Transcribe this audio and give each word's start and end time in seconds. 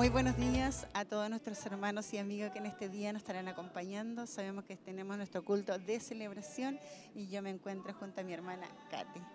Muy 0.00 0.08
buenos 0.08 0.38
días 0.38 0.86
a 0.94 1.04
todos 1.04 1.28
nuestros 1.28 1.66
hermanos 1.66 2.14
y 2.14 2.16
amigos 2.16 2.52
que 2.52 2.58
en 2.58 2.64
este 2.64 2.88
día 2.88 3.12
nos 3.12 3.20
estarán 3.20 3.48
acompañando. 3.48 4.26
Sabemos 4.26 4.64
que 4.64 4.74
tenemos 4.74 5.18
nuestro 5.18 5.44
culto 5.44 5.78
de 5.78 6.00
celebración 6.00 6.80
y 7.14 7.28
yo 7.28 7.42
me 7.42 7.50
encuentro 7.50 7.92
junto 7.92 8.22
a 8.22 8.24
mi 8.24 8.32
hermana. 8.32 8.66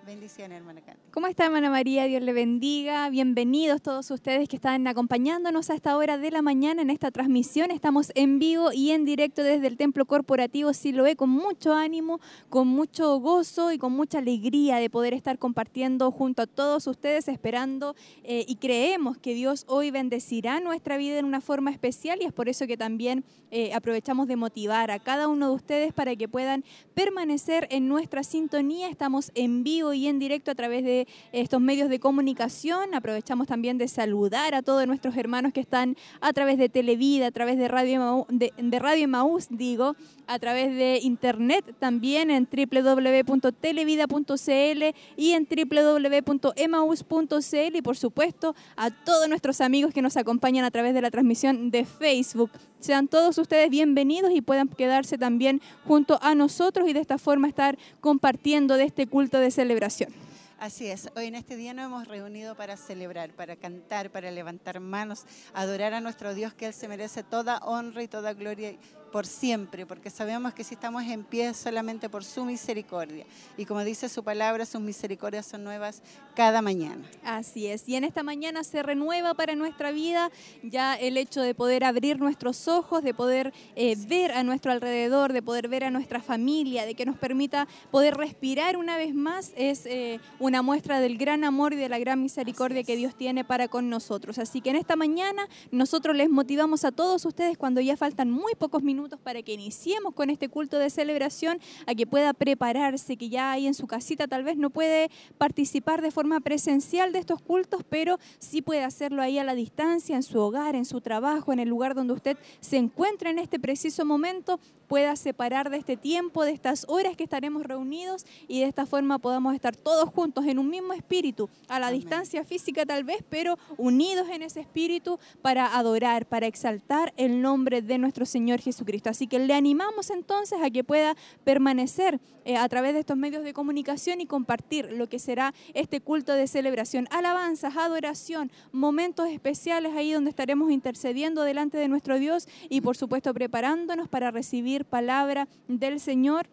Bendiciones, 0.06 0.58
hermana 0.58 0.82
Katy. 0.82 1.00
¿Cómo 1.10 1.26
está, 1.26 1.46
hermana 1.46 1.72
María? 1.72 2.04
Dios 2.06 2.22
le 2.22 2.32
bendiga. 2.32 3.10
Bienvenidos 3.10 3.82
todos 3.82 4.12
ustedes 4.12 4.48
que 4.48 4.58
están 4.58 4.86
acompañándonos 4.86 5.72
a 5.72 5.74
esta 5.74 5.98
hora 5.98 6.20
de 6.20 6.30
la 6.30 6.44
mañana 6.44 6.84
en 6.84 6.92
esta 6.92 7.10
transmisión. 7.10 7.72
Estamos 7.72 8.12
en 8.14 8.38
vivo 8.38 8.72
y 8.72 8.92
en 8.92 9.04
directo 9.04 9.42
desde 9.42 9.66
el 9.66 9.78
Templo 9.78 10.06
Corporativo 10.06 10.74
Siloé 10.74 11.16
con 11.16 11.32
mucho 11.32 11.74
ánimo, 11.74 12.20
con 12.50 12.68
mucho 12.68 13.18
gozo 13.20 13.72
y 13.72 13.80
con 13.80 13.94
mucha 13.94 14.20
alegría 14.20 14.76
de 14.78 14.92
poder 14.92 15.16
estar 15.16 15.40
compartiendo 15.40 16.12
junto 16.12 16.44
a 16.44 16.48
todos 16.48 16.86
ustedes, 16.86 17.28
esperando 17.28 17.96
eh, 18.24 18.46
y 18.48 18.58
creemos 18.58 19.18
que 19.18 19.34
Dios 19.34 19.66
hoy 19.68 19.90
bendecirá 19.90 20.60
nuestra 20.60 20.98
vida 20.98 21.18
en 21.18 21.26
una 21.26 21.42
forma 21.42 21.72
especial 21.72 22.20
y 22.22 22.26
es 22.26 22.34
por 22.34 22.48
eso 22.48 22.68
que 22.68 22.78
también 22.78 23.24
eh, 23.50 23.74
aprovechamos 23.74 24.28
de 24.28 24.36
motivar 24.36 24.92
a 24.92 25.00
cada 25.00 25.28
uno 25.28 25.50
de 25.50 25.56
ustedes 25.56 25.94
para 25.94 26.16
que 26.16 26.28
puedan 26.28 26.64
permanecer 26.94 27.68
en 27.72 27.88
nuestra 27.88 28.22
sintonía. 28.24 28.88
Estamos 28.88 29.32
en 29.34 29.64
vivo 29.64 29.95
y 29.96 30.08
en 30.08 30.20
directo 30.20 30.52
a 30.52 30.56
través 30.56 30.84
de 30.84 31.08
estos 31.32 31.62
medios 31.62 31.90
de 31.90 32.00
comunicación. 32.00 32.94
Aprovechamos 32.94 33.48
también 33.48 33.78
de 33.78 33.88
saludar 33.88 34.54
a 34.54 34.62
todos 34.62 34.86
nuestros 34.88 35.16
hermanos 35.18 35.54
que 35.54 35.62
están 35.62 35.96
a 36.22 36.34
través 36.34 36.58
de 36.58 36.70
Televida, 36.70 37.28
a 37.28 37.32
través 37.32 37.58
de 37.58 37.68
Radio, 37.68 38.26
de, 38.30 38.54
de 38.58 38.80
Radio 38.80 39.08
Maús, 39.08 39.48
digo, 39.50 39.96
a 40.28 40.40
través 40.40 40.76
de 40.76 41.00
internet 41.02 41.76
también 41.80 42.32
en 42.32 42.48
www.televida.cl 42.52 44.84
y 45.18 45.32
en 45.32 45.48
www.emaus.cl 45.50 47.76
y 47.76 47.82
por 47.82 47.98
supuesto 47.98 48.56
a 48.76 48.92
todos 48.92 49.30
nuestros 49.30 49.62
amigos 49.62 49.94
que 49.94 50.02
nos 50.02 50.18
acompañan 50.18 50.66
a 50.66 50.72
través 50.72 50.94
de 50.94 51.02
la 51.02 51.12
transmisión 51.12 51.72
de 51.72 51.86
Facebook. 51.86 52.52
Sean 52.86 53.08
todos 53.08 53.40
ustedes 53.40 53.72
bienvenidos 53.72 54.32
y 54.32 54.42
puedan 54.42 54.68
quedarse 54.68 55.18
también 55.18 55.60
junto 55.88 56.20
a 56.22 56.36
nosotros 56.36 56.88
y 56.88 56.94
de 56.94 57.00
esta 57.00 57.18
forma 57.18 57.48
estar 57.48 57.80
compartiendo 58.00 58.78
de 58.78 58.84
este 58.84 59.08
culto 59.08 59.40
de 59.40 59.50
celebración. 59.50 60.14
Así 60.60 60.86
es, 60.86 61.10
hoy 61.16 61.26
en 61.26 61.34
este 61.34 61.56
día 61.56 61.74
nos 61.74 61.86
hemos 61.86 62.08
reunido 62.08 62.54
para 62.54 62.78
celebrar, 62.78 63.32
para 63.32 63.56
cantar, 63.56 64.12
para 64.12 64.30
levantar 64.30 64.80
manos, 64.82 65.26
adorar 65.56 65.96
a 65.96 66.00
nuestro 66.00 66.36
Dios 66.36 66.54
que 66.54 66.68
Él 66.68 66.76
se 66.76 66.88
merece 66.88 67.24
toda 67.24 67.58
honra 67.58 68.04
y 68.04 68.08
toda 68.08 68.34
gloria 68.34 68.76
por 69.16 69.28
siempre, 69.28 69.86
porque 69.86 70.10
sabemos 70.10 70.54
que 70.54 70.66
si 70.66 70.74
estamos 70.74 71.02
en 71.04 71.24
pie 71.24 71.48
es 71.48 71.56
solamente 71.56 72.10
por 72.10 72.26
su 72.26 72.44
misericordia. 72.44 73.26
Y 73.56 73.64
como 73.64 73.82
dice 73.86 74.10
su 74.10 74.26
palabra, 74.26 74.66
sus 74.66 74.82
misericordias 74.82 75.46
son 75.46 75.64
nuevas 75.64 76.02
cada 76.36 76.62
mañana. 76.62 77.02
Así 77.24 77.68
es, 77.68 77.88
y 77.88 77.96
en 77.96 78.04
esta 78.04 78.24
mañana 78.24 78.66
se 78.66 78.84
renueva 78.84 79.34
para 79.34 79.56
nuestra 79.56 79.92
vida 79.92 80.32
ya 80.64 80.96
el 80.96 81.16
hecho 81.16 81.42
de 81.42 81.56
poder 81.56 81.86
abrir 81.86 82.20
nuestros 82.20 82.68
ojos, 82.68 83.04
de 83.04 83.14
poder 83.14 83.54
eh, 83.78 83.96
ver 84.06 84.34
a 84.34 84.44
nuestro 84.44 84.74
alrededor, 84.74 85.32
de 85.32 85.42
poder 85.42 85.70
ver 85.70 85.86
a 85.86 85.92
nuestra 85.92 86.20
familia, 86.20 86.86
de 86.86 86.94
que 86.94 87.06
nos 87.06 87.18
permita 87.18 87.70
poder 87.92 88.16
respirar 88.18 88.76
una 88.76 88.98
vez 88.98 89.16
más, 89.16 89.54
es 89.56 89.86
eh, 89.86 90.20
una 90.40 90.62
muestra 90.62 91.00
del 91.00 91.18
gran 91.18 91.46
amor 91.46 91.72
y 91.72 91.78
de 91.78 91.88
la 91.88 92.00
gran 92.00 92.22
misericordia 92.22 92.84
que 92.84 92.98
Dios 92.98 93.16
tiene 93.16 93.46
para 93.46 93.70
con 93.70 93.90
nosotros. 93.90 94.40
Así 94.40 94.60
que 94.60 94.72
en 94.72 94.76
esta 94.76 94.98
mañana 94.98 95.48
nosotros 95.72 96.18
les 96.18 96.30
motivamos 96.30 96.84
a 96.84 96.92
todos 96.92 97.24
ustedes 97.24 97.58
cuando 97.58 97.80
ya 97.80 97.96
faltan 97.96 98.30
muy 98.30 98.56
pocos 98.56 98.84
minutos 98.84 99.05
para 99.24 99.42
que 99.42 99.54
iniciemos 99.54 100.14
con 100.14 100.30
este 100.30 100.50
culto 100.50 100.80
de 100.80 100.90
celebración, 100.90 101.60
a 101.86 101.94
que 101.94 102.08
pueda 102.08 102.34
prepararse, 102.34 103.18
que 103.18 103.30
ya 103.30 103.52
ahí 103.52 103.68
en 103.68 103.74
su 103.74 103.88
casita 103.88 104.28
tal 104.28 104.44
vez 104.44 104.58
no 104.58 104.70
puede 104.70 105.10
participar 105.38 106.02
de 106.02 106.12
forma 106.12 106.40
presencial 106.40 107.12
de 107.12 107.20
estos 107.20 107.42
cultos, 107.42 107.84
pero 107.88 108.20
sí 108.40 108.62
puede 108.62 108.84
hacerlo 108.84 109.22
ahí 109.22 109.38
a 109.38 109.44
la 109.44 109.56
distancia, 109.56 110.16
en 110.16 110.24
su 110.24 110.40
hogar, 110.40 110.76
en 110.76 110.86
su 110.86 111.02
trabajo, 111.02 111.54
en 111.54 111.60
el 111.60 111.70
lugar 111.70 111.94
donde 111.94 112.14
usted 112.14 112.38
se 112.60 112.78
encuentra 112.78 113.30
en 113.30 113.40
este 113.40 113.60
preciso 113.60 114.06
momento, 114.06 114.60
pueda 114.88 115.16
separar 115.16 115.70
de 115.70 115.78
este 115.78 115.98
tiempo, 115.98 116.44
de 116.44 116.52
estas 116.52 116.86
horas 116.88 117.16
que 117.16 117.24
estaremos 117.24 117.64
reunidos 117.64 118.26
y 118.48 118.60
de 118.60 118.66
esta 118.66 118.86
forma 118.86 119.20
podamos 119.20 119.54
estar 119.54 119.76
todos 119.76 120.10
juntos 120.10 120.46
en 120.46 120.60
un 120.60 120.70
mismo 120.70 120.94
espíritu, 120.94 121.50
a 121.68 121.80
la 121.80 121.92
distancia 121.92 122.44
física 122.44 122.86
tal 122.86 123.04
vez, 123.04 123.24
pero 123.30 123.58
unidos 123.78 124.28
en 124.30 124.42
ese 124.42 124.62
espíritu 124.62 125.20
para 125.42 125.76
adorar, 125.76 126.26
para 126.26 126.48
exaltar 126.48 127.14
el 127.18 127.42
nombre 127.42 127.82
de 127.82 127.98
nuestro 127.98 128.26
Señor 128.26 128.60
Jesucristo. 128.60 129.10
Así 129.10 129.28
que 129.28 129.40
le 129.40 129.54
animamos 129.54 130.10
entonces 130.10 130.60
a 130.62 130.70
que 130.70 130.84
pueda 130.84 131.16
permanecer 131.44 132.20
eh, 132.46 132.58
a 132.58 132.70
través 132.70 132.94
de 132.94 133.00
estos 133.00 133.18
medios 133.18 133.44
de 133.44 133.54
comunicación 133.54 134.22
y 134.22 134.26
compartir 134.26 134.92
lo 134.92 135.08
que 135.08 135.20
será 135.20 135.54
este 135.74 136.02
culto 136.02 136.34
de 136.34 136.48
celebración, 136.48 137.08
alabanzas, 137.10 137.76
adoración, 137.76 138.52
momentos 138.72 139.30
especiales 139.30 139.94
ahí 139.96 140.12
donde 140.12 140.30
estaremos 140.30 140.72
intercediendo 140.72 141.44
delante 141.44 141.78
de 141.78 141.88
nuestro 141.88 142.20
Dios 142.20 142.48
y 142.70 142.82
por 142.82 142.98
supuesto 142.98 143.34
preparándonos 143.34 144.08
para 144.10 144.32
recibir 144.32 144.75
palabra 144.84 145.48
del 145.70 146.02
Señor 146.02 146.48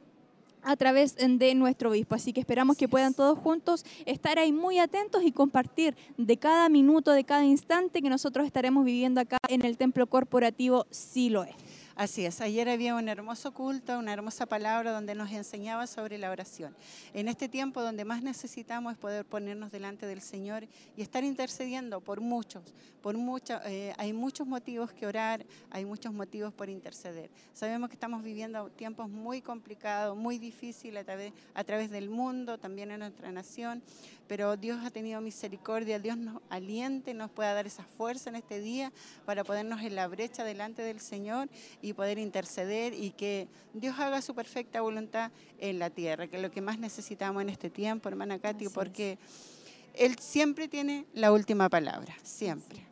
a 0.63 0.77
través 0.77 1.17
de 1.17 1.55
nuestro 1.55 1.91
obispo. 1.91 2.15
Así 2.15 2.33
que 2.33 2.39
esperamos 2.39 2.77
que 2.77 2.89
puedan 2.89 3.15
todos 3.15 3.37
juntos 3.39 3.85
estar 4.07 4.39
ahí 4.39 4.53
muy 4.53 4.79
atentos 4.79 5.25
y 5.25 5.33
compartir 5.33 5.97
de 6.17 6.37
cada 6.37 6.69
minuto, 6.69 7.11
de 7.11 7.25
cada 7.25 7.45
instante 7.45 8.01
que 8.01 8.09
nosotros 8.09 8.47
estaremos 8.47 8.85
viviendo 8.85 9.21
acá 9.21 9.39
en 9.49 9.65
el 9.65 9.77
templo 9.77 10.07
corporativo 10.07 10.87
Siloé. 10.91 11.55
Así 11.95 12.25
es, 12.25 12.41
ayer 12.41 12.71
había 12.71 12.95
un 12.95 13.09
hermoso 13.09 13.53
culto, 13.53 13.99
una 13.99 14.15
hermosa 14.15 14.47
palabra 14.47 14.93
donde 14.93 15.15
nos 15.15 15.31
enseñaba 15.31 15.87
sobre 15.87 16.17
la 16.17 16.31
oración. 16.31 16.75
En 17.13 17.29
este 17.29 17.51
tiempo 17.51 17.83
donde 17.83 18.07
más 18.07 18.23
necesitamos 18.23 18.95
es 18.95 18.99
poder 18.99 19.27
ponernos 19.27 19.71
delante 19.71 20.07
del 20.07 20.23
Señor 20.23 20.67
y 20.97 21.03
estar 21.03 21.23
intercediendo 21.23 22.01
por 22.01 22.23
muchos, 22.23 22.63
por 23.03 23.17
eh, 23.67 23.93
hay 23.99 24.13
muchos 24.13 24.47
motivos 24.47 24.93
que 24.93 25.07
orar, 25.07 25.45
hay 25.71 25.85
muchos 25.85 26.15
motivos 26.15 26.55
por 26.55 26.71
interceder. 26.71 27.31
Sabemos 27.53 27.91
que 27.91 27.97
estamos 27.97 28.23
viviendo 28.23 28.71
tiempos 28.71 29.11
muy 29.11 29.43
complicados, 29.43 30.17
muy 30.17 30.39
difíciles 30.39 31.03
a 31.03 31.05
través, 31.05 31.33
a 31.53 31.65
través 31.65 31.91
del 31.91 32.09
mundo, 32.09 32.59
también 32.59 32.91
en 32.91 33.01
nuestra 33.01 33.31
nación, 33.33 33.83
pero 34.29 34.57
Dios 34.57 34.83
ha 34.85 34.91
tenido 34.91 35.21
misericordia, 35.21 35.99
Dios 35.99 36.17
nos 36.17 36.41
aliente, 36.49 37.13
nos 37.13 37.31
pueda 37.31 37.53
dar 37.53 37.67
esa 37.67 37.85
fuerza 37.85 38.31
en 38.31 38.37
este 38.37 38.61
día 38.61 38.93
para 39.27 39.45
ponernos 39.45 39.83
en 39.83 39.95
la 39.95 40.07
brecha 40.09 40.45
delante 40.45 40.81
del 40.81 41.01
Señor 41.01 41.51
y 41.83 41.93
poder 41.93 42.19
interceder 42.19 42.95
y 42.95 43.11
que 43.11 43.49
Dios 43.75 43.99
haga 43.99 44.23
su 44.23 44.35
perfecta 44.35 44.81
voluntad 44.81 45.31
en 45.59 45.79
la 45.79 45.91
tierra, 45.91 46.29
que 46.29 46.37
es 46.37 46.43
lo 46.43 46.51
que 46.51 46.61
más 46.61 46.79
necesitamos 46.79 47.43
en 47.43 47.51
este 47.51 47.69
tiempo, 47.69 48.09
hermana 48.09 48.39
Katy, 48.39 48.69
porque 48.69 49.19
Él 49.95 50.19
siempre 50.19 50.69
tiene 50.69 51.05
la 51.13 51.33
última 51.33 51.69
palabra, 51.69 52.15
siempre 52.23 52.92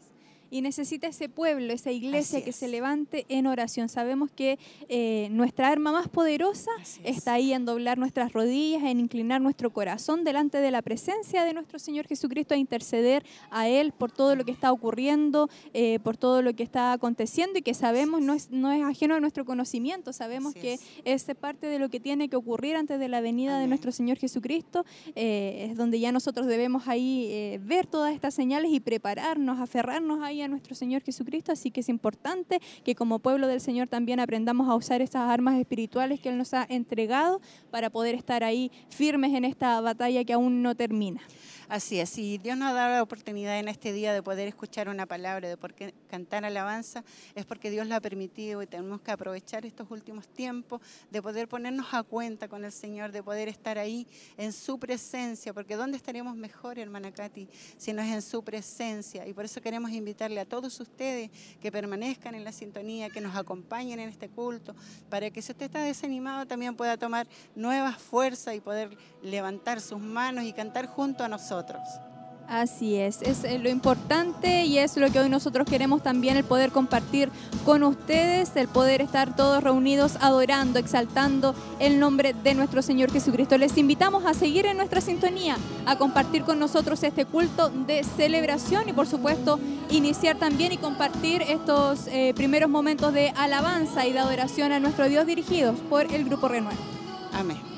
y 0.50 0.62
necesita 0.62 1.06
ese 1.06 1.28
pueblo, 1.28 1.72
esa 1.72 1.92
iglesia 1.92 2.42
que 2.44 2.52
se 2.52 2.68
levante 2.68 3.24
en 3.28 3.46
oración. 3.46 3.88
Sabemos 3.88 4.30
que 4.30 4.58
eh, 4.88 5.28
nuestra 5.30 5.68
arma 5.68 5.92
más 5.92 6.08
poderosa 6.08 6.70
está 7.04 7.34
ahí 7.34 7.52
en 7.52 7.64
doblar 7.64 7.98
nuestras 7.98 8.32
rodillas, 8.32 8.82
en 8.82 9.00
inclinar 9.00 9.40
nuestro 9.40 9.70
corazón 9.70 10.24
delante 10.24 10.58
de 10.58 10.70
la 10.70 10.82
presencia 10.82 11.44
de 11.44 11.54
nuestro 11.54 11.78
Señor 11.78 12.06
Jesucristo, 12.06 12.54
a 12.54 12.56
interceder 12.56 13.24
a 13.50 13.68
Él 13.68 13.92
por 13.92 14.10
todo 14.10 14.34
lo 14.34 14.44
que 14.44 14.50
está 14.50 14.72
ocurriendo, 14.72 15.48
eh, 15.72 16.00
por 16.00 16.16
todo 16.16 16.42
lo 16.42 16.52
que 16.54 16.62
está 16.62 16.92
aconteciendo 16.92 17.58
y 17.58 17.62
que 17.62 17.74
sabemos 17.74 18.20
no 18.20 18.34
es, 18.34 18.50
no 18.50 18.72
es 18.72 18.82
ajeno 18.82 19.14
a 19.14 19.20
nuestro 19.20 19.44
conocimiento, 19.44 20.12
sabemos 20.12 20.54
que 20.54 20.78
es. 21.04 21.30
parte 21.40 21.68
de 21.68 21.78
lo 21.78 21.88
que 21.90 22.00
tiene 22.00 22.28
que 22.28 22.34
ocurrir 22.34 22.74
antes 22.74 22.98
de 22.98 23.06
la 23.06 23.20
venida 23.20 23.60
de 23.60 23.68
nuestro 23.68 23.92
Señor 23.92 24.18
Jesucristo, 24.18 24.84
eh, 25.14 25.68
es 25.70 25.76
donde 25.76 26.00
ya 26.00 26.10
nosotros 26.10 26.48
debemos 26.48 26.88
ahí 26.88 27.56
ver 27.62 27.86
todas 27.86 28.12
estas 28.12 28.34
señales 28.34 28.72
y 28.72 28.80
prepararnos, 28.80 29.60
aferrarnos 29.60 30.22
ahí 30.22 30.39
a 30.42 30.48
nuestro 30.48 30.74
Señor 30.74 31.02
Jesucristo, 31.02 31.52
así 31.52 31.70
que 31.70 31.80
es 31.80 31.88
importante 31.88 32.60
que 32.84 32.94
como 32.94 33.18
pueblo 33.18 33.46
del 33.46 33.60
Señor 33.60 33.88
también 33.88 34.20
aprendamos 34.20 34.68
a 34.68 34.74
usar 34.74 35.02
estas 35.02 35.28
armas 35.28 35.58
espirituales 35.58 36.20
que 36.20 36.28
Él 36.28 36.38
nos 36.38 36.54
ha 36.54 36.66
entregado 36.68 37.40
para 37.70 37.90
poder 37.90 38.14
estar 38.14 38.44
ahí 38.44 38.70
firmes 38.88 39.34
en 39.34 39.44
esta 39.44 39.80
batalla 39.80 40.24
que 40.24 40.32
aún 40.32 40.62
no 40.62 40.74
termina. 40.74 41.20
Así 41.70 42.00
es, 42.00 42.18
y 42.18 42.36
Dios 42.38 42.58
nos 42.58 42.70
ha 42.70 42.72
dado 42.72 42.94
la 42.96 43.02
oportunidad 43.04 43.56
en 43.60 43.68
este 43.68 43.92
día 43.92 44.12
de 44.12 44.24
poder 44.24 44.48
escuchar 44.48 44.88
una 44.88 45.06
palabra, 45.06 45.48
de 45.48 45.56
poder 45.56 45.94
cantar 46.10 46.44
alabanza, 46.44 47.04
es 47.36 47.46
porque 47.46 47.70
Dios 47.70 47.86
lo 47.86 47.94
ha 47.94 48.00
permitido 48.00 48.60
y 48.60 48.66
tenemos 48.66 49.02
que 49.02 49.12
aprovechar 49.12 49.64
estos 49.64 49.88
últimos 49.88 50.26
tiempos 50.26 50.80
de 51.12 51.22
poder 51.22 51.46
ponernos 51.46 51.86
a 51.94 52.02
cuenta 52.02 52.48
con 52.48 52.64
el 52.64 52.72
Señor, 52.72 53.12
de 53.12 53.22
poder 53.22 53.46
estar 53.46 53.78
ahí 53.78 54.08
en 54.36 54.52
su 54.52 54.80
presencia, 54.80 55.54
porque 55.54 55.76
¿dónde 55.76 55.96
estaremos 55.96 56.34
mejor, 56.34 56.76
hermana 56.76 57.12
Katy, 57.12 57.48
si 57.76 57.92
no 57.92 58.02
es 58.02 58.10
en 58.10 58.22
su 58.22 58.42
presencia? 58.42 59.24
Y 59.28 59.32
por 59.32 59.44
eso 59.44 59.60
queremos 59.60 59.92
invitarle 59.92 60.40
a 60.40 60.46
todos 60.46 60.80
ustedes 60.80 61.30
que 61.60 61.70
permanezcan 61.70 62.34
en 62.34 62.42
la 62.42 62.50
sintonía, 62.50 63.10
que 63.10 63.20
nos 63.20 63.36
acompañen 63.36 64.00
en 64.00 64.08
este 64.08 64.28
culto, 64.28 64.74
para 65.08 65.30
que 65.30 65.40
si 65.40 65.52
usted 65.52 65.66
está 65.66 65.84
desanimado 65.84 66.46
también 66.46 66.74
pueda 66.74 66.96
tomar 66.96 67.28
nuevas 67.54 67.96
fuerzas 67.96 68.56
y 68.56 68.60
poder 68.60 68.98
levantar 69.22 69.80
sus 69.80 70.00
manos 70.00 70.42
y 70.42 70.52
cantar 70.52 70.86
junto 70.88 71.22
a 71.22 71.28
nosotros. 71.28 71.59
Así 72.50 72.96
es, 72.96 73.22
es 73.22 73.44
eh, 73.44 73.60
lo 73.60 73.68
importante 73.68 74.64
y 74.64 74.78
es 74.78 74.96
lo 74.96 75.08
que 75.12 75.20
hoy 75.20 75.28
nosotros 75.28 75.68
queremos 75.68 76.02
también, 76.02 76.36
el 76.36 76.42
poder 76.42 76.72
compartir 76.72 77.30
con 77.64 77.84
ustedes, 77.84 78.56
el 78.56 78.66
poder 78.66 79.00
estar 79.00 79.36
todos 79.36 79.62
reunidos 79.62 80.16
adorando, 80.20 80.80
exaltando 80.80 81.54
el 81.78 82.00
nombre 82.00 82.34
de 82.34 82.54
nuestro 82.54 82.82
Señor 82.82 83.12
Jesucristo. 83.12 83.56
Les 83.56 83.78
invitamos 83.78 84.26
a 84.26 84.34
seguir 84.34 84.66
en 84.66 84.78
nuestra 84.78 85.00
sintonía, 85.00 85.56
a 85.86 85.96
compartir 85.96 86.42
con 86.42 86.58
nosotros 86.58 87.04
este 87.04 87.24
culto 87.24 87.68
de 87.68 88.02
celebración 88.02 88.88
y 88.88 88.92
por 88.92 89.06
supuesto 89.06 89.60
iniciar 89.88 90.36
también 90.36 90.72
y 90.72 90.78
compartir 90.78 91.42
estos 91.42 92.08
eh, 92.08 92.32
primeros 92.34 92.68
momentos 92.68 93.12
de 93.12 93.28
alabanza 93.36 94.08
y 94.08 94.12
de 94.12 94.18
adoración 94.18 94.72
a 94.72 94.80
nuestro 94.80 95.08
Dios 95.08 95.24
dirigidos 95.24 95.78
por 95.88 96.12
el 96.12 96.24
Grupo 96.24 96.48
Renuevo. 96.48 96.80
Amén. 97.32 97.69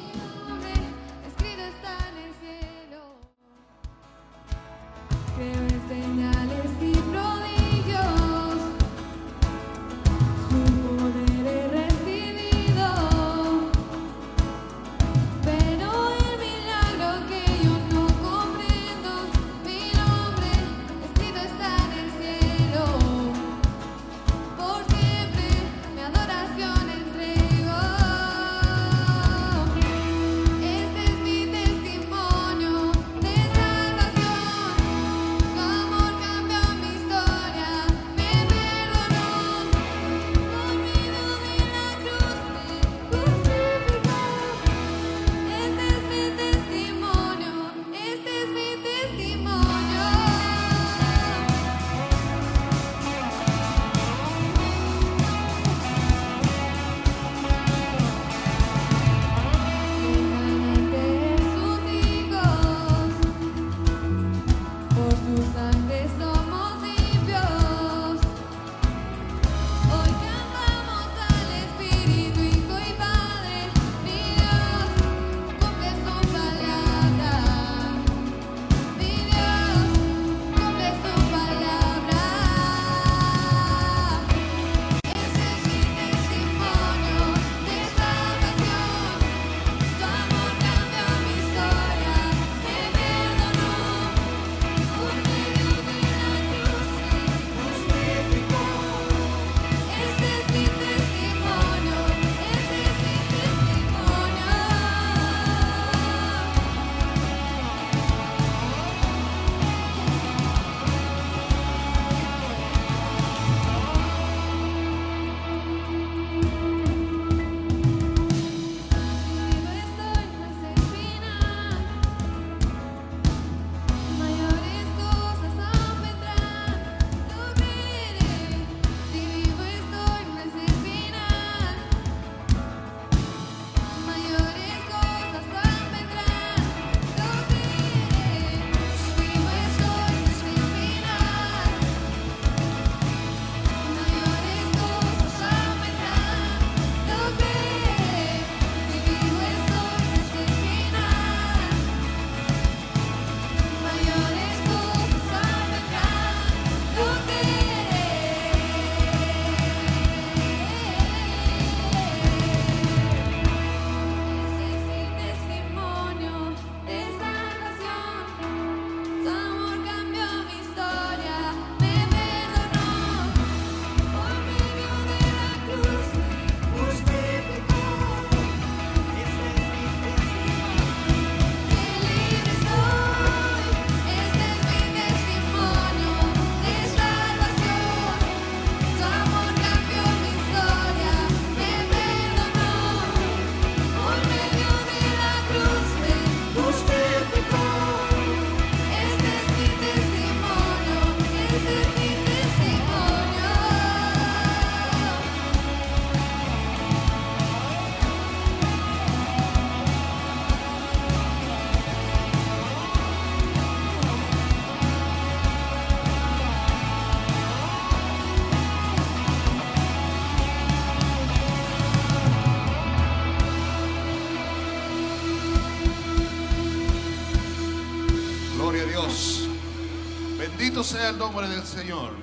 El 231.13 231.19
nombre 231.19 231.47
del 231.47 231.63
Señor. 231.65 232.15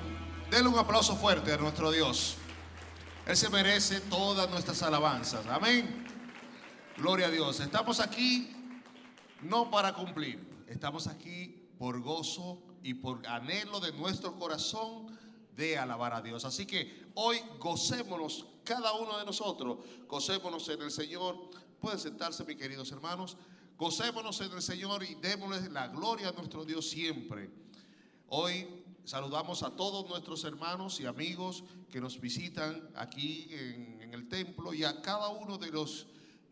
Denle 0.50 0.68
un 0.68 0.78
aplauso 0.78 1.14
fuerte 1.14 1.52
a 1.52 1.56
nuestro 1.56 1.92
Dios. 1.92 2.34
Él 3.24 3.36
se 3.36 3.48
merece 3.48 4.00
todas 4.00 4.50
nuestras 4.50 4.82
alabanzas. 4.82 5.46
Amén. 5.46 6.06
Gloria 6.96 7.28
a 7.28 7.30
Dios. 7.30 7.60
Estamos 7.60 8.00
aquí 8.00 8.50
no 9.42 9.70
para 9.70 9.94
cumplir. 9.94 10.64
Estamos 10.66 11.06
aquí 11.06 11.68
por 11.78 12.00
gozo 12.00 12.60
y 12.82 12.94
por 12.94 13.24
anhelo 13.28 13.78
de 13.78 13.92
nuestro 13.92 14.36
corazón 14.36 15.16
de 15.54 15.78
alabar 15.78 16.12
a 16.12 16.20
Dios. 16.20 16.44
Así 16.44 16.66
que 16.66 17.12
hoy 17.14 17.40
gocémonos, 17.60 18.46
cada 18.64 18.92
uno 18.94 19.18
de 19.18 19.24
nosotros, 19.24 19.78
gocémonos 20.08 20.68
en 20.68 20.82
el 20.82 20.90
Señor. 20.90 21.36
Pueden 21.80 22.00
sentarse, 22.00 22.44
mis 22.44 22.56
queridos 22.56 22.90
hermanos. 22.90 23.36
Gocémonos 23.78 24.40
en 24.40 24.50
el 24.50 24.62
Señor 24.62 25.04
y 25.04 25.14
démosle 25.14 25.70
la 25.70 25.86
gloria 25.86 26.30
a 26.30 26.32
nuestro 26.32 26.64
Dios 26.64 26.90
siempre. 26.90 27.50
Hoy 28.32 28.79
saludamos 29.10 29.64
a 29.64 29.70
todos 29.70 30.08
nuestros 30.08 30.44
hermanos 30.44 31.00
y 31.00 31.06
amigos 31.06 31.64
que 31.90 32.00
nos 32.00 32.20
visitan 32.20 32.88
aquí 32.94 33.48
en, 33.50 34.14
el 34.14 34.28
templo 34.28 34.72
y 34.72 34.84
a 34.84 35.02
cada 35.02 35.30
uno 35.30 35.58
de 35.58 35.72
los 35.72 36.06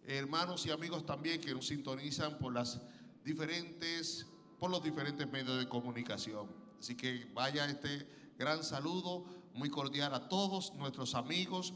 hermanos 0.04 0.66
y 0.66 0.72
amigos 0.72 1.06
también 1.06 1.40
que 1.40 1.54
nos 1.54 1.68
sintonizan 1.68 2.36
por 2.38 2.52
las 2.52 2.80
diferentes 3.24 4.26
por 4.58 4.72
los 4.72 4.82
diferentes 4.82 5.30
medios 5.30 5.56
de 5.56 5.68
comunicación. 5.68 6.48
Así 6.80 6.96
que 6.96 7.30
vaya 7.32 7.64
este 7.66 8.08
gran 8.36 8.64
saludo 8.64 9.24
muy 9.54 9.70
cordial 9.70 10.12
a 10.12 10.28
todos 10.28 10.74
nuestros 10.74 11.14
amigos 11.14 11.74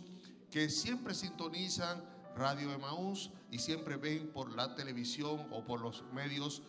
que 0.50 0.68
siempre 0.68 1.14
sintonizan 1.14 2.04
Radio 2.34 2.72
Emaús 2.72 3.30
y 3.52 3.60
siempre 3.60 3.98
ven 3.98 4.32
por 4.32 4.52
la 4.56 4.74
televisión 4.74 5.46
o 5.52 5.64
por 5.64 5.80
los 5.80 6.02
medios 6.12 6.60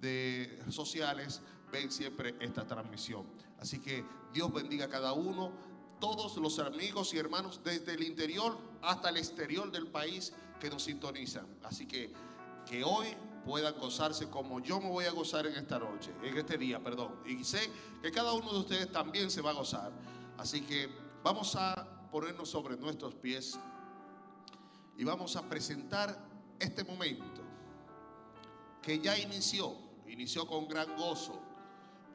de 0.00 0.62
sociales, 0.70 1.42
ven 1.76 1.90
siempre 1.90 2.34
esta 2.40 2.66
transmisión. 2.66 3.24
Así 3.58 3.78
que 3.80 4.04
Dios 4.32 4.52
bendiga 4.52 4.86
a 4.86 4.88
cada 4.88 5.12
uno, 5.12 5.52
todos 6.00 6.36
los 6.36 6.58
amigos 6.58 7.12
y 7.14 7.18
hermanos 7.18 7.60
desde 7.62 7.94
el 7.94 8.02
interior 8.02 8.58
hasta 8.82 9.10
el 9.10 9.16
exterior 9.16 9.70
del 9.70 9.86
país 9.86 10.32
que 10.60 10.70
nos 10.70 10.84
sintonizan. 10.84 11.46
Así 11.62 11.86
que 11.86 12.12
que 12.66 12.82
hoy 12.82 13.06
puedan 13.44 13.78
gozarse 13.78 14.28
como 14.28 14.60
yo 14.60 14.80
me 14.80 14.88
voy 14.88 15.04
a 15.04 15.12
gozar 15.12 15.46
en 15.46 15.54
esta 15.54 15.78
noche, 15.78 16.12
en 16.22 16.36
este 16.36 16.58
día, 16.58 16.82
perdón. 16.82 17.14
Y 17.24 17.44
sé 17.44 17.70
que 18.02 18.10
cada 18.10 18.32
uno 18.32 18.52
de 18.52 18.58
ustedes 18.58 18.90
también 18.90 19.30
se 19.30 19.40
va 19.40 19.50
a 19.50 19.54
gozar. 19.54 19.92
Así 20.36 20.62
que 20.62 20.88
vamos 21.22 21.54
a 21.56 22.08
ponernos 22.10 22.48
sobre 22.50 22.76
nuestros 22.76 23.14
pies 23.14 23.58
y 24.98 25.04
vamos 25.04 25.36
a 25.36 25.48
presentar 25.48 26.18
este 26.58 26.82
momento 26.82 27.42
que 28.82 28.98
ya 28.98 29.16
inició, 29.18 29.76
inició 30.08 30.46
con 30.46 30.66
gran 30.66 30.96
gozo, 30.96 31.45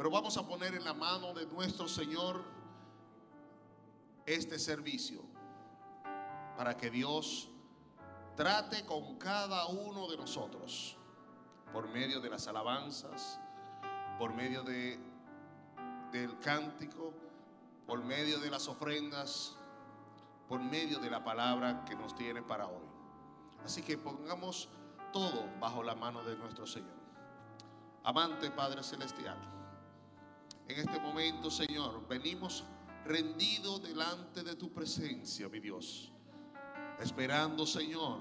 pero 0.01 0.09
vamos 0.09 0.35
a 0.35 0.41
poner 0.41 0.73
en 0.73 0.83
la 0.83 0.95
mano 0.95 1.31
de 1.31 1.45
nuestro 1.45 1.87
Señor 1.87 2.43
este 4.25 4.57
servicio 4.57 5.21
para 6.57 6.75
que 6.75 6.89
Dios 6.89 7.51
trate 8.35 8.83
con 8.83 9.19
cada 9.19 9.67
uno 9.67 10.09
de 10.09 10.17
nosotros 10.17 10.97
por 11.71 11.87
medio 11.87 12.19
de 12.19 12.31
las 12.31 12.47
alabanzas, 12.47 13.39
por 14.17 14.33
medio 14.33 14.63
de, 14.63 14.99
del 16.11 16.39
cántico, 16.39 17.13
por 17.85 18.03
medio 18.03 18.39
de 18.39 18.49
las 18.49 18.67
ofrendas, 18.67 19.55
por 20.47 20.59
medio 20.61 20.97
de 20.97 21.11
la 21.11 21.23
palabra 21.23 21.85
que 21.85 21.93
nos 21.93 22.15
tiene 22.15 22.41
para 22.41 22.65
hoy. 22.65 22.89
Así 23.63 23.83
que 23.83 23.99
pongamos 23.99 24.67
todo 25.13 25.47
bajo 25.59 25.83
la 25.83 25.93
mano 25.93 26.23
de 26.23 26.35
nuestro 26.37 26.65
Señor. 26.65 26.99
Amante 28.03 28.49
Padre 28.49 28.81
Celestial, 28.81 29.60
en 30.67 30.79
este 30.79 30.99
momento, 30.99 31.49
Señor, 31.49 32.07
venimos 32.07 32.63
rendidos 33.05 33.81
delante 33.81 34.43
de 34.43 34.55
tu 34.55 34.71
presencia, 34.71 35.49
mi 35.49 35.59
Dios, 35.59 36.11
esperando, 36.99 37.65
Señor, 37.65 38.19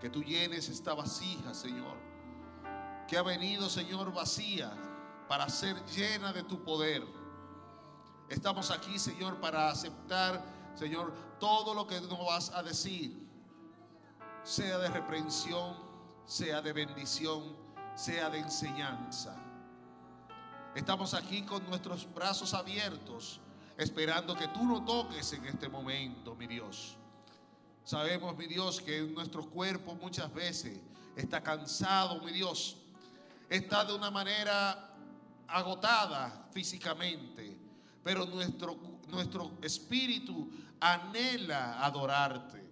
que 0.00 0.08
tú 0.10 0.22
llenes 0.22 0.68
esta 0.68 0.94
vasija, 0.94 1.54
Señor, 1.54 1.96
que 3.08 3.16
ha 3.16 3.22
venido, 3.22 3.68
Señor, 3.68 4.12
vacía 4.12 4.72
para 5.28 5.48
ser 5.48 5.76
llena 5.86 6.32
de 6.32 6.42
tu 6.44 6.62
poder. 6.62 7.04
Estamos 8.28 8.70
aquí, 8.70 8.98
Señor, 8.98 9.40
para 9.40 9.70
aceptar 9.70 10.54
Señor, 10.74 11.12
todo 11.38 11.72
lo 11.72 11.86
que 11.86 12.00
nos 12.00 12.18
vas 12.26 12.50
a 12.50 12.62
decir, 12.62 13.28
sea 14.42 14.78
de 14.78 14.88
reprensión, 14.88 15.76
sea 16.26 16.60
de 16.60 16.72
bendición, 16.72 17.56
sea 17.94 18.28
de 18.28 18.40
enseñanza. 18.40 19.36
Estamos 20.74 21.14
aquí 21.14 21.42
con 21.42 21.64
nuestros 21.68 22.12
brazos 22.12 22.52
abiertos, 22.52 23.38
esperando 23.78 24.34
que 24.34 24.48
tú 24.48 24.64
nos 24.64 24.84
toques 24.84 25.32
en 25.32 25.44
este 25.46 25.68
momento, 25.68 26.34
mi 26.34 26.48
Dios. 26.48 26.96
Sabemos, 27.84 28.36
mi 28.36 28.46
Dios, 28.46 28.80
que 28.80 29.02
nuestro 29.02 29.48
cuerpo 29.48 29.94
muchas 29.94 30.34
veces 30.34 30.80
está 31.14 31.40
cansado, 31.44 32.20
mi 32.22 32.32
Dios. 32.32 32.76
Está 33.48 33.84
de 33.84 33.94
una 33.94 34.10
manera 34.10 34.96
agotada 35.46 36.48
físicamente, 36.52 37.56
pero 38.02 38.26
nuestro, 38.26 38.76
nuestro 39.06 39.52
espíritu 39.62 40.50
anhela 40.80 41.84
adorarte. 41.84 42.64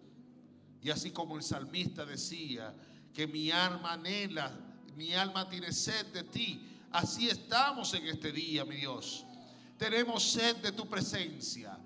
Y 0.82 0.90
así 0.90 1.12
como 1.12 1.36
el 1.36 1.44
salmista 1.44 2.04
decía, 2.04 2.74
que 3.14 3.28
mi 3.28 3.52
alma 3.52 3.92
anhela, 3.92 4.50
mi 4.96 5.14
alma 5.14 5.48
tiene 5.48 5.72
sed 5.72 6.06
de 6.06 6.24
ti, 6.24 6.71
así 6.92 7.28
estamos 7.28 7.92
en 7.94 8.06
este 8.06 8.32
día, 8.32 8.64
mi 8.64 8.76
Dios. 8.76 9.24
Tenemos 9.76 10.22
sed 10.22 10.56
de 10.56 10.72
tu 10.72 10.86
presencia. 10.88 11.78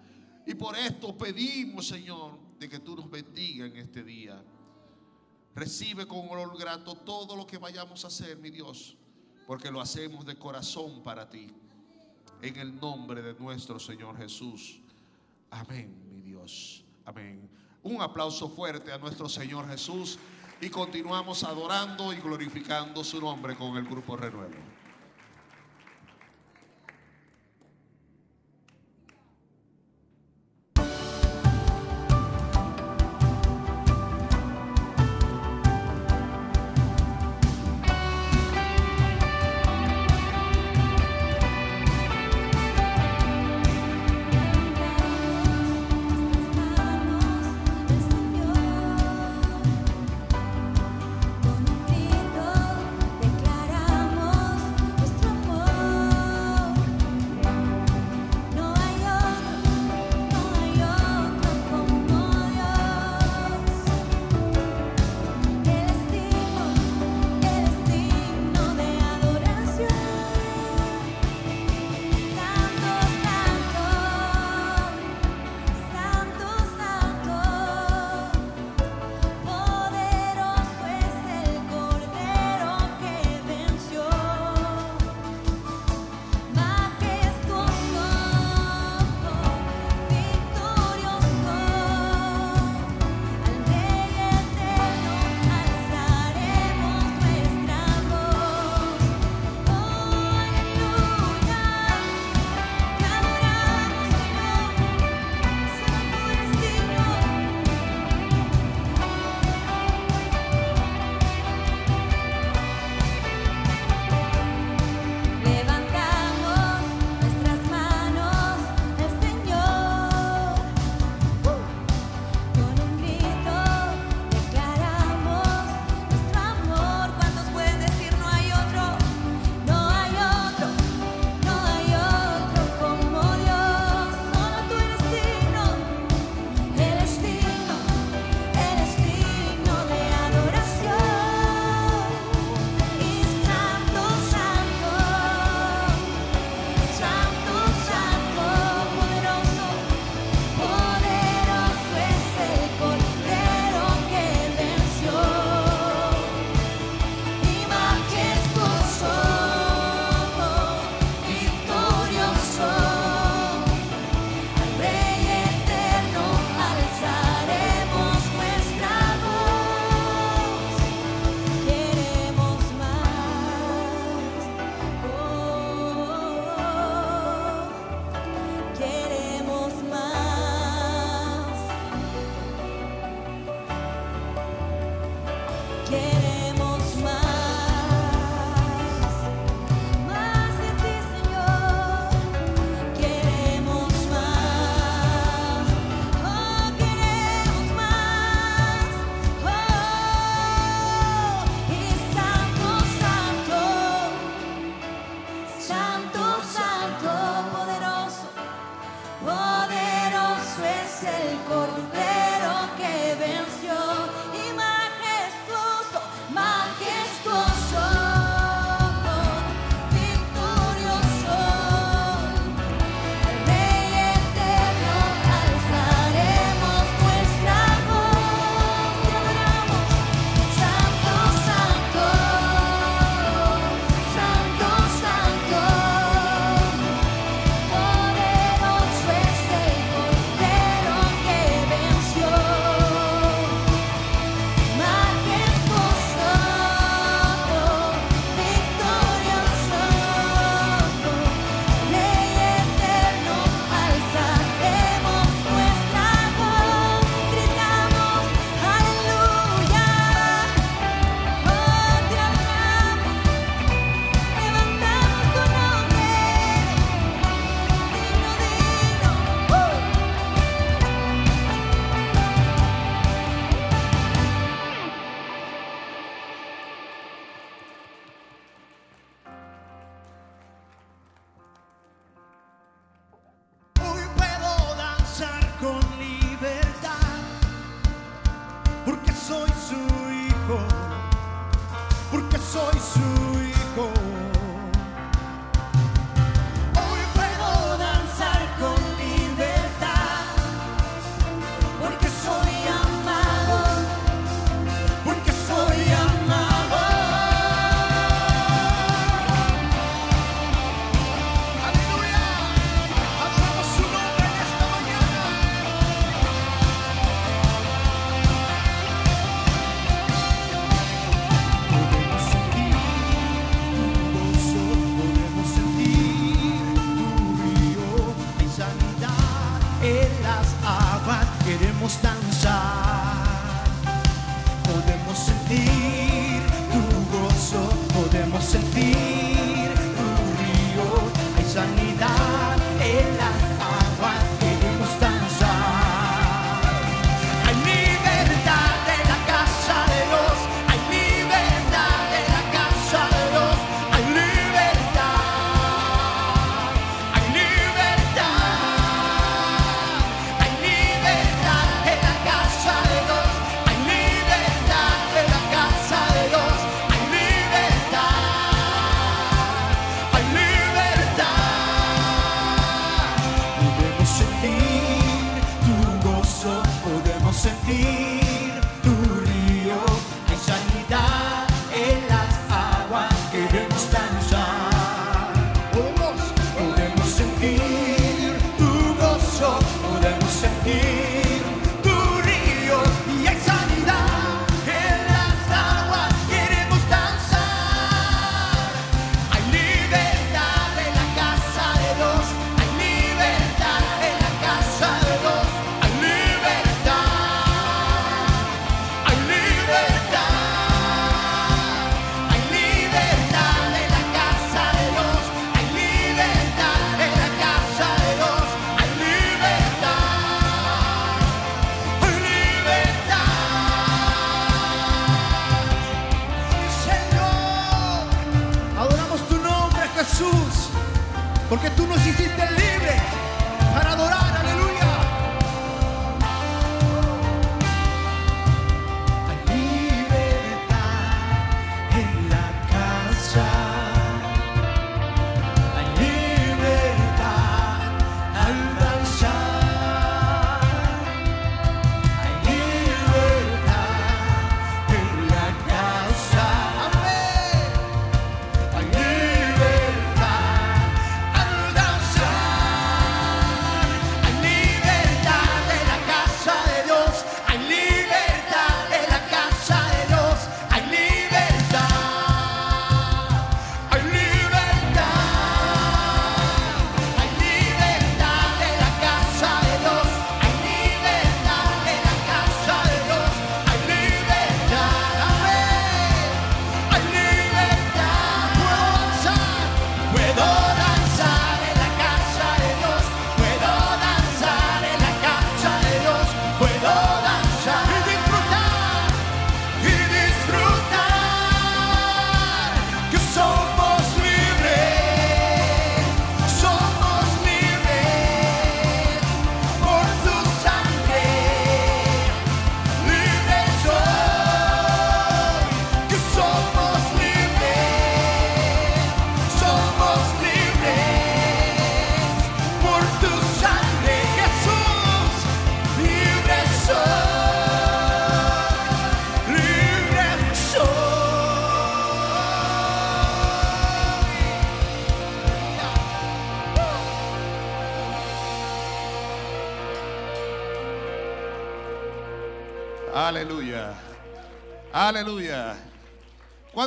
Y 0.46 0.54
por 0.54 0.76
esto 0.76 1.16
pedimos, 1.16 1.88
Señor, 1.88 2.38
de 2.58 2.68
que 2.68 2.78
tú 2.78 2.94
nos 2.96 3.10
bendiga 3.10 3.66
en 3.66 3.76
este 3.76 4.02
día. 4.04 4.42
Recibe 5.54 6.06
con 6.06 6.28
olor 6.28 6.58
grato 6.58 6.94
todo 6.94 7.34
lo 7.34 7.46
que 7.46 7.58
vayamos 7.58 8.04
a 8.04 8.08
hacer, 8.08 8.36
mi 8.36 8.50
Dios, 8.50 8.96
porque 9.46 9.70
lo 9.70 9.80
hacemos 9.80 10.26
de 10.26 10.36
corazón 10.36 11.02
para 11.02 11.28
ti. 11.28 11.48
En 12.42 12.56
el 12.56 12.78
nombre 12.78 13.22
de 13.22 13.34
nuestro 13.34 13.78
Señor 13.78 14.18
Jesús. 14.18 14.80
Amén. 15.50 16.06
Amén. 17.04 17.48
Un 17.82 18.02
aplauso 18.02 18.48
fuerte 18.48 18.92
a 18.92 18.98
nuestro 18.98 19.28
Señor 19.28 19.68
Jesús 19.68 20.18
y 20.60 20.68
continuamos 20.68 21.44
adorando 21.44 22.12
y 22.12 22.16
glorificando 22.16 23.04
su 23.04 23.20
nombre 23.20 23.56
con 23.56 23.76
el 23.76 23.84
grupo 23.84 24.16
Renuevo. 24.16 24.75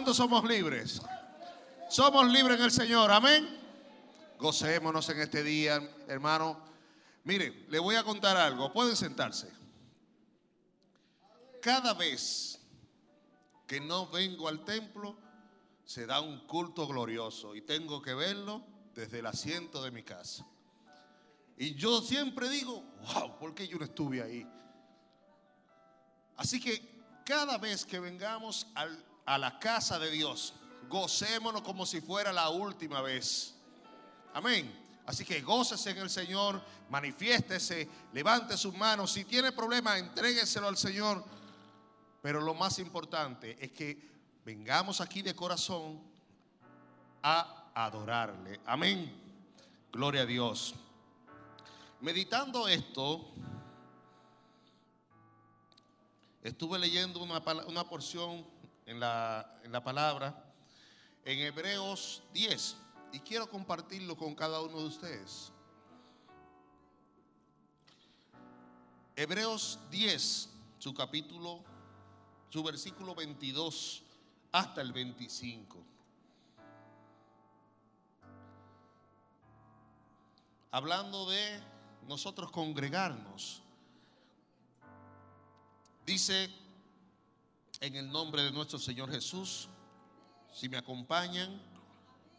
¿Cuántos 0.10 0.26
somos 0.26 0.44
libres? 0.50 1.00
Somos 1.88 2.28
libres 2.32 2.58
en 2.58 2.66
el 2.66 2.72
Señor. 2.72 3.12
Amén. 3.12 3.48
Gocémonos 4.40 5.08
en 5.10 5.20
este 5.20 5.44
día, 5.44 5.80
hermano. 6.08 6.60
Mire, 7.26 7.68
le 7.70 7.78
voy 7.78 7.94
a 7.94 8.04
contar 8.04 8.36
algo. 8.36 8.74
Pueden 8.74 8.96
sentarse. 8.96 9.52
Cada 11.62 11.94
vez 11.94 12.60
que 13.68 13.80
no 13.80 14.08
vengo 14.08 14.48
al 14.48 14.66
templo, 14.66 15.16
se 15.86 16.08
da 16.08 16.22
un 16.22 16.40
culto 16.48 16.88
glorioso 16.88 17.56
y 17.56 17.62
tengo 17.62 18.02
que 18.02 18.16
verlo 18.16 18.64
desde 18.96 19.20
el 19.20 19.28
asiento 19.28 19.84
de 19.84 19.92
mi 19.92 20.02
casa. 20.02 20.44
Y 21.56 21.76
yo 21.76 22.02
siempre 22.02 22.50
digo, 22.50 22.84
wow, 23.14 23.38
¿por 23.38 23.54
qué 23.54 23.68
yo 23.68 23.78
no 23.78 23.86
estuve 23.86 24.24
ahí? 24.24 24.44
Así 26.36 26.60
que 26.60 27.04
cada 27.24 27.60
vez 27.60 27.86
que 27.86 28.00
vengamos 28.00 28.66
al- 28.74 29.06
a 29.30 29.38
la 29.38 29.60
casa 29.60 30.00
de 30.00 30.10
Dios, 30.10 30.56
gocémonos 30.90 31.62
como 31.62 31.86
si 31.86 32.02
fuera 32.02 32.34
la 32.34 32.50
última 32.50 33.00
vez. 33.00 33.54
Amén. 34.34 34.74
Así 35.06 35.24
que 35.24 35.40
gócese 35.42 35.92
en 35.92 36.00
el 36.00 36.10
Señor, 36.10 36.60
manifiéstese, 36.90 37.88
levante 38.12 38.58
sus 38.58 38.74
manos. 38.74 39.12
Si 39.12 39.26
tiene 39.26 39.52
problema, 39.52 40.00
entrégueselo 40.00 40.68
al 40.68 40.78
Señor. 40.78 41.24
Pero 42.24 42.42
lo 42.42 42.56
más 42.56 42.80
importante 42.80 43.56
es 43.64 43.72
que 43.72 44.02
vengamos 44.44 45.00
aquí 45.00 45.22
de 45.22 45.36
corazón 45.36 46.02
a 47.22 47.70
adorarle. 47.76 48.60
Amén. 48.66 49.14
Gloria 49.92 50.24
a 50.24 50.26
Dios. 50.26 50.74
Meditando 52.02 52.68
esto, 52.68 53.32
Estuve 56.42 56.80
leyendo 56.80 57.22
una, 57.22 57.44
una 57.68 57.84
porción 57.84 58.46
en 58.90 59.00
la, 59.00 59.60
en 59.64 59.72
la 59.72 59.84
palabra 59.84 60.52
en 61.24 61.40
Hebreos 61.40 62.24
10 62.34 62.76
y 63.14 63.20
quiero 63.20 63.50
compartirlo 63.50 64.18
con 64.18 64.34
cada 64.36 64.62
uno 64.62 64.80
de 64.80 64.86
ustedes. 64.86 65.52
Hebreos 69.16 69.80
10, 69.92 70.50
su 70.80 70.94
capítulo, 70.94 71.64
su 72.50 72.64
versículo 72.64 73.14
22 73.14 74.04
hasta 74.52 74.82
el 74.82 74.92
25. 74.92 75.78
Hablando 80.72 81.30
de 81.30 81.62
nosotros 82.08 82.52
congregarnos 82.52 83.62
Dice 86.10 86.50
en 87.80 87.96
el 87.96 88.12
nombre 88.12 88.44
de 88.44 88.52
nuestro 88.52 88.78
Señor 88.78 89.10
Jesús, 89.10 89.70
si 90.52 90.68
me 90.68 90.78
acompañan 90.78 91.62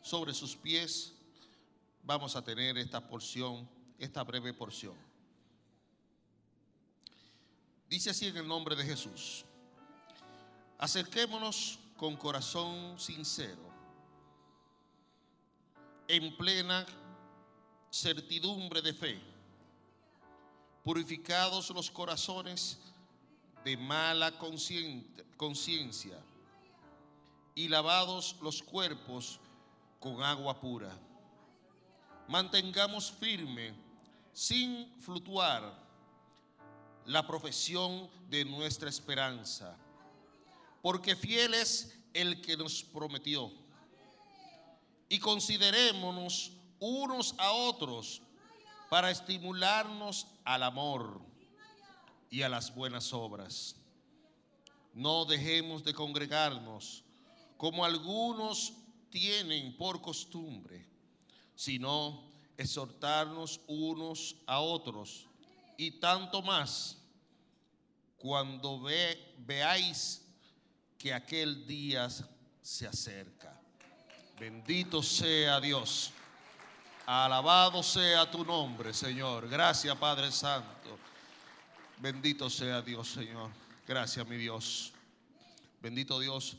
sobre 0.03 0.35
sus 0.35 0.57
pies, 0.57 1.13
vamos 2.03 2.37
a 2.37 2.43
tener 2.43 2.77
esta 2.79 3.07
porción, 3.07 3.69
esta 3.99 4.23
breve 4.23 4.53
porción. 4.53 4.95
Dice 7.89 8.11
así 8.11 8.27
en 8.27 8.37
el 8.37 8.47
nombre 8.47 8.77
de 8.77 8.85
Jesús. 8.85 9.45
Acerquémonos 10.79 11.79
con 11.97 12.17
corazón 12.17 12.99
sincero, 12.99 13.61
en 16.09 16.37
plena 16.37 16.87
certidumbre 17.91 18.81
de 18.81 18.95
fe, 18.95 19.21
purificados 20.83 21.69
los 21.71 21.91
corazones 21.91 22.79
de 23.65 23.77
mala 23.77 24.33
conciencia 25.37 26.19
y 27.55 27.69
lavados 27.69 28.37
los 28.41 28.63
cuerpos 28.63 29.39
con 29.99 30.23
agua 30.23 30.59
pura. 30.59 30.97
Mantengamos 32.29 33.11
firme, 33.11 33.75
sin 34.33 34.91
fluctuar, 35.01 35.79
la 37.07 37.27
profesión 37.27 38.09
de 38.29 38.45
nuestra 38.45 38.89
esperanza, 38.89 39.77
porque 40.81 41.17
fiel 41.17 41.55
es 41.55 41.99
el 42.15 42.41
que 42.41 42.57
nos 42.57 42.83
prometió. 42.85 43.51
Y 45.09 45.19
considerémonos 45.19 46.53
unos 46.79 47.35
a 47.39 47.51
otros 47.53 48.23
para 48.89 49.11
estimularnos 49.11 50.27
al 50.45 50.63
amor 50.63 51.30
y 52.31 52.43
a 52.43 52.49
las 52.49 52.75
buenas 52.75 53.13
obras. 53.13 53.77
No 54.95 55.25
dejemos 55.25 55.85
de 55.85 55.93
congregarnos 55.95 57.05
como 57.57 57.85
algunos 57.85 58.73
tienen 59.11 59.77
por 59.77 60.01
costumbre, 60.01 60.87
sino 61.55 62.25
exhortarnos 62.57 63.61
unos 63.67 64.37
a 64.47 64.61
otros 64.61 65.27
y 65.77 65.93
tanto 65.93 66.43
más 66.43 66.97
cuando 68.19 68.81
ve- 68.81 69.35
veáis 69.39 70.23
que 70.99 71.13
aquel 71.13 71.67
día 71.67 72.09
se 72.63 72.87
acerca. 72.87 73.59
Bendito 74.39 75.03
sea 75.03 75.61
Dios. 75.61 76.11
Alabado 77.07 77.83
sea 77.83 78.31
tu 78.31 78.45
nombre, 78.45 78.93
Señor. 78.95 79.49
Gracias, 79.49 79.97
Padre 79.97 80.31
Santo. 80.31 80.99
Bendito 82.01 82.49
sea 82.49 82.81
Dios, 82.81 83.11
Señor. 83.11 83.51
Gracias, 83.87 84.27
mi 84.27 84.39
Dios. 84.39 84.95
Bendito 85.83 86.19
Dios. 86.19 86.57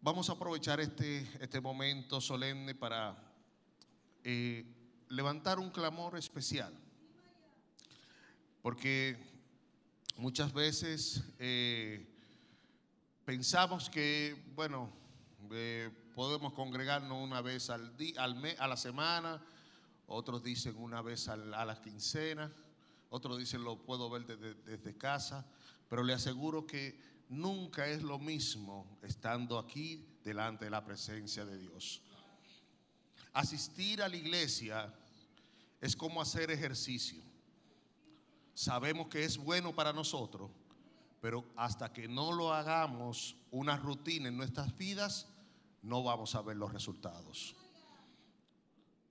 Vamos 0.00 0.30
a 0.30 0.34
aprovechar 0.34 0.78
este, 0.78 1.28
este 1.40 1.60
momento 1.60 2.20
solemne 2.20 2.72
para 2.72 3.16
eh, 4.22 4.64
levantar 5.08 5.58
un 5.58 5.70
clamor 5.70 6.16
especial. 6.16 6.72
Porque 8.62 9.16
muchas 10.16 10.52
veces 10.52 11.24
eh, 11.40 12.06
pensamos 13.24 13.90
que, 13.90 14.44
bueno, 14.54 14.92
eh, 15.50 15.90
podemos 16.14 16.52
congregarnos 16.52 17.20
una 17.20 17.40
vez 17.40 17.68
al 17.68 17.96
día, 17.96 18.22
al 18.22 18.36
mes, 18.36 18.54
a 18.60 18.68
la 18.68 18.76
semana, 18.76 19.44
otros 20.06 20.40
dicen 20.44 20.76
una 20.76 21.02
vez 21.02 21.26
a 21.26 21.36
la 21.36 21.80
quincena, 21.80 22.52
otros 23.10 23.38
dicen 23.38 23.64
lo 23.64 23.82
puedo 23.82 24.10
ver 24.10 24.26
desde, 24.26 24.54
desde 24.54 24.96
casa, 24.96 25.46
pero 25.88 26.02
le 26.02 26.12
aseguro 26.12 26.66
que 26.66 26.98
nunca 27.28 27.86
es 27.86 28.02
lo 28.02 28.18
mismo 28.18 28.98
estando 29.02 29.58
aquí 29.58 30.04
delante 30.24 30.66
de 30.66 30.70
la 30.70 30.84
presencia 30.84 31.44
de 31.44 31.58
Dios. 31.58 32.02
Asistir 33.32 34.02
a 34.02 34.08
la 34.08 34.16
iglesia 34.16 34.92
es 35.80 35.94
como 35.94 36.20
hacer 36.20 36.50
ejercicio. 36.50 37.22
Sabemos 38.54 39.08
que 39.08 39.24
es 39.24 39.36
bueno 39.36 39.74
para 39.74 39.92
nosotros, 39.92 40.50
pero 41.20 41.44
hasta 41.56 41.92
que 41.92 42.08
no 42.08 42.32
lo 42.32 42.54
hagamos 42.54 43.36
una 43.50 43.76
rutina 43.76 44.28
en 44.28 44.36
nuestras 44.36 44.76
vidas, 44.76 45.28
no 45.82 46.02
vamos 46.02 46.34
a 46.34 46.42
ver 46.42 46.56
los 46.56 46.72
resultados. 46.72 47.54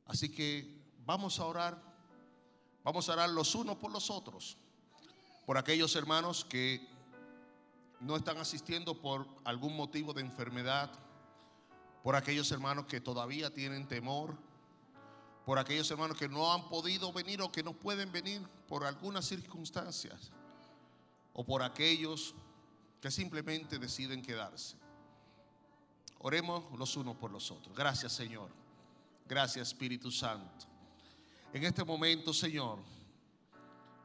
Así 0.05 0.29
que 0.29 0.81
vamos 1.05 1.39
a 1.39 1.45
orar, 1.45 1.94
vamos 2.85 3.09
a 3.09 3.13
orar 3.13 3.29
los 3.31 3.55
unos 3.55 3.77
por 3.77 3.91
los 3.91 4.11
otros, 4.11 4.57
por 5.45 5.57
aquellos 5.57 5.95
hermanos 5.95 6.45
que 6.45 6.87
no 7.99 8.15
están 8.15 8.37
asistiendo 8.37 9.01
por 9.01 9.27
algún 9.43 9.75
motivo 9.75 10.13
de 10.13 10.21
enfermedad, 10.21 10.91
por 12.03 12.15
aquellos 12.15 12.51
hermanos 12.51 12.85
que 12.85 13.01
todavía 13.01 13.51
tienen 13.51 13.87
temor, 13.87 14.37
por 15.45 15.57
aquellos 15.57 15.89
hermanos 15.89 16.15
que 16.15 16.29
no 16.29 16.53
han 16.53 16.69
podido 16.69 17.11
venir 17.11 17.41
o 17.41 17.51
que 17.51 17.63
no 17.63 17.73
pueden 17.73 18.11
venir 18.11 18.47
por 18.67 18.85
algunas 18.85 19.25
circunstancias, 19.25 20.31
o 21.33 21.43
por 21.43 21.63
aquellos 21.63 22.35
que 23.01 23.09
simplemente 23.09 23.79
deciden 23.79 24.21
quedarse. 24.21 24.77
Oremos 26.19 26.63
los 26.77 26.95
unos 26.95 27.15
por 27.15 27.31
los 27.31 27.49
otros. 27.49 27.75
Gracias 27.75 28.13
Señor. 28.13 28.49
Gracias 29.27 29.69
Espíritu 29.69 30.11
Santo. 30.11 30.74
En 31.55 31.63
este 31.63 31.85
momento, 31.85 32.33
Señor, 32.33 32.79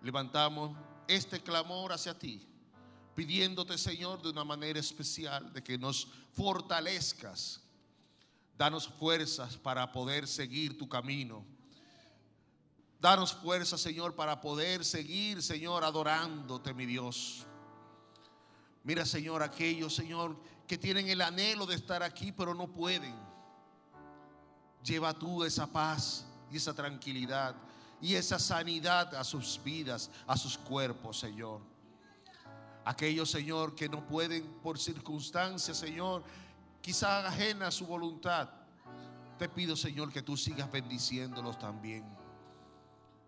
levantamos 0.03 0.71
este 1.09 1.41
clamor 1.41 1.93
hacia 1.93 2.17
ti, 2.17 2.47
pidiéndote, 3.17 3.77
Señor, 3.77 4.23
de 4.23 4.31
una 4.31 4.45
manera 4.45 4.79
especial, 4.79 5.53
de 5.53 5.61
que 5.61 5.77
nos 5.77 6.07
fortalezcas. 6.33 7.61
Danos 8.57 8.87
fuerzas 8.87 9.57
para 9.57 9.91
poder 9.91 10.29
seguir 10.29 10.79
tu 10.79 10.89
camino. 10.89 11.45
Danos 13.01 13.35
fuerzas, 13.35 13.81
Señor, 13.81 14.15
para 14.15 14.41
poder 14.41 14.85
seguir, 14.85 15.43
Señor, 15.43 15.83
adorándote, 15.83 16.73
mi 16.73 16.87
Dios. 16.87 17.45
Mira, 18.85 19.05
Señor, 19.05 19.43
aquellos, 19.43 19.93
Señor, 19.93 20.41
que 20.69 20.79
tienen 20.79 21.09
el 21.09 21.21
anhelo 21.21 21.67
de 21.67 21.75
estar 21.75 22.05
aquí, 22.05 22.31
pero 22.31 22.55
no 22.55 22.69
pueden. 22.69 23.17
Lleva 24.85 25.13
tú 25.13 25.43
esa 25.43 25.67
paz 25.67 26.30
y 26.51 26.57
esa 26.57 26.75
tranquilidad 26.75 27.55
y 28.01 28.15
esa 28.15 28.39
sanidad 28.39 29.15
a 29.15 29.25
sus 29.25 29.61
vidas, 29.63 30.11
a 30.27 30.37
sus 30.37 30.57
cuerpos, 30.57 31.19
Señor. 31.19 31.61
Aquellos, 32.85 33.31
Señor, 33.31 33.75
que 33.75 33.89
no 33.89 34.07
pueden 34.07 34.45
por 34.63 34.79
circunstancias, 34.79 35.77
Señor, 35.77 36.25
quizá 36.81 37.27
ajena 37.27 37.67
a 37.67 37.71
su 37.71 37.87
voluntad. 37.87 38.49
Te 39.39 39.49
pido, 39.49 39.77
Señor, 39.77 40.13
que 40.13 40.23
tú 40.23 40.37
sigas 40.37 40.71
bendiciéndolos 40.71 41.59
también. 41.59 42.05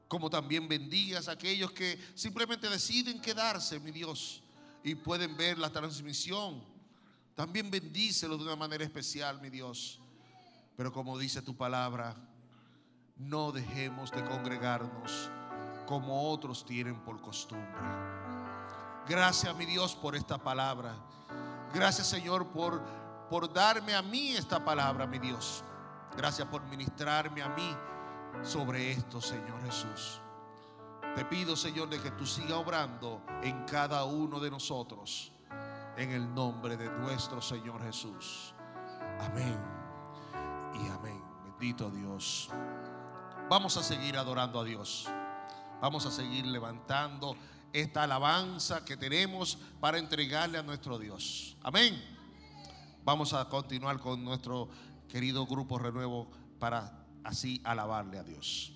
Como 0.09 0.31
también 0.31 0.69
bendigas 0.69 1.29
a 1.29 1.33
aquellos 1.33 1.73
que 1.73 1.99
simplemente 2.15 2.69
deciden 2.69 3.21
quedarse, 3.21 3.79
mi 3.79 3.91
Dios, 3.91 4.43
y 4.83 4.95
pueden 4.95 5.37
ver 5.37 5.59
la 5.59 5.71
transmisión. 5.71 6.63
También 7.35 7.71
bendícelos 7.71 8.39
de 8.39 8.45
una 8.45 8.57
manera 8.57 8.85
especial, 8.85 9.41
mi 9.41 9.49
Dios. 9.49 10.01
Pero 10.77 10.93
como 10.93 11.19
dice 11.19 11.41
tu 11.41 11.57
palabra, 11.57 12.17
no 13.29 13.53
dejemos 13.53 14.11
de 14.11 14.25
congregarnos 14.25 15.31
como 15.87 16.31
otros 16.31 16.65
tienen 16.65 17.01
por 17.01 17.21
costumbre. 17.21 17.69
Gracias, 19.09 19.55
mi 19.57 19.67
Dios, 19.67 19.95
por 19.95 20.15
esta 20.15 20.39
palabra. 20.39 20.95
Gracias, 21.75 22.07
Señor, 22.07 22.47
por, 22.49 22.81
por 23.29 23.53
darme 23.53 23.95
a 23.95 24.03
mí 24.03 24.37
esta 24.37 24.65
palabra, 24.65 25.07
mi 25.07 25.19
Dios. 25.19 25.65
Gracias 26.17 26.47
por 26.49 26.63
ministrarme 26.65 27.43
a 27.43 27.49
mí 27.49 27.77
sobre 28.43 28.93
esto, 28.93 29.21
Señor 29.21 29.61
Jesús. 29.65 30.21
Te 31.15 31.25
pido, 31.25 31.57
Señor, 31.57 31.89
de 31.91 32.01
que 32.01 32.11
tú 32.13 32.27
sigas 32.27 32.53
obrando 32.53 33.23
en 33.43 33.65
cada 33.65 34.05
uno 34.05 34.41
de 34.41 34.51
nosotros. 34.51 35.33
En 35.97 36.11
el 36.11 36.35
nombre 36.35 36.77
de 36.77 36.89
nuestro 36.91 37.43
Señor 37.43 37.83
Jesús. 37.83 38.55
Amén. 39.21 39.59
Y 40.75 40.89
amén. 40.89 41.23
Bendito 41.45 41.91
Dios. 41.91 42.49
Vamos 43.53 43.77
a 43.77 43.83
seguir 43.83 44.17
adorando 44.17 44.59
a 44.59 44.65
Dios. 44.65 45.07
Vamos 45.83 46.07
a 46.07 46.11
seguir 46.11 46.47
levantando 46.47 47.37
esta 47.71 48.05
alabanza 48.05 48.83
que 48.83 48.97
tenemos 48.97 49.59
para 49.79 49.99
entregarle 49.99 50.57
a 50.57 50.63
nuestro 50.63 50.99
Dios. 50.99 51.55
Amén. 51.63 52.03
Vamos 53.05 53.35
a 53.35 53.47
continuar 53.51 53.99
con 53.99 54.25
nuestro 54.25 54.71
querido 55.07 55.45
grupo 55.45 55.79
Renuevo 55.79 56.31
para 56.59 57.05
así 57.25 57.61
alabarle 57.63 58.19
a 58.19 58.23
Dios. 58.23 58.73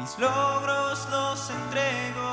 Mis 0.00 0.18
logros 0.18 1.06
los 1.10 1.50
entrego 1.50 2.29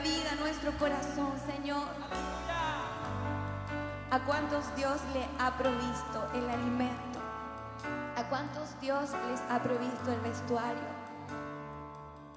vida, 0.00 0.34
nuestro 0.38 0.72
corazón, 0.78 1.32
Señor. 1.46 1.86
¿A 4.10 4.20
cuántos 4.20 4.74
Dios 4.76 5.00
le 5.12 5.26
ha 5.38 5.56
provisto 5.56 6.28
el 6.34 6.48
alimento? 6.48 7.20
¿A 8.16 8.24
cuántos 8.28 8.80
Dios 8.80 9.10
les 9.28 9.40
ha 9.50 9.62
provisto 9.62 10.12
el 10.12 10.20
vestuario? 10.20 10.88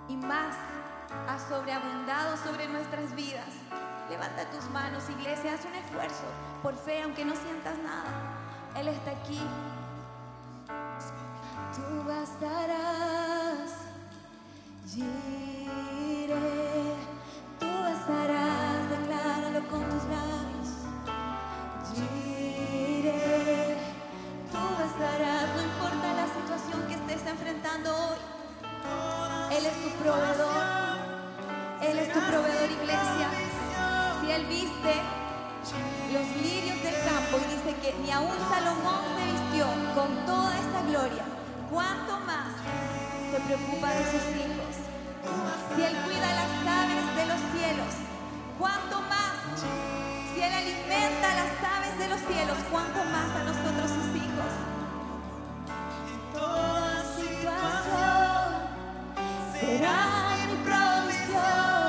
Y 0.07 0.17
más 0.17 0.55
ha 1.27 1.39
sobreabundado 1.39 2.37
sobre 2.37 2.67
nuestras 2.67 3.15
vidas. 3.15 3.49
Levanta 4.09 4.49
tus 4.49 4.69
manos, 4.71 5.09
iglesia, 5.09 5.53
haz 5.53 5.65
un 5.65 5.75
esfuerzo 5.75 6.25
por 6.63 6.75
fe, 6.75 7.03
aunque 7.03 7.23
no 7.23 7.35
sientas 7.35 7.77
nada. 7.77 8.09
Él 8.75 8.87
está 8.87 9.11
aquí. 9.11 9.39
Tú 11.75 12.03
bastarás, 12.07 13.71
Jireh. 14.87 16.68
Tú 18.09 18.15
bastarás, 18.15 18.89
decláralo 18.89 19.61
con 19.69 19.83
tus 19.83 20.03
labios. 20.09 20.69
Jireh, 21.93 23.77
tú 24.51 24.57
bastarás, 24.57 25.55
no 25.55 25.61
importa 25.61 26.13
la 26.17 26.25
situación 26.25 26.87
que 26.87 26.95
estés 26.95 27.29
enfrentando 27.29 27.95
hoy. 27.95 28.17
Él 29.55 29.63
es 29.63 29.77
tu 29.83 29.89
proveedor. 30.01 30.63
Él 31.83 31.99
es 31.99 32.11
tu 32.11 32.19
proveedor, 32.21 32.71
iglesia. 32.81 33.29
Si 34.21 34.31
Él 34.31 34.45
viste 34.47 34.93
los 36.11 36.27
lirios 36.41 36.81
del 36.81 36.95
campo 37.05 37.37
y 37.37 37.53
dice 37.53 37.75
que 37.79 37.93
ni 38.01 38.09
aún 38.09 38.33
Salomón 38.49 39.05
se 39.19 39.23
vistió 39.31 39.67
con 39.93 40.25
toda 40.25 40.57
esta 40.57 40.81
gloria, 40.81 41.25
¿cuánto 41.69 42.17
más 42.25 42.57
se 43.29 43.39
preocupa 43.41 43.91
de 43.91 44.03
sus 44.05 44.35
hijos? 44.35 44.58
Si 45.75 45.81
Él 45.83 45.95
cuida 46.05 46.33
las 46.33 46.51
aves 46.67 47.15
de 47.15 47.25
los 47.25 47.39
cielos, 47.53 47.93
¿cuánto 48.57 49.01
más? 49.01 49.35
Si 50.33 50.41
Él 50.41 50.53
alimenta 50.53 51.27
las 51.35 51.51
aves 51.77 51.97
de 51.99 52.07
los 52.09 52.19
cielos, 52.21 52.57
¿cuánto 52.71 52.99
más 53.05 53.29
a 53.35 53.43
nosotros 53.43 53.91
sus 53.91 54.15
hijos? 54.15 54.51
Toda 56.33 57.03
situación 57.15 58.47
serás 59.53 60.47
mi 60.47 60.55
provisión. 60.67 61.79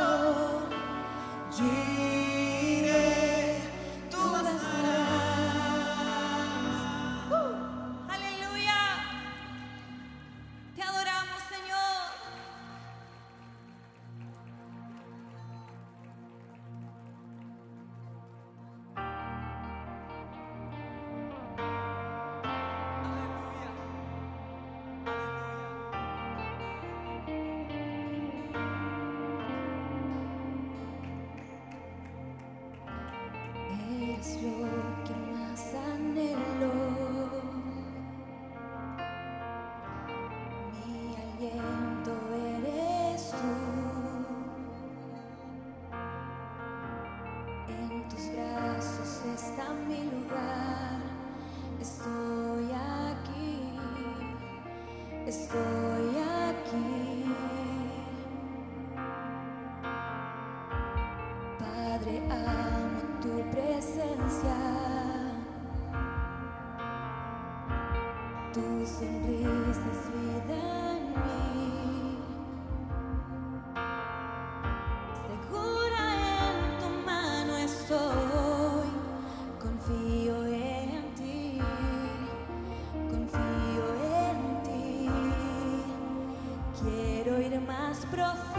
Eres 34.20 34.42
lo 34.42 34.69
ir 88.03 88.18
más 88.18 88.49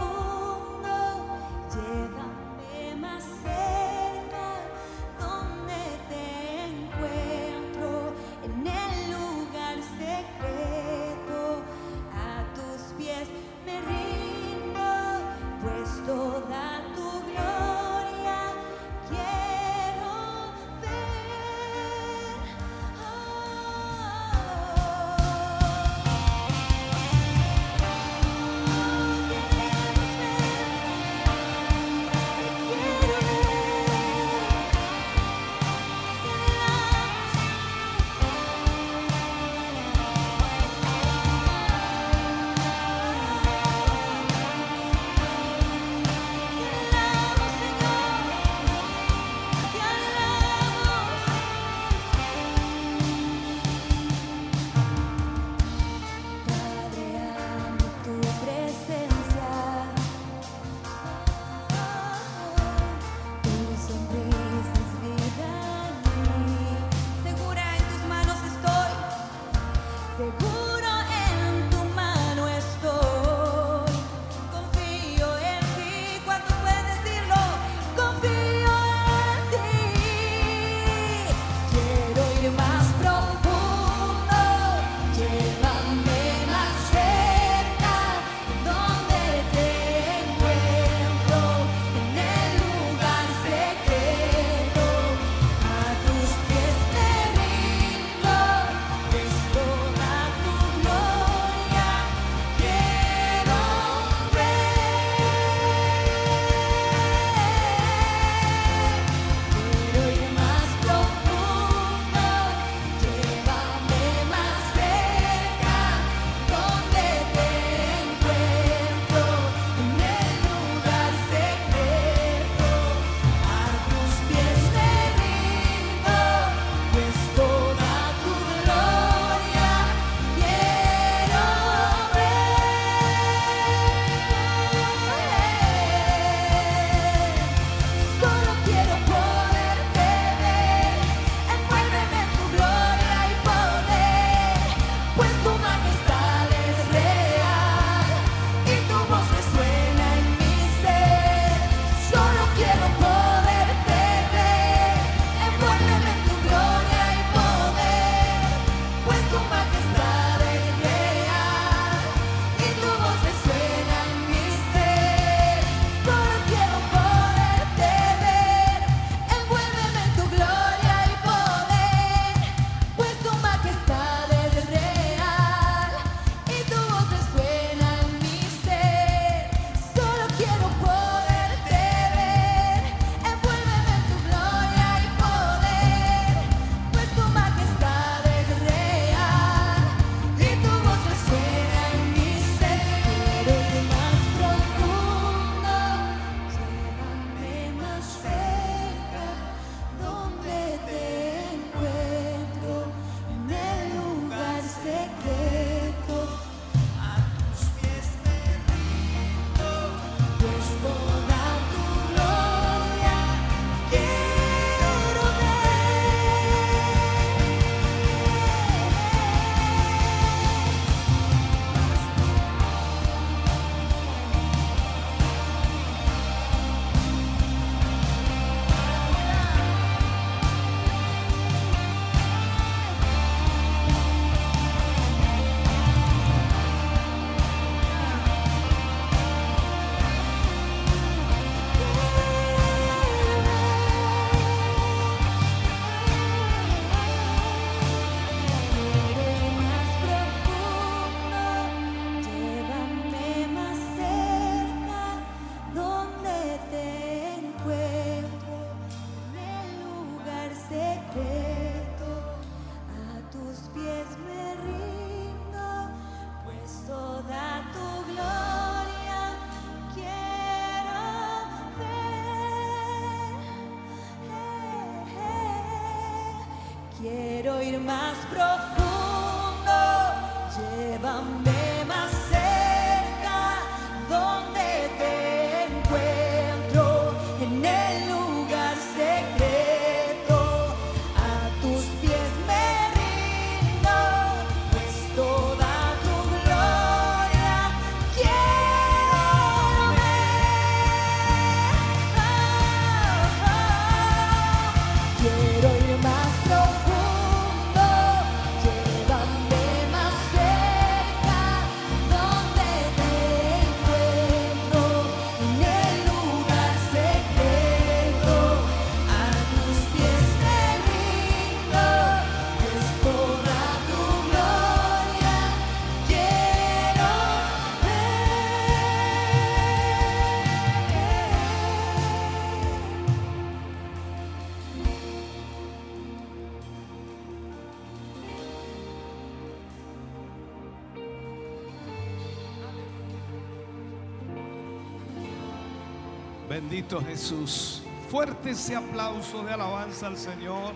Bendito 346.72 347.02
Jesús. 347.02 347.82
Fuerte 348.08 348.52
ese 348.52 348.74
aplauso 348.74 349.44
de 349.44 349.52
alabanza 349.52 350.06
al 350.06 350.16
Señor. 350.16 350.72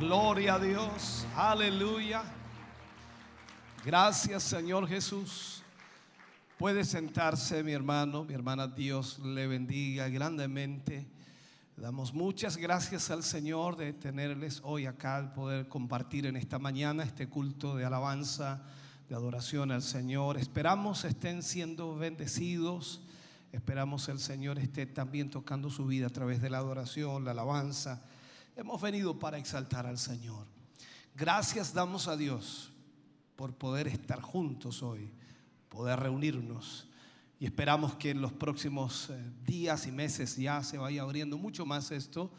Gloria 0.00 0.54
a 0.54 0.58
Dios. 0.58 1.24
Aleluya. 1.36 2.24
Gracias 3.84 4.42
Señor 4.42 4.88
Jesús. 4.88 5.62
Puede 6.58 6.84
sentarse 6.84 7.62
mi 7.62 7.70
hermano, 7.70 8.24
mi 8.24 8.34
hermana. 8.34 8.66
Dios 8.66 9.20
le 9.20 9.46
bendiga 9.46 10.08
grandemente. 10.08 11.06
Damos 11.76 12.12
muchas 12.12 12.56
gracias 12.56 13.12
al 13.12 13.22
Señor 13.22 13.76
de 13.76 13.92
tenerles 13.92 14.60
hoy 14.64 14.86
acá, 14.86 15.20
el 15.20 15.28
poder 15.28 15.68
compartir 15.68 16.26
en 16.26 16.34
esta 16.34 16.58
mañana 16.58 17.04
este 17.04 17.28
culto 17.28 17.76
de 17.76 17.84
alabanza, 17.84 18.60
de 19.08 19.14
adoración 19.14 19.70
al 19.70 19.82
Señor. 19.82 20.36
Esperamos 20.36 21.04
estén 21.04 21.44
siendo 21.44 21.94
bendecidos. 21.94 23.02
Esperamos 23.52 24.08
el 24.08 24.18
Señor 24.18 24.58
esté 24.58 24.86
también 24.86 25.28
tocando 25.28 25.68
su 25.68 25.84
vida 25.84 26.06
a 26.06 26.10
través 26.10 26.40
de 26.40 26.48
la 26.48 26.56
adoración, 26.56 27.22
la 27.22 27.32
alabanza. 27.32 28.02
Hemos 28.56 28.80
venido 28.80 29.18
para 29.18 29.36
exaltar 29.36 29.86
al 29.86 29.98
Señor. 29.98 30.46
Gracias 31.14 31.74
damos 31.74 32.08
a 32.08 32.16
Dios 32.16 32.72
por 33.36 33.54
poder 33.54 33.88
estar 33.88 34.22
juntos 34.22 34.82
hoy, 34.82 35.12
poder 35.68 36.00
reunirnos. 36.00 36.88
Y 37.38 37.44
esperamos 37.44 37.94
que 37.96 38.10
en 38.10 38.22
los 38.22 38.32
próximos 38.32 39.10
eh, 39.10 39.32
días 39.44 39.86
y 39.86 39.92
meses 39.92 40.36
ya 40.36 40.62
se 40.62 40.78
vaya 40.78 41.02
abriendo 41.02 41.36
mucho 41.36 41.66
más 41.66 41.90
esto 41.90 42.32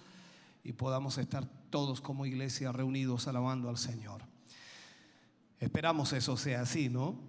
y 0.63 0.73
podamos 0.73 1.19
estar 1.19 1.45
todos 1.69 2.01
como 2.01 2.25
iglesia 2.25 2.71
reunidos 2.71 3.27
alabando 3.27 3.69
al 3.69 3.77
Señor. 3.77 4.23
Esperamos 5.59 6.11
eso 6.13 6.37
sea 6.37 6.61
así, 6.61 6.89
¿no? 6.89 7.19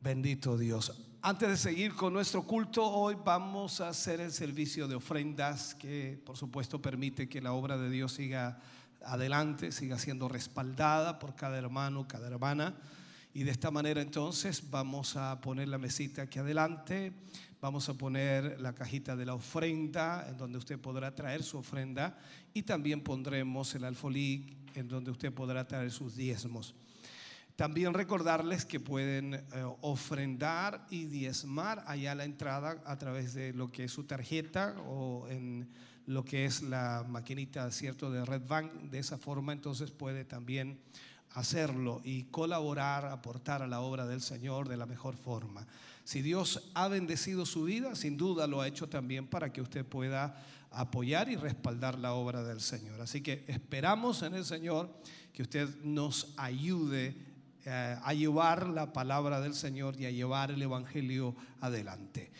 Bendito 0.00 0.56
Dios. 0.56 1.11
Antes 1.24 1.48
de 1.48 1.56
seguir 1.56 1.94
con 1.94 2.12
nuestro 2.12 2.42
culto, 2.42 2.84
hoy 2.84 3.16
vamos 3.24 3.80
a 3.80 3.90
hacer 3.90 4.20
el 4.20 4.32
servicio 4.32 4.88
de 4.88 4.96
ofrendas 4.96 5.72
que 5.72 6.20
por 6.26 6.36
supuesto 6.36 6.82
permite 6.82 7.28
que 7.28 7.40
la 7.40 7.52
obra 7.52 7.78
de 7.78 7.88
Dios 7.90 8.14
siga 8.14 8.58
adelante, 9.04 9.70
siga 9.70 10.00
siendo 10.00 10.28
respaldada 10.28 11.20
por 11.20 11.36
cada 11.36 11.56
hermano, 11.56 12.08
cada 12.08 12.26
hermana. 12.26 12.74
Y 13.32 13.44
de 13.44 13.52
esta 13.52 13.70
manera 13.70 14.02
entonces 14.02 14.68
vamos 14.68 15.14
a 15.14 15.40
poner 15.40 15.68
la 15.68 15.78
mesita 15.78 16.22
aquí 16.22 16.40
adelante, 16.40 17.12
vamos 17.60 17.88
a 17.88 17.94
poner 17.94 18.60
la 18.60 18.72
cajita 18.72 19.14
de 19.14 19.24
la 19.24 19.34
ofrenda 19.34 20.26
en 20.28 20.36
donde 20.36 20.58
usted 20.58 20.80
podrá 20.80 21.14
traer 21.14 21.44
su 21.44 21.56
ofrenda 21.56 22.18
y 22.52 22.62
también 22.62 23.00
pondremos 23.00 23.72
el 23.76 23.84
alfolí 23.84 24.56
en 24.74 24.88
donde 24.88 25.12
usted 25.12 25.32
podrá 25.32 25.68
traer 25.68 25.92
sus 25.92 26.16
diezmos. 26.16 26.74
También 27.62 27.94
recordarles 27.94 28.64
que 28.64 28.80
pueden 28.80 29.34
eh, 29.34 29.40
ofrendar 29.82 30.84
y 30.90 31.04
diezmar 31.04 31.84
allá 31.86 32.12
la 32.16 32.24
entrada 32.24 32.82
a 32.84 32.98
través 32.98 33.34
de 33.34 33.52
lo 33.52 33.70
que 33.70 33.84
es 33.84 33.92
su 33.92 34.02
tarjeta 34.02 34.74
o 34.88 35.28
en 35.28 35.68
lo 36.06 36.24
que 36.24 36.44
es 36.44 36.62
la 36.62 37.06
maquinita 37.08 37.70
cierto 37.70 38.10
de 38.10 38.24
Red 38.24 38.48
Bank. 38.48 38.72
De 38.90 38.98
esa 38.98 39.16
forma 39.16 39.52
entonces 39.52 39.92
puede 39.92 40.24
también 40.24 40.80
hacerlo 41.34 42.00
y 42.02 42.24
colaborar, 42.24 43.06
aportar 43.06 43.62
a 43.62 43.68
la 43.68 43.80
obra 43.80 44.08
del 44.08 44.22
Señor 44.22 44.68
de 44.68 44.76
la 44.76 44.86
mejor 44.86 45.14
forma. 45.14 45.64
Si 46.02 46.20
Dios 46.20 46.68
ha 46.74 46.88
bendecido 46.88 47.46
su 47.46 47.62
vida, 47.62 47.94
sin 47.94 48.16
duda 48.16 48.48
lo 48.48 48.60
ha 48.60 48.66
hecho 48.66 48.88
también 48.88 49.28
para 49.28 49.52
que 49.52 49.62
usted 49.62 49.86
pueda 49.86 50.34
apoyar 50.72 51.28
y 51.28 51.36
respaldar 51.36 51.96
la 51.96 52.14
obra 52.14 52.42
del 52.42 52.60
Señor. 52.60 53.00
Así 53.00 53.20
que 53.20 53.44
esperamos 53.46 54.22
en 54.22 54.34
el 54.34 54.44
Señor 54.44 54.92
que 55.32 55.42
usted 55.42 55.68
nos 55.84 56.34
ayude 56.36 57.30
eh, 57.64 57.96
a 58.02 58.14
llevar 58.14 58.66
la 58.68 58.92
palabra 58.92 59.40
del 59.40 59.54
Señor 59.54 60.00
y 60.00 60.06
a 60.06 60.10
llevar 60.10 60.50
el 60.50 60.62
Evangelio 60.62 61.36
adelante. 61.60 62.32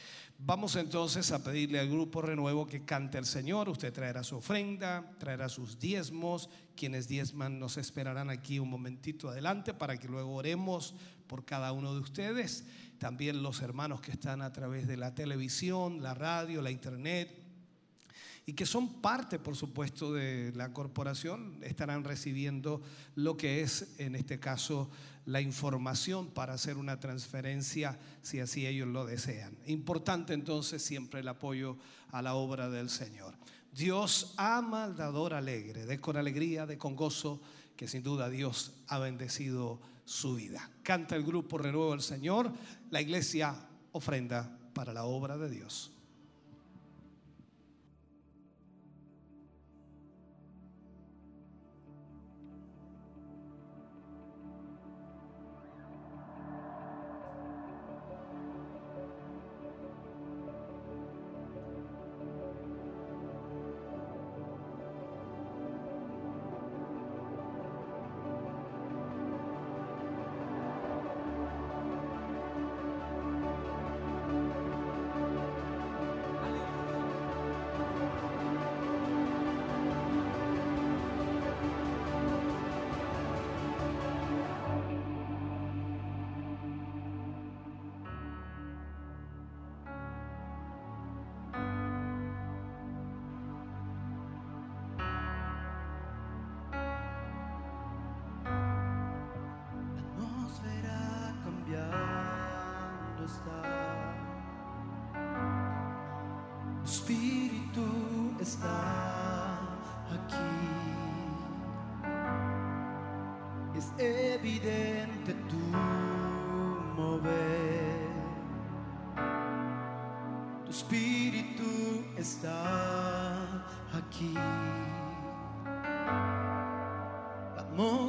Vamos 0.44 0.74
entonces 0.74 1.30
a 1.30 1.44
pedirle 1.44 1.78
al 1.78 1.88
grupo 1.88 2.20
Renuevo 2.20 2.66
que 2.66 2.84
cante 2.84 3.16
al 3.16 3.26
Señor. 3.26 3.68
Usted 3.68 3.92
traerá 3.92 4.24
su 4.24 4.38
ofrenda, 4.38 5.14
traerá 5.20 5.48
sus 5.48 5.78
diezmos. 5.78 6.50
Quienes 6.74 7.06
diezman 7.06 7.60
nos 7.60 7.76
esperarán 7.76 8.28
aquí 8.28 8.58
un 8.58 8.68
momentito 8.68 9.28
adelante 9.28 9.72
para 9.72 9.96
que 9.96 10.08
luego 10.08 10.34
oremos 10.34 10.96
por 11.28 11.44
cada 11.44 11.70
uno 11.70 11.94
de 11.94 12.00
ustedes. 12.00 12.66
También 12.98 13.44
los 13.44 13.62
hermanos 13.62 14.00
que 14.00 14.10
están 14.10 14.42
a 14.42 14.52
través 14.52 14.88
de 14.88 14.96
la 14.96 15.14
televisión, 15.14 16.02
la 16.02 16.14
radio, 16.14 16.60
la 16.60 16.72
internet, 16.72 17.42
y 18.44 18.54
que 18.54 18.66
son 18.66 19.00
parte, 19.00 19.38
por 19.38 19.54
supuesto, 19.54 20.12
de 20.12 20.52
la 20.56 20.72
corporación, 20.72 21.58
estarán 21.62 22.02
recibiendo 22.02 22.82
lo 23.14 23.36
que 23.36 23.62
es, 23.62 23.94
en 23.98 24.16
este 24.16 24.40
caso, 24.40 24.90
la 25.24 25.40
información 25.40 26.28
para 26.28 26.54
hacer 26.54 26.76
una 26.76 26.98
transferencia 26.98 27.98
si 28.22 28.40
así 28.40 28.66
ellos 28.66 28.88
lo 28.88 29.06
desean. 29.06 29.56
Importante 29.66 30.34
entonces 30.34 30.82
siempre 30.82 31.20
el 31.20 31.28
apoyo 31.28 31.76
a 32.10 32.22
la 32.22 32.34
obra 32.34 32.68
del 32.68 32.90
Señor. 32.90 33.34
Dios 33.72 34.34
ama 34.36 34.84
al 34.84 34.96
dador 34.96 35.32
alegre, 35.32 35.86
de 35.86 36.00
con 36.00 36.16
alegría, 36.16 36.66
de 36.66 36.76
con 36.76 36.94
gozo, 36.96 37.40
que 37.76 37.88
sin 37.88 38.02
duda 38.02 38.28
Dios 38.28 38.72
ha 38.88 38.98
bendecido 38.98 39.80
su 40.04 40.34
vida. 40.34 40.70
Canta 40.82 41.16
el 41.16 41.24
grupo 41.24 41.56
Renuevo 41.56 41.94
el 41.94 42.02
Señor, 42.02 42.52
la 42.90 43.00
iglesia 43.00 43.54
ofrenda 43.92 44.58
para 44.74 44.92
la 44.92 45.04
obra 45.04 45.38
de 45.38 45.48
Dios. 45.48 45.92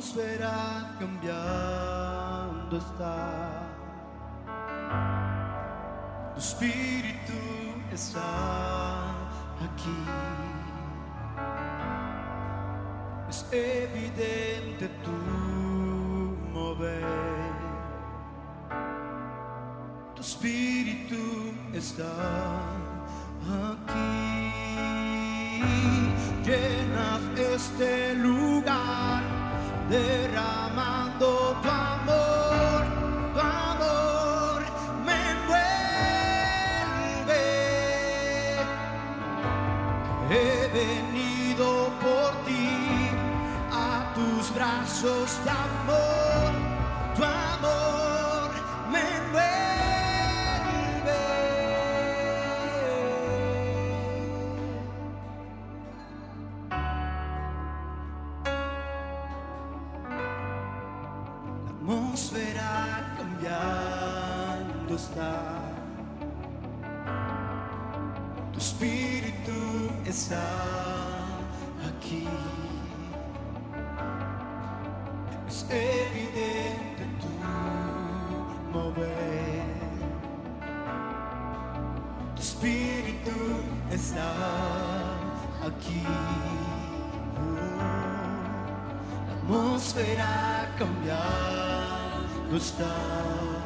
atmósfera 0.04 0.96
cambiando 1.00 2.78
está. 2.78 3.70
Tu 6.34 6.40
espíritu 6.40 7.42
está 7.92 9.06
aquí. 9.64 10.04
Es 13.30 13.46
evidente 13.52 14.90
tu 15.04 15.18
mover. 16.52 17.04
Tu 20.16 20.22
espíritu 20.22 21.54
está 21.74 22.14
aquí. 23.72 24.44
Llenas 26.44 27.22
este 27.38 28.03
derramando 29.94 31.56
tu 31.62 31.70
amor, 31.70 32.82
tu 33.34 33.40
amor 33.40 34.60
me 35.06 35.16
envuelve. 35.34 35.76
He 40.32 40.68
venido 40.80 41.68
por 42.02 42.32
ti 42.48 42.70
a 43.72 44.12
tus 44.16 44.52
brazos 44.56 45.30
de 45.46 45.52
amor, 45.52 46.52
tu 47.16 47.22
amor 47.24 48.50
me 48.92 49.00
envuelve. 49.00 49.93
está 84.04 84.34
aquí. 85.66 86.04
Oh, 86.06 86.12
la 89.28 89.34
atmósfera 89.34 90.70
cambiando 90.78 92.58
está. 92.58 93.63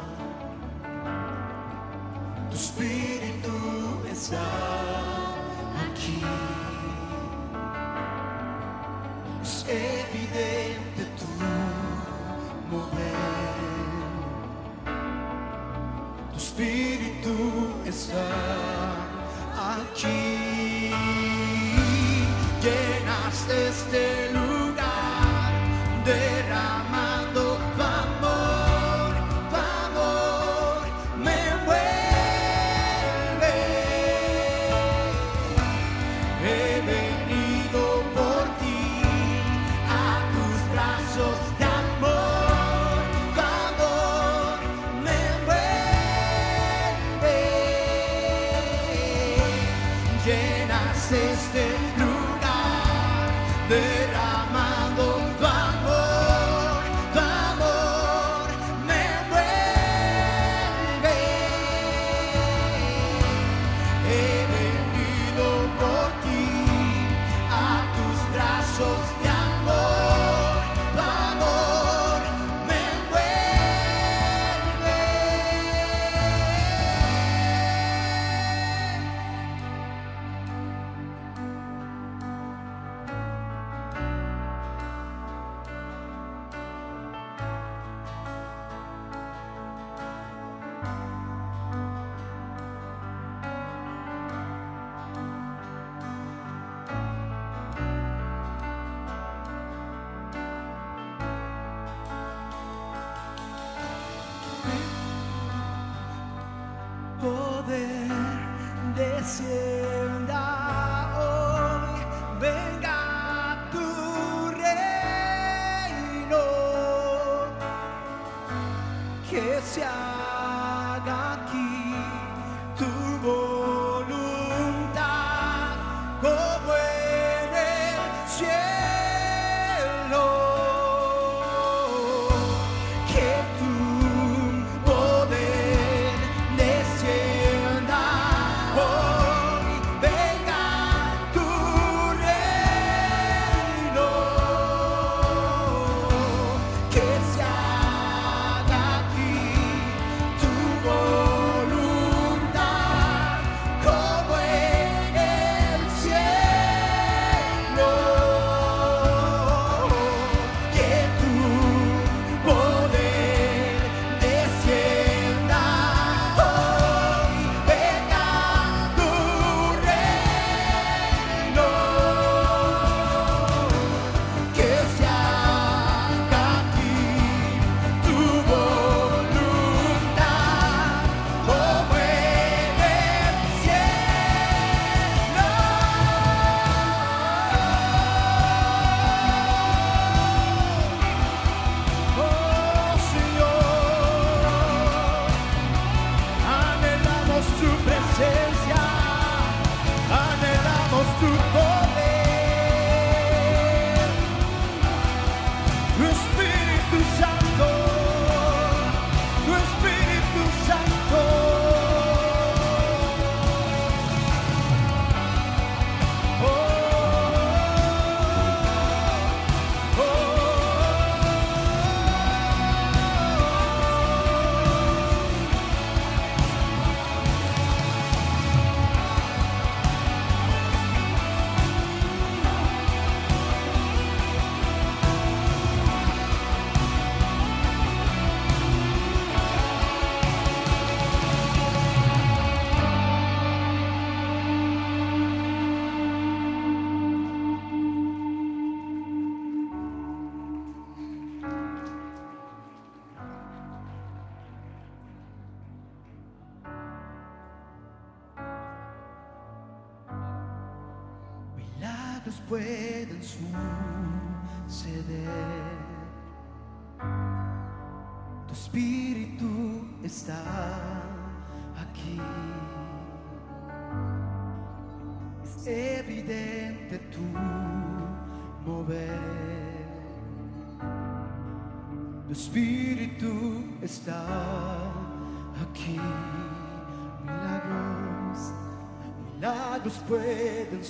Milagros 289.88 290.02
pueden 290.06 290.84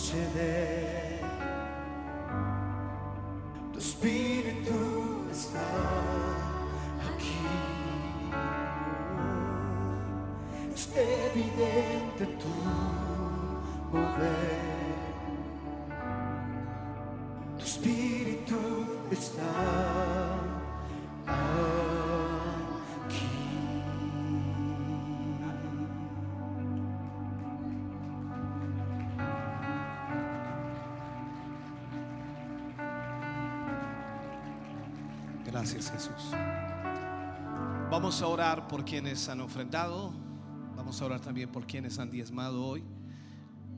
suceder. 0.00 1.20
Tu 3.72 3.78
espíritu 3.78 5.26
está 5.30 5.60
aquí. 7.14 7.46
Es 10.74 10.88
evidente 10.96 12.26
tu 12.38 12.48
mover. 13.92 14.73
Gracias 35.64 35.90
Jesús. 35.92 36.30
Vamos 37.90 38.20
a 38.20 38.26
orar 38.26 38.68
por 38.68 38.84
quienes 38.84 39.26
han 39.30 39.40
ofrendado. 39.40 40.12
Vamos 40.76 41.00
a 41.00 41.06
orar 41.06 41.20
también 41.22 41.50
por 41.50 41.66
quienes 41.66 41.98
han 41.98 42.10
diezmado 42.10 42.62
hoy. 42.62 42.84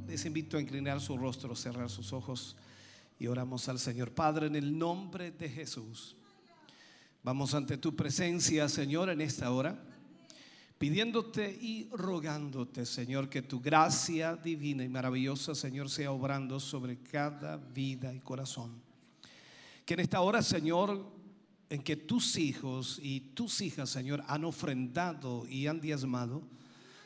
Les 0.09 0.25
invito 0.25 0.57
a 0.57 0.61
inclinar 0.61 1.01
su 1.01 1.17
rostro, 1.17 1.55
cerrar 1.55 1.89
sus 1.89 2.13
ojos 2.13 2.57
y 3.21 3.29
oramos 3.29 3.69
al 3.69 3.79
Señor. 3.79 4.11
Padre, 4.11 4.49
en 4.49 4.57
el 4.57 4.77
nombre 4.77 5.31
de 5.31 5.49
Jesús. 5.49 6.17
Vamos 7.23 7.55
ante 7.55 7.79
tu 7.79 7.95
presencia, 7.95 8.69
Señor, 8.69 9.09
en 9.11 9.21
esta 9.21 9.53
hora, 9.53 9.81
pidiéndote 10.79 11.49
y 11.49 11.89
rogándote, 11.93 12.85
Señor, 12.85 13.29
que 13.29 13.43
tu 13.43 13.61
gracia 13.61 14.35
divina 14.35 14.83
y 14.83 14.89
maravillosa, 14.89 15.55
Señor, 15.55 15.89
sea 15.89 16.11
obrando 16.11 16.59
sobre 16.59 16.99
cada 16.99 17.57
vida 17.59 18.13
y 18.13 18.19
corazón. 18.19 18.73
Que 19.85 19.95
en 19.95 20.01
esta 20.01 20.21
hora, 20.21 20.43
Señor, 20.43 21.15
en 21.69 21.83
que 21.83 21.97
tus 21.97 22.37
hijos 22.37 23.01
y 23.03 23.21
tus 23.21 23.61
hijas, 23.61 23.91
Señor, 23.91 24.23
han 24.29 24.45
ofrendado 24.45 25.47
y 25.49 25.67
han 25.67 25.81
diezmado, 25.81 26.43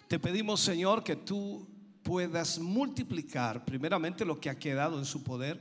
te 0.09 0.19
pedimos, 0.19 0.61
Señor, 0.61 1.05
que 1.05 1.17
tú 1.17 1.67
puedas 2.03 2.59
multiplicar 2.59 3.65
primeramente 3.65 4.25
lo 4.25 4.41
que 4.41 4.51
ha 4.51 4.59
quedado 4.59 4.99
en 4.99 5.05
su 5.05 5.23
poder 5.23 5.61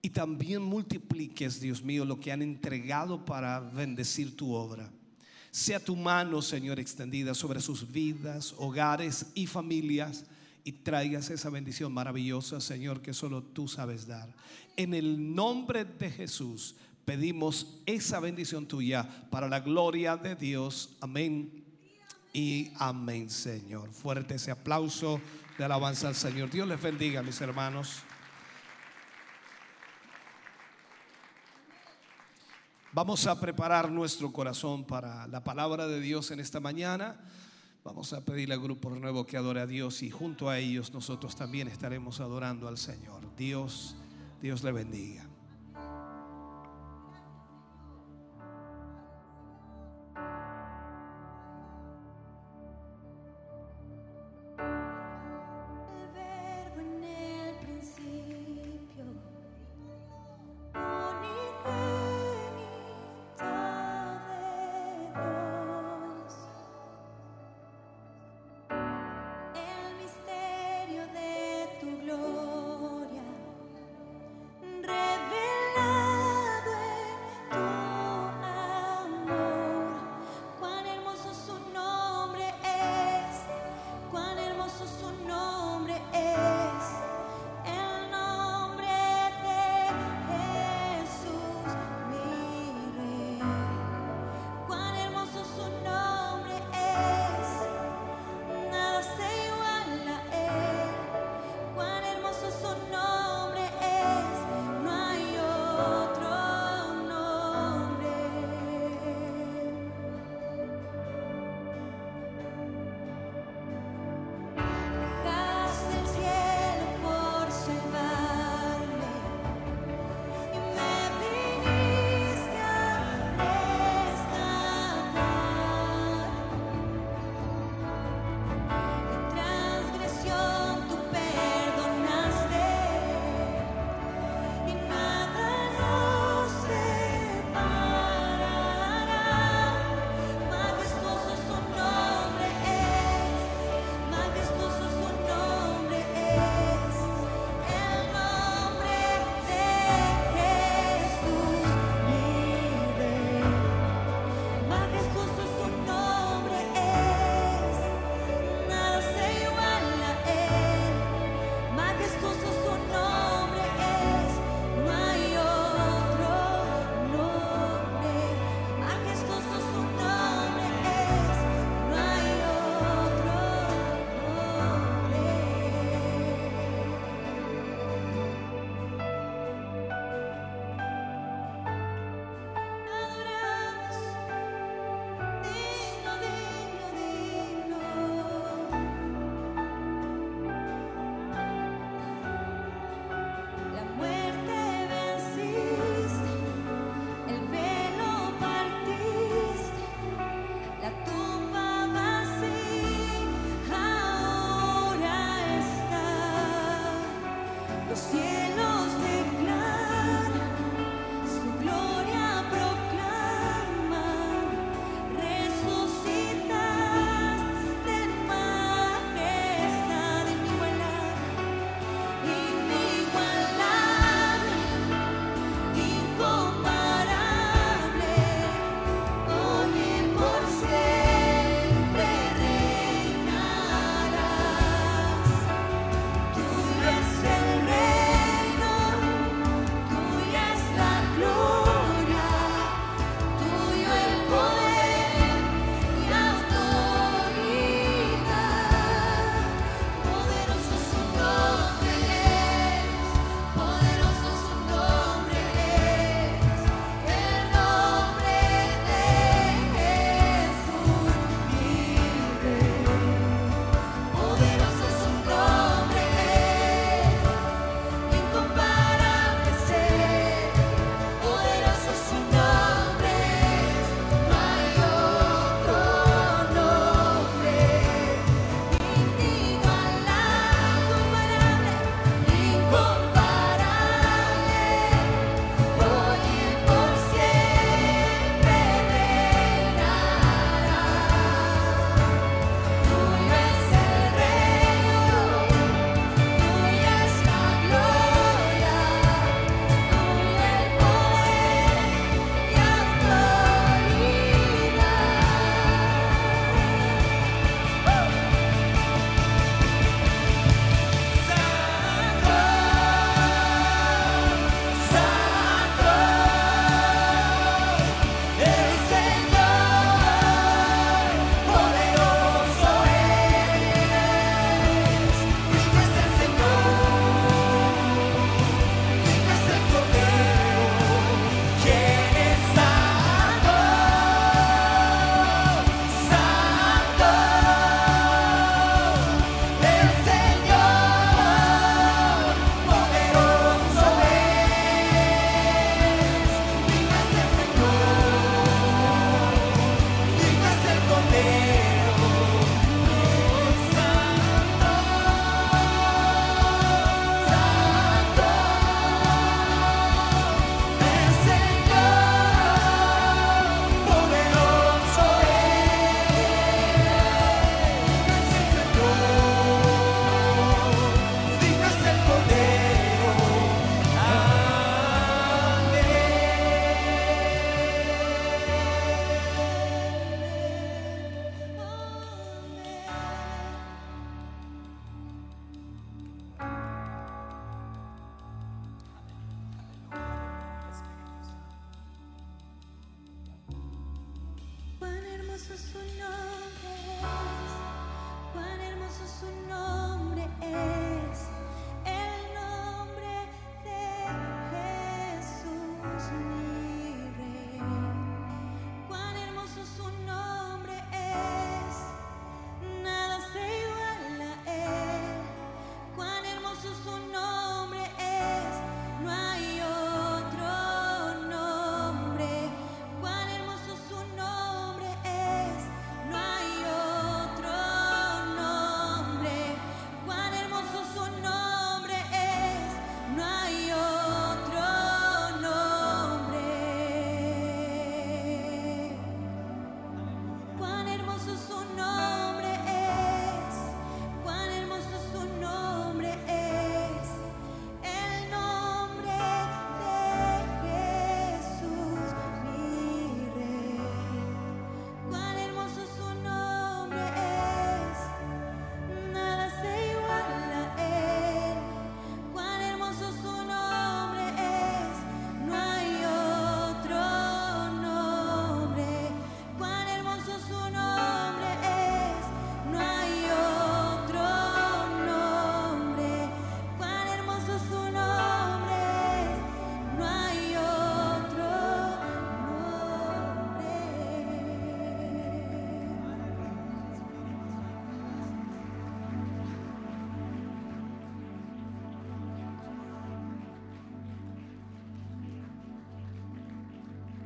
y 0.00 0.10
también 0.10 0.62
multipliques, 0.62 1.60
Dios 1.60 1.82
mío, 1.82 2.04
lo 2.04 2.18
que 2.18 2.32
han 2.32 2.42
entregado 2.42 3.24
para 3.24 3.60
bendecir 3.60 4.36
tu 4.36 4.52
obra. 4.52 4.90
Sea 5.52 5.78
tu 5.78 5.94
mano, 5.94 6.42
Señor, 6.42 6.80
extendida 6.80 7.34
sobre 7.34 7.60
sus 7.60 7.90
vidas, 7.92 8.54
hogares 8.56 9.26
y 9.34 9.46
familias 9.46 10.24
y 10.64 10.72
traigas 10.72 11.30
esa 11.30 11.50
bendición 11.50 11.92
maravillosa, 11.92 12.60
Señor, 12.60 13.00
que 13.00 13.12
solo 13.12 13.42
tú 13.42 13.68
sabes 13.68 14.06
dar. 14.06 14.34
En 14.76 14.94
el 14.94 15.34
nombre 15.34 15.84
de 15.84 16.10
Jesús 16.10 16.74
pedimos 17.04 17.80
esa 17.86 18.20
bendición 18.20 18.66
tuya 18.66 19.08
para 19.30 19.48
la 19.48 19.60
gloria 19.60 20.16
de 20.16 20.34
Dios. 20.34 20.96
Amén 21.00 21.64
y 22.32 22.72
amén, 22.78 23.30
Señor. 23.30 23.90
Fuerte 23.92 24.36
ese 24.36 24.50
aplauso 24.50 25.20
de 25.58 25.64
alabanza 25.64 26.08
al 26.08 26.14
Señor. 26.14 26.50
Dios 26.50 26.66
les 26.66 26.80
bendiga, 26.80 27.22
mis 27.22 27.40
hermanos. 27.40 28.02
Vamos 32.94 33.26
a 33.26 33.40
preparar 33.40 33.90
nuestro 33.90 34.32
corazón 34.32 34.84
para 34.84 35.26
la 35.26 35.42
palabra 35.42 35.86
de 35.86 35.98
Dios 35.98 36.30
en 36.30 36.40
esta 36.40 36.60
mañana. 36.60 37.18
Vamos 37.84 38.12
a 38.12 38.24
pedirle 38.24 38.54
al 38.54 38.60
grupo 38.60 38.90
nuevo 38.90 39.26
que 39.26 39.36
adore 39.36 39.60
a 39.60 39.66
Dios 39.66 40.02
y 40.02 40.10
junto 40.10 40.48
a 40.50 40.58
ellos 40.58 40.92
nosotros 40.92 41.34
también 41.34 41.68
estaremos 41.68 42.20
adorando 42.20 42.68
al 42.68 42.76
Señor. 42.76 43.34
Dios, 43.34 43.96
Dios 44.40 44.62
le 44.62 44.72
bendiga. 44.72 45.31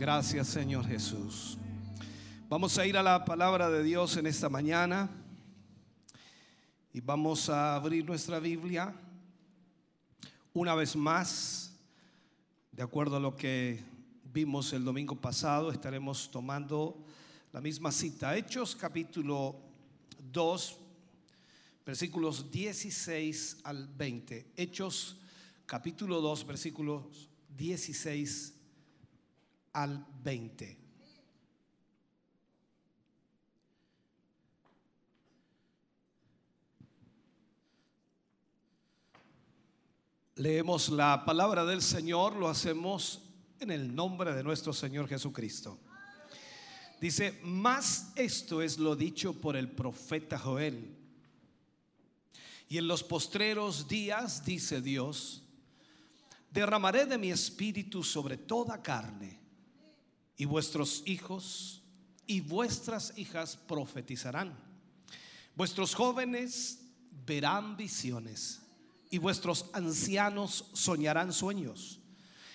Gracias 0.07 0.47
Señor 0.47 0.87
Jesús. 0.87 1.59
Vamos 2.49 2.78
a 2.78 2.87
ir 2.87 2.97
a 2.97 3.03
la 3.03 3.24
palabra 3.24 3.69
de 3.69 3.83
Dios 3.83 4.16
en 4.16 4.28
esta 4.28 4.49
mañana 4.49 5.11
y 6.93 7.01
vamos 7.01 7.49
a 7.49 7.74
abrir 7.74 8.05
nuestra 8.05 8.39
Biblia 8.39 8.95
Una 10.53 10.77
vez 10.77 10.95
más, 10.95 11.77
de 12.70 12.85
acuerdo 12.85 13.16
a 13.16 13.20
lo 13.20 13.35
que 13.35 13.83
vimos 14.33 14.73
el 14.73 14.85
domingo 14.85 15.20
pasado, 15.20 15.73
estaremos 15.73 16.31
tomando 16.31 17.05
la 17.53 17.61
misma 17.61 17.91
cita. 17.91 18.37
Hechos 18.37 18.77
capítulo 18.77 19.61
2, 20.33 20.78
versículos 21.85 22.49
16 22.53 23.59
al 23.65 23.89
20. 23.89 24.53
Hechos 24.55 25.16
capítulo 25.66 26.20
2, 26.20 26.47
versículos 26.47 27.28
16 27.57 28.56
al 29.77 30.07
20. 30.24 30.78
Leemos 40.36 40.89
la 40.89 41.24
palabra 41.27 41.66
del 41.66 41.82
Señor, 41.82 42.36
lo 42.36 42.48
hacemos 42.48 43.23
en 43.61 43.70
el 43.70 43.94
nombre 43.94 44.35
de 44.35 44.43
nuestro 44.43 44.73
Señor 44.73 45.09
Jesucristo. 45.09 45.78
Dice, 46.98 47.39
más 47.43 48.12
esto 48.16 48.62
es 48.62 48.78
lo 48.78 48.97
dicho 48.97 49.35
por 49.35 49.57
el 49.57 49.70
profeta 49.70 50.39
Joel. 50.39 50.97
Y 52.70 52.78
en 52.78 52.89
los 52.89 53.05
postreros 53.05 53.89
días, 53.89 54.43
dice 54.43 54.81
Dios, 54.81 55.43
derramaré 56.51 57.05
de 57.05 57.19
mi 57.19 57.31
espíritu 57.31 58.03
sobre 58.03 58.39
toda 58.39 58.82
carne, 58.82 59.45
y 60.37 60.45
vuestros 60.45 61.03
hijos 61.07 61.83
y 62.27 62.41
vuestras 62.41 63.13
hijas 63.17 63.57
profetizarán. 63.57 64.57
Vuestros 65.55 65.95
jóvenes 65.95 66.81
verán 67.25 67.77
visiones 67.77 68.61
y 69.11 69.19
vuestros 69.19 69.67
ancianos 69.73 70.67
soñarán 70.73 71.33
sueños. 71.33 72.01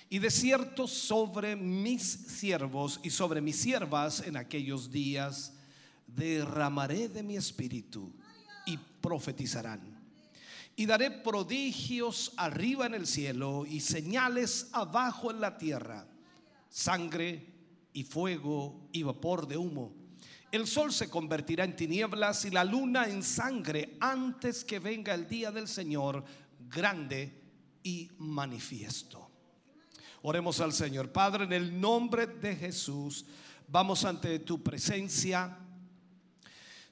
Y 0.10 0.20
de 0.20 0.30
cierto 0.30 0.88
sobre 0.88 1.56
mis 1.56 2.03
siervos 2.03 2.99
y 3.02 3.10
sobre 3.10 3.40
mis 3.40 3.56
siervas 3.56 4.20
en 4.22 4.36
aquellos 4.36 4.91
días 4.91 5.53
derramaré 6.06 7.08
de 7.08 7.24
mi 7.24 7.38
espíritu 7.38 8.14
y 8.66 8.78
profetizarán. 8.78 9.80
Y 10.76 10.86
daré 10.86 11.12
prodigios 11.12 12.34
arriba 12.36 12.86
en 12.86 12.94
el 12.94 13.08
cielo 13.08 13.66
y 13.66 13.80
señales 13.80 14.68
abajo 14.74 15.32
en 15.32 15.40
la 15.40 15.58
tierra, 15.58 16.06
sangre 16.70 17.51
y 17.93 18.03
fuego 18.03 18.88
y 18.91 19.03
vapor 19.03 19.47
de 19.47 19.57
humo. 19.57 19.93
El 20.51 20.68
sol 20.68 20.91
se 20.91 21.09
convertirá 21.09 21.63
en 21.63 21.76
tinieblas 21.76 22.43
y 22.45 22.49
la 22.49 22.63
luna 22.63 23.05
en 23.07 23.23
sangre 23.23 23.97
antes 24.01 24.65
que 24.65 24.80
venga 24.80 25.13
el 25.13 25.27
día 25.27 25.51
del 25.51 25.68
Señor 25.68 26.26
grande 26.68 27.41
y 27.84 28.09
manifiesto. 28.18 29.30
Oremos 30.23 30.59
al 30.59 30.73
Señor. 30.73 31.11
Padre, 31.11 31.45
en 31.45 31.53
el 31.53 31.80
nombre 31.80 32.27
de 32.27 32.55
Jesús, 32.55 33.26
vamos 33.68 34.05
ante 34.05 34.39
tu 34.39 34.61
presencia. 34.61 35.57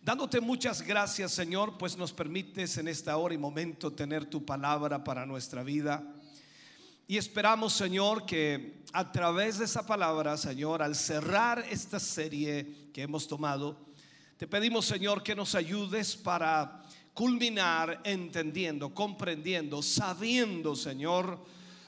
Dándote 0.01 0.39
muchas 0.39 0.81
gracias, 0.81 1.34
Señor, 1.34 1.77
pues 1.77 1.97
nos 1.97 2.13
permites 2.13 2.77
en 2.77 2.88
esta 2.88 3.17
hora 3.17 3.35
y 3.35 3.38
momento 3.38 3.91
tener 3.91 4.26
tu 4.26 4.45
palabra 4.45 5.03
para 5.03 5.26
nuestra 5.26 5.61
vida. 5.61 6.01
Y 7.10 7.18
esperamos, 7.18 7.73
Señor, 7.73 8.23
que 8.23 8.84
a 8.94 9.11
través 9.11 9.57
de 9.57 9.65
esa 9.65 9.84
palabra, 9.84 10.38
Señor, 10.38 10.84
al 10.84 10.95
cerrar 10.95 11.65
esta 11.68 11.99
serie 11.99 12.91
que 12.94 13.02
hemos 13.02 13.27
tomado, 13.27 13.76
te 14.38 14.45
pedimos, 14.45 14.86
Señor, 14.86 15.23
que 15.23 15.34
nos 15.34 15.56
ayudes 15.56 16.15
para 16.15 16.84
culminar 17.15 18.02
entendiendo, 18.03 18.94
comprendiendo, 18.94 19.81
sabiendo, 19.81 20.76
Señor, 20.76 21.44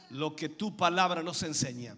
lo 0.09 0.35
que 0.35 0.49
tu 0.49 0.75
palabra 0.75 1.21
nos 1.21 1.43
enseña. 1.43 1.95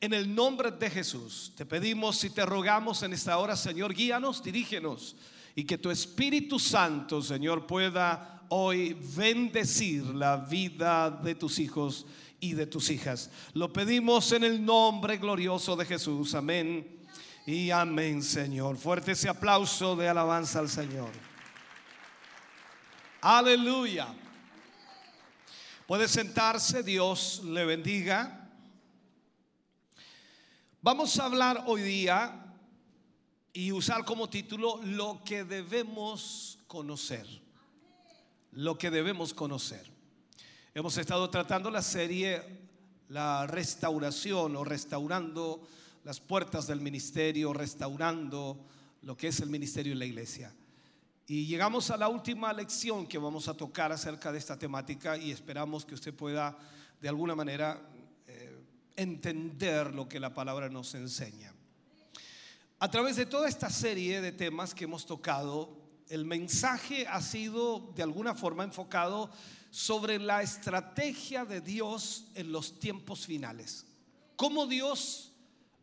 En 0.00 0.12
el 0.12 0.34
nombre 0.34 0.72
de 0.72 0.90
Jesús, 0.90 1.52
te 1.56 1.64
pedimos 1.64 2.24
y 2.24 2.30
te 2.30 2.44
rogamos 2.44 3.04
en 3.04 3.12
esta 3.12 3.38
hora, 3.38 3.54
Señor, 3.54 3.94
guíanos, 3.94 4.42
dirígenos 4.42 5.14
y 5.54 5.62
que 5.62 5.78
tu 5.78 5.92
Espíritu 5.92 6.58
Santo, 6.58 7.22
Señor, 7.22 7.68
pueda 7.68 8.44
hoy 8.48 8.94
bendecir 9.14 10.06
la 10.06 10.38
vida 10.38 11.08
de 11.08 11.36
tus 11.36 11.60
hijos 11.60 12.04
y 12.40 12.54
de 12.54 12.66
tus 12.66 12.90
hijas. 12.90 13.30
Lo 13.52 13.72
pedimos 13.72 14.32
en 14.32 14.44
el 14.44 14.64
nombre 14.64 15.16
glorioso 15.18 15.76
de 15.76 15.84
Jesús. 15.84 16.34
Amén. 16.34 17.00
Y 17.46 17.70
amén, 17.70 18.22
Señor. 18.22 18.76
Fuerte 18.76 19.12
ese 19.12 19.28
aplauso 19.28 19.96
de 19.96 20.08
alabanza 20.08 20.60
al 20.60 20.68
Señor. 20.68 21.10
Aleluya. 23.20 24.08
Puede 25.86 26.08
sentarse, 26.08 26.82
Dios 26.82 27.42
le 27.44 27.64
bendiga. 27.64 28.50
Vamos 30.80 31.18
a 31.18 31.26
hablar 31.26 31.64
hoy 31.66 31.82
día 31.82 32.54
y 33.52 33.72
usar 33.72 34.04
como 34.04 34.28
título 34.28 34.80
lo 34.82 35.22
que 35.24 35.44
debemos 35.44 36.58
conocer. 36.66 37.26
Lo 38.52 38.76
que 38.76 38.90
debemos 38.90 39.32
conocer. 39.32 39.93
Hemos 40.76 40.98
estado 40.98 41.30
tratando 41.30 41.70
la 41.70 41.82
serie 41.82 42.42
La 43.06 43.46
restauración 43.46 44.56
o 44.56 44.64
restaurando 44.64 45.62
las 46.02 46.18
puertas 46.18 46.66
del 46.66 46.80
ministerio, 46.80 47.52
restaurando 47.52 48.66
lo 49.02 49.16
que 49.16 49.28
es 49.28 49.38
el 49.38 49.50
ministerio 49.50 49.92
en 49.92 50.00
la 50.00 50.04
iglesia. 50.04 50.52
Y 51.28 51.46
llegamos 51.46 51.92
a 51.92 51.96
la 51.96 52.08
última 52.08 52.52
lección 52.52 53.06
que 53.06 53.18
vamos 53.18 53.46
a 53.46 53.56
tocar 53.56 53.92
acerca 53.92 54.32
de 54.32 54.38
esta 54.38 54.58
temática 54.58 55.16
y 55.16 55.30
esperamos 55.30 55.84
que 55.86 55.94
usted 55.94 56.12
pueda 56.12 56.58
de 57.00 57.08
alguna 57.08 57.36
manera 57.36 57.80
eh, 58.26 58.60
entender 58.96 59.94
lo 59.94 60.08
que 60.08 60.18
la 60.18 60.34
palabra 60.34 60.68
nos 60.68 60.92
enseña. 60.96 61.54
A 62.80 62.90
través 62.90 63.14
de 63.14 63.26
toda 63.26 63.48
esta 63.48 63.70
serie 63.70 64.20
de 64.20 64.32
temas 64.32 64.74
que 64.74 64.84
hemos 64.84 65.06
tocado, 65.06 65.78
el 66.08 66.24
mensaje 66.24 67.06
ha 67.06 67.22
sido 67.22 67.92
de 67.94 68.02
alguna 68.02 68.34
forma 68.34 68.64
enfocado 68.64 69.30
sobre 69.74 70.20
la 70.20 70.40
estrategia 70.40 71.44
de 71.44 71.60
Dios 71.60 72.26
en 72.36 72.52
los 72.52 72.78
tiempos 72.78 73.26
finales. 73.26 73.84
Cómo 74.36 74.68
Dios 74.68 75.32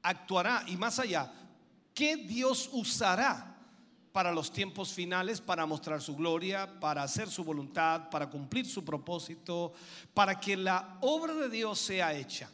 actuará 0.01 0.63
y 0.65 0.77
más 0.77 0.97
allá, 0.97 1.29
qué 1.93 2.15
Dios 2.15 2.69
usará 2.71 3.53
para 4.13 4.31
los 4.31 4.53
tiempos 4.53 4.93
finales, 4.93 5.41
para 5.41 5.65
mostrar 5.65 6.01
su 6.01 6.15
gloria, 6.15 6.79
para 6.79 7.03
hacer 7.03 7.29
su 7.29 7.43
voluntad, 7.43 8.09
para 8.09 8.29
cumplir 8.29 8.65
su 8.65 8.85
propósito, 8.85 9.73
para 10.13 10.39
que 10.39 10.55
la 10.55 10.97
obra 11.01 11.33
de 11.33 11.49
Dios 11.49 11.77
sea 11.77 12.13
hecha. 12.13 12.49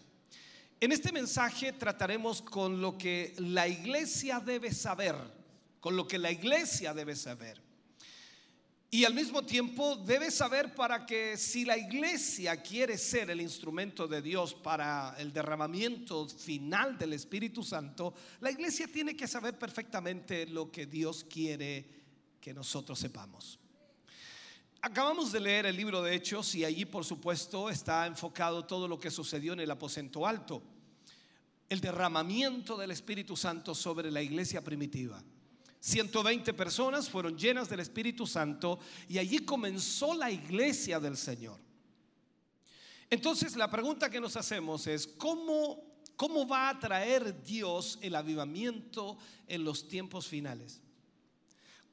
En 0.79 0.91
este 0.91 1.11
mensaje 1.11 1.71
trataremos 1.71 2.41
con 2.41 2.81
lo 2.81 2.97
que 2.97 3.35
la 3.37 3.67
iglesia 3.67 4.39
debe 4.39 4.73
saber, 4.73 5.15
con 5.81 5.95
lo 5.95 6.07
que 6.07 6.17
la 6.17 6.31
iglesia 6.31 6.95
debe 6.95 7.15
saber. 7.15 7.66
Y 8.89 9.03
al 9.03 9.13
mismo 9.13 9.43
tiempo 9.43 9.97
debe 9.97 10.31
saber 10.31 10.73
para 10.73 11.05
que 11.05 11.35
si 11.35 11.65
la 11.65 11.77
iglesia 11.77 12.61
quiere 12.61 12.97
ser 12.97 13.29
el 13.29 13.41
instrumento 13.41 14.07
de 14.07 14.21
Dios 14.21 14.53
para 14.53 15.13
el 15.17 15.33
derramamiento 15.33 16.27
final 16.29 16.97
del 16.97 17.11
Espíritu 17.11 17.63
Santo, 17.63 18.13
la 18.39 18.49
iglesia 18.49 18.87
tiene 18.87 19.15
que 19.15 19.27
saber 19.27 19.59
perfectamente 19.59 20.47
lo 20.47 20.71
que 20.71 20.85
Dios 20.85 21.25
quiere 21.25 21.85
que 22.39 22.53
nosotros 22.53 22.97
sepamos. 22.97 23.59
Acabamos 24.81 25.33
de 25.33 25.41
leer 25.41 25.65
el 25.65 25.75
libro 25.75 26.01
de 26.01 26.15
Hechos 26.15 26.55
y 26.55 26.63
allí 26.63 26.85
por 26.85 27.03
supuesto 27.03 27.69
está 27.69 28.07
enfocado 28.07 28.65
todo 28.65 28.87
lo 28.87 28.97
que 28.97 29.11
sucedió 29.11 29.51
en 29.51 29.59
el 29.59 29.71
aposento 29.71 30.25
alto, 30.25 30.63
el 31.67 31.81
derramamiento 31.81 32.77
del 32.77 32.91
Espíritu 32.91 33.35
Santo 33.35 33.75
sobre 33.75 34.09
la 34.11 34.21
iglesia 34.21 34.63
primitiva. 34.63 35.21
120 35.87 36.53
personas 36.53 37.09
fueron 37.09 37.37
llenas 37.37 37.69
del 37.69 37.79
Espíritu 37.79 38.27
Santo 38.27 38.77
y 39.07 39.19
allí 39.19 39.39
comenzó 39.39 40.13
la 40.13 40.29
iglesia 40.29 40.99
del 40.99 41.15
Señor. 41.15 41.61
Entonces 43.09 43.55
la 43.55 43.71
pregunta 43.71 44.09
que 44.09 44.19
nos 44.19 44.35
hacemos 44.35 44.85
es, 44.85 45.07
¿cómo, 45.07 45.81
cómo 46.17 46.45
va 46.45 46.67
a 46.67 46.77
traer 46.77 47.41
Dios 47.41 47.99
el 48.01 48.15
avivamiento 48.15 49.17
en 49.47 49.63
los 49.63 49.87
tiempos 49.87 50.27
finales? 50.27 50.81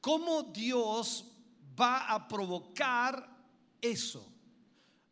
¿Cómo 0.01 0.43
Dios 0.43 1.31
va 1.79 2.13
a 2.13 2.27
provocar 2.27 3.33
eso? 3.79 4.29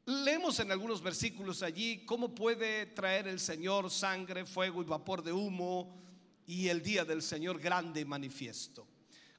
Leemos 0.06 0.60
en 0.60 0.74
algunos 0.74 1.02
versículos 1.02 1.64
allí 1.64 2.04
cómo 2.06 2.36
puede 2.36 2.88
traer 2.88 3.30
el 3.30 3.40
Señor 3.40 3.90
sangre, 3.90 4.46
fuego 4.46 4.82
y 4.82 4.86
vapor 4.86 5.24
de 5.24 5.32
humo 5.32 6.03
y 6.48 6.68
el 6.68 6.82
día 6.82 7.06
del 7.06 7.22
Señor 7.22 7.60
grande 7.60 8.02
y 8.02 8.06
manifiesto. 8.06 8.88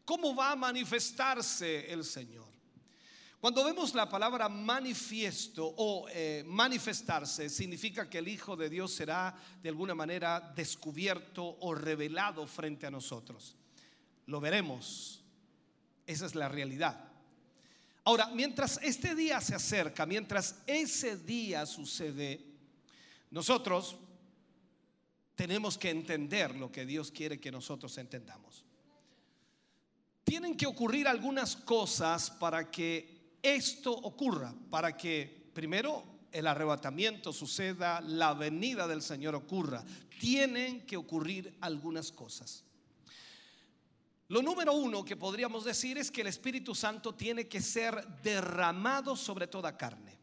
¿Cómo 0.04 0.34
va 0.34 0.52
a 0.52 0.56
manifestarse 0.56 1.90
el 1.92 2.04
Señor? 2.04 2.44
Cuando 3.40 3.62
vemos 3.62 3.94
la 3.94 4.08
palabra 4.08 4.48
manifiesto 4.48 5.66
o 5.76 6.08
eh, 6.08 6.42
manifestarse, 6.46 7.50
significa 7.50 8.08
que 8.08 8.18
el 8.18 8.28
Hijo 8.28 8.56
de 8.56 8.70
Dios 8.70 8.94
será 8.94 9.34
de 9.62 9.68
alguna 9.68 9.94
manera 9.94 10.52
descubierto 10.56 11.58
o 11.60 11.74
revelado 11.74 12.46
frente 12.46 12.86
a 12.86 12.90
nosotros. 12.90 13.54
Lo 14.26 14.40
veremos. 14.40 15.22
Esa 16.06 16.24
es 16.24 16.34
la 16.34 16.48
realidad. 16.48 17.12
Ahora, 18.04 18.28
mientras 18.28 18.78
este 18.82 19.14
día 19.14 19.40
se 19.42 19.54
acerca, 19.54 20.06
mientras 20.06 20.56
ese 20.66 21.16
día 21.16 21.66
sucede, 21.66 22.44
nosotros 23.30 23.96
tenemos 25.34 25.76
que 25.78 25.90
entender 25.90 26.54
lo 26.54 26.70
que 26.70 26.86
Dios 26.86 27.10
quiere 27.10 27.40
que 27.40 27.50
nosotros 27.50 27.96
entendamos. 27.98 28.64
Tienen 30.22 30.56
que 30.56 30.66
ocurrir 30.66 31.06
algunas 31.06 31.56
cosas 31.56 32.30
para 32.30 32.70
que 32.70 33.36
esto 33.42 33.92
ocurra, 33.92 34.54
para 34.70 34.96
que 34.96 35.50
primero 35.52 36.02
el 36.32 36.46
arrebatamiento 36.46 37.32
suceda, 37.32 38.00
la 38.00 38.34
venida 38.34 38.88
del 38.88 39.02
Señor 39.02 39.34
ocurra. 39.34 39.84
Tienen 40.18 40.86
que 40.86 40.96
ocurrir 40.96 41.56
algunas 41.60 42.10
cosas. 42.10 42.64
Lo 44.28 44.40
número 44.40 44.72
uno 44.72 45.04
que 45.04 45.16
podríamos 45.16 45.64
decir 45.64 45.98
es 45.98 46.10
que 46.10 46.22
el 46.22 46.28
Espíritu 46.28 46.74
Santo 46.74 47.14
tiene 47.14 47.46
que 47.46 47.60
ser 47.60 48.04
derramado 48.22 49.14
sobre 49.14 49.46
toda 49.46 49.76
carne. 49.76 50.18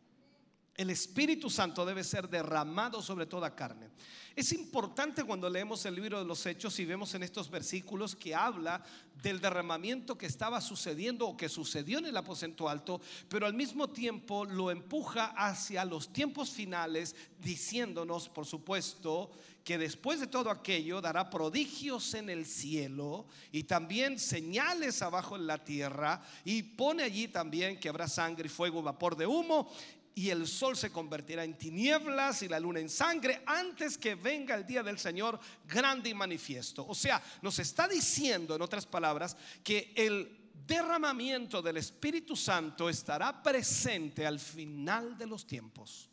El 0.81 0.89
Espíritu 0.89 1.47
Santo 1.47 1.85
debe 1.85 2.03
ser 2.03 2.27
derramado 2.27 3.03
sobre 3.03 3.27
toda 3.27 3.55
carne. 3.55 3.89
Es 4.35 4.51
importante 4.51 5.23
cuando 5.23 5.47
leemos 5.47 5.85
el 5.85 5.93
libro 5.93 6.17
de 6.17 6.25
los 6.25 6.43
Hechos 6.47 6.79
y 6.79 6.85
vemos 6.85 7.13
en 7.13 7.21
estos 7.21 7.51
versículos 7.51 8.15
que 8.15 8.33
habla 8.33 8.83
del 9.21 9.39
derramamiento 9.39 10.17
que 10.17 10.25
estaba 10.25 10.59
sucediendo 10.59 11.27
o 11.27 11.37
que 11.37 11.49
sucedió 11.49 11.99
en 11.99 12.07
el 12.07 12.17
aposento 12.17 12.67
alto, 12.67 12.99
pero 13.29 13.45
al 13.45 13.53
mismo 13.53 13.91
tiempo 13.91 14.43
lo 14.43 14.71
empuja 14.71 15.35
hacia 15.37 15.85
los 15.85 16.11
tiempos 16.11 16.49
finales, 16.49 17.15
diciéndonos, 17.37 18.27
por 18.29 18.47
supuesto, 18.47 19.29
que 19.63 19.77
después 19.77 20.19
de 20.19 20.25
todo 20.25 20.49
aquello 20.49 20.99
dará 20.99 21.29
prodigios 21.29 22.15
en 22.15 22.31
el 22.31 22.47
cielo 22.47 23.27
y 23.51 23.65
también 23.65 24.17
señales 24.17 25.03
abajo 25.03 25.35
en 25.35 25.45
la 25.45 25.63
tierra 25.63 26.23
y 26.43 26.63
pone 26.63 27.03
allí 27.03 27.27
también 27.27 27.79
que 27.79 27.89
habrá 27.89 28.07
sangre 28.07 28.47
y 28.47 28.49
fuego 28.49 28.81
vapor 28.81 29.15
de 29.15 29.27
humo 29.27 29.71
y 30.15 30.29
el 30.29 30.47
sol 30.47 30.75
se 30.75 30.91
convertirá 30.91 31.43
en 31.43 31.57
tinieblas 31.57 32.41
y 32.43 32.47
la 32.47 32.59
luna 32.59 32.79
en 32.79 32.89
sangre 32.89 33.43
antes 33.45 33.97
que 33.97 34.15
venga 34.15 34.55
el 34.55 34.65
día 34.65 34.83
del 34.83 34.99
Señor 34.99 35.39
grande 35.65 36.09
y 36.09 36.13
manifiesto. 36.13 36.85
O 36.87 36.95
sea, 36.95 37.21
nos 37.41 37.59
está 37.59 37.87
diciendo, 37.87 38.55
en 38.55 38.61
otras 38.61 38.85
palabras, 38.85 39.37
que 39.63 39.93
el 39.95 40.51
derramamiento 40.65 41.61
del 41.61 41.77
Espíritu 41.77 42.35
Santo 42.35 42.89
estará 42.89 43.41
presente 43.41 44.25
al 44.25 44.39
final 44.39 45.17
de 45.17 45.27
los 45.27 45.45
tiempos. 45.45 46.09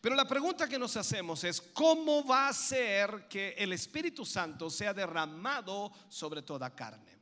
Pero 0.00 0.14
la 0.14 0.26
pregunta 0.26 0.66
que 0.66 0.78
nos 0.78 0.96
hacemos 0.96 1.44
es, 1.44 1.60
¿cómo 1.60 2.24
va 2.24 2.48
a 2.48 2.54
ser 2.54 3.26
que 3.28 3.50
el 3.58 3.72
Espíritu 3.72 4.24
Santo 4.24 4.70
sea 4.70 4.94
derramado 4.94 5.92
sobre 6.08 6.40
toda 6.40 6.74
carne? 6.74 7.19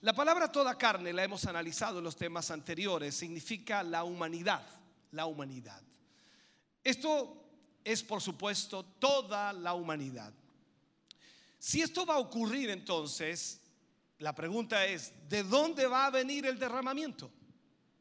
La 0.00 0.12
palabra 0.12 0.50
toda 0.52 0.78
carne 0.78 1.12
la 1.12 1.24
hemos 1.24 1.44
analizado 1.46 1.98
en 1.98 2.04
los 2.04 2.16
temas 2.16 2.50
anteriores, 2.50 3.16
significa 3.16 3.82
la 3.82 4.04
humanidad, 4.04 4.64
la 5.10 5.26
humanidad. 5.26 5.82
Esto 6.84 7.44
es 7.82 8.02
por 8.04 8.20
supuesto 8.20 8.84
toda 8.84 9.52
la 9.52 9.74
humanidad. 9.74 10.32
Si 11.58 11.82
esto 11.82 12.06
va 12.06 12.14
a 12.14 12.18
ocurrir 12.18 12.70
entonces, 12.70 13.60
la 14.18 14.34
pregunta 14.34 14.86
es, 14.86 15.12
¿de 15.28 15.42
dónde 15.42 15.86
va 15.86 16.06
a 16.06 16.10
venir 16.10 16.46
el 16.46 16.58
derramamiento? 16.58 17.30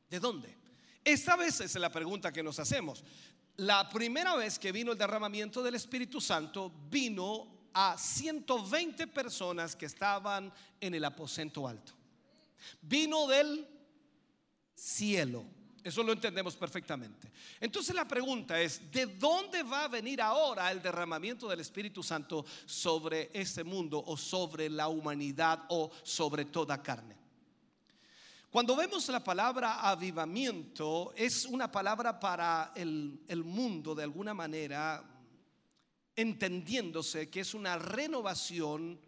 ¿De 0.10 0.20
dónde? 0.20 0.56
Esta 1.04 1.36
vez 1.36 1.62
es 1.62 1.74
la 1.76 1.92
pregunta 1.92 2.32
que 2.32 2.44
nos 2.44 2.60
hacemos. 2.60 3.04
La 3.56 3.90
primera 3.90 4.36
vez 4.36 4.60
que 4.60 4.72
vino 4.72 4.92
el 4.92 4.98
derramamiento 4.98 5.64
del 5.64 5.76
Espíritu 5.76 6.22
Santo 6.22 6.72
vino 6.90 7.57
a 7.80 7.96
120 7.96 9.06
personas 9.06 9.76
que 9.76 9.86
estaban 9.86 10.52
en 10.82 10.96
el 10.96 11.06
aposento 11.06 11.68
alto. 11.68 11.94
Vino 12.82 13.28
del 13.28 13.68
cielo. 14.74 15.46
Eso 15.84 16.02
lo 16.02 16.12
entendemos 16.12 16.56
perfectamente. 16.56 17.32
Entonces 17.60 17.94
la 17.94 18.08
pregunta 18.08 18.60
es, 18.60 18.92
¿de 18.92 19.06
dónde 19.06 19.62
va 19.62 19.84
a 19.84 19.90
venir 19.90 20.24
ahora 20.24 20.72
el 20.72 20.82
derramamiento 20.82 21.48
del 21.48 21.60
Espíritu 21.60 22.02
Santo 22.02 22.44
sobre 22.66 23.30
este 23.32 23.64
mundo 23.64 24.04
o 24.08 24.18
sobre 24.18 24.72
la 24.72 24.88
humanidad 24.88 25.66
o 25.70 25.92
sobre 26.02 26.46
toda 26.46 26.82
carne? 26.82 27.16
Cuando 28.50 28.76
vemos 28.76 29.08
la 29.10 29.24
palabra 29.24 29.88
avivamiento, 29.88 31.14
es 31.16 31.46
una 31.46 31.72
palabra 31.72 32.20
para 32.20 32.72
el, 32.76 33.22
el 33.28 33.44
mundo 33.44 33.94
de 33.94 34.02
alguna 34.02 34.34
manera 34.34 35.17
entendiéndose 36.18 37.30
que 37.30 37.40
es 37.40 37.54
una 37.54 37.78
renovación 37.78 39.00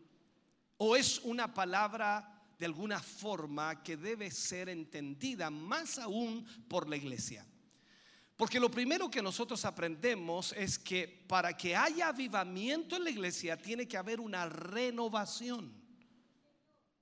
o 0.78 0.96
es 0.96 1.20
una 1.26 1.54
palabra 1.54 2.40
de 2.58 2.66
alguna 2.66 3.00
forma 3.02 3.84
que 3.84 3.98
debe 3.98 4.32
ser 4.32 4.70
entendida 4.70 5.50
más 5.50 5.98
aún 5.98 6.46
por 6.70 6.88
la 6.88 6.96
iglesia. 6.96 7.46
Porque 8.38 8.60
lo 8.60 8.72
primero 8.72 9.10
que 9.10 9.22
nosotros 9.22 9.66
aprendemos 9.66 10.54
es 10.54 10.80
que 10.80 11.26
para 11.28 11.58
que 11.58 11.76
haya 11.76 12.08
avivamiento 12.08 12.96
en 12.96 13.04
la 13.04 13.10
iglesia 13.10 13.58
tiene 13.58 13.88
que 13.88 13.98
haber 13.98 14.22
una 14.22 14.48
renovación. 14.48 15.74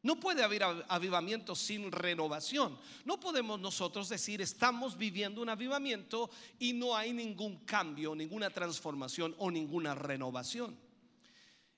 No 0.04 0.20
puede 0.20 0.44
haber 0.44 0.64
avivamiento 0.64 1.56
sin 1.56 1.92
renovación. 1.92 2.78
No 3.04 3.20
podemos 3.20 3.60
nosotros 3.60 4.10
decir 4.10 4.42
estamos 4.42 4.98
viviendo 4.98 5.42
un 5.42 5.50
avivamiento 5.50 6.30
y 6.60 6.74
no 6.74 6.96
hay 6.96 7.14
ningún 7.14 7.66
cambio, 7.66 8.16
ninguna 8.16 8.50
transformación 8.50 9.36
o 9.40 9.50
ninguna 9.50 9.96
renovación. 9.96 10.78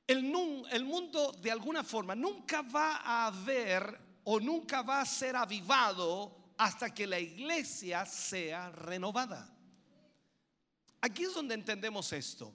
El, 0.06 0.24
mundo 0.24 1.32
de 1.40 1.52
alguna 1.52 1.84
forma 1.84 2.16
nunca 2.16 2.64
va 2.64 2.98
a 2.98 3.28
haber 3.28 4.00
o 4.24 4.40
nunca 4.40 4.82
va 4.82 5.02
a 5.02 5.06
ser 5.06 5.36
avivado 5.36 6.36
hasta 6.58 6.94
que 6.94 7.06
la 7.06 7.20
iglesia 7.20 8.06
sea 8.06 8.72
renovada. 8.72 9.56
Aquí 11.00 11.24
es 11.24 11.34
donde 11.34 11.54
entendemos 11.54 12.12
esto. 12.12 12.52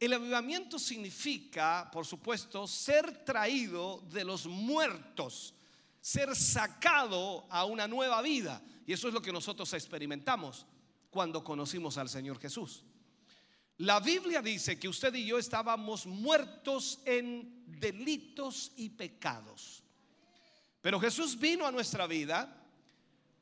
El 0.00 0.14
avivamiento 0.14 0.78
significa, 0.78 1.90
por 1.92 2.06
supuesto, 2.06 2.66
ser 2.66 3.22
traído 3.22 4.02
de 4.10 4.24
los 4.24 4.46
muertos, 4.46 5.52
ser 6.00 6.34
sacado 6.34 7.46
a 7.50 7.66
una 7.66 7.86
nueva 7.86 8.22
vida. 8.22 8.62
Y 8.86 8.94
eso 8.94 9.08
es 9.08 9.14
lo 9.14 9.20
que 9.20 9.30
nosotros 9.30 9.70
experimentamos 9.74 10.64
cuando 11.10 11.44
conocimos 11.44 11.98
al 11.98 12.08
Señor 12.08 12.40
Jesús. 12.40 12.82
La 13.76 14.00
Biblia 14.00 14.40
dice 14.40 14.78
que 14.78 14.88
usted 14.88 15.14
y 15.14 15.26
yo 15.26 15.38
estábamos 15.38 16.06
muertos 16.06 17.00
en 17.04 17.64
delitos 17.66 18.72
y 18.76 18.88
pecados. 18.88 19.82
Pero 20.80 20.98
Jesús 20.98 21.38
vino 21.38 21.66
a 21.66 21.72
nuestra 21.72 22.06
vida 22.06 22.59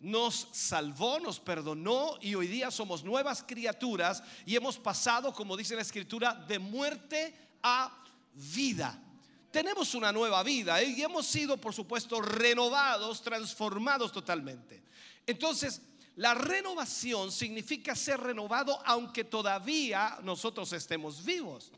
nos 0.01 0.49
salvó, 0.53 1.19
nos 1.19 1.41
perdonó 1.41 2.19
y 2.20 2.35
hoy 2.35 2.47
día 2.47 2.70
somos 2.70 3.03
nuevas 3.03 3.43
criaturas 3.43 4.23
y 4.47 4.55
hemos 4.55 4.79
pasado, 4.79 5.33
como 5.33 5.57
dice 5.57 5.75
la 5.75 5.83
escritura, 5.83 6.35
de 6.35 6.59
muerte 6.59 7.35
a 7.62 8.05
vida. 8.35 9.03
Tenemos 9.51 9.95
una 9.95 10.12
nueva 10.12 10.43
vida 10.43 10.81
¿eh? 10.81 10.95
y 10.97 11.03
hemos 11.03 11.27
sido, 11.27 11.57
por 11.57 11.75
supuesto, 11.75 12.20
renovados, 12.20 13.23
transformados 13.23 14.12
totalmente. 14.12 14.83
Entonces, 15.27 15.83
la 16.16 16.35
renovación 16.35 17.33
significa 17.33 17.95
ser 17.95 18.20
renovado 18.20 18.81
aunque 18.85 19.25
todavía 19.25 20.19
nosotros 20.23 20.73
estemos 20.73 21.25
vivos. 21.25 21.73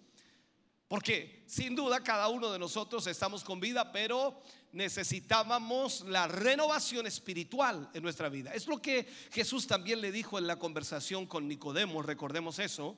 Porque 0.89 1.45
sin 1.47 1.77
duda 1.77 2.03
cada 2.03 2.27
uno 2.29 2.51
de 2.51 2.59
nosotros 2.59 3.07
estamos 3.07 3.45
con 3.45 3.61
vida, 3.61 3.93
pero 3.93 4.43
necesitábamos 4.73 6.03
la 6.03 6.29
renovación 6.29 7.07
espiritual 7.07 7.91
en 7.93 8.03
nuestra 8.03 8.29
vida. 8.29 8.53
Es 8.55 8.67
lo 8.67 8.81
que 8.81 9.07
Jesús 9.33 9.67
también 9.67 10.01
le 10.01 10.13
dijo 10.13 10.39
en 10.39 10.47
la 10.47 10.57
conversación 10.57 11.27
con 11.27 11.49
Nicodemo, 11.49 12.03
recordemos 12.03 12.59
eso, 12.59 12.97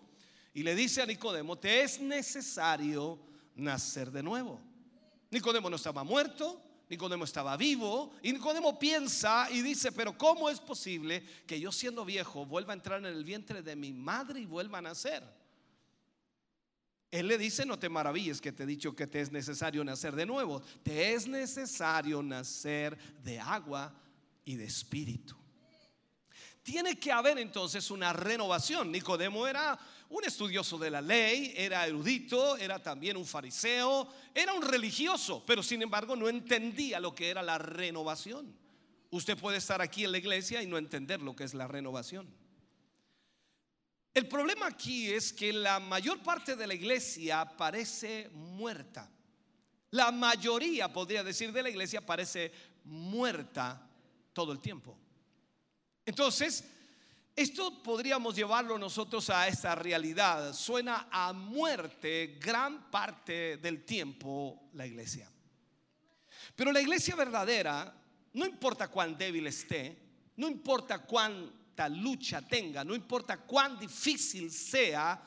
y 0.54 0.62
le 0.62 0.74
dice 0.74 1.02
a 1.02 1.06
Nicodemo, 1.06 1.58
te 1.58 1.82
es 1.82 2.00
necesario 2.00 3.18
nacer 3.54 4.10
de 4.10 4.22
nuevo. 4.22 4.60
Nicodemo 5.30 5.70
no 5.70 5.76
estaba 5.76 6.04
muerto, 6.04 6.62
Nicodemo 6.90 7.24
estaba 7.24 7.56
vivo 7.56 8.12
y 8.22 8.32
Nicodemo 8.34 8.78
piensa 8.78 9.48
y 9.50 9.62
dice, 9.62 9.92
pero 9.92 10.18
¿cómo 10.18 10.50
es 10.50 10.60
posible 10.60 11.24
que 11.46 11.58
yo 11.58 11.72
siendo 11.72 12.04
viejo 12.04 12.44
vuelva 12.44 12.74
a 12.74 12.76
entrar 12.76 12.98
en 12.98 13.06
el 13.06 13.24
vientre 13.24 13.62
de 13.62 13.74
mi 13.74 13.94
madre 13.94 14.40
y 14.40 14.46
vuelva 14.46 14.78
a 14.78 14.82
nacer? 14.82 15.41
Él 17.12 17.28
le 17.28 17.36
dice, 17.36 17.66
no 17.66 17.78
te 17.78 17.90
maravilles 17.90 18.40
que 18.40 18.52
te 18.52 18.62
he 18.62 18.66
dicho 18.66 18.96
que 18.96 19.06
te 19.06 19.20
es 19.20 19.30
necesario 19.30 19.84
nacer 19.84 20.16
de 20.16 20.24
nuevo. 20.24 20.62
Te 20.82 21.12
es 21.12 21.28
necesario 21.28 22.22
nacer 22.22 22.96
de 23.22 23.38
agua 23.38 23.94
y 24.46 24.56
de 24.56 24.64
espíritu. 24.64 25.36
Tiene 26.62 26.98
que 26.98 27.12
haber 27.12 27.38
entonces 27.38 27.90
una 27.90 28.14
renovación. 28.14 28.90
Nicodemo 28.90 29.46
era 29.46 29.78
un 30.08 30.24
estudioso 30.24 30.78
de 30.78 30.90
la 30.90 31.02
ley, 31.02 31.52
era 31.54 31.86
erudito, 31.86 32.56
era 32.56 32.82
también 32.82 33.18
un 33.18 33.26
fariseo, 33.26 34.08
era 34.34 34.54
un 34.54 34.62
religioso, 34.62 35.44
pero 35.46 35.62
sin 35.62 35.82
embargo 35.82 36.16
no 36.16 36.30
entendía 36.30 36.98
lo 36.98 37.14
que 37.14 37.28
era 37.28 37.42
la 37.42 37.58
renovación. 37.58 38.56
Usted 39.10 39.36
puede 39.36 39.58
estar 39.58 39.82
aquí 39.82 40.04
en 40.04 40.12
la 40.12 40.18
iglesia 40.18 40.62
y 40.62 40.66
no 40.66 40.78
entender 40.78 41.20
lo 41.20 41.36
que 41.36 41.44
es 41.44 41.52
la 41.52 41.68
renovación. 41.68 42.26
El 44.14 44.28
problema 44.28 44.66
aquí 44.66 45.10
es 45.10 45.32
que 45.32 45.52
la 45.52 45.80
mayor 45.80 46.22
parte 46.22 46.54
de 46.54 46.66
la 46.66 46.74
iglesia 46.74 47.44
parece 47.56 48.28
muerta. 48.32 49.10
La 49.90 50.10
mayoría, 50.10 50.92
podría 50.92 51.22
decir, 51.22 51.52
de 51.52 51.62
la 51.62 51.70
iglesia 51.70 52.04
parece 52.04 52.52
muerta 52.84 53.88
todo 54.32 54.52
el 54.52 54.60
tiempo. 54.60 54.98
Entonces, 56.04 56.64
esto 57.34 57.82
podríamos 57.82 58.36
llevarlo 58.36 58.78
nosotros 58.78 59.30
a 59.30 59.48
esta 59.48 59.74
realidad. 59.74 60.52
Suena 60.52 61.08
a 61.10 61.32
muerte 61.32 62.38
gran 62.38 62.90
parte 62.90 63.56
del 63.56 63.84
tiempo 63.84 64.68
la 64.74 64.86
iglesia. 64.86 65.30
Pero 66.54 66.72
la 66.72 66.82
iglesia 66.82 67.16
verdadera, 67.16 67.94
no 68.34 68.44
importa 68.44 68.88
cuán 68.88 69.16
débil 69.16 69.46
esté, 69.46 69.96
no 70.36 70.48
importa 70.48 70.98
lucha 71.88 72.42
tenga, 72.42 72.84
no 72.84 72.94
importa 72.94 73.38
cuán 73.38 73.78
difícil 73.78 74.50
sea, 74.50 75.20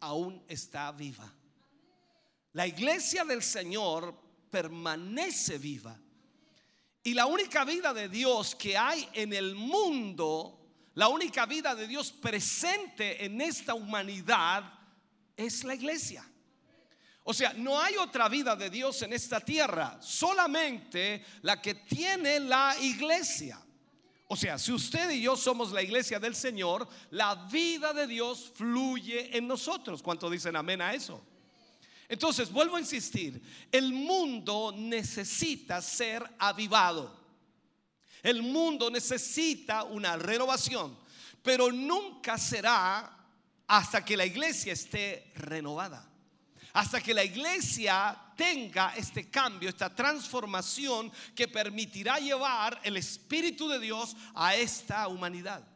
aún 0.00 0.42
está 0.48 0.92
viva. 0.92 1.32
La 2.52 2.66
iglesia 2.66 3.24
del 3.24 3.42
Señor 3.42 4.14
permanece 4.50 5.58
viva. 5.58 5.98
Y 7.02 7.14
la 7.14 7.26
única 7.26 7.64
vida 7.64 7.94
de 7.94 8.08
Dios 8.08 8.54
que 8.54 8.76
hay 8.76 9.08
en 9.12 9.32
el 9.32 9.54
mundo, 9.54 10.58
la 10.94 11.08
única 11.08 11.46
vida 11.46 11.74
de 11.74 11.86
Dios 11.86 12.12
presente 12.12 13.24
en 13.24 13.40
esta 13.40 13.74
humanidad 13.74 14.64
es 15.36 15.64
la 15.64 15.74
iglesia. 15.74 16.28
O 17.24 17.34
sea, 17.34 17.52
no 17.52 17.78
hay 17.78 17.96
otra 17.96 18.28
vida 18.28 18.56
de 18.56 18.70
Dios 18.70 19.02
en 19.02 19.12
esta 19.12 19.40
tierra, 19.40 19.98
solamente 20.00 21.24
la 21.42 21.60
que 21.60 21.74
tiene 21.74 22.40
la 22.40 22.74
iglesia. 22.80 23.60
O 24.30 24.36
sea, 24.36 24.58
si 24.58 24.72
usted 24.72 25.10
y 25.10 25.22
yo 25.22 25.36
somos 25.36 25.72
la 25.72 25.82
iglesia 25.82 26.20
del 26.20 26.34
Señor, 26.34 26.86
la 27.10 27.34
vida 27.50 27.94
de 27.94 28.06
Dios 28.06 28.52
fluye 28.54 29.34
en 29.36 29.48
nosotros. 29.48 30.02
¿Cuánto 30.02 30.28
dicen 30.28 30.54
amén 30.54 30.82
a 30.82 30.92
eso? 30.92 31.22
Entonces, 32.08 32.50
vuelvo 32.50 32.76
a 32.76 32.80
insistir, 32.80 33.42
el 33.72 33.92
mundo 33.92 34.72
necesita 34.76 35.80
ser 35.80 36.22
avivado. 36.38 37.18
El 38.22 38.42
mundo 38.42 38.90
necesita 38.90 39.84
una 39.84 40.16
renovación, 40.16 40.98
pero 41.42 41.70
nunca 41.70 42.36
será 42.36 43.16
hasta 43.66 44.04
que 44.04 44.16
la 44.16 44.26
iglesia 44.26 44.72
esté 44.72 45.32
renovada. 45.36 46.07
Hasta 46.72 47.00
que 47.00 47.14
la 47.14 47.24
iglesia 47.24 48.16
tenga 48.36 48.94
este 48.96 49.28
cambio, 49.30 49.68
esta 49.68 49.94
transformación 49.94 51.10
que 51.34 51.48
permitirá 51.48 52.18
llevar 52.18 52.80
el 52.84 52.96
Espíritu 52.96 53.68
de 53.68 53.80
Dios 53.80 54.16
a 54.34 54.54
esta 54.54 55.08
humanidad. 55.08 55.66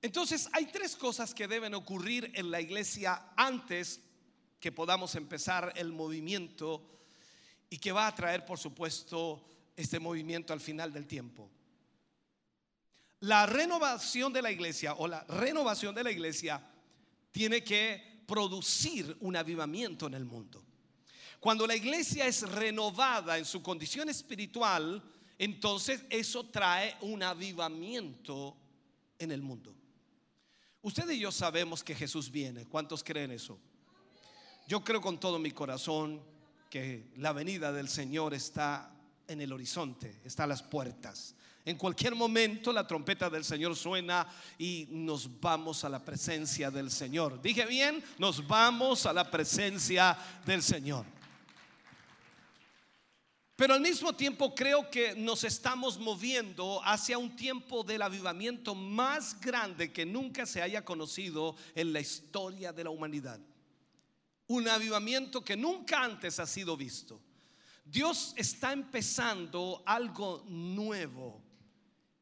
Entonces 0.00 0.48
hay 0.52 0.66
tres 0.66 0.96
cosas 0.96 1.34
que 1.34 1.48
deben 1.48 1.74
ocurrir 1.74 2.30
en 2.34 2.50
la 2.50 2.60
iglesia 2.60 3.32
antes 3.36 4.00
que 4.60 4.72
podamos 4.72 5.14
empezar 5.14 5.72
el 5.76 5.92
movimiento 5.92 7.00
y 7.70 7.78
que 7.78 7.92
va 7.92 8.06
a 8.06 8.14
traer, 8.14 8.44
por 8.44 8.58
supuesto, 8.58 9.44
este 9.76 9.98
movimiento 9.98 10.52
al 10.52 10.60
final 10.60 10.92
del 10.92 11.06
tiempo. 11.06 11.50
La 13.20 13.46
renovación 13.46 14.32
de 14.32 14.42
la 14.42 14.52
iglesia 14.52 14.94
o 14.94 15.08
la 15.08 15.24
renovación 15.24 15.94
de 15.94 16.04
la 16.04 16.10
iglesia 16.10 16.62
tiene 17.32 17.64
que 17.64 18.13
producir 18.26 19.16
un 19.20 19.36
avivamiento 19.36 20.06
en 20.06 20.14
el 20.14 20.24
mundo. 20.24 20.62
Cuando 21.40 21.66
la 21.66 21.76
iglesia 21.76 22.26
es 22.26 22.42
renovada 22.42 23.36
en 23.36 23.44
su 23.44 23.62
condición 23.62 24.08
espiritual, 24.08 25.02
entonces 25.38 26.04
eso 26.08 26.46
trae 26.46 26.96
un 27.02 27.22
avivamiento 27.22 28.56
en 29.18 29.32
el 29.32 29.42
mundo. 29.42 29.74
Usted 30.82 31.08
y 31.10 31.18
yo 31.18 31.32
sabemos 31.32 31.82
que 31.82 31.94
Jesús 31.94 32.30
viene. 32.30 32.66
¿Cuántos 32.66 33.02
creen 33.02 33.30
eso? 33.30 33.58
Yo 34.66 34.82
creo 34.82 35.00
con 35.00 35.18
todo 35.18 35.38
mi 35.38 35.50
corazón 35.50 36.22
que 36.70 37.12
la 37.16 37.32
venida 37.32 37.72
del 37.72 37.88
Señor 37.88 38.34
está 38.34 38.94
en 39.28 39.40
el 39.40 39.52
horizonte, 39.52 40.20
está 40.24 40.44
a 40.44 40.46
las 40.46 40.62
puertas. 40.62 41.34
En 41.64 41.76
cualquier 41.76 42.14
momento 42.14 42.72
la 42.72 42.86
trompeta 42.86 43.30
del 43.30 43.44
Señor 43.44 43.74
suena 43.74 44.26
y 44.58 44.86
nos 44.90 45.40
vamos 45.40 45.84
a 45.84 45.88
la 45.88 46.04
presencia 46.04 46.70
del 46.70 46.90
Señor. 46.90 47.40
Dije 47.40 47.64
bien, 47.66 48.04
nos 48.18 48.46
vamos 48.46 49.06
a 49.06 49.12
la 49.12 49.30
presencia 49.30 50.16
del 50.44 50.62
Señor. 50.62 51.06
Pero 53.56 53.74
al 53.74 53.80
mismo 53.80 54.12
tiempo 54.12 54.54
creo 54.54 54.90
que 54.90 55.14
nos 55.14 55.44
estamos 55.44 55.98
moviendo 55.98 56.82
hacia 56.84 57.18
un 57.18 57.34
tiempo 57.36 57.84
del 57.84 58.02
avivamiento 58.02 58.74
más 58.74 59.40
grande 59.40 59.92
que 59.92 60.04
nunca 60.04 60.44
se 60.44 60.60
haya 60.60 60.84
conocido 60.84 61.56
en 61.74 61.92
la 61.92 62.00
historia 62.00 62.72
de 62.72 62.84
la 62.84 62.90
humanidad 62.90 63.40
un 64.46 64.68
avivamiento 64.68 65.42
que 65.42 65.56
nunca 65.56 66.02
antes 66.02 66.38
ha 66.38 66.46
sido 66.46 66.76
visto. 66.76 67.20
Dios 67.84 68.34
está 68.36 68.72
empezando 68.72 69.82
algo 69.86 70.44
nuevo. 70.48 71.42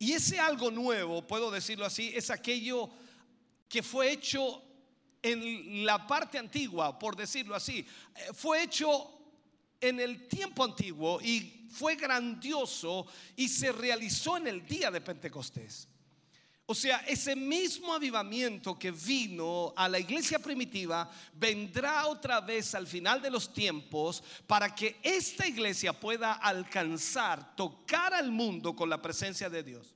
Y 0.03 0.15
ese 0.15 0.41
algo 0.41 0.69
nuevo, 0.69 1.25
puedo 1.25 1.49
decirlo 1.49 1.87
así, 1.87 2.11
es 2.13 2.29
aquello 2.29 2.91
que 3.69 3.85
fue 3.85 4.11
hecho 4.11 4.61
en 5.23 5.87
la 5.87 6.09
parte 6.09 6.39
antigua, 6.39 6.99
por 6.99 7.15
decirlo 7.15 7.55
así. 7.55 7.87
Eh, 8.17 8.31
fue 8.35 8.65
hecho 8.65 9.17
en 9.81 10.01
el 10.01 10.27
tiempo 10.27 10.65
antiguo 10.65 11.21
y 11.23 11.69
fue 11.71 11.95
grandioso 11.95 13.07
y 13.37 13.49
se 13.49 13.71
realizó 13.71 14.39
en 14.39 14.49
el 14.49 14.67
día 14.67 14.91
de 14.91 15.01
Pentecostés. 15.01 15.87
O 16.73 16.75
sea, 16.75 17.05
ese 17.07 17.37
mismo 17.37 17.93
avivamiento 17.93 18.79
que 18.79 18.91
vino 18.91 19.75
a 19.77 19.91
la 19.91 19.99
iglesia 19.99 20.39
primitiva 20.39 21.07
vendrá 21.35 22.07
otra 22.07 22.41
vez 22.41 22.75
al 22.75 22.87
final 22.87 23.21
de 23.21 23.31
los 23.31 23.53
tiempos 23.53 24.25
para 24.47 24.75
que 24.75 24.97
esta 25.03 25.47
iglesia 25.47 25.93
pueda 25.93 26.33
alcanzar, 26.33 27.55
tocar 27.57 28.15
al 28.15 28.33
mundo 28.33 28.75
con 28.75 28.89
la 28.89 29.03
presencia 29.03 29.51
de 29.51 29.63
Dios. 29.63 29.95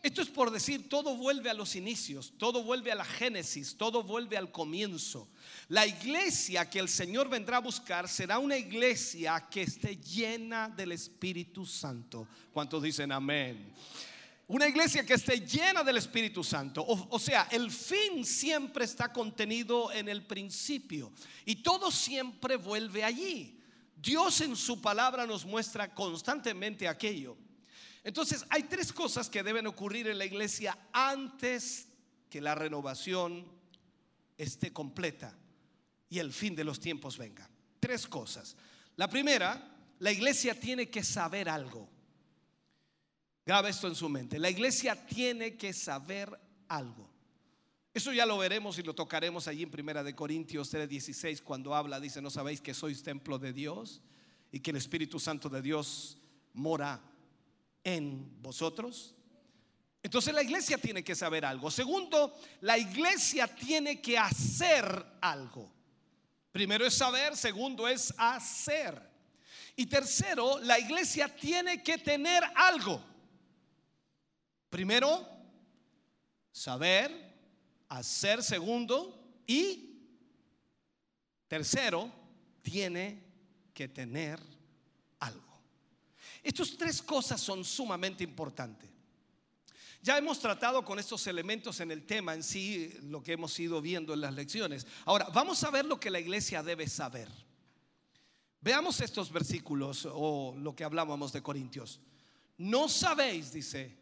Esto 0.00 0.22
es 0.22 0.28
por 0.28 0.52
decir, 0.52 0.88
todo 0.88 1.16
vuelve 1.16 1.50
a 1.50 1.54
los 1.54 1.74
inicios, 1.74 2.32
todo 2.38 2.62
vuelve 2.62 2.92
a 2.92 2.94
la 2.94 3.04
génesis, 3.04 3.76
todo 3.76 4.04
vuelve 4.04 4.36
al 4.36 4.52
comienzo. 4.52 5.26
La 5.66 5.84
iglesia 5.84 6.70
que 6.70 6.78
el 6.78 6.88
Señor 6.88 7.28
vendrá 7.28 7.56
a 7.56 7.60
buscar 7.60 8.08
será 8.08 8.38
una 8.38 8.56
iglesia 8.56 9.48
que 9.50 9.62
esté 9.62 9.96
llena 9.96 10.68
del 10.68 10.92
Espíritu 10.92 11.66
Santo. 11.66 12.28
¿Cuántos 12.52 12.84
dicen 12.84 13.10
amén? 13.10 13.74
Una 14.48 14.66
iglesia 14.66 15.04
que 15.04 15.12
esté 15.12 15.40
llena 15.40 15.84
del 15.84 15.98
Espíritu 15.98 16.42
Santo. 16.42 16.82
O, 16.86 17.18
sea, 17.18 17.48
el 17.50 17.70
fin 17.70 18.24
siempre 18.24 18.86
está 18.86 19.12
contenido 19.12 19.92
en 19.92 20.08
el 20.08 20.26
principio. 20.26 21.12
Y 21.44 21.56
todo 21.56 21.90
siempre 21.90 22.56
vuelve 22.56 23.04
allí. 23.04 23.62
Dios 23.94 24.40
en 24.40 24.56
su 24.56 24.80
palabra 24.80 25.26
nos 25.26 25.44
muestra 25.44 25.94
constantemente 25.94 26.88
aquello. 26.88 27.36
Entonces, 28.02 28.46
hay 28.48 28.62
tres 28.62 28.90
cosas 28.90 29.28
que 29.28 29.42
deben 29.42 29.66
ocurrir 29.66 30.08
en 30.08 30.16
la 30.16 30.24
iglesia 30.24 30.78
antes 30.94 31.88
que 32.30 32.40
la 32.40 32.54
renovación 32.54 33.46
esté 34.38 34.72
completa 34.72 35.36
y 36.08 36.20
el 36.20 36.32
fin 36.32 36.56
de 36.56 36.64
los 36.64 36.80
tiempos 36.80 37.18
venga. 37.18 37.50
Tres 37.80 38.06
cosas. 38.06 38.56
La 38.96 39.10
primera, 39.10 39.76
la 39.98 40.10
iglesia 40.10 40.58
tiene 40.58 40.88
que 40.88 41.04
saber 41.04 41.50
algo. 41.50 41.97
Graba 43.48 43.70
esto 43.70 43.88
en 43.88 43.94
su 43.94 44.10
mente. 44.10 44.38
La 44.38 44.50
iglesia 44.50 44.94
tiene 45.06 45.56
que 45.56 45.72
saber 45.72 46.38
algo. 46.68 47.08
Eso 47.94 48.12
ya 48.12 48.26
lo 48.26 48.36
veremos 48.36 48.78
y 48.78 48.82
lo 48.82 48.94
tocaremos 48.94 49.48
allí 49.48 49.62
en 49.62 49.70
Primera 49.70 50.04
de 50.04 50.14
Corintios 50.14 50.70
3:16 50.70 51.40
cuando 51.40 51.74
habla, 51.74 51.98
dice, 51.98 52.20
"¿No 52.20 52.28
sabéis 52.28 52.60
que 52.60 52.74
sois 52.74 53.02
templo 53.02 53.38
de 53.38 53.54
Dios 53.54 54.02
y 54.52 54.60
que 54.60 54.70
el 54.70 54.76
Espíritu 54.76 55.18
Santo 55.18 55.48
de 55.48 55.62
Dios 55.62 56.18
mora 56.52 57.00
en 57.84 58.36
vosotros?" 58.42 59.14
Entonces 60.02 60.34
la 60.34 60.42
iglesia 60.42 60.76
tiene 60.76 61.02
que 61.02 61.14
saber 61.14 61.46
algo. 61.46 61.70
Segundo, 61.70 62.38
la 62.60 62.76
iglesia 62.76 63.46
tiene 63.46 64.02
que 64.02 64.18
hacer 64.18 64.84
algo. 65.22 65.72
Primero 66.52 66.84
es 66.84 66.92
saber, 66.92 67.34
segundo 67.34 67.88
es 67.88 68.12
hacer. 68.18 69.00
Y 69.74 69.86
tercero, 69.86 70.58
la 70.58 70.78
iglesia 70.78 71.34
tiene 71.34 71.82
que 71.82 71.96
tener 71.96 72.44
algo. 72.54 73.16
Primero, 74.70 75.26
saber, 76.52 77.10
hacer 77.88 78.42
segundo 78.42 79.42
y 79.46 80.00
tercero, 81.46 82.12
tiene 82.62 83.24
que 83.72 83.88
tener 83.88 84.38
algo. 85.20 85.62
Estas 86.42 86.76
tres 86.76 87.00
cosas 87.00 87.40
son 87.40 87.64
sumamente 87.64 88.22
importantes. 88.24 88.90
Ya 90.00 90.16
hemos 90.16 90.38
tratado 90.38 90.84
con 90.84 90.98
estos 90.98 91.26
elementos 91.26 91.80
en 91.80 91.90
el 91.90 92.06
tema 92.06 92.34
en 92.34 92.42
sí, 92.42 92.96
lo 93.02 93.22
que 93.22 93.32
hemos 93.32 93.58
ido 93.58 93.82
viendo 93.82 94.14
en 94.14 94.20
las 94.20 94.32
lecciones. 94.32 94.86
Ahora, 95.04 95.28
vamos 95.34 95.62
a 95.64 95.70
ver 95.70 95.84
lo 95.84 95.98
que 95.98 96.10
la 96.10 96.20
iglesia 96.20 96.62
debe 96.62 96.86
saber. 96.86 97.28
Veamos 98.60 99.00
estos 99.00 99.32
versículos 99.32 100.06
o 100.10 100.54
lo 100.56 100.74
que 100.74 100.84
hablábamos 100.84 101.32
de 101.32 101.42
Corintios. 101.42 102.00
No 102.56 102.88
sabéis, 102.88 103.52
dice, 103.52 103.97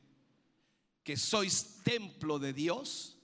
que 1.07 1.17
sois 1.17 1.85
templo 1.85 2.41
de 2.41 2.53
Dios 2.53 3.17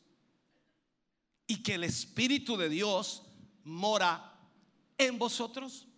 y 1.48 1.64
que 1.64 1.74
el 1.74 1.82
Espíritu 1.82 2.56
de 2.56 2.68
Dios 2.68 3.24
mora 3.64 4.38
en 4.96 5.18
vosotros? 5.18 5.88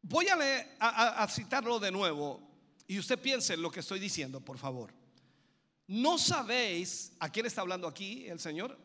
Voy 0.00 0.28
a, 0.28 0.36
leer, 0.36 0.74
a, 0.80 1.28
citarlo 1.28 1.78
de 1.78 1.90
nuevo. 1.90 2.40
y 2.88 2.98
usted 2.98 3.18
piense 3.18 3.52
en 3.52 3.60
lo 3.60 3.70
que 3.70 3.80
estoy 3.80 4.00
diciendo, 4.00 4.40
por 4.40 4.56
favor. 4.56 4.94
¿No 5.86 6.16
sabéis 6.16 7.12
a 7.18 7.28
quién 7.28 7.44
está 7.44 7.60
hablando 7.60 7.86
aquí 7.86 8.26
el 8.26 8.40
Señor? 8.40 8.78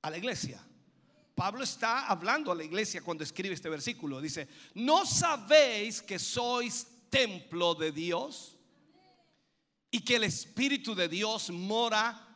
A 0.00 0.10
la 0.10 0.16
iglesia. 0.16 0.64
Pablo 1.34 1.64
está 1.64 2.06
hablando 2.06 2.52
a 2.52 2.54
la 2.54 2.62
iglesia 2.62 3.02
cuando 3.02 3.24
escribe 3.24 3.56
este 3.56 3.68
versículo. 3.68 4.20
Dice, 4.20 4.46
¿no 4.74 5.04
sabéis 5.04 6.00
que 6.00 6.20
sois 6.20 6.86
templo 7.10 7.74
de 7.74 7.90
Dios 7.90 8.59
y 9.90 10.00
que 10.00 10.16
el 10.16 10.24
Espíritu 10.24 10.94
de 10.94 11.08
Dios 11.08 11.50
mora 11.50 12.28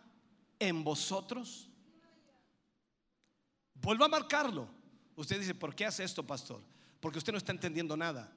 en 0.59 0.83
vosotros? 0.83 1.69
Vuelvo 3.75 4.05
a 4.05 4.09
marcarlo. 4.09 4.69
Usted 5.17 5.39
dice, 5.39 5.55
¿por 5.55 5.75
qué 5.75 5.87
hace 5.87 6.03
esto, 6.03 6.27
pastor? 6.27 6.63
Porque 7.01 7.19
usted 7.19 7.33
no 7.33 7.39
está 7.39 7.53
entendiendo 7.53 7.97
nada. 7.97 8.33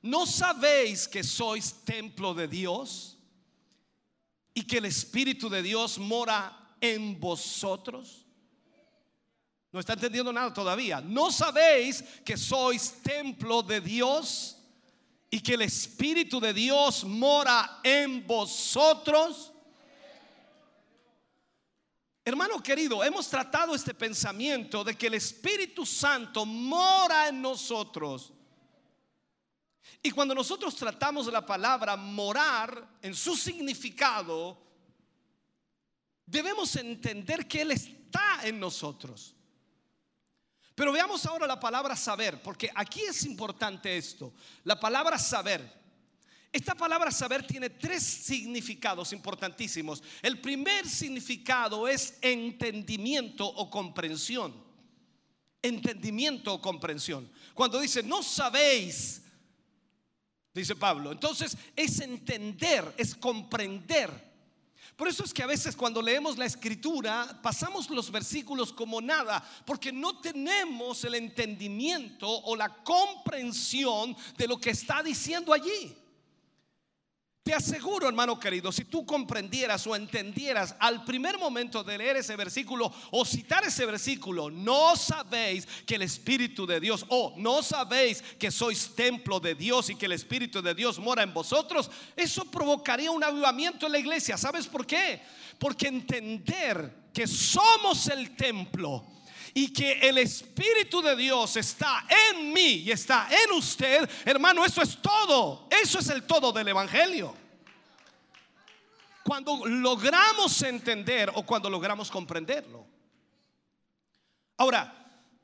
¿No 0.00 0.26
sabéis 0.26 1.06
que 1.06 1.22
sois 1.22 1.84
templo 1.84 2.34
de 2.34 2.48
Dios 2.48 3.18
y 4.52 4.62
que 4.64 4.78
el 4.78 4.86
Espíritu 4.86 5.48
de 5.48 5.62
Dios 5.62 5.98
mora 5.98 6.74
en 6.80 7.20
vosotros? 7.20 8.26
No 9.70 9.78
está 9.78 9.92
entendiendo 9.92 10.32
nada 10.32 10.52
todavía. 10.52 11.00
¿No 11.00 11.30
sabéis 11.30 12.02
que 12.24 12.36
sois 12.36 13.00
templo 13.02 13.62
de 13.62 13.80
Dios 13.80 14.58
y 15.34 15.40
que 15.40 15.54
el 15.54 15.62
Espíritu 15.62 16.38
de 16.38 16.52
Dios 16.52 17.04
mora 17.04 17.80
en 17.82 18.26
vosotros? 18.26 19.50
Hermano 22.22 22.62
querido, 22.62 23.02
hemos 23.02 23.30
tratado 23.30 23.74
este 23.74 23.94
pensamiento 23.94 24.84
de 24.84 24.94
que 24.94 25.06
el 25.06 25.14
Espíritu 25.14 25.86
Santo 25.86 26.44
mora 26.44 27.28
en 27.28 27.40
nosotros. 27.40 28.30
Y 30.02 30.10
cuando 30.10 30.34
nosotros 30.34 30.76
tratamos 30.76 31.26
la 31.28 31.46
palabra 31.46 31.96
morar 31.96 32.98
en 33.00 33.14
su 33.14 33.34
significado, 33.34 34.58
debemos 36.26 36.76
entender 36.76 37.48
que 37.48 37.62
Él 37.62 37.70
está 37.70 38.40
en 38.46 38.60
nosotros. 38.60 39.34
Pero 40.82 40.90
veamos 40.90 41.24
ahora 41.26 41.46
la 41.46 41.60
palabra 41.60 41.94
saber, 41.94 42.42
porque 42.42 42.68
aquí 42.74 43.02
es 43.02 43.24
importante 43.24 43.96
esto. 43.96 44.32
La 44.64 44.80
palabra 44.80 45.16
saber. 45.16 45.62
Esta 46.50 46.74
palabra 46.74 47.12
saber 47.12 47.46
tiene 47.46 47.70
tres 47.70 48.02
significados 48.02 49.12
importantísimos. 49.12 50.02
El 50.20 50.40
primer 50.40 50.88
significado 50.88 51.86
es 51.86 52.18
entendimiento 52.20 53.46
o 53.46 53.70
comprensión. 53.70 54.52
Entendimiento 55.62 56.52
o 56.52 56.60
comprensión. 56.60 57.30
Cuando 57.54 57.78
dice, 57.78 58.02
no 58.02 58.20
sabéis, 58.20 59.22
dice 60.52 60.74
Pablo, 60.74 61.12
entonces 61.12 61.56
es 61.76 62.00
entender, 62.00 62.92
es 62.98 63.14
comprender. 63.14 64.31
Por 64.96 65.08
eso 65.08 65.24
es 65.24 65.32
que 65.32 65.42
a 65.42 65.46
veces 65.46 65.74
cuando 65.74 66.02
leemos 66.02 66.36
la 66.36 66.44
escritura 66.44 67.40
pasamos 67.42 67.88
los 67.90 68.10
versículos 68.10 68.72
como 68.72 69.00
nada, 69.00 69.42
porque 69.64 69.90
no 69.90 70.20
tenemos 70.20 71.02
el 71.04 71.14
entendimiento 71.14 72.28
o 72.28 72.54
la 72.54 72.82
comprensión 72.82 74.16
de 74.36 74.46
lo 74.46 74.58
que 74.58 74.70
está 74.70 75.02
diciendo 75.02 75.52
allí. 75.52 76.01
Te 77.42 77.52
aseguro, 77.52 78.06
hermano 78.06 78.38
querido, 78.38 78.70
si 78.70 78.84
tú 78.84 79.04
comprendieras 79.04 79.84
o 79.88 79.96
entendieras 79.96 80.76
al 80.78 81.04
primer 81.04 81.38
momento 81.38 81.82
de 81.82 81.98
leer 81.98 82.18
ese 82.18 82.36
versículo 82.36 82.92
o 83.10 83.24
citar 83.24 83.64
ese 83.64 83.84
versículo, 83.84 84.48
no 84.48 84.94
sabéis 84.94 85.66
que 85.84 85.96
el 85.96 86.02
Espíritu 86.02 86.66
de 86.66 86.78
Dios, 86.78 87.04
o 87.08 87.34
no 87.38 87.60
sabéis 87.64 88.22
que 88.38 88.52
sois 88.52 88.94
templo 88.94 89.40
de 89.40 89.56
Dios 89.56 89.90
y 89.90 89.96
que 89.96 90.06
el 90.06 90.12
Espíritu 90.12 90.62
de 90.62 90.72
Dios 90.72 91.00
mora 91.00 91.24
en 91.24 91.34
vosotros, 91.34 91.90
eso 92.14 92.44
provocaría 92.44 93.10
un 93.10 93.24
avivamiento 93.24 93.86
en 93.86 93.92
la 93.92 93.98
iglesia. 93.98 94.36
¿Sabes 94.36 94.68
por 94.68 94.86
qué? 94.86 95.20
Porque 95.58 95.88
entender 95.88 97.08
que 97.12 97.26
somos 97.26 98.06
el 98.06 98.36
templo 98.36 99.04
y 99.54 99.72
que 99.72 99.92
el 100.00 100.18
Espíritu 100.18 101.02
de 101.02 101.14
Dios 101.14 101.56
está 101.56 102.06
en 102.30 102.52
mí 102.52 102.82
y 102.84 102.90
está 102.90 103.28
en 103.30 103.52
usted, 103.52 104.08
hermano, 104.24 104.64
eso 104.64 104.80
es 104.80 104.96
todo. 105.00 105.68
Eso 105.70 105.98
es 105.98 106.08
el 106.08 106.22
todo 106.24 106.52
del 106.52 106.68
Evangelio. 106.68 107.34
Cuando 109.24 109.66
logramos 109.66 110.62
entender 110.62 111.30
o 111.34 111.44
cuando 111.44 111.68
logramos 111.68 112.10
comprenderlo. 112.10 112.86
Ahora, 114.56 114.98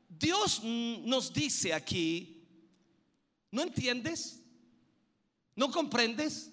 Dios 0.09 0.63
nos 0.63 1.33
dice 1.33 1.75
aquí, 1.75 2.47
¿no 3.51 3.63
entiendes? 3.63 4.41
¿No 5.55 5.71
comprendes? 5.71 6.51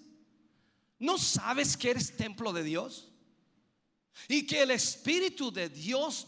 ¿No 0.98 1.18
sabes 1.18 1.76
que 1.76 1.90
eres 1.90 2.16
templo 2.16 2.52
de 2.52 2.62
Dios? 2.62 3.08
Y 4.28 4.46
que 4.46 4.62
el 4.62 4.70
Espíritu 4.70 5.50
de 5.50 5.68
Dios 5.68 6.26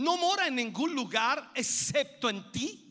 no 0.00 0.16
mora 0.16 0.46
en 0.46 0.54
ningún 0.54 0.94
lugar 0.94 1.52
excepto 1.54 2.30
en 2.30 2.50
ti. 2.50 2.86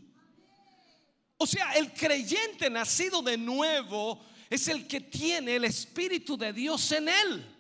O 1.38 1.48
sea, 1.48 1.72
el 1.74 1.92
creyente 1.92 2.70
nacido 2.70 3.22
de 3.22 3.38
nuevo 3.38 4.24
es 4.50 4.68
el 4.68 4.88
que 4.88 5.02
tiene 5.02 5.56
el 5.56 5.66
Espíritu 5.66 6.38
de 6.38 6.54
Dios 6.54 6.92
en 6.92 7.10
él. 7.10 7.56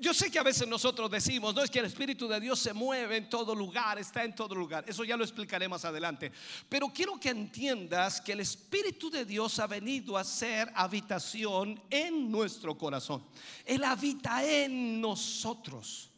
Yo 0.00 0.12
sé 0.14 0.30
que 0.30 0.38
a 0.38 0.42
veces 0.42 0.66
nosotros 0.66 1.10
decimos, 1.10 1.54
no 1.54 1.62
es 1.62 1.70
que 1.70 1.78
el 1.78 1.84
Espíritu 1.86 2.26
de 2.26 2.40
Dios 2.40 2.58
se 2.58 2.72
mueve 2.72 3.16
en 3.16 3.28
todo 3.28 3.54
lugar, 3.54 3.98
está 3.98 4.24
en 4.24 4.34
todo 4.34 4.54
lugar. 4.54 4.84
Eso 4.86 5.04
ya 5.04 5.16
lo 5.16 5.24
explicaré 5.24 5.68
más 5.68 5.84
adelante. 5.84 6.32
Pero 6.68 6.88
quiero 6.88 7.18
que 7.18 7.30
entiendas 7.30 8.20
que 8.20 8.32
el 8.32 8.40
Espíritu 8.40 9.10
de 9.10 9.24
Dios 9.24 9.58
ha 9.58 9.66
venido 9.66 10.18
a 10.18 10.24
ser 10.24 10.70
habitación 10.74 11.80
en 11.90 12.30
nuestro 12.30 12.76
corazón. 12.76 13.24
Él 13.64 13.84
habita 13.84 14.44
en 14.44 15.00
nosotros. 15.00 16.10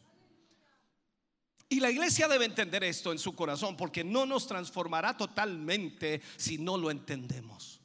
Y 1.69 1.79
la 1.79 1.91
iglesia 1.91 2.27
debe 2.27 2.45
entender 2.45 2.83
esto 2.83 3.11
en 3.11 3.19
su 3.19 3.35
corazón 3.35 3.75
porque 3.75 4.03
no 4.03 4.25
nos 4.25 4.47
transformará 4.47 5.17
totalmente 5.17 6.21
si 6.37 6.57
no 6.57 6.77
lo 6.77 6.89
entendemos. 6.89 7.81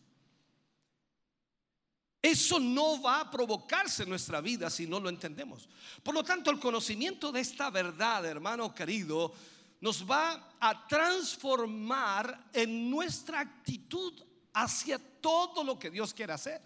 Eso 2.23 2.61
no 2.61 3.03
va 3.03 3.21
a 3.21 3.31
provocarse 3.31 4.05
en 4.05 4.09
nuestra 4.09 4.41
vida 4.41 4.71
si 4.71 4.87
no 4.87 5.01
lo 5.01 5.09
entendemos. 5.09 5.69
Por 6.05 6.15
lo 6.15 6.23
tanto, 6.23 6.53
el 6.53 6.61
conocimiento 6.61 7.33
de 7.33 7.41
esta 7.41 7.69
verdad, 7.71 8.25
hermano 8.25 8.73
querido, 8.73 9.35
nos 9.81 10.09
va 10.09 10.55
a 10.61 10.87
transformar 10.87 12.51
en 12.53 12.89
nuestra 12.89 13.41
actitud 13.41 14.13
hacia 14.53 15.01
todo 15.21 15.65
lo 15.65 15.77
que 15.77 15.91
Dios 15.91 16.15
quiere 16.15 16.33
hacer. 16.33 16.63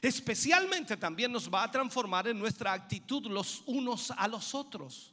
Especialmente 0.00 0.96
también 0.96 1.30
nos 1.30 1.52
va 1.52 1.64
a 1.64 1.70
transformar 1.70 2.26
en 2.28 2.38
nuestra 2.38 2.72
actitud 2.72 3.26
los 3.26 3.62
unos 3.66 4.10
a 4.12 4.26
los 4.26 4.54
otros. 4.54 5.11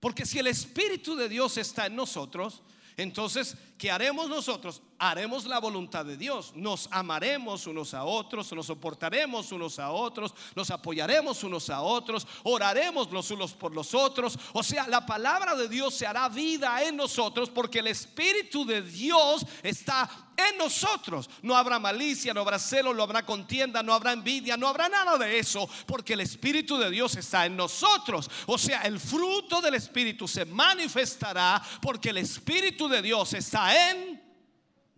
Porque 0.00 0.24
si 0.26 0.38
el 0.38 0.46
Espíritu 0.46 1.14
de 1.14 1.28
Dios 1.28 1.58
está 1.58 1.86
en 1.86 1.94
nosotros, 1.94 2.62
entonces, 2.96 3.56
¿qué 3.78 3.90
haremos 3.90 4.28
nosotros? 4.28 4.82
Haremos 5.02 5.46
la 5.46 5.58
voluntad 5.60 6.04
de 6.04 6.18
Dios. 6.18 6.52
Nos 6.54 6.86
amaremos 6.90 7.66
unos 7.66 7.94
a 7.94 8.04
otros, 8.04 8.52
nos 8.52 8.66
soportaremos 8.66 9.50
unos 9.50 9.78
a 9.78 9.92
otros, 9.92 10.34
nos 10.54 10.70
apoyaremos 10.70 11.42
unos 11.42 11.70
a 11.70 11.80
otros, 11.80 12.26
oraremos 12.42 13.10
los 13.10 13.30
unos 13.30 13.54
por 13.54 13.74
los 13.74 13.94
otros. 13.94 14.38
O 14.52 14.62
sea, 14.62 14.86
la 14.88 15.06
palabra 15.06 15.54
de 15.54 15.68
Dios 15.68 15.94
se 15.94 16.06
hará 16.06 16.28
vida 16.28 16.82
en 16.82 16.96
nosotros 16.96 17.48
porque 17.48 17.78
el 17.78 17.86
Espíritu 17.86 18.66
de 18.66 18.82
Dios 18.82 19.46
está 19.62 20.06
en 20.36 20.58
nosotros. 20.58 21.30
No 21.40 21.56
habrá 21.56 21.78
malicia, 21.78 22.34
no 22.34 22.42
habrá 22.42 22.58
celo, 22.58 22.92
no 22.92 23.02
habrá 23.02 23.24
contienda, 23.24 23.82
no 23.82 23.94
habrá 23.94 24.12
envidia, 24.12 24.58
no 24.58 24.68
habrá 24.68 24.90
nada 24.90 25.16
de 25.16 25.38
eso, 25.38 25.66
porque 25.86 26.12
el 26.12 26.20
Espíritu 26.20 26.76
de 26.76 26.90
Dios 26.90 27.16
está 27.16 27.46
en 27.46 27.56
nosotros. 27.56 28.30
O 28.44 28.58
sea, 28.58 28.82
el 28.82 29.00
fruto 29.00 29.62
del 29.62 29.76
Espíritu 29.76 30.28
se 30.28 30.44
manifestará 30.44 31.62
porque 31.80 32.10
el 32.10 32.18
Espíritu 32.18 32.86
de 32.86 33.00
Dios 33.00 33.32
está 33.32 33.90
en 33.90 34.19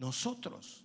nosotros. 0.03 0.85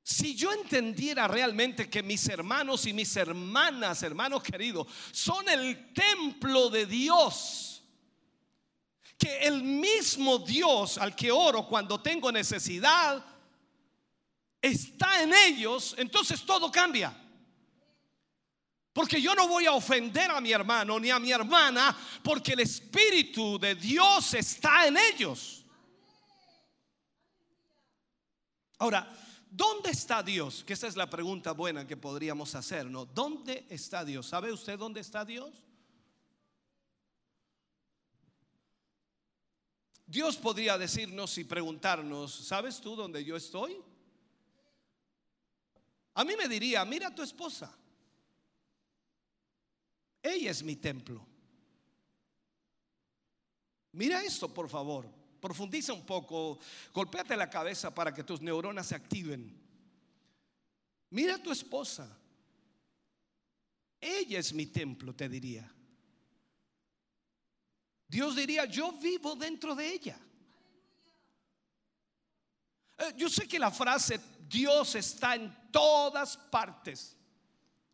Si 0.00 0.36
yo 0.36 0.52
entendiera 0.52 1.26
realmente 1.26 1.90
que 1.90 2.04
mis 2.04 2.26
hermanos 2.28 2.86
y 2.86 2.92
mis 2.92 3.14
hermanas, 3.16 4.02
hermanos 4.04 4.44
queridos, 4.44 4.86
son 5.10 5.48
el 5.48 5.92
templo 5.92 6.70
de 6.70 6.86
Dios, 6.86 7.82
que 9.18 9.40
el 9.40 9.64
mismo 9.64 10.38
Dios 10.38 10.98
al 10.98 11.16
que 11.16 11.32
oro 11.32 11.66
cuando 11.66 12.00
tengo 12.00 12.30
necesidad 12.30 13.24
está 14.62 15.22
en 15.24 15.34
ellos, 15.34 15.96
entonces 15.98 16.46
todo 16.46 16.70
cambia. 16.70 17.12
Porque 18.92 19.20
yo 19.20 19.34
no 19.34 19.48
voy 19.48 19.66
a 19.66 19.72
ofender 19.72 20.30
a 20.30 20.40
mi 20.40 20.52
hermano 20.52 21.00
ni 21.00 21.10
a 21.10 21.18
mi 21.18 21.32
hermana 21.32 21.96
porque 22.22 22.52
el 22.52 22.60
Espíritu 22.60 23.58
de 23.58 23.74
Dios 23.74 24.32
está 24.34 24.86
en 24.86 24.96
ellos. 24.96 25.57
Ahora, 28.78 29.08
¿dónde 29.50 29.90
está 29.90 30.22
Dios? 30.22 30.62
Que 30.64 30.74
esa 30.74 30.86
es 30.86 30.96
la 30.96 31.10
pregunta 31.10 31.52
buena 31.52 31.86
que 31.86 31.96
podríamos 31.96 32.54
hacer, 32.54 32.86
¿no? 32.86 33.04
¿Dónde 33.04 33.66
está 33.68 34.04
Dios? 34.04 34.26
¿Sabe 34.26 34.52
usted 34.52 34.78
dónde 34.78 35.00
está 35.00 35.24
Dios? 35.24 35.52
Dios 40.06 40.36
podría 40.36 40.78
decirnos 40.78 41.36
y 41.36 41.44
preguntarnos, 41.44 42.32
¿sabes 42.32 42.80
tú 42.80 42.96
dónde 42.96 43.22
yo 43.24 43.36
estoy? 43.36 43.78
A 46.14 46.24
mí 46.24 46.34
me 46.36 46.48
diría, 46.48 46.84
mira 46.84 47.08
a 47.08 47.14
tu 47.14 47.22
esposa. 47.22 47.76
Ella 50.22 50.50
es 50.50 50.62
mi 50.62 50.76
templo. 50.76 51.26
Mira 53.92 54.22
esto, 54.24 54.52
por 54.52 54.68
favor. 54.68 55.17
Profundiza 55.40 55.92
un 55.92 56.04
poco. 56.04 56.58
Golpéate 56.92 57.36
la 57.36 57.48
cabeza 57.48 57.94
para 57.94 58.12
que 58.12 58.24
tus 58.24 58.40
neuronas 58.40 58.86
se 58.86 58.94
activen. 58.94 59.56
Mira 61.10 61.36
a 61.36 61.42
tu 61.42 61.50
esposa. 61.50 62.08
Ella 64.00 64.38
es 64.38 64.52
mi 64.52 64.66
templo, 64.66 65.14
te 65.14 65.28
diría. 65.28 65.70
Dios 68.06 68.36
diría, 68.36 68.64
yo 68.64 68.92
vivo 68.92 69.34
dentro 69.34 69.74
de 69.74 69.92
ella. 69.92 70.18
Eh, 72.98 73.14
Yo 73.16 73.28
sé 73.28 73.46
que 73.46 73.58
la 73.58 73.70
frase 73.70 74.18
Dios 74.48 74.94
está 74.94 75.34
en 75.34 75.70
todas 75.70 76.36
partes. 76.36 77.16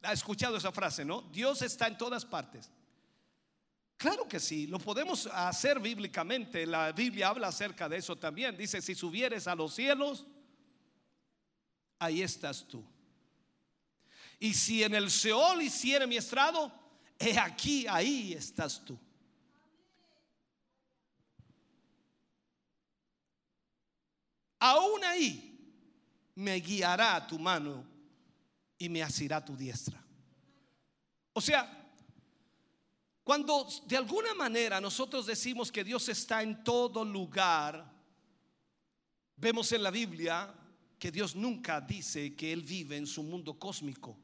¿Ha 0.03 0.13
escuchado 0.13 0.57
esa 0.57 0.71
frase, 0.71 1.05
no? 1.05 1.23
Dios 1.23 1.63
está 1.63 1.87
en 1.89 1.99
todas 1.99 2.25
partes. 2.25 2.71
Claro 4.05 4.29
que 4.29 4.39
sí, 4.39 4.67
lo 4.67 4.79
podemos 4.79 5.27
hacer 5.33 5.81
bíblicamente. 5.81 6.67
La 6.67 6.93
Biblia 6.93 7.29
habla 7.29 7.49
acerca 7.49 7.89
de 7.89 7.97
eso 7.97 8.15
también. 8.15 8.55
Dice, 8.55 8.83
si 8.83 8.95
subieres 8.95 9.47
a 9.47 9.55
los 9.55 9.75
cielos, 9.75 10.27
ahí 11.99 12.21
estás 12.21 12.69
tú. 12.69 12.85
Y 14.39 14.53
si 14.53 14.85
en 14.85 14.95
el 14.95 15.11
Seol 15.11 15.63
hiciere 15.63 16.07
mi 16.07 16.19
estrado, 16.19 16.71
he 17.19 17.39
aquí, 17.39 17.87
ahí 17.89 18.35
estás 18.35 18.85
tú. 18.85 18.99
Aún 24.59 25.03
ahí 25.03 25.73
me 26.35 26.57
guiará 26.57 27.27
tu 27.27 27.39
mano 27.39 27.83
y 28.77 28.87
me 28.91 29.03
asirá 29.03 29.43
tu 29.43 29.57
diestra. 29.57 29.99
O 31.33 31.41
sea, 31.41 31.84
cuando 33.25 33.67
de 33.87 33.97
alguna 33.97 34.35
manera 34.35 34.83
nosotros 34.83 35.25
decimos 35.25 35.73
que 35.73 35.83
Dios 35.83 36.09
está 36.11 36.43
en 36.43 36.63
todo 36.63 37.03
lugar, 37.07 37.91
vemos 39.37 39.73
en 39.73 39.83
la 39.83 39.91
Biblia 39.91 40.55
que 40.99 41.11
Dios 41.11 41.35
nunca 41.35 41.81
dice 41.81 42.37
que 42.37 42.53
Él 42.53 42.63
vive 42.63 42.99
en 42.99 43.07
su 43.07 43.23
mundo 43.23 43.59
cósmico. 43.59 44.19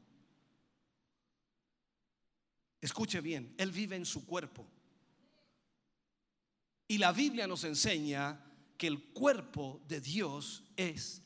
Escuche 2.79 3.21
bien, 3.21 3.55
Él 3.57 3.71
vive 3.71 3.95
en 3.95 4.05
su 4.05 4.23
cuerpo. 4.25 4.67
Y 6.87 6.99
la 6.99 7.11
Biblia 7.11 7.47
nos 7.47 7.63
enseña 7.63 8.39
que 8.77 8.85
el 8.85 9.03
cuerpo 9.13 9.81
de 9.87 9.99
Dios 9.99 10.63
es 10.75 11.23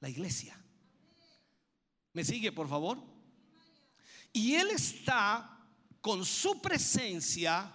la 0.00 0.10
iglesia. 0.10 0.58
¿Me 2.12 2.24
sigue, 2.24 2.52
por 2.52 2.68
favor? 2.68 3.02
Y 4.32 4.54
Él 4.54 4.70
está 4.70 5.59
con 6.00 6.24
su 6.24 6.60
presencia 6.60 7.70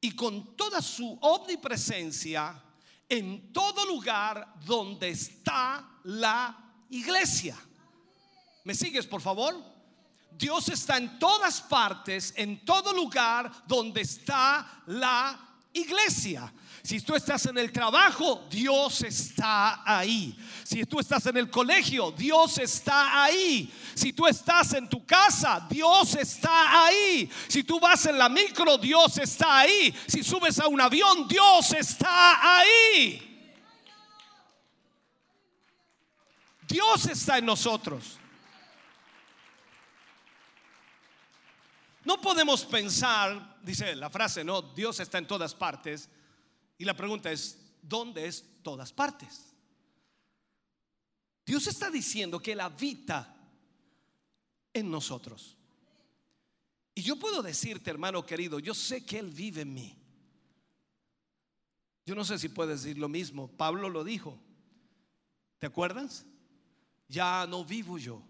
y 0.00 0.12
con 0.12 0.56
toda 0.56 0.80
su 0.80 1.18
omnipresencia 1.20 2.62
en 3.08 3.52
todo 3.52 3.86
lugar 3.86 4.54
donde 4.64 5.10
está 5.10 5.98
la 6.04 6.56
iglesia. 6.90 7.56
¿Me 8.64 8.74
sigues, 8.74 9.06
por 9.06 9.20
favor? 9.20 9.54
Dios 10.30 10.68
está 10.68 10.96
en 10.96 11.18
todas 11.18 11.60
partes, 11.60 12.32
en 12.36 12.64
todo 12.64 12.92
lugar 12.92 13.50
donde 13.66 14.00
está 14.00 14.82
la 14.86 15.38
iglesia. 15.72 16.52
Si 16.84 17.00
tú 17.00 17.14
estás 17.14 17.46
en 17.46 17.56
el 17.56 17.72
trabajo, 17.72 18.46
Dios 18.50 19.02
está 19.04 19.82
ahí. 19.86 20.36
Si 20.64 20.84
tú 20.84 21.00
estás 21.00 21.24
en 21.24 21.38
el 21.38 21.48
colegio, 21.48 22.10
Dios 22.10 22.58
está 22.58 23.24
ahí. 23.24 23.72
Si 23.94 24.12
tú 24.12 24.26
estás 24.26 24.74
en 24.74 24.86
tu 24.86 25.06
casa, 25.06 25.66
Dios 25.70 26.14
está 26.14 26.84
ahí. 26.84 27.30
Si 27.48 27.64
tú 27.64 27.80
vas 27.80 28.04
en 28.04 28.18
la 28.18 28.28
micro, 28.28 28.76
Dios 28.76 29.16
está 29.16 29.60
ahí. 29.60 29.94
Si 30.06 30.22
subes 30.22 30.60
a 30.60 30.68
un 30.68 30.78
avión, 30.78 31.26
Dios 31.26 31.72
está 31.72 32.58
ahí. 32.58 33.48
Dios 36.68 37.06
está 37.06 37.38
en 37.38 37.46
nosotros. 37.46 38.18
No 42.04 42.20
podemos 42.20 42.62
pensar, 42.66 43.56
dice 43.62 43.96
la 43.96 44.10
frase, 44.10 44.44
no, 44.44 44.60
Dios 44.60 45.00
está 45.00 45.16
en 45.16 45.26
todas 45.26 45.54
partes. 45.54 46.10
Y 46.78 46.84
la 46.84 46.96
pregunta 46.96 47.30
es, 47.30 47.58
¿dónde 47.82 48.26
es 48.26 48.44
todas 48.62 48.92
partes? 48.92 49.54
Dios 51.46 51.66
está 51.66 51.90
diciendo 51.90 52.40
que 52.40 52.52
Él 52.52 52.60
habita 52.60 53.34
en 54.72 54.90
nosotros. 54.90 55.56
Y 56.94 57.02
yo 57.02 57.16
puedo 57.16 57.42
decirte, 57.42 57.90
hermano 57.90 58.24
querido, 58.24 58.58
yo 58.58 58.74
sé 58.74 59.04
que 59.04 59.18
Él 59.18 59.30
vive 59.30 59.62
en 59.62 59.74
mí. 59.74 59.96
Yo 62.06 62.14
no 62.14 62.24
sé 62.24 62.38
si 62.38 62.48
puedes 62.48 62.82
decir 62.82 62.98
lo 62.98 63.08
mismo. 63.08 63.48
Pablo 63.48 63.88
lo 63.88 64.04
dijo. 64.04 64.38
¿Te 65.58 65.66
acuerdas? 65.66 66.26
Ya 67.08 67.46
no 67.46 67.64
vivo 67.64 67.98
yo, 67.98 68.22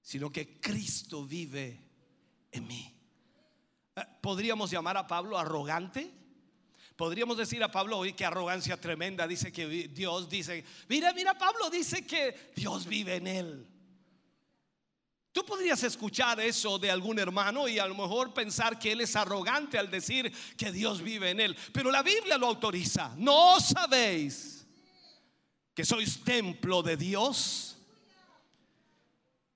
sino 0.00 0.30
que 0.30 0.60
Cristo 0.60 1.24
vive 1.24 1.80
en 2.50 2.66
mí. 2.66 2.94
Eh, 3.96 4.02
¿Podríamos 4.20 4.70
llamar 4.70 4.96
a 4.96 5.06
Pablo 5.06 5.38
arrogante? 5.38 6.12
Podríamos 6.98 7.36
decir 7.36 7.62
a 7.62 7.70
Pablo, 7.70 7.98
oye, 7.98 8.12
qué 8.12 8.24
arrogancia 8.24 8.76
tremenda, 8.76 9.24
dice 9.28 9.52
que 9.52 9.86
Dios 9.86 10.28
dice, 10.28 10.64
mira, 10.88 11.12
mira, 11.12 11.38
Pablo 11.38 11.70
dice 11.70 12.04
que 12.04 12.50
Dios 12.56 12.86
vive 12.86 13.14
en 13.14 13.28
él. 13.28 13.68
Tú 15.30 15.44
podrías 15.46 15.80
escuchar 15.84 16.40
eso 16.40 16.76
de 16.76 16.90
algún 16.90 17.20
hermano 17.20 17.68
y 17.68 17.78
a 17.78 17.86
lo 17.86 17.94
mejor 17.94 18.34
pensar 18.34 18.80
que 18.80 18.90
él 18.90 19.02
es 19.02 19.14
arrogante 19.14 19.78
al 19.78 19.88
decir 19.88 20.32
que 20.56 20.72
Dios 20.72 21.00
vive 21.00 21.30
en 21.30 21.38
él, 21.38 21.56
pero 21.72 21.92
la 21.92 22.02
Biblia 22.02 22.36
lo 22.36 22.48
autoriza. 22.48 23.14
¿No 23.16 23.60
sabéis 23.60 24.66
que 25.76 25.84
sois 25.84 26.24
templo 26.24 26.82
de 26.82 26.96
Dios? 26.96 27.78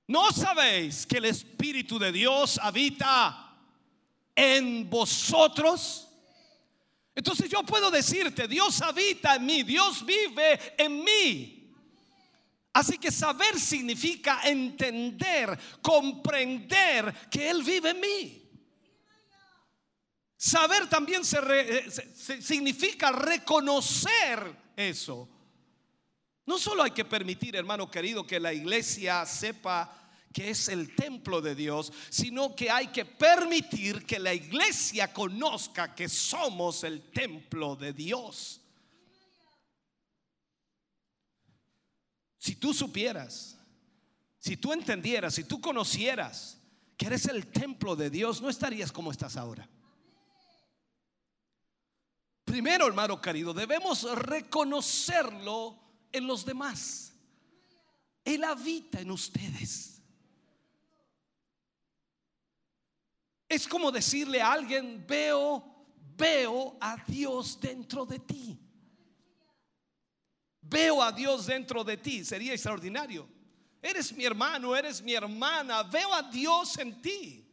¿No 0.06 0.30
sabéis 0.30 1.04
que 1.04 1.18
el 1.18 1.24
Espíritu 1.24 1.98
de 1.98 2.12
Dios 2.12 2.60
habita 2.62 3.52
en 4.36 4.88
vosotros? 4.88 6.06
Entonces 7.14 7.50
yo 7.50 7.62
puedo 7.62 7.90
decirte, 7.90 8.48
Dios 8.48 8.80
habita 8.80 9.36
en 9.36 9.46
mí, 9.46 9.62
Dios 9.62 10.04
vive 10.04 10.74
en 10.78 11.04
mí. 11.04 11.58
Así 12.72 12.96
que 12.96 13.10
saber 13.10 13.60
significa 13.60 14.40
entender, 14.44 15.58
comprender 15.82 17.12
que 17.30 17.50
Él 17.50 17.62
vive 17.62 17.90
en 17.90 18.00
mí. 18.00 18.38
Saber 20.38 20.88
también 20.88 21.24
se 21.24 21.38
eh, 21.38 21.90
significa 22.40 23.12
reconocer 23.12 24.72
eso. 24.74 25.28
No 26.46 26.58
solo 26.58 26.82
hay 26.82 26.90
que 26.90 27.04
permitir, 27.04 27.54
hermano 27.54 27.90
querido, 27.90 28.26
que 28.26 28.40
la 28.40 28.52
iglesia 28.52 29.24
sepa 29.26 30.01
que 30.32 30.50
es 30.50 30.68
el 30.68 30.94
templo 30.94 31.40
de 31.40 31.54
Dios, 31.54 31.92
sino 32.08 32.54
que 32.54 32.70
hay 32.70 32.88
que 32.88 33.04
permitir 33.04 34.04
que 34.06 34.18
la 34.18 34.32
iglesia 34.32 35.12
conozca 35.12 35.94
que 35.94 36.08
somos 36.08 36.84
el 36.84 37.10
templo 37.10 37.76
de 37.76 37.92
Dios. 37.92 38.60
Si 42.38 42.56
tú 42.56 42.74
supieras, 42.74 43.56
si 44.38 44.56
tú 44.56 44.72
entendieras, 44.72 45.34
si 45.34 45.44
tú 45.44 45.60
conocieras 45.60 46.58
que 46.96 47.06
eres 47.06 47.26
el 47.26 47.46
templo 47.46 47.94
de 47.94 48.10
Dios, 48.10 48.40
no 48.40 48.48
estarías 48.48 48.90
como 48.90 49.12
estás 49.12 49.36
ahora. 49.36 49.68
Primero, 52.44 52.86
hermano 52.86 53.20
querido, 53.20 53.54
debemos 53.54 54.02
reconocerlo 54.18 55.78
en 56.10 56.26
los 56.26 56.44
demás. 56.44 57.12
Él 58.24 58.44
habita 58.44 59.00
en 59.00 59.10
ustedes. 59.10 59.91
Es 63.52 63.68
como 63.68 63.92
decirle 63.92 64.40
a 64.40 64.50
alguien, 64.50 65.04
veo, 65.06 65.62
veo 66.16 66.78
a 66.80 66.96
Dios 67.06 67.60
dentro 67.60 68.06
de 68.06 68.18
ti. 68.18 68.58
Veo 70.62 71.02
a 71.02 71.12
Dios 71.12 71.44
dentro 71.44 71.84
de 71.84 71.98
ti. 71.98 72.24
Sería 72.24 72.54
extraordinario. 72.54 73.28
Eres 73.82 74.10
mi 74.14 74.24
hermano, 74.24 74.74
eres 74.74 75.02
mi 75.02 75.12
hermana. 75.12 75.82
Veo 75.82 76.14
a 76.14 76.22
Dios 76.22 76.78
en 76.78 77.02
ti. 77.02 77.46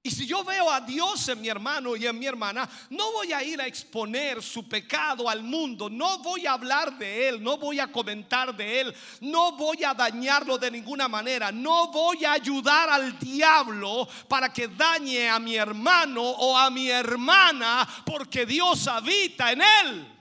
Y 0.00 0.10
si 0.12 0.26
yo 0.26 0.44
veo 0.44 0.70
a 0.70 0.80
Dios 0.80 1.28
en 1.28 1.40
mi 1.40 1.48
hermano 1.48 1.96
y 1.96 2.06
en 2.06 2.18
mi 2.18 2.26
hermana, 2.26 2.68
no 2.90 3.12
voy 3.12 3.32
a 3.32 3.42
ir 3.42 3.60
a 3.60 3.66
exponer 3.66 4.40
su 4.42 4.68
pecado 4.68 5.28
al 5.28 5.42
mundo, 5.42 5.90
no 5.90 6.18
voy 6.18 6.46
a 6.46 6.52
hablar 6.52 6.96
de 6.96 7.28
él, 7.28 7.42
no 7.42 7.58
voy 7.58 7.80
a 7.80 7.90
comentar 7.90 8.56
de 8.56 8.80
él, 8.80 8.94
no 9.20 9.56
voy 9.56 9.82
a 9.82 9.94
dañarlo 9.94 10.56
de 10.56 10.70
ninguna 10.70 11.08
manera, 11.08 11.50
no 11.50 11.90
voy 11.90 12.24
a 12.24 12.32
ayudar 12.32 12.88
al 12.88 13.18
diablo 13.18 14.08
para 14.28 14.52
que 14.52 14.68
dañe 14.68 15.28
a 15.28 15.40
mi 15.40 15.56
hermano 15.56 16.22
o 16.22 16.56
a 16.56 16.70
mi 16.70 16.88
hermana, 16.88 17.86
porque 18.06 18.46
Dios 18.46 18.86
habita 18.86 19.50
en 19.50 19.62
él. 19.62 20.18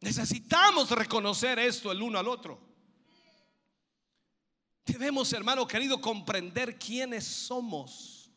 Necesitamos 0.00 0.90
reconocer 0.90 1.58
esto 1.58 1.90
el 1.90 2.02
uno 2.02 2.18
al 2.18 2.28
otro. 2.28 2.63
Debemos, 4.84 5.32
hermano 5.32 5.66
querido, 5.66 6.00
comprender 6.00 6.78
quiénes 6.78 7.24
somos. 7.24 8.30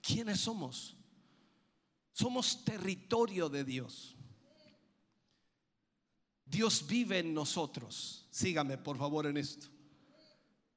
¿Quiénes 0.00 0.40
somos? 0.40 0.96
Somos 2.12 2.64
territorio 2.64 3.48
de 3.48 3.64
Dios. 3.64 4.16
Dios 6.44 6.86
vive 6.86 7.18
en 7.20 7.32
nosotros. 7.32 8.26
Sígame, 8.30 8.78
por 8.78 8.98
favor, 8.98 9.26
en 9.26 9.36
esto. 9.36 9.68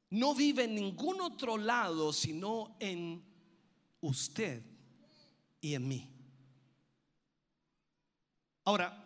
No 0.10 0.36
vive 0.36 0.66
en 0.66 0.76
ningún 0.76 1.20
otro 1.22 1.58
lado 1.58 2.14
sino 2.14 2.76
en 2.80 3.24
usted 4.02 4.62
y 5.60 5.74
en 5.74 5.88
mí. 5.88 6.10
Ahora, 8.66 9.03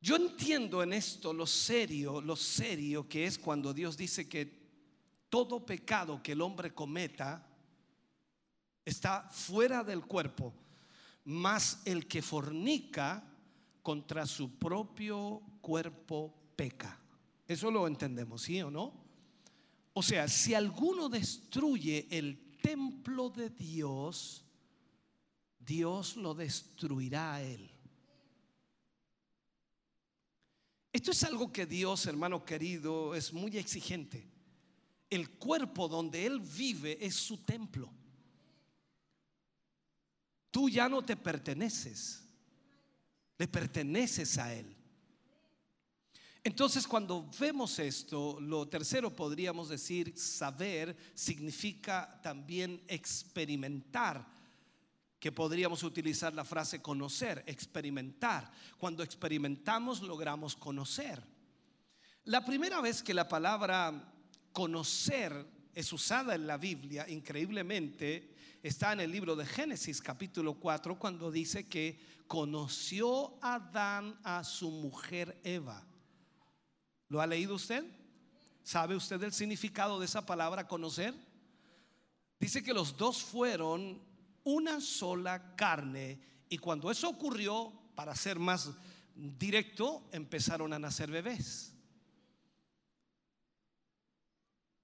yo 0.00 0.16
entiendo 0.16 0.82
en 0.82 0.92
esto 0.92 1.32
lo 1.32 1.46
serio, 1.46 2.20
lo 2.20 2.36
serio 2.36 3.08
que 3.08 3.26
es 3.26 3.38
cuando 3.38 3.74
Dios 3.74 3.96
dice 3.96 4.28
que 4.28 4.58
todo 5.28 5.64
pecado 5.64 6.22
que 6.22 6.32
el 6.32 6.40
hombre 6.40 6.72
cometa 6.72 7.44
está 8.84 9.28
fuera 9.28 9.84
del 9.84 10.02
cuerpo, 10.02 10.54
más 11.24 11.82
el 11.84 12.06
que 12.06 12.22
fornica 12.22 13.24
contra 13.82 14.24
su 14.24 14.58
propio 14.58 15.42
cuerpo 15.60 16.34
peca. 16.56 16.98
Eso 17.46 17.70
lo 17.70 17.86
entendemos, 17.86 18.42
¿sí 18.42 18.62
o 18.62 18.70
no? 18.70 18.94
O 19.92 20.02
sea, 20.02 20.28
si 20.28 20.54
alguno 20.54 21.08
destruye 21.08 22.06
el 22.10 22.56
templo 22.62 23.30
de 23.30 23.50
Dios, 23.50 24.44
Dios 25.58 26.16
lo 26.16 26.34
destruirá 26.34 27.34
a 27.34 27.42
él. 27.42 27.70
Esto 30.98 31.12
es 31.12 31.22
algo 31.22 31.52
que 31.52 31.64
Dios, 31.64 32.06
hermano 32.06 32.44
querido, 32.44 33.14
es 33.14 33.32
muy 33.32 33.56
exigente. 33.56 34.26
El 35.08 35.30
cuerpo 35.30 35.86
donde 35.86 36.26
Él 36.26 36.40
vive 36.40 36.98
es 37.00 37.14
su 37.14 37.44
templo. 37.44 37.88
Tú 40.50 40.68
ya 40.68 40.88
no 40.88 41.04
te 41.04 41.16
perteneces, 41.16 42.24
le 43.38 43.46
perteneces 43.46 44.38
a 44.38 44.52
Él. 44.52 44.74
Entonces 46.42 46.84
cuando 46.84 47.30
vemos 47.38 47.78
esto, 47.78 48.40
lo 48.40 48.66
tercero 48.66 49.14
podríamos 49.14 49.68
decir, 49.68 50.18
saber 50.18 50.96
significa 51.14 52.18
también 52.24 52.82
experimentar 52.88 54.26
que 55.18 55.32
podríamos 55.32 55.82
utilizar 55.82 56.32
la 56.32 56.44
frase 56.44 56.80
conocer, 56.80 57.42
experimentar. 57.46 58.50
Cuando 58.78 59.02
experimentamos 59.02 60.02
logramos 60.02 60.54
conocer. 60.54 61.22
La 62.24 62.44
primera 62.44 62.80
vez 62.80 63.02
que 63.02 63.14
la 63.14 63.28
palabra 63.28 64.12
conocer 64.52 65.46
es 65.74 65.92
usada 65.92 66.34
en 66.34 66.46
la 66.46 66.56
Biblia, 66.56 67.08
increíblemente, 67.08 68.34
está 68.62 68.92
en 68.92 69.00
el 69.00 69.12
libro 69.12 69.36
de 69.36 69.46
Génesis 69.46 70.02
capítulo 70.02 70.54
4, 70.54 70.98
cuando 70.98 71.30
dice 71.30 71.68
que 71.68 71.98
conoció 72.26 73.38
Adán 73.42 74.18
a 74.24 74.44
su 74.44 74.70
mujer 74.70 75.40
Eva. 75.42 75.84
¿Lo 77.08 77.20
ha 77.20 77.26
leído 77.26 77.54
usted? 77.54 77.84
¿Sabe 78.62 78.94
usted 78.94 79.22
el 79.22 79.32
significado 79.32 79.98
de 79.98 80.04
esa 80.04 80.26
palabra 80.26 80.68
conocer? 80.68 81.14
Dice 82.38 82.62
que 82.62 82.74
los 82.74 82.96
dos 82.96 83.22
fueron 83.22 84.00
una 84.48 84.80
sola 84.80 85.54
carne. 85.54 86.18
Y 86.48 86.58
cuando 86.58 86.90
eso 86.90 87.08
ocurrió, 87.08 87.72
para 87.94 88.14
ser 88.14 88.38
más 88.38 88.70
directo, 89.14 90.08
empezaron 90.12 90.72
a 90.72 90.78
nacer 90.78 91.10
bebés. 91.10 91.74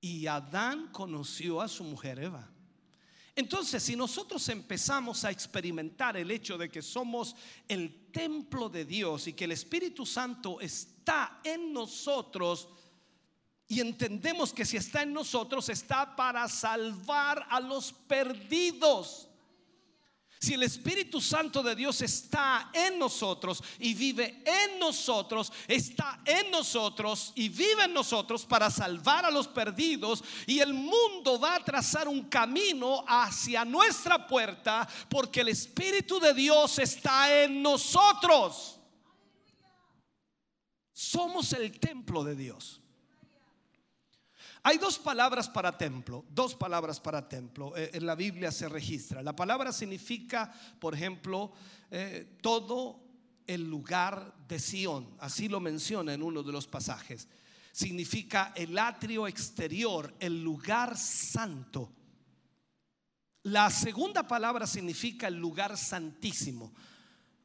Y 0.01 0.27
Adán 0.27 0.91
conoció 0.93 1.63
a 1.63 1.69
su 1.69 1.83
mujer 1.83 2.19
Eva. 2.19 2.51
Entonces, 3.35 3.83
si 3.83 3.97
nosotros 3.97 4.47
empezamos 4.51 5.25
a 5.25 5.31
experimentar 5.31 6.17
el 6.17 6.31
hecho 6.31 6.59
de 6.59 6.71
que 6.71 6.83
somos 6.83 7.35
el 7.67 8.13
templo 8.13 8.69
de 8.69 8.85
Dios 8.85 9.27
y 9.27 9.33
que 9.33 9.45
el 9.45 9.53
Espíritu 9.53 10.05
Santo 10.05 10.61
está 10.61 11.41
en 11.43 11.73
nosotros, 11.73 12.69
y 13.67 13.81
entendemos 13.81 14.53
que 14.53 14.67
si 14.67 14.77
está 14.77 15.03
en 15.03 15.15
nosotros 15.15 15.71
está 15.71 16.15
para 16.15 16.49
salvar 16.49 17.47
a 17.49 17.61
los 17.61 17.93
perdidos. 17.93 19.31
Si 20.41 20.53
el 20.55 20.63
Espíritu 20.63 21.21
Santo 21.21 21.63
de 21.63 21.75
Dios 21.75 22.03
está 22.03 22.71
en 22.75 22.99
nosotros 22.99 23.63
y 23.79 23.95
vive 23.95 24.43
en 24.45 24.79
nosotros, 24.79 25.51
está 25.67 26.21
en 26.25 26.51
nosotros 26.51 27.33
y 27.35 27.49
vive 27.49 27.85
en 27.85 27.95
nosotros 27.95 28.45
para 28.45 28.71
salvar 28.71 29.25
a 29.25 29.31
los 29.31 29.49
perdidos 29.49 30.23
y 30.47 30.61
el 30.61 30.75
mundo 30.75 31.41
va 31.41 31.57
a 31.57 31.65
trazar 31.65 32.09
un 32.09 32.25
camino 32.25 33.03
hacia 33.07 33.65
nuestra 33.65 34.27
puerta 34.27 34.87
porque 35.09 35.41
el 35.41 35.49
Espíritu 35.49 36.21
de 36.21 36.35
Dios 36.35 36.79
está 36.79 37.43
en 37.43 37.63
nosotros. 37.63 38.79
Somos 40.93 41.53
el 41.55 41.79
templo 41.81 42.23
de 42.23 42.37
Dios. 42.37 42.84
Hay 44.67 44.79
dos 44.79 44.99
palabras 44.99 45.51
para 45.51 45.77
templo, 45.77 46.25
dos 46.31 46.55
palabras 46.55 46.99
para 46.99 47.29
templo. 47.29 47.77
Eh, 47.77 47.91
en 47.93 48.07
la 48.07 48.15
Biblia 48.15 48.51
se 48.51 48.67
registra. 48.67 49.23
La 49.23 49.37
palabra 49.37 49.73
significa, 49.73 50.51
por 50.81 50.95
ejemplo, 50.95 51.53
eh, 51.91 52.39
todo 52.41 52.99
el 53.47 53.69
lugar 53.69 54.35
de 54.49 54.59
Sión. 54.59 55.17
Así 55.19 55.49
lo 55.49 55.61
menciona 55.61 56.15
en 56.15 56.23
uno 56.23 56.43
de 56.43 56.51
los 56.51 56.67
pasajes. 56.67 57.29
Significa 57.73 58.55
el 58.57 58.79
atrio 58.79 59.29
exterior, 59.29 60.15
el 60.19 60.43
lugar 60.43 60.97
santo. 60.97 61.93
La 63.43 63.69
segunda 63.69 64.27
palabra 64.27 64.67
significa 64.67 65.29
el 65.29 65.35
lugar 65.35 65.77
santísimo. 65.77 66.73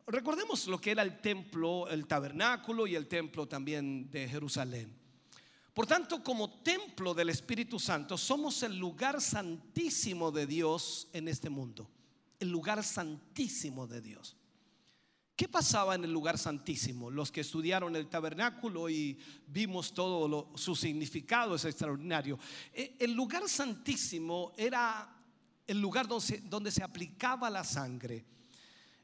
Recordemos 0.07 0.67
lo 0.67 0.79
que 0.79 0.91
era 0.91 1.03
el 1.03 1.19
templo, 1.19 1.89
el 1.89 2.07
tabernáculo 2.07 2.87
y 2.87 2.95
el 2.95 3.09
templo 3.09 3.45
también 3.45 4.09
de 4.09 4.29
Jerusalén. 4.29 4.98
Por 5.73 5.85
tanto, 5.85 6.23
como 6.23 6.61
templo 6.61 7.13
del 7.13 7.29
Espíritu 7.29 7.79
Santo, 7.79 8.17
somos 8.17 8.63
el 8.63 8.77
lugar 8.77 9.21
santísimo 9.21 10.31
de 10.31 10.45
Dios 10.45 11.07
en 11.13 11.27
este 11.27 11.49
mundo. 11.49 11.89
El 12.39 12.49
lugar 12.49 12.83
santísimo 12.83 13.87
de 13.87 14.01
Dios. 14.01 14.35
¿Qué 15.39 15.47
pasaba 15.47 15.95
en 15.95 16.03
el 16.03 16.11
lugar 16.11 16.37
santísimo? 16.37 17.09
Los 17.09 17.31
que 17.31 17.39
estudiaron 17.39 17.95
el 17.95 18.09
tabernáculo 18.09 18.89
y 18.89 19.17
vimos 19.47 19.93
todo 19.93 20.51
su 20.55 20.75
significado 20.75 21.55
es 21.55 21.63
extraordinario. 21.63 22.37
E, 22.73 22.97
el 22.99 23.13
lugar 23.13 23.47
santísimo 23.47 24.51
era 24.57 25.15
el 25.65 25.79
lugar 25.79 26.09
donde 26.09 26.71
se 26.71 26.83
aplicaba 26.83 27.49
la 27.49 27.63
sangre. 27.63 28.25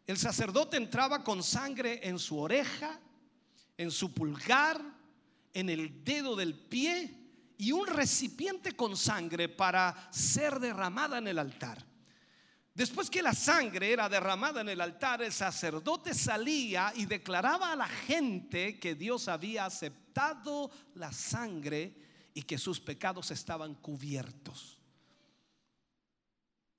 El 0.06 0.18
sacerdote 0.18 0.76
entraba 0.76 1.24
con 1.24 1.42
sangre 1.42 2.02
en 2.04 2.20
su 2.20 2.38
oreja, 2.38 3.00
en 3.78 3.90
su 3.90 4.14
pulgar, 4.14 4.84
en 5.56 5.70
el 5.70 6.04
dedo 6.04 6.36
del 6.36 6.54
pie 6.54 7.26
y 7.58 7.72
un 7.72 7.88
recipiente 7.88 8.74
con 8.74 8.96
sangre 8.98 9.48
para 9.50 10.10
ser 10.12 10.60
derramada 10.60 11.18
en 11.18 11.28
el 11.30 11.40
altar. 11.40 11.84
Después 12.74 13.10
que 13.10 13.22
la 13.22 13.34
sangre 13.34 13.94
era 13.94 14.10
derramada 14.10 14.60
en 14.60 14.68
el 14.68 14.82
altar, 14.82 15.22
el 15.22 15.32
sacerdote 15.32 16.14
salía 16.14 16.92
y 16.94 17.06
declaraba 17.06 17.72
a 17.72 17.76
la 17.78 17.88
gente 17.88 18.78
que 18.80 18.96
Dios 18.96 19.30
había 19.30 19.66
aceptado 19.66 20.70
la 20.94 21.14
sangre 21.14 21.96
y 22.34 22.42
que 22.42 22.58
sus 22.58 22.82
pecados 22.82 23.32
estaban 23.32 23.76
cubiertos. 23.76 24.78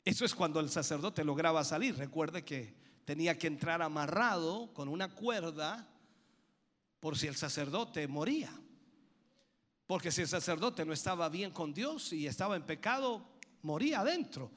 Eso 0.04 0.26
es 0.26 0.34
cuando 0.34 0.60
el 0.60 0.68
sacerdote 0.68 1.24
lograba 1.24 1.64
salir. 1.64 1.96
Recuerde 1.96 2.44
que 2.44 2.74
tenía 3.06 3.38
que 3.38 3.46
entrar 3.46 3.80
amarrado 3.80 4.74
con 4.74 4.88
una 4.90 5.08
cuerda 5.14 5.88
por 7.00 7.16
si 7.16 7.26
el 7.26 7.36
sacerdote 7.36 8.06
moría. 8.06 8.52
Porque 9.86 10.10
si 10.10 10.22
el 10.22 10.28
sacerdote 10.28 10.84
no 10.84 10.92
estaba 10.92 11.28
bien 11.28 11.52
con 11.52 11.72
Dios 11.72 12.12
y 12.12 12.26
estaba 12.26 12.56
en 12.56 12.64
pecado, 12.64 13.24
moría 13.62 14.00
adentro. 14.00 14.50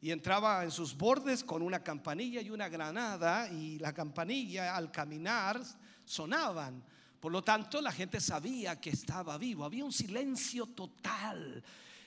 Y 0.00 0.10
entraba 0.10 0.64
en 0.64 0.70
sus 0.70 0.96
bordes 0.96 1.44
con 1.44 1.60
una 1.60 1.82
campanilla 1.82 2.40
y 2.40 2.48
una 2.48 2.70
granada 2.70 3.50
y 3.50 3.78
la 3.78 3.92
campanilla 3.92 4.74
al 4.74 4.90
caminar 4.90 5.60
sonaban 6.06 6.82
Por 7.20 7.30
lo 7.30 7.44
tanto, 7.44 7.82
la 7.82 7.92
gente 7.92 8.18
sabía 8.18 8.80
que 8.80 8.88
estaba 8.88 9.36
vivo. 9.36 9.66
Había 9.66 9.84
un 9.84 9.92
silencio 9.92 10.64
total, 10.68 11.62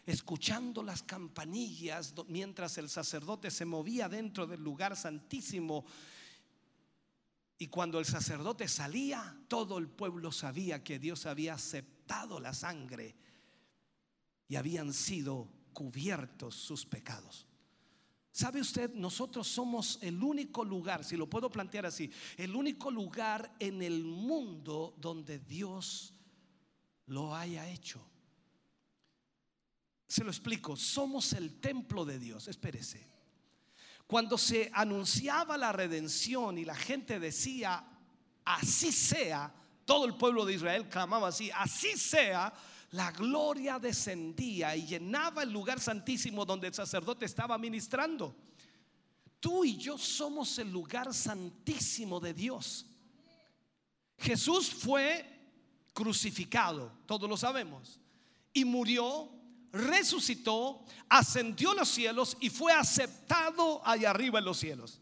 escuchando 0.07 0.81
las 0.81 1.03
campanillas 1.03 2.15
mientras 2.27 2.79
el 2.79 2.89
sacerdote 2.89 3.51
se 3.51 3.65
movía 3.65 4.09
dentro 4.09 4.47
del 4.47 4.63
lugar 4.63 4.95
santísimo. 4.95 5.85
Y 7.57 7.67
cuando 7.67 7.99
el 7.99 8.05
sacerdote 8.05 8.67
salía, 8.67 9.37
todo 9.47 9.77
el 9.77 9.87
pueblo 9.87 10.31
sabía 10.31 10.83
que 10.83 10.99
Dios 10.99 11.25
había 11.25 11.53
aceptado 11.53 12.39
la 12.39 12.53
sangre 12.53 13.15
y 14.47 14.55
habían 14.55 14.93
sido 14.93 15.49
cubiertos 15.71 16.55
sus 16.55 16.85
pecados. 16.85 17.47
¿Sabe 18.31 18.61
usted? 18.61 18.91
Nosotros 18.95 19.47
somos 19.47 19.99
el 20.01 20.21
único 20.23 20.65
lugar, 20.65 21.03
si 21.03 21.15
lo 21.15 21.29
puedo 21.29 21.51
plantear 21.51 21.85
así, 21.85 22.11
el 22.35 22.55
único 22.55 22.89
lugar 22.89 23.55
en 23.59 23.83
el 23.83 24.03
mundo 24.03 24.95
donde 24.97 25.37
Dios 25.37 26.15
lo 27.05 27.35
haya 27.35 27.69
hecho. 27.69 28.03
Se 30.07 30.23
lo 30.23 30.31
explico, 30.31 30.75
somos 30.75 31.33
el 31.33 31.59
templo 31.59 32.05
de 32.05 32.17
Dios. 32.17 32.47
Espérese. 32.47 33.12
Cuando 34.07 34.37
se 34.37 34.69
anunciaba 34.73 35.57
la 35.57 35.71
redención 35.71 36.57
y 36.57 36.65
la 36.65 36.75
gente 36.75 37.19
decía, 37.19 37.83
así 38.45 38.91
sea, 38.91 39.53
todo 39.85 40.05
el 40.05 40.15
pueblo 40.15 40.45
de 40.45 40.53
Israel 40.53 40.87
clamaba 40.87 41.29
así, 41.29 41.49
así 41.51 41.97
sea, 41.97 42.53
la 42.91 43.11
gloria 43.11 43.79
descendía 43.79 44.75
y 44.75 44.85
llenaba 44.85 45.43
el 45.43 45.51
lugar 45.51 45.79
santísimo 45.79 46.45
donde 46.45 46.67
el 46.67 46.73
sacerdote 46.73 47.25
estaba 47.25 47.57
ministrando. 47.57 48.35
Tú 49.39 49.65
y 49.65 49.77
yo 49.77 49.97
somos 49.97 50.57
el 50.59 50.71
lugar 50.71 51.13
santísimo 51.13 52.19
de 52.19 52.33
Dios. 52.33 52.85
Jesús 54.17 54.69
fue 54.69 55.27
crucificado, 55.93 56.91
todos 57.05 57.29
lo 57.29 57.35
sabemos, 57.35 57.99
y 58.53 58.63
murió, 58.63 59.29
resucitó, 59.73 60.85
ascendió 61.09 61.71
a 61.71 61.75
los 61.75 61.89
cielos 61.89 62.37
y 62.39 62.49
fue 62.49 62.71
aceptado 62.71 63.85
allá 63.85 64.11
arriba 64.11 64.39
en 64.39 64.45
los 64.45 64.59
cielos. 64.59 65.01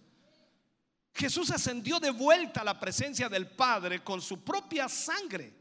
Jesús 1.14 1.52
ascendió 1.52 2.00
de 2.00 2.10
vuelta 2.10 2.62
a 2.62 2.64
la 2.64 2.80
presencia 2.80 3.28
del 3.28 3.48
Padre 3.48 4.02
con 4.02 4.22
su 4.22 4.44
propia 4.44 4.88
sangre, 4.88 5.54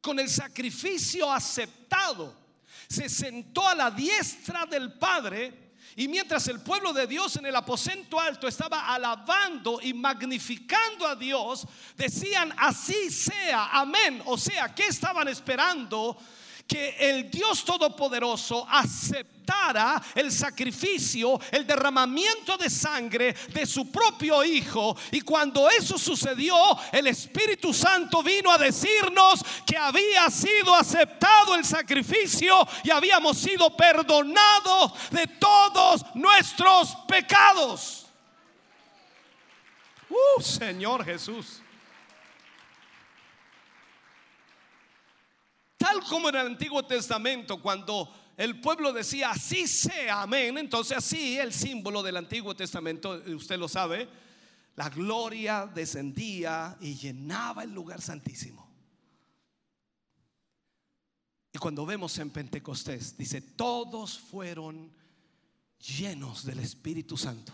con 0.00 0.18
el 0.18 0.28
sacrificio 0.28 1.32
aceptado. 1.32 2.36
Se 2.88 3.08
sentó 3.08 3.66
a 3.66 3.74
la 3.74 3.90
diestra 3.90 4.66
del 4.66 4.94
Padre 4.94 5.68
y 5.94 6.08
mientras 6.08 6.48
el 6.48 6.60
pueblo 6.60 6.92
de 6.92 7.06
Dios 7.06 7.36
en 7.36 7.46
el 7.46 7.54
aposento 7.54 8.18
alto 8.18 8.48
estaba 8.48 8.92
alabando 8.92 9.80
y 9.80 9.94
magnificando 9.94 11.06
a 11.06 11.14
Dios, 11.14 11.66
decían, 11.96 12.52
así 12.56 13.10
sea, 13.10 13.68
amén. 13.72 14.22
O 14.26 14.36
sea, 14.36 14.74
¿qué 14.74 14.88
estaban 14.88 15.28
esperando? 15.28 16.16
Que 16.68 16.96
el 17.00 17.30
Dios 17.30 17.64
Todopoderoso 17.64 18.66
aceptara 18.68 20.02
el 20.14 20.30
sacrificio, 20.30 21.40
el 21.50 21.66
derramamiento 21.66 22.56
de 22.58 22.68
sangre 22.68 23.34
de 23.54 23.66
su 23.66 23.90
propio 23.90 24.44
Hijo. 24.44 24.96
Y 25.10 25.22
cuando 25.22 25.68
eso 25.70 25.98
sucedió, 25.98 26.54
el 26.92 27.06
Espíritu 27.06 27.72
Santo 27.72 28.22
vino 28.22 28.50
a 28.52 28.58
decirnos 28.58 29.42
que 29.66 29.76
había 29.76 30.30
sido 30.30 30.74
aceptado 30.74 31.54
el 31.54 31.64
sacrificio 31.64 32.68
y 32.84 32.90
habíamos 32.90 33.38
sido 33.38 33.74
perdonados 33.74 34.92
de 35.10 35.26
todos 35.26 36.04
nuestros 36.14 36.94
pecados. 37.08 38.06
Uh, 40.10 40.42
Señor 40.42 41.04
Jesús. 41.04 41.62
Tal 45.78 46.02
como 46.04 46.28
en 46.28 46.34
el 46.34 46.46
Antiguo 46.48 46.84
Testamento, 46.84 47.62
cuando 47.62 48.12
el 48.36 48.60
pueblo 48.60 48.92
decía 48.92 49.30
así 49.30 49.66
sea, 49.66 50.22
amén, 50.22 50.58
entonces 50.58 50.98
así 50.98 51.38
el 51.38 51.52
símbolo 51.52 52.02
del 52.02 52.16
Antiguo 52.16 52.54
Testamento, 52.54 53.22
usted 53.28 53.58
lo 53.58 53.68
sabe, 53.68 54.08
la 54.74 54.90
gloria 54.90 55.66
descendía 55.66 56.76
y 56.80 56.94
llenaba 56.94 57.62
el 57.62 57.72
lugar 57.72 58.00
santísimo. 58.00 58.68
Y 61.52 61.58
cuando 61.58 61.86
vemos 61.86 62.18
en 62.18 62.30
Pentecostés, 62.30 63.16
dice, 63.16 63.40
todos 63.40 64.18
fueron 64.18 64.92
llenos 65.78 66.44
del 66.44 66.58
Espíritu 66.58 67.16
Santo. 67.16 67.52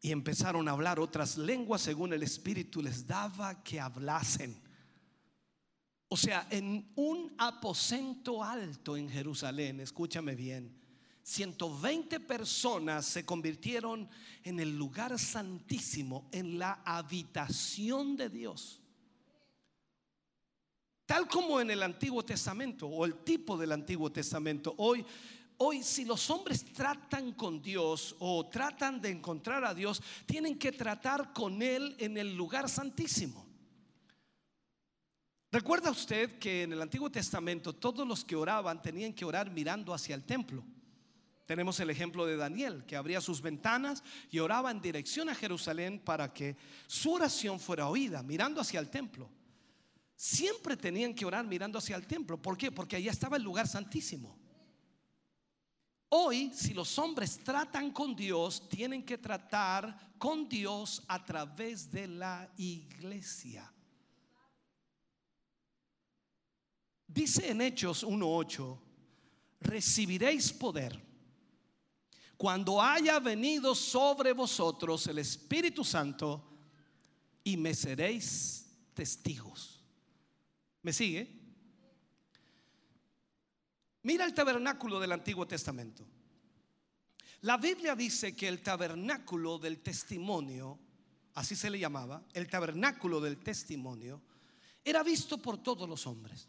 Y 0.00 0.12
empezaron 0.12 0.68
a 0.68 0.72
hablar 0.72 1.00
otras 1.00 1.36
lenguas 1.36 1.82
según 1.82 2.12
el 2.12 2.22
Espíritu 2.22 2.80
les 2.80 3.06
daba 3.06 3.62
que 3.62 3.80
hablasen. 3.80 4.67
O 6.08 6.16
sea, 6.16 6.46
en 6.50 6.90
un 6.96 7.34
aposento 7.36 8.42
alto 8.42 8.96
en 8.96 9.10
Jerusalén, 9.10 9.80
escúchame 9.80 10.34
bien, 10.34 10.74
120 11.22 12.20
personas 12.20 13.04
se 13.04 13.26
convirtieron 13.26 14.08
en 14.42 14.60
el 14.60 14.76
lugar 14.76 15.18
santísimo, 15.18 16.28
en 16.32 16.58
la 16.58 16.80
habitación 16.84 18.16
de 18.16 18.30
Dios. 18.30 18.80
Tal 21.04 21.28
como 21.28 21.60
en 21.60 21.70
el 21.70 21.82
Antiguo 21.82 22.24
Testamento 22.24 22.86
o 22.86 23.04
el 23.04 23.16
tipo 23.24 23.58
del 23.58 23.72
Antiguo 23.72 24.10
Testamento, 24.10 24.74
hoy 24.78 25.04
Hoy 25.60 25.82
si 25.82 26.04
los 26.04 26.30
hombres 26.30 26.64
tratan 26.72 27.32
con 27.32 27.60
Dios 27.60 28.14
o 28.20 28.46
tratan 28.46 29.00
de 29.00 29.10
encontrar 29.10 29.64
a 29.64 29.74
Dios, 29.74 30.00
tienen 30.24 30.56
que 30.56 30.70
tratar 30.70 31.32
con 31.32 31.60
Él 31.62 31.96
en 31.98 32.16
el 32.16 32.36
lugar 32.36 32.68
santísimo. 32.68 33.47
¿Recuerda 35.50 35.90
usted 35.90 36.38
que 36.38 36.64
en 36.64 36.74
el 36.74 36.82
Antiguo 36.82 37.10
Testamento 37.10 37.72
todos 37.72 38.06
los 38.06 38.22
que 38.24 38.36
oraban 38.36 38.82
tenían 38.82 39.14
que 39.14 39.24
orar 39.24 39.50
mirando 39.50 39.94
hacia 39.94 40.14
el 40.14 40.24
templo? 40.24 40.62
Tenemos 41.46 41.80
el 41.80 41.88
ejemplo 41.88 42.26
de 42.26 42.36
Daniel, 42.36 42.84
que 42.86 42.94
abría 42.94 43.22
sus 43.22 43.40
ventanas 43.40 44.02
y 44.30 44.38
oraba 44.38 44.70
en 44.70 44.82
dirección 44.82 45.30
a 45.30 45.34
Jerusalén 45.34 45.98
para 45.98 46.34
que 46.34 46.58
su 46.86 47.14
oración 47.14 47.58
fuera 47.58 47.88
oída, 47.88 48.22
mirando 48.22 48.60
hacia 48.60 48.78
el 48.78 48.90
templo. 48.90 49.30
Siempre 50.14 50.76
tenían 50.76 51.14
que 51.14 51.24
orar 51.24 51.46
mirando 51.46 51.78
hacia 51.78 51.96
el 51.96 52.06
templo. 52.06 52.36
¿Por 52.36 52.58
qué? 52.58 52.70
Porque 52.70 52.96
allá 52.96 53.10
estaba 53.10 53.38
el 53.38 53.42
lugar 53.42 53.66
santísimo. 53.66 54.36
Hoy, 56.10 56.52
si 56.54 56.74
los 56.74 56.98
hombres 56.98 57.38
tratan 57.38 57.92
con 57.92 58.14
Dios, 58.14 58.68
tienen 58.68 59.02
que 59.02 59.16
tratar 59.16 60.14
con 60.18 60.46
Dios 60.50 61.02
a 61.08 61.24
través 61.24 61.90
de 61.90 62.08
la 62.08 62.52
iglesia. 62.58 63.72
Dice 67.08 67.50
en 67.50 67.62
Hechos 67.62 68.04
1.8, 68.04 68.78
recibiréis 69.60 70.52
poder 70.52 71.08
cuando 72.36 72.80
haya 72.80 73.18
venido 73.18 73.74
sobre 73.74 74.32
vosotros 74.32 75.06
el 75.08 75.18
Espíritu 75.18 75.82
Santo 75.82 76.44
y 77.42 77.56
me 77.56 77.74
seréis 77.74 78.66
testigos. 78.94 79.82
¿Me 80.82 80.92
sigue? 80.92 81.36
Mira 84.02 84.24
el 84.24 84.34
tabernáculo 84.34 85.00
del 85.00 85.12
Antiguo 85.12 85.46
Testamento. 85.48 86.06
La 87.40 87.56
Biblia 87.56 87.96
dice 87.96 88.36
que 88.36 88.48
el 88.48 88.62
tabernáculo 88.62 89.58
del 89.58 89.80
testimonio, 89.80 90.78
así 91.34 91.56
se 91.56 91.70
le 91.70 91.78
llamaba, 91.78 92.22
el 92.34 92.48
tabernáculo 92.48 93.20
del 93.20 93.38
testimonio, 93.38 94.20
era 94.84 95.02
visto 95.02 95.38
por 95.38 95.62
todos 95.62 95.88
los 95.88 96.06
hombres. 96.06 96.48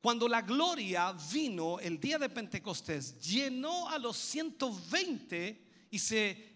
Cuando 0.00 0.28
la 0.28 0.40
gloria 0.40 1.14
vino 1.32 1.78
el 1.78 2.00
día 2.00 2.18
de 2.18 2.30
Pentecostés, 2.30 3.20
llenó 3.20 3.88
a 3.88 3.98
los 3.98 4.16
120 4.16 5.88
y 5.90 5.98
se, 5.98 6.52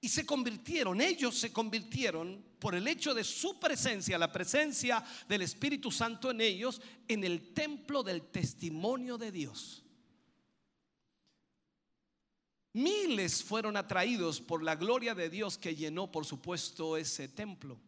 y 0.00 0.08
se 0.08 0.26
convirtieron, 0.26 1.00
ellos 1.00 1.38
se 1.38 1.52
convirtieron 1.52 2.44
por 2.58 2.74
el 2.74 2.88
hecho 2.88 3.14
de 3.14 3.22
su 3.22 3.60
presencia, 3.60 4.18
la 4.18 4.32
presencia 4.32 5.04
del 5.28 5.42
Espíritu 5.42 5.92
Santo 5.92 6.32
en 6.32 6.40
ellos, 6.40 6.82
en 7.06 7.22
el 7.22 7.54
templo 7.54 8.02
del 8.02 8.22
testimonio 8.22 9.16
de 9.16 9.30
Dios. 9.30 9.84
Miles 12.72 13.42
fueron 13.42 13.76
atraídos 13.76 14.40
por 14.40 14.62
la 14.62 14.74
gloria 14.74 15.14
de 15.14 15.30
Dios 15.30 15.58
que 15.58 15.76
llenó, 15.76 16.10
por 16.10 16.26
supuesto, 16.26 16.96
ese 16.96 17.28
templo. 17.28 17.78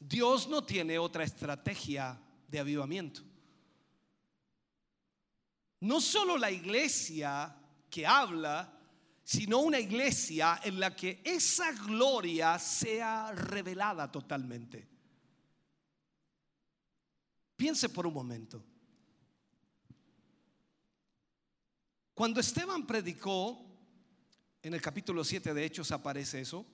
Dios 0.00 0.48
no 0.48 0.64
tiene 0.64 0.98
otra 0.98 1.24
estrategia 1.24 2.20
de 2.48 2.58
avivamiento. 2.58 3.22
No 5.80 6.00
solo 6.00 6.36
la 6.36 6.50
iglesia 6.50 7.54
que 7.88 8.04
habla, 8.06 8.74
sino 9.22 9.60
una 9.60 9.78
iglesia 9.78 10.60
en 10.64 10.80
la 10.80 10.96
que 10.96 11.20
esa 11.24 11.70
gloria 11.72 12.58
sea 12.58 13.30
revelada 13.32 14.10
totalmente. 14.10 14.88
Piense 17.54 17.88
por 17.88 18.06
un 18.06 18.14
momento. 18.14 18.64
Cuando 22.14 22.40
Esteban 22.40 22.86
predicó, 22.86 23.64
en 24.62 24.74
el 24.74 24.80
capítulo 24.80 25.22
7 25.22 25.54
de 25.54 25.64
Hechos 25.64 25.92
aparece 25.92 26.40
eso, 26.40 26.66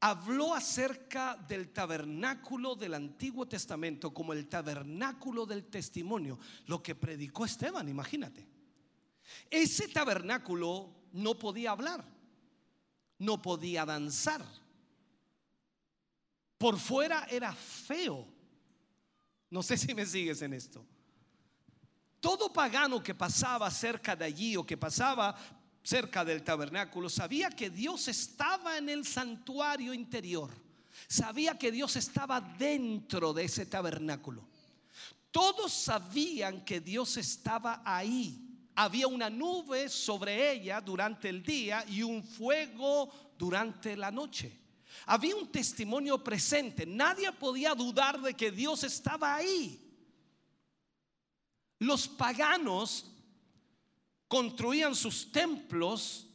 habló 0.00 0.54
acerca 0.54 1.36
del 1.36 1.70
tabernáculo 1.70 2.74
del 2.74 2.94
Antiguo 2.94 3.46
Testamento 3.46 4.14
como 4.14 4.32
el 4.32 4.48
tabernáculo 4.48 5.44
del 5.44 5.66
testimonio, 5.66 6.38
lo 6.66 6.82
que 6.82 6.94
predicó 6.94 7.44
Esteban, 7.44 7.88
imagínate. 7.88 8.46
Ese 9.50 9.88
tabernáculo 9.88 10.90
no 11.12 11.38
podía 11.38 11.72
hablar, 11.72 12.04
no 13.18 13.42
podía 13.42 13.84
danzar. 13.84 14.44
Por 16.56 16.78
fuera 16.78 17.26
era 17.30 17.52
feo. 17.52 18.26
No 19.50 19.62
sé 19.62 19.76
si 19.76 19.94
me 19.94 20.04
sigues 20.06 20.42
en 20.42 20.52
esto. 20.54 20.84
Todo 22.20 22.52
pagano 22.52 23.02
que 23.02 23.14
pasaba 23.14 23.70
cerca 23.70 24.16
de 24.16 24.24
allí 24.24 24.56
o 24.56 24.66
que 24.66 24.76
pasaba 24.76 25.36
cerca 25.88 26.22
del 26.22 26.42
tabernáculo 26.42 27.08
sabía 27.08 27.48
que 27.48 27.70
Dios 27.70 28.08
estaba 28.08 28.76
en 28.76 28.90
el 28.90 29.06
santuario 29.06 29.94
interior. 29.94 30.50
Sabía 31.06 31.56
que 31.56 31.72
Dios 31.72 31.96
estaba 31.96 32.42
dentro 32.42 33.32
de 33.32 33.44
ese 33.44 33.64
tabernáculo. 33.64 34.46
Todos 35.30 35.72
sabían 35.72 36.62
que 36.62 36.80
Dios 36.80 37.16
estaba 37.16 37.80
ahí. 37.86 38.38
Había 38.74 39.06
una 39.06 39.30
nube 39.30 39.88
sobre 39.88 40.52
ella 40.52 40.82
durante 40.82 41.30
el 41.30 41.42
día 41.42 41.82
y 41.88 42.02
un 42.02 42.22
fuego 42.22 43.10
durante 43.38 43.96
la 43.96 44.10
noche. 44.10 44.52
Había 45.06 45.36
un 45.36 45.50
testimonio 45.50 46.22
presente. 46.22 46.84
Nadie 46.84 47.32
podía 47.32 47.74
dudar 47.74 48.20
de 48.20 48.34
que 48.34 48.50
Dios 48.50 48.84
estaba 48.84 49.34
ahí. 49.34 49.80
Los 51.78 52.06
paganos 52.06 53.06
construían 54.28 54.94
sus 54.94 55.32
templos 55.32 56.26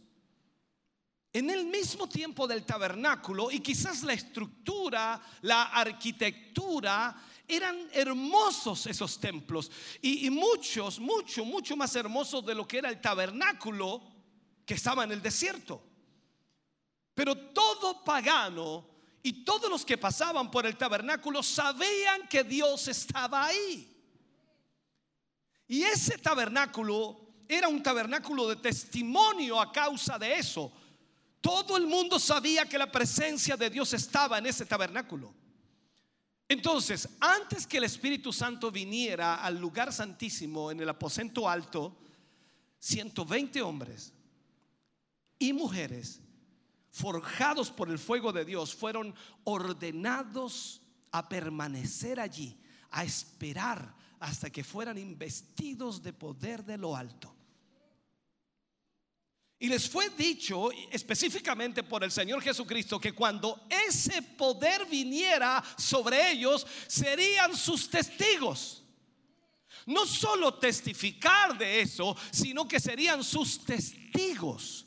en 1.31 1.49
el 1.49 1.65
mismo 1.65 2.07
tiempo 2.07 2.47
del 2.47 2.63
tabernáculo 2.63 3.49
y 3.49 3.59
quizás 3.59 4.03
la 4.03 4.13
estructura, 4.13 5.21
la 5.41 5.63
arquitectura, 5.63 7.15
eran 7.47 7.89
hermosos 7.91 8.85
esos 8.87 9.19
templos 9.19 9.71
y, 10.01 10.29
muchos, 10.29 10.99
mucho, 10.99 11.43
mucho 11.43 11.75
más 11.75 11.95
hermosos 11.95 12.45
de 12.45 12.55
lo 12.55 12.67
que 12.67 12.77
era 12.77 12.89
el 12.89 13.01
tabernáculo 13.01 14.01
que 14.65 14.75
estaba 14.75 15.03
en 15.03 15.11
el 15.11 15.21
desierto. 15.21 15.83
Pero 17.13 17.35
todo 17.35 18.03
pagano 18.03 18.87
y 19.21 19.43
todos 19.43 19.69
los 19.69 19.85
que 19.85 19.97
pasaban 19.97 20.49
por 20.49 20.65
el 20.65 20.77
tabernáculo 20.77 21.43
sabían 21.43 22.27
que 22.27 22.43
Dios 22.43 22.87
estaba 22.87 23.45
ahí. 23.45 23.89
Y 25.67 25.83
ese 25.83 26.17
tabernáculo 26.17 27.22
era 27.47 27.67
un 27.67 27.81
tabernáculo 27.81 28.47
de 28.49 28.55
testimonio 28.57 29.59
a 29.59 29.71
causa 29.71 30.17
de 30.17 30.35
eso. 30.35 30.71
Todo 31.41 31.77
el 31.77 31.87
mundo 31.87 32.19
sabía 32.19 32.67
que 32.67 32.77
la 32.77 32.91
presencia 32.91 33.57
de 33.57 33.69
Dios 33.69 33.93
estaba 33.93 34.37
en 34.37 34.45
ese 34.45 34.65
tabernáculo. 34.65 35.33
Entonces, 36.47 37.09
antes 37.19 37.65
que 37.65 37.77
el 37.77 37.83
Espíritu 37.85 38.31
Santo 38.31 38.71
viniera 38.71 39.43
al 39.43 39.59
lugar 39.59 39.91
santísimo 39.91 40.71
en 40.71 40.79
el 40.79 40.89
aposento 40.89 41.49
alto, 41.49 41.97
120 42.79 43.61
hombres 43.61 44.13
y 45.39 45.53
mujeres 45.53 46.21
forjados 46.91 47.71
por 47.71 47.89
el 47.89 47.97
fuego 47.97 48.31
de 48.31 48.45
Dios 48.45 48.75
fueron 48.75 49.15
ordenados 49.45 50.81
a 51.11 51.27
permanecer 51.27 52.19
allí, 52.19 52.57
a 52.91 53.03
esperar 53.03 53.95
hasta 54.19 54.49
que 54.49 54.63
fueran 54.63 54.97
investidos 54.97 56.03
de 56.03 56.13
poder 56.13 56.63
de 56.63 56.77
lo 56.77 56.95
alto. 56.95 57.32
Y 59.63 59.69
les 59.69 59.89
fue 59.89 60.09
dicho 60.09 60.71
específicamente 60.91 61.83
por 61.83 62.03
el 62.03 62.11
Señor 62.11 62.41
Jesucristo 62.41 62.99
que 62.99 63.13
cuando 63.13 63.65
ese 63.69 64.21
poder 64.21 64.85
viniera 64.87 65.63
sobre 65.77 66.31
ellos, 66.31 66.67
serían 66.85 67.55
sus 67.55 67.89
testigos. 67.89 68.83
No 69.85 70.05
solo 70.05 70.55
testificar 70.55 71.57
de 71.57 71.79
eso, 71.79 72.13
sino 72.29 72.67
que 72.67 72.77
serían 72.77 73.23
sus 73.23 73.63
testigos. 73.63 74.85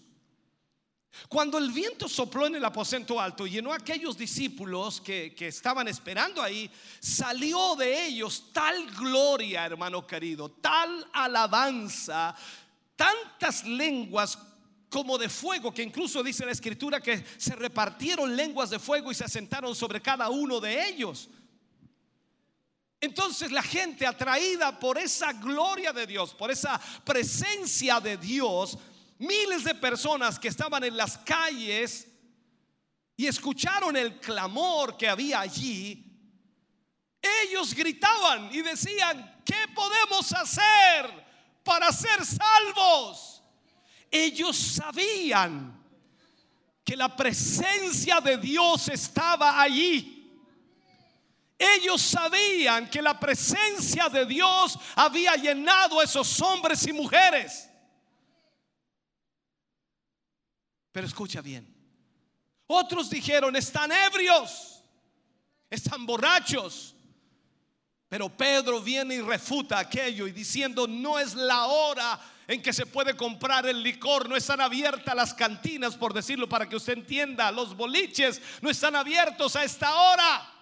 Cuando 1.26 1.56
el 1.56 1.72
viento 1.72 2.06
sopló 2.06 2.46
en 2.46 2.56
el 2.56 2.64
aposento 2.66 3.18
alto 3.18 3.46
y 3.46 3.52
llenó 3.52 3.72
a 3.72 3.76
aquellos 3.76 4.18
discípulos 4.18 5.00
que, 5.00 5.34
que, 5.34 5.48
estaban 5.48 5.88
esperando 5.88 6.42
ahí, 6.42 6.70
salió 7.00 7.76
de 7.76 8.08
ellos 8.08 8.52
tal 8.52 8.94
gloria, 8.94 9.64
hermano 9.64 10.06
querido, 10.06 10.50
tal 10.50 11.08
alabanza, 11.14 12.36
tantas 12.94 13.64
lenguas 13.64 14.36
como 14.88 15.18
de 15.18 15.28
fuego, 15.28 15.72
que 15.72 15.82
incluso 15.82 16.22
dice 16.22 16.46
la 16.46 16.52
escritura 16.52 17.00
que 17.00 17.24
se 17.36 17.56
repartieron 17.56 18.36
lenguas 18.36 18.70
de 18.70 18.78
fuego 18.78 19.10
y 19.10 19.14
se 19.14 19.24
asentaron 19.24 19.74
sobre 19.74 20.00
cada 20.00 20.28
uno 20.30 20.60
de 20.60 20.88
ellos. 20.88 21.28
Entonces 23.00 23.52
la 23.52 23.62
gente 23.62 24.06
atraída 24.06 24.78
por 24.78 24.98
esa 24.98 25.32
gloria 25.32 25.92
de 25.92 26.06
Dios, 26.06 26.34
por 26.34 26.50
esa 26.50 26.80
presencia 27.04 28.00
de 28.00 28.16
Dios, 28.16 28.78
miles 29.18 29.64
de 29.64 29.74
personas 29.74 30.38
que 30.38 30.48
estaban 30.48 30.82
en 30.84 30.96
las 30.96 31.18
calles 31.18 32.08
y 33.16 33.26
escucharon 33.26 33.96
el 33.96 34.18
clamor 34.18 34.96
que 34.96 35.08
había 35.08 35.40
allí, 35.40 36.02
ellos 37.44 37.74
gritaban 37.74 38.50
y 38.52 38.62
decían, 38.62 39.42
¿qué 39.44 39.68
podemos 39.74 40.32
hacer 40.32 41.26
para 41.64 41.92
ser 41.92 42.24
salvos? 42.24 43.35
Ellos 44.10 44.56
sabían 44.56 45.76
que 46.84 46.96
la 46.96 47.14
presencia 47.16 48.20
de 48.20 48.36
Dios 48.36 48.88
estaba 48.88 49.60
allí. 49.60 50.16
Ellos 51.58 52.02
sabían 52.02 52.88
que 52.88 53.00
la 53.00 53.18
presencia 53.18 54.08
de 54.08 54.26
Dios 54.26 54.78
había 54.94 55.34
llenado 55.36 56.00
a 56.00 56.04
esos 56.04 56.40
hombres 56.40 56.86
y 56.86 56.92
mujeres. 56.92 57.68
Pero 60.92 61.06
escucha 61.06 61.40
bien. 61.40 61.74
Otros 62.66 63.10
dijeron, 63.10 63.56
están 63.56 63.90
ebrios, 63.92 64.82
están 65.70 66.06
borrachos. 66.06 66.94
Pero 68.08 68.28
Pedro 68.28 68.80
viene 68.80 69.16
y 69.16 69.20
refuta 69.20 69.78
aquello 69.78 70.26
y 70.26 70.32
diciendo, 70.32 70.86
no 70.86 71.18
es 71.18 71.34
la 71.34 71.66
hora 71.66 72.20
en 72.48 72.62
que 72.62 72.72
se 72.72 72.86
puede 72.86 73.16
comprar 73.16 73.66
el 73.66 73.82
licor, 73.82 74.28
no 74.28 74.36
están 74.36 74.60
abiertas 74.60 75.14
las 75.14 75.34
cantinas, 75.34 75.96
por 75.96 76.14
decirlo 76.14 76.48
para 76.48 76.68
que 76.68 76.76
usted 76.76 76.92
entienda, 76.92 77.50
los 77.50 77.76
boliches 77.76 78.40
no 78.60 78.70
están 78.70 78.94
abiertos 78.94 79.56
a 79.56 79.64
esta 79.64 79.94
hora. 79.94 80.52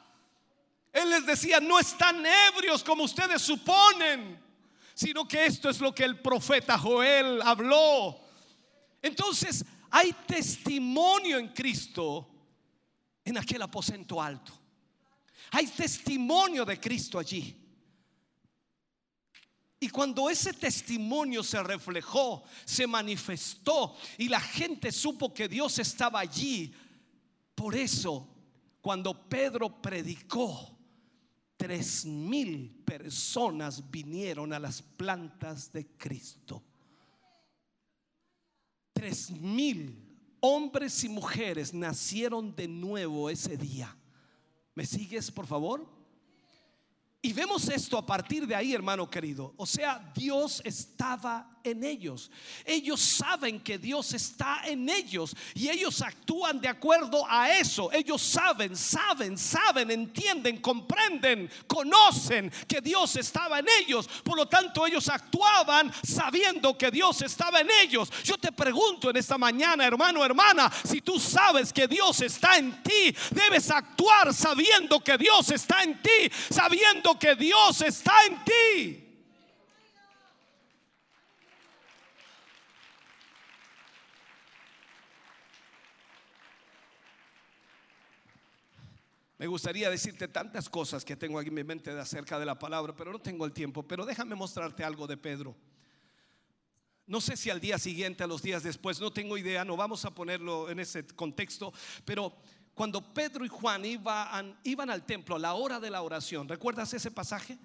Él 0.92 1.10
les 1.10 1.26
decía, 1.26 1.60
no 1.60 1.78
están 1.78 2.24
ebrios 2.24 2.82
como 2.82 3.04
ustedes 3.04 3.42
suponen, 3.42 4.40
sino 4.94 5.26
que 5.26 5.44
esto 5.44 5.68
es 5.68 5.80
lo 5.80 5.94
que 5.94 6.04
el 6.04 6.20
profeta 6.20 6.78
Joel 6.78 7.42
habló. 7.42 8.18
Entonces, 9.02 9.64
hay 9.90 10.12
testimonio 10.26 11.38
en 11.38 11.48
Cristo 11.48 12.28
en 13.24 13.36
aquel 13.36 13.60
aposento 13.62 14.22
alto. 14.22 14.52
Hay 15.50 15.66
testimonio 15.66 16.64
de 16.64 16.80
Cristo 16.80 17.18
allí. 17.18 17.63
Y 19.84 19.88
cuando 19.90 20.30
ese 20.30 20.54
testimonio 20.54 21.42
se 21.42 21.62
reflejó, 21.62 22.42
se 22.64 22.86
manifestó 22.86 23.94
y 24.16 24.30
la 24.30 24.40
gente 24.40 24.90
supo 24.90 25.34
que 25.34 25.46
Dios 25.46 25.78
estaba 25.78 26.20
allí, 26.20 26.72
por 27.54 27.76
eso 27.76 28.26
cuando 28.80 29.28
Pedro 29.28 29.82
predicó, 29.82 30.74
tres 31.58 32.06
mil 32.06 32.82
personas 32.86 33.90
vinieron 33.90 34.54
a 34.54 34.58
las 34.58 34.80
plantas 34.80 35.70
de 35.70 35.86
Cristo 35.98 36.62
tres 39.04 39.30
mil 39.30 40.02
hombres 40.40 41.04
y 41.04 41.10
mujeres 41.10 41.74
nacieron 41.74 42.56
de 42.56 42.66
nuevo 42.66 43.28
ese 43.28 43.58
día. 43.58 43.94
¿Me 44.74 44.86
sigues, 44.86 45.30
por 45.30 45.46
favor? 45.46 45.86
Y 47.24 47.32
vemos 47.32 47.70
esto 47.70 47.96
a 47.96 48.04
partir 48.04 48.46
de 48.46 48.54
ahí, 48.54 48.74
hermano 48.74 49.08
querido. 49.08 49.54
O 49.56 49.64
sea, 49.64 50.12
Dios 50.14 50.60
estaba 50.62 51.53
en 51.64 51.82
ellos. 51.82 52.30
Ellos 52.64 53.00
saben 53.00 53.58
que 53.58 53.78
Dios 53.78 54.12
está 54.12 54.60
en 54.66 54.88
ellos 54.88 55.34
y 55.54 55.70
ellos 55.70 56.02
actúan 56.02 56.60
de 56.60 56.68
acuerdo 56.68 57.24
a 57.28 57.50
eso. 57.50 57.90
Ellos 57.90 58.20
saben, 58.20 58.76
saben, 58.76 59.36
saben, 59.38 59.90
entienden, 59.90 60.60
comprenden, 60.60 61.50
conocen 61.66 62.52
que 62.68 62.82
Dios 62.82 63.16
estaba 63.16 63.58
en 63.58 63.66
ellos. 63.80 64.06
Por 64.22 64.36
lo 64.36 64.46
tanto, 64.46 64.86
ellos 64.86 65.08
actuaban 65.08 65.90
sabiendo 66.06 66.76
que 66.76 66.90
Dios 66.90 67.22
estaba 67.22 67.60
en 67.60 67.70
ellos. 67.82 68.10
Yo 68.22 68.36
te 68.36 68.52
pregunto 68.52 69.08
en 69.08 69.16
esta 69.16 69.38
mañana, 69.38 69.86
hermano, 69.86 70.22
hermana, 70.22 70.70
si 70.84 71.00
tú 71.00 71.18
sabes 71.18 71.72
que 71.72 71.88
Dios 71.88 72.20
está 72.20 72.58
en 72.58 72.82
ti, 72.82 73.16
debes 73.30 73.70
actuar 73.70 74.34
sabiendo 74.34 75.02
que 75.02 75.16
Dios 75.16 75.50
está 75.50 75.82
en 75.82 76.00
ti, 76.02 76.30
sabiendo 76.50 77.18
que 77.18 77.34
Dios 77.34 77.80
está 77.80 78.12
en 78.26 78.44
ti. 78.44 79.03
Me 89.44 89.48
gustaría 89.48 89.90
decirte 89.90 90.26
tantas 90.26 90.70
cosas 90.70 91.04
que 91.04 91.16
tengo 91.16 91.38
aquí 91.38 91.48
en 91.48 91.54
mi 91.54 91.64
mente 91.64 91.90
acerca 91.90 92.38
de 92.38 92.46
la 92.46 92.58
palabra, 92.58 92.96
pero 92.96 93.12
no 93.12 93.18
tengo 93.18 93.44
el 93.44 93.52
tiempo. 93.52 93.82
Pero 93.82 94.06
déjame 94.06 94.34
mostrarte 94.34 94.82
algo 94.82 95.06
de 95.06 95.18
Pedro. 95.18 95.54
No 97.06 97.20
sé 97.20 97.36
si 97.36 97.50
al 97.50 97.60
día 97.60 97.78
siguiente, 97.78 98.24
a 98.24 98.26
los 98.26 98.40
días 98.40 98.62
después, 98.62 99.02
no 99.02 99.12
tengo 99.12 99.36
idea, 99.36 99.62
no 99.62 99.76
vamos 99.76 100.06
a 100.06 100.14
ponerlo 100.14 100.70
en 100.70 100.80
ese 100.80 101.06
contexto, 101.08 101.74
pero 102.06 102.34
cuando 102.72 103.12
Pedro 103.12 103.44
y 103.44 103.48
Juan 103.48 103.84
iban, 103.84 104.58
iban 104.64 104.88
al 104.88 105.04
templo 105.04 105.36
a 105.36 105.38
la 105.38 105.52
hora 105.52 105.78
de 105.78 105.90
la 105.90 106.00
oración, 106.00 106.48
¿recuerdas 106.48 106.94
ese 106.94 107.10
pasaje? 107.10 107.58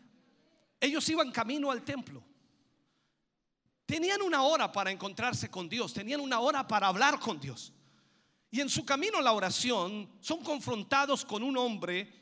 Ellos 0.82 1.08
iban 1.08 1.32
camino 1.32 1.72
al 1.72 1.84
templo. 1.84 2.22
Tenían 3.86 4.22
una 4.22 4.44
hora 4.44 4.70
para 4.70 4.92
encontrarse 4.92 5.50
con 5.50 5.70
Dios, 5.70 5.94
tenían 5.94 6.20
una 6.20 6.42
hora 6.42 6.68
para 6.68 6.88
hablar 6.88 7.22
con 7.22 7.40
Dios. 7.40 7.72
Y 8.52 8.62
en 8.62 8.70
su 8.70 8.84
camino 8.84 9.18
a 9.20 9.22
la 9.22 9.32
oración 9.32 10.10
son 10.20 10.44
confrontados 10.44 11.24
con 11.24 11.44
un 11.44 11.56
hombre 11.58 12.20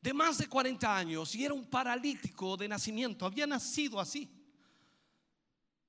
de 0.00 0.12
más 0.12 0.38
de 0.38 0.48
40 0.48 0.96
años 0.96 1.34
y 1.34 1.44
era 1.44 1.54
un 1.54 1.66
paralítico 1.66 2.56
de 2.56 2.68
nacimiento, 2.68 3.26
había 3.26 3.46
nacido 3.46 4.00
así. 4.00 4.28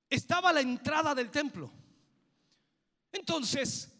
Estaba 0.08 0.50
a 0.50 0.52
la 0.52 0.60
entrada 0.60 1.14
del 1.14 1.30
templo. 1.30 1.70
Entonces, 3.10 3.90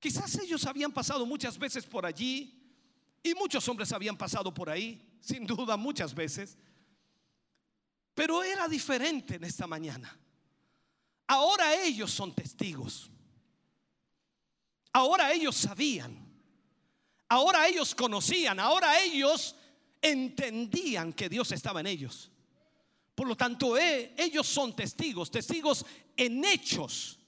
quizás 0.00 0.36
ellos 0.38 0.64
habían 0.66 0.92
pasado 0.92 1.24
muchas 1.26 1.58
veces 1.58 1.86
por 1.86 2.04
allí 2.04 2.54
y 3.22 3.34
muchos 3.34 3.68
hombres 3.68 3.92
habían 3.92 4.16
pasado 4.16 4.52
por 4.52 4.70
ahí, 4.70 5.18
sin 5.20 5.46
duda 5.46 5.76
muchas 5.76 6.14
veces. 6.14 6.56
Pero 8.14 8.42
era 8.42 8.66
diferente 8.66 9.36
en 9.36 9.44
esta 9.44 9.66
mañana. 9.66 10.16
Ahora 11.28 11.74
ellos 11.84 12.10
son 12.10 12.34
testigos. 12.34 13.10
Ahora 14.92 15.32
ellos 15.32 15.54
sabían. 15.54 16.26
Ahora 17.28 17.68
ellos 17.68 17.94
conocían. 17.94 18.58
Ahora 18.58 19.00
ellos 19.00 19.54
entendían 20.00 21.12
que 21.12 21.28
Dios 21.28 21.52
estaba 21.52 21.80
en 21.80 21.86
ellos. 21.86 22.30
Por 23.14 23.28
lo 23.28 23.36
tanto, 23.36 23.76
eh, 23.76 24.14
ellos 24.16 24.46
son 24.46 24.74
testigos, 24.74 25.30
testigos 25.30 25.84
en 26.16 26.44
hechos. 26.44 27.18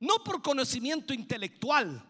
No 0.00 0.24
por 0.24 0.42
conocimiento 0.42 1.14
intelectual, 1.14 2.04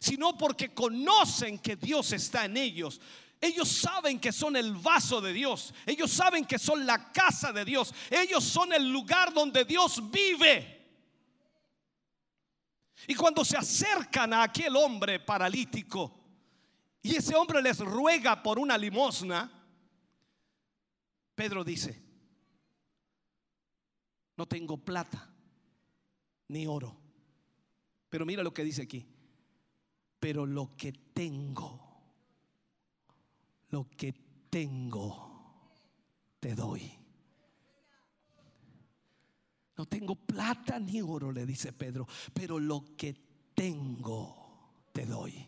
sino 0.00 0.38
porque 0.38 0.72
conocen 0.72 1.58
que 1.58 1.76
Dios 1.76 2.12
está 2.12 2.46
en 2.46 2.56
ellos. 2.56 3.00
Ellos 3.40 3.68
saben 3.68 4.18
que 4.18 4.32
son 4.32 4.56
el 4.56 4.74
vaso 4.74 5.20
de 5.20 5.32
Dios. 5.32 5.72
Ellos 5.86 6.10
saben 6.10 6.44
que 6.44 6.58
son 6.58 6.84
la 6.84 7.12
casa 7.12 7.52
de 7.52 7.64
Dios. 7.64 7.94
Ellos 8.10 8.42
son 8.42 8.72
el 8.72 8.90
lugar 8.90 9.32
donde 9.32 9.64
Dios 9.64 10.02
vive. 10.10 10.76
Y 13.06 13.14
cuando 13.14 13.44
se 13.44 13.56
acercan 13.56 14.32
a 14.32 14.42
aquel 14.42 14.74
hombre 14.76 15.20
paralítico 15.20 16.18
y 17.00 17.14
ese 17.14 17.36
hombre 17.36 17.62
les 17.62 17.78
ruega 17.78 18.42
por 18.42 18.58
una 18.58 18.76
limosna, 18.76 19.50
Pedro 21.36 21.62
dice, 21.62 22.02
no 24.36 24.46
tengo 24.46 24.76
plata 24.76 25.30
ni 26.48 26.66
oro. 26.66 26.96
Pero 28.08 28.26
mira 28.26 28.42
lo 28.42 28.52
que 28.52 28.64
dice 28.64 28.82
aquí. 28.82 29.06
Pero 30.18 30.44
lo 30.44 30.76
que 30.76 30.92
tengo 30.92 31.87
lo 33.70 33.88
que 33.90 34.14
tengo 34.50 35.28
te 36.40 36.54
doy. 36.54 36.90
No 39.76 39.86
tengo 39.86 40.16
plata 40.16 40.78
ni 40.78 41.00
oro, 41.00 41.30
le 41.30 41.46
dice 41.46 41.72
Pedro, 41.72 42.06
pero 42.34 42.58
lo 42.58 42.96
que 42.96 43.14
tengo 43.54 44.84
te 44.92 45.06
doy. 45.06 45.46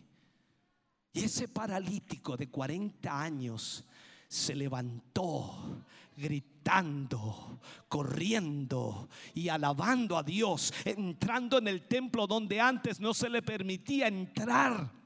Y 1.13 1.23
ese 1.23 1.49
paralítico 1.49 2.37
de 2.37 2.49
40 2.49 3.21
años 3.21 3.85
se 4.27 4.55
levantó 4.55 5.83
gritando, 6.15 7.59
corriendo 7.89 9.09
y 9.33 9.49
alabando 9.49 10.17
a 10.17 10.23
Dios, 10.23 10.73
entrando 10.85 11.57
en 11.57 11.67
el 11.67 11.87
templo 11.87 12.27
donde 12.27 12.61
antes 12.61 12.99
no 12.99 13.13
se 13.13 13.29
le 13.29 13.41
permitía 13.41 14.07
entrar. 14.07 15.00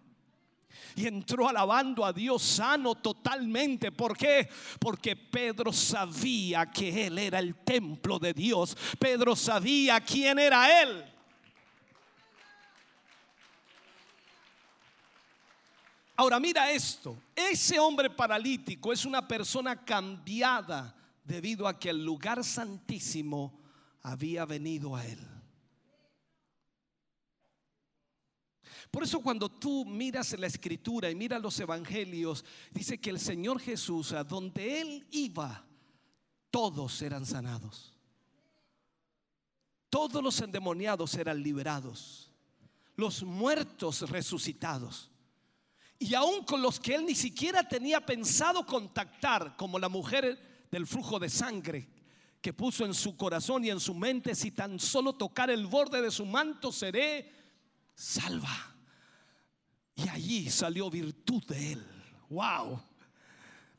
Y 0.95 1.07
entró 1.07 1.47
alabando 1.47 2.05
a 2.05 2.13
Dios 2.13 2.41
sano 2.41 2.95
totalmente. 2.95 3.91
¿Por 3.91 4.17
qué? 4.17 4.49
Porque 4.79 5.15
Pedro 5.15 5.73
sabía 5.73 6.65
que 6.71 7.07
él 7.07 7.17
era 7.17 7.39
el 7.39 7.55
templo 7.55 8.19
de 8.19 8.33
Dios. 8.33 8.77
Pedro 8.99 9.35
sabía 9.35 9.99
quién 10.01 10.39
era 10.39 10.81
él. 10.81 11.05
Ahora 16.17 16.39
mira 16.39 16.71
esto, 16.71 17.17
ese 17.35 17.77
hombre 17.77 18.09
paralítico 18.09 18.93
es 18.93 19.03
una 19.03 19.27
persona 19.27 19.83
cambiada 19.83 20.95
debido 21.25 21.67
a 21.67 21.77
que 21.77 21.89
el 21.89 22.05
lugar 22.05 22.41
santísimo 22.43 23.59
había 24.01 24.45
venido 24.45 24.95
a 24.95 25.05
él. 25.05 25.34
Por 28.95 29.03
eso 29.03 29.19
cuando 29.19 29.49
tú 29.49 29.83
miras 29.83 30.39
la 30.39 30.47
escritura 30.47 31.11
y 31.11 31.15
miras 31.15 31.41
los 31.41 31.59
evangelios, 31.59 32.45
dice 32.71 32.97
que 32.97 33.09
el 33.09 33.19
Señor 33.19 33.59
Jesús, 33.59 34.13
a 34.13 34.23
donde 34.23 34.79
Él 34.79 35.05
iba, 35.11 35.65
todos 36.49 37.01
eran 37.01 37.25
sanados. 37.25 37.93
Todos 39.89 40.23
los 40.23 40.39
endemoniados 40.39 41.13
eran 41.15 41.43
liberados. 41.43 42.31
Los 42.95 43.21
muertos 43.23 44.09
resucitados. 44.09 45.11
Y 45.99 46.13
aún 46.13 46.45
con 46.45 46.61
los 46.61 46.79
que 46.79 46.95
Él 46.95 47.05
ni 47.05 47.15
siquiera 47.15 47.67
tenía 47.67 47.99
pensado 47.99 48.65
contactar, 48.65 49.57
como 49.57 49.77
la 49.77 49.89
mujer 49.89 50.67
del 50.71 50.87
flujo 50.87 51.19
de 51.19 51.27
sangre, 51.27 51.89
que 52.39 52.53
puso 52.53 52.85
en 52.85 52.93
su 52.93 53.17
corazón 53.17 53.65
y 53.65 53.71
en 53.71 53.81
su 53.81 53.93
mente, 53.93 54.33
si 54.35 54.51
tan 54.51 54.79
solo 54.79 55.11
tocar 55.11 55.49
el 55.49 55.67
borde 55.67 56.01
de 56.01 56.11
su 56.11 56.25
manto 56.25 56.71
seré 56.71 57.29
salva. 57.93 58.71
Y 59.95 60.09
allí 60.09 60.49
salió 60.49 60.89
virtud 60.89 61.43
de 61.45 61.73
él. 61.73 61.87
Wow. 62.29 62.81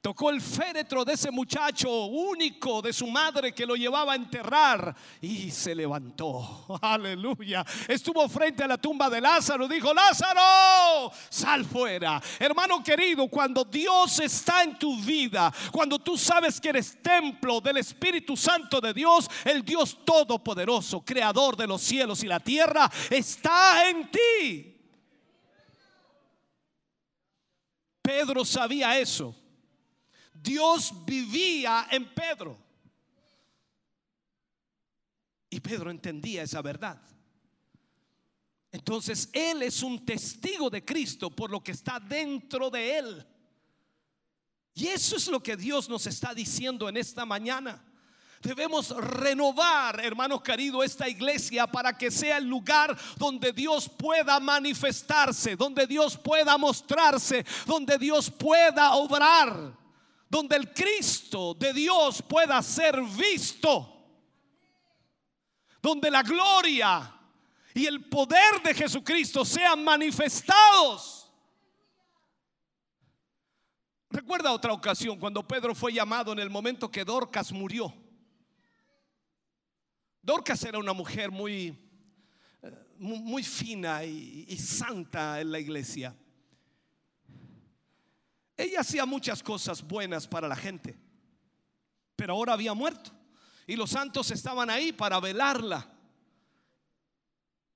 Tocó 0.06 0.30
el 0.30 0.40
féretro 0.40 1.04
de 1.04 1.14
ese 1.14 1.32
muchacho 1.32 2.04
único 2.06 2.80
de 2.80 2.92
su 2.92 3.08
madre 3.08 3.52
que 3.52 3.66
lo 3.66 3.74
llevaba 3.74 4.12
a 4.12 4.14
enterrar 4.14 4.94
y 5.20 5.50
se 5.50 5.74
levantó. 5.74 6.64
Aleluya. 6.80 7.66
Estuvo 7.88 8.28
frente 8.28 8.62
a 8.62 8.68
la 8.68 8.78
tumba 8.78 9.10
de 9.10 9.20
Lázaro. 9.20 9.66
Dijo, 9.66 9.92
Lázaro, 9.92 11.10
sal 11.28 11.64
fuera. 11.64 12.22
Hermano 12.38 12.84
querido, 12.84 13.26
cuando 13.26 13.64
Dios 13.64 14.20
está 14.20 14.62
en 14.62 14.78
tu 14.78 14.96
vida, 14.96 15.52
cuando 15.72 15.98
tú 15.98 16.16
sabes 16.16 16.60
que 16.60 16.68
eres 16.68 17.02
templo 17.02 17.60
del 17.60 17.78
Espíritu 17.78 18.36
Santo 18.36 18.80
de 18.80 18.94
Dios, 18.94 19.28
el 19.44 19.64
Dios 19.64 19.98
Todopoderoso, 20.04 21.04
creador 21.04 21.56
de 21.56 21.66
los 21.66 21.82
cielos 21.82 22.22
y 22.22 22.28
la 22.28 22.38
tierra, 22.38 22.88
está 23.10 23.90
en 23.90 24.08
ti. 24.08 24.75
Pedro 28.06 28.44
sabía 28.44 28.96
eso. 29.00 29.34
Dios 30.32 30.92
vivía 31.04 31.88
en 31.90 32.14
Pedro. 32.14 32.56
Y 35.50 35.58
Pedro 35.58 35.90
entendía 35.90 36.44
esa 36.44 36.62
verdad. 36.62 37.02
Entonces 38.70 39.28
Él 39.32 39.64
es 39.64 39.82
un 39.82 40.06
testigo 40.06 40.70
de 40.70 40.84
Cristo 40.84 41.34
por 41.34 41.50
lo 41.50 41.64
que 41.64 41.72
está 41.72 41.98
dentro 41.98 42.70
de 42.70 42.96
Él. 42.96 43.26
Y 44.74 44.86
eso 44.86 45.16
es 45.16 45.26
lo 45.26 45.42
que 45.42 45.56
Dios 45.56 45.88
nos 45.88 46.06
está 46.06 46.32
diciendo 46.32 46.88
en 46.88 46.98
esta 46.98 47.26
mañana. 47.26 47.85
Debemos 48.46 48.90
renovar, 48.90 49.98
hermanos 50.04 50.40
queridos, 50.40 50.84
esta 50.84 51.08
iglesia 51.08 51.66
para 51.66 51.98
que 51.98 52.12
sea 52.12 52.36
el 52.36 52.44
lugar 52.44 52.96
donde 53.16 53.52
Dios 53.52 53.88
pueda 53.88 54.38
manifestarse, 54.38 55.56
donde 55.56 55.84
Dios 55.84 56.16
pueda 56.16 56.56
mostrarse, 56.56 57.44
donde 57.66 57.98
Dios 57.98 58.30
pueda 58.30 58.94
obrar, 58.94 59.76
donde 60.30 60.54
el 60.54 60.72
Cristo 60.72 61.54
de 61.54 61.72
Dios 61.72 62.22
pueda 62.22 62.62
ser 62.62 63.02
visto, 63.02 64.06
donde 65.82 66.08
la 66.08 66.22
gloria 66.22 67.12
y 67.74 67.84
el 67.84 68.04
poder 68.08 68.62
de 68.62 68.74
Jesucristo 68.74 69.44
sean 69.44 69.82
manifestados. 69.82 71.32
Recuerda 74.08 74.52
otra 74.52 74.72
ocasión 74.72 75.18
cuando 75.18 75.44
Pedro 75.44 75.74
fue 75.74 75.92
llamado 75.92 76.30
en 76.32 76.38
el 76.38 76.48
momento 76.48 76.88
que 76.88 77.04
Dorcas 77.04 77.50
murió. 77.50 78.05
Dorcas 80.26 80.64
era 80.64 80.80
una 80.80 80.92
mujer 80.92 81.30
muy, 81.30 81.68
eh, 82.60 82.86
muy 82.98 83.44
fina 83.44 84.04
y, 84.04 84.44
y 84.48 84.58
santa 84.58 85.40
en 85.40 85.52
la 85.52 85.60
iglesia. 85.60 86.16
Ella 88.56 88.80
hacía 88.80 89.06
muchas 89.06 89.40
cosas 89.40 89.86
buenas 89.86 90.26
para 90.26 90.48
la 90.48 90.56
gente, 90.56 90.98
pero 92.16 92.32
ahora 92.32 92.54
había 92.54 92.74
muerto 92.74 93.12
y 93.68 93.76
los 93.76 93.90
santos 93.90 94.32
estaban 94.32 94.68
ahí 94.68 94.92
para 94.92 95.20
velarla. 95.20 95.96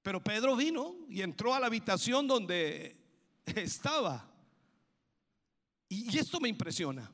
Pero 0.02 0.20
Pedro 0.20 0.56
vino 0.56 0.97
y 1.09 1.22
entró 1.22 1.55
a 1.55 1.60
la 1.60 1.66
habitación 1.66 2.27
donde 2.27 2.97
estaba. 3.47 4.28
Y, 5.89 6.16
y 6.16 6.18
esto 6.18 6.40
me 6.40 6.48
impresiona. 6.48 7.12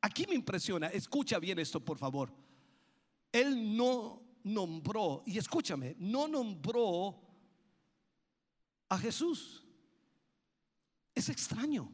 Aquí 0.00 0.24
me 0.26 0.34
impresiona. 0.34 0.86
Escucha 0.86 1.38
bien 1.38 1.58
esto, 1.58 1.80
por 1.80 1.98
favor. 1.98 2.32
Él 3.30 3.76
no 3.76 4.27
nombró, 4.44 5.22
y 5.26 5.38
escúchame, 5.38 5.96
no 5.98 6.28
nombró 6.28 7.20
a 8.88 8.98
Jesús. 8.98 9.64
Es 11.14 11.28
extraño. 11.28 11.92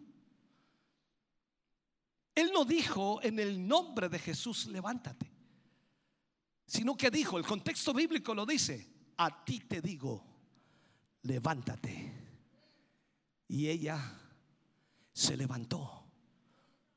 Él 2.35 2.51
no 2.53 2.65
dijo 2.65 3.23
en 3.23 3.39
el 3.39 3.67
nombre 3.67 4.09
de 4.09 4.19
Jesús, 4.19 4.67
levántate, 4.67 5.31
sino 6.67 6.97
que 6.97 7.11
dijo, 7.11 7.39
el 7.39 7.47
contexto 7.47 7.95
bíblico 7.95 8.35
lo 8.35 8.45
dice, 8.45 8.93
a 9.17 9.45
ti 9.45 9.61
te 9.61 9.81
digo, 9.81 10.25
levántate. 11.23 12.13
Y 13.47 13.69
ella 13.69 14.01
se 15.13 15.37
levantó. 15.37 16.05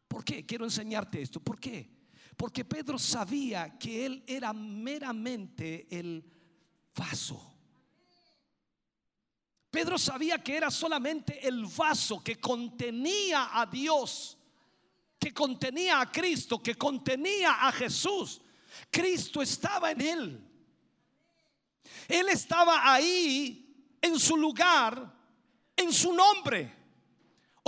¿Por 0.07 0.23
qué? 0.23 0.45
Quiero 0.45 0.65
enseñarte 0.65 1.21
esto. 1.21 1.39
¿Por 1.39 1.59
qué? 1.59 1.96
Porque 2.38 2.64
Pedro 2.64 2.99
sabía 2.99 3.80
que 3.80 4.05
él 4.05 4.23
era 4.27 4.53
meramente 4.53 5.88
el 5.89 6.23
vaso. 6.95 7.55
Pedro 9.72 9.97
sabía 9.97 10.38
que 10.43 10.55
era 10.55 10.69
solamente 10.69 11.45
el 11.47 11.65
vaso 11.65 12.23
que 12.23 12.39
contenía 12.39 13.49
a 13.59 13.65
Dios, 13.65 14.38
que 15.19 15.34
contenía 15.34 15.99
a 15.99 16.11
Cristo, 16.11 16.61
que 16.61 16.76
contenía 16.76 17.68
a 17.68 17.72
Jesús. 17.72 18.39
Cristo 18.91 19.41
estaba 19.41 19.91
en 19.91 20.01
él. 20.01 20.47
Él 22.07 22.30
estaba 22.30 22.93
ahí 22.93 23.97
en 23.99 24.19
su 24.19 24.38
lugar, 24.38 25.11
en 25.76 25.91
su 25.91 26.14
nombre. 26.14 26.76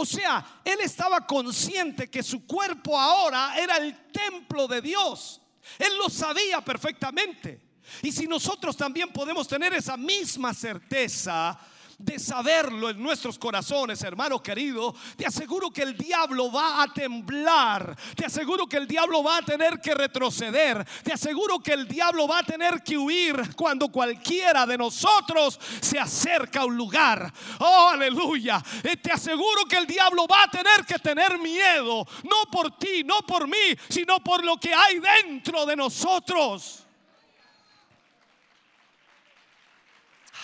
O 0.02 0.06
sea, 0.06 0.62
él 0.64 0.80
estaba 0.82 1.28
consciente 1.28 2.10
que 2.10 2.24
su 2.24 2.48
cuerpo 2.48 2.98
ahora 2.98 3.60
era 3.60 3.76
el 3.76 4.10
templo 4.14 4.66
de 4.66 4.82
Dios. 4.82 5.42
Él 5.78 5.98
lo 5.98 6.10
sabía 6.10 6.62
perfectamente. 6.62 7.60
Y 8.02 8.14
si 8.14 8.26
nosotros 8.26 8.78
también 8.78 9.12
podemos 9.12 9.46
tener 9.46 9.74
esa 9.74 9.98
misma 9.98 10.54
certeza, 10.54 11.60
de 12.00 12.18
saberlo 12.18 12.90
en 12.90 13.04
nuestros 13.04 13.38
corazones, 13.38 14.02
hermano 14.04 14.42
querido, 14.42 14.96
te 15.18 15.26
aseguro 15.26 15.70
que 15.70 15.82
el 15.82 15.98
diablo 15.98 16.50
va 16.50 16.82
a 16.82 16.94
temblar. 16.94 17.96
Te 18.16 18.26
aseguro 18.26 18.68
que 18.68 18.78
el 18.78 18.88
diablo 18.88 19.22
va 19.22 19.38
a 19.38 19.42
tener 19.42 19.82
que 19.82 19.94
retroceder. 19.94 20.88
Te 21.04 21.12
aseguro 21.12 21.60
que 21.60 21.74
el 21.74 21.88
diablo 21.90 22.26
va 22.26 22.40
a 22.40 22.44
tener 22.44 22.82
que 22.84 22.98
huir 22.98 23.54
cuando 23.54 23.90
cualquiera 23.90 24.66
de 24.66 24.78
nosotros 24.78 25.60
se 25.82 26.00
acerca 26.00 26.62
a 26.62 26.66
un 26.66 26.78
lugar. 26.78 27.34
Oh, 27.60 27.90
aleluya. 27.92 28.64
Eh, 28.82 28.96
Te 28.96 29.12
aseguro 29.12 29.66
que 29.66 29.78
el 29.78 29.86
diablo 29.86 30.26
va 30.26 30.44
a 30.44 30.50
tener 30.50 30.86
que 30.86 31.00
tener 31.00 31.38
miedo. 31.38 32.08
No 32.24 32.50
por 32.50 32.78
ti, 32.78 33.04
no 33.04 33.20
por 33.28 33.46
mí, 33.46 33.76
sino 33.90 34.24
por 34.24 34.46
lo 34.46 34.56
que 34.56 34.74
hay 34.74 35.00
dentro 35.00 35.66
de 35.66 35.76
nosotros. 35.76 36.86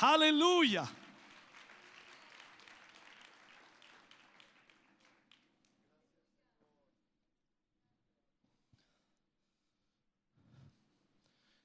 Aleluya. 0.02 0.86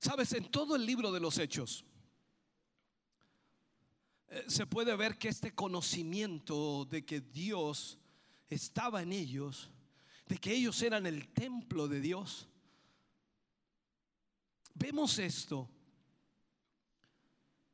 Sabes, 0.01 0.32
en 0.32 0.51
todo 0.51 0.77
el 0.77 0.86
libro 0.86 1.12
de 1.12 1.20
los 1.20 1.36
hechos 1.36 1.85
eh, 4.28 4.44
se 4.47 4.66
puede 4.66 4.97
ver 4.97 5.18
que 5.18 5.28
este 5.28 5.55
conocimiento 5.55 6.86
de 6.86 7.05
que 7.05 7.20
Dios 7.20 7.98
estaba 8.48 9.02
en 9.02 9.12
ellos, 9.12 9.68
de 10.27 10.39
que 10.39 10.55
ellos 10.55 10.81
eran 10.81 11.05
el 11.05 11.28
templo 11.28 11.86
de 11.86 12.01
Dios, 12.01 12.48
vemos 14.72 15.18
esto. 15.18 15.68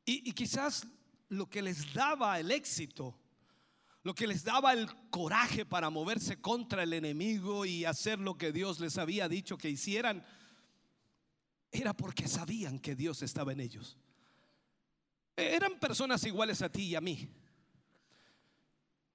Y, 0.03 0.29
y 0.29 0.33
quizás 0.33 0.85
lo 1.29 1.49
que 1.49 1.61
les 1.61 1.93
daba 1.93 2.37
el 2.41 2.51
éxito, 2.51 3.17
lo 4.03 4.13
que 4.13 4.27
les 4.27 4.43
daba 4.43 4.73
el 4.73 4.93
coraje 5.09 5.65
para 5.65 5.89
moverse 5.89 6.41
contra 6.41 6.83
el 6.83 6.91
enemigo 6.91 7.65
y 7.65 7.85
hacer 7.85 8.19
lo 8.19 8.37
que 8.37 8.51
Dios 8.51 8.81
les 8.81 8.97
había 8.97 9.29
dicho 9.29 9.57
que 9.57 9.69
hicieran, 9.69 10.25
era 11.71 11.93
porque 11.93 12.27
sabían 12.27 12.79
que 12.79 12.95
Dios 12.95 13.21
estaba 13.21 13.53
en 13.53 13.59
ellos. 13.59 13.97
Eran 15.35 15.79
personas 15.79 16.23
iguales 16.25 16.61
a 16.61 16.71
ti 16.71 16.83
y 16.83 16.95
a 16.95 17.01
mí. 17.01 17.29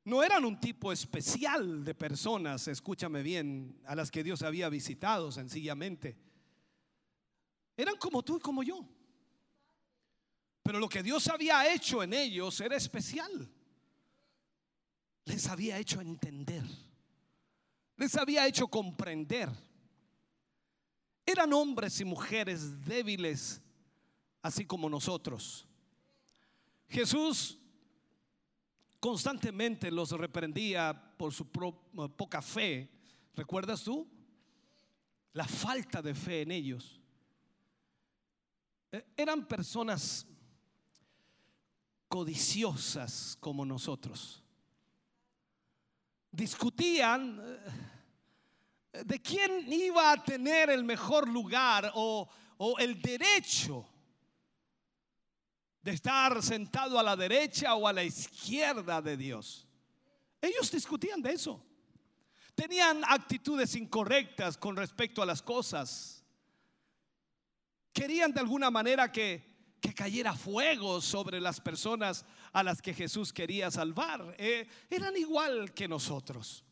No 0.04 0.22
eran 0.22 0.44
un 0.44 0.58
tipo 0.58 0.92
especial 0.92 1.84
de 1.84 1.94
personas, 1.94 2.66
escúchame 2.66 3.22
bien, 3.22 3.80
a 3.86 3.94
las 3.94 4.10
que 4.10 4.24
Dios 4.24 4.42
había 4.42 4.68
visitado 4.68 5.30
sencillamente. 5.30 6.16
Eran 7.76 7.96
como 7.96 8.22
tú 8.22 8.36
y 8.36 8.40
como 8.40 8.62
yo. 8.62 8.84
Pero 10.62 10.78
lo 10.78 10.88
que 10.88 11.02
Dios 11.02 11.28
había 11.28 11.72
hecho 11.72 12.02
en 12.02 12.14
ellos 12.14 12.60
era 12.60 12.76
especial. 12.76 13.50
Les 15.24 15.48
había 15.48 15.78
hecho 15.78 16.00
entender. 16.00 16.64
Les 17.96 18.16
había 18.16 18.46
hecho 18.46 18.68
comprender. 18.68 19.48
Eran 21.32 21.52
hombres 21.52 21.98
y 22.00 22.04
mujeres 22.04 22.84
débiles, 22.84 23.60
así 24.42 24.64
como 24.66 24.88
nosotros. 24.88 25.66
Jesús 26.88 27.58
constantemente 29.00 29.90
los 29.90 30.10
reprendía 30.10 31.14
por 31.16 31.32
su 31.32 31.46
pro- 31.50 31.80
poca 32.16 32.42
fe. 32.42 32.90
¿Recuerdas 33.34 33.82
tú? 33.82 34.06
La 35.32 35.46
falta 35.48 36.02
de 36.02 36.14
fe 36.14 36.42
en 36.42 36.52
ellos. 36.52 37.00
Eh, 38.92 39.02
Eran 39.16 39.46
personas 39.48 40.26
codiciosas 42.08 43.38
como 43.40 43.64
nosotros. 43.64 44.42
Discutían 46.30 47.40
eh, 47.42 47.58
de 48.92 49.22
quién 49.22 49.72
iba 49.72 50.12
a 50.12 50.22
tener 50.22 50.70
el 50.70 50.84
mejor 50.84 51.26
lugar 51.26 51.90
o, 51.94 52.28
el 52.78 53.00
derecho 53.02 53.88
de 55.80 55.92
estar 55.92 56.40
sentado 56.42 56.96
a 56.98 57.02
la 57.02 57.16
derecha 57.16 57.74
o 57.74 57.88
a 57.88 57.92
la 57.92 58.04
izquierda 58.04 59.02
de 59.02 59.16
Dios. 59.16 59.66
Ellos 60.40 60.70
discutían 60.70 61.20
de 61.20 61.32
eso. 61.32 61.60
Tenían 62.54 63.02
actitudes 63.08 63.74
incorrectas 63.74 64.56
con 64.56 64.76
respecto 64.76 65.22
a 65.22 65.26
las 65.26 65.42
cosas. 65.42 66.24
Querían 67.92 68.32
de 68.32 68.40
alguna 68.40 68.70
manera 68.70 69.10
que, 69.10 69.76
que 69.80 69.92
cayera 69.92 70.34
fuego 70.34 71.00
sobre 71.00 71.40
las 71.40 71.60
personas 71.60 72.24
a 72.52 72.62
las 72.62 72.80
que 72.80 72.94
Jesús 72.94 73.32
quería 73.32 73.70
salvar. 73.70 74.36
Eh, 74.38 74.68
eran 74.88 75.16
igual 75.16 75.72
que 75.72 75.88
nosotros. 75.88 76.64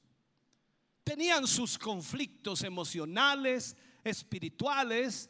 Tenían 1.10 1.44
sus 1.48 1.76
conflictos 1.76 2.62
emocionales, 2.62 3.76
espirituales, 4.04 5.28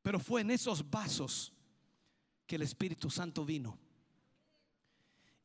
pero 0.00 0.18
fue 0.18 0.40
en 0.40 0.50
esos 0.50 0.88
vasos 0.88 1.52
que 2.46 2.56
el 2.56 2.62
Espíritu 2.62 3.10
Santo 3.10 3.44
vino. 3.44 3.78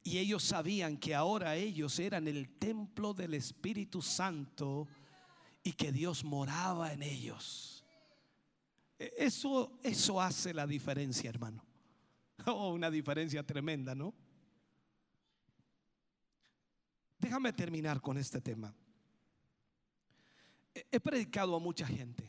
Y 0.02 0.18
ellos 0.18 0.46
sabían 0.46 0.96
que 0.96 1.14
ahora 1.14 1.58
ellos 1.58 2.00
eran 2.00 2.26
el 2.30 2.58
templo 2.58 3.14
del 3.14 3.34
Espíritu 3.34 4.02
Santo 4.02 4.88
y 5.62 5.74
que 5.74 5.92
Dios 5.92 6.24
moraba 6.24 6.94
en 6.94 7.04
ellos. 7.04 7.84
E- 8.98 9.14
Eso, 9.18 9.78
eso 9.84 10.22
hace 10.22 10.54
la 10.54 10.66
diferencia, 10.66 11.30
hermano. 11.30 11.66
Oh, 12.46 12.70
una 12.72 12.90
diferencia 12.90 13.46
tremenda, 13.46 13.94
¿no? 13.94 14.14
Déjame 17.28 17.52
terminar 17.52 18.00
con 18.00 18.18
este 18.18 18.40
tema. 18.40 18.74
He- 20.74 20.98
predicado 21.02 21.58
a 21.58 21.60
mucha 21.60 21.86
gente. 21.86 22.24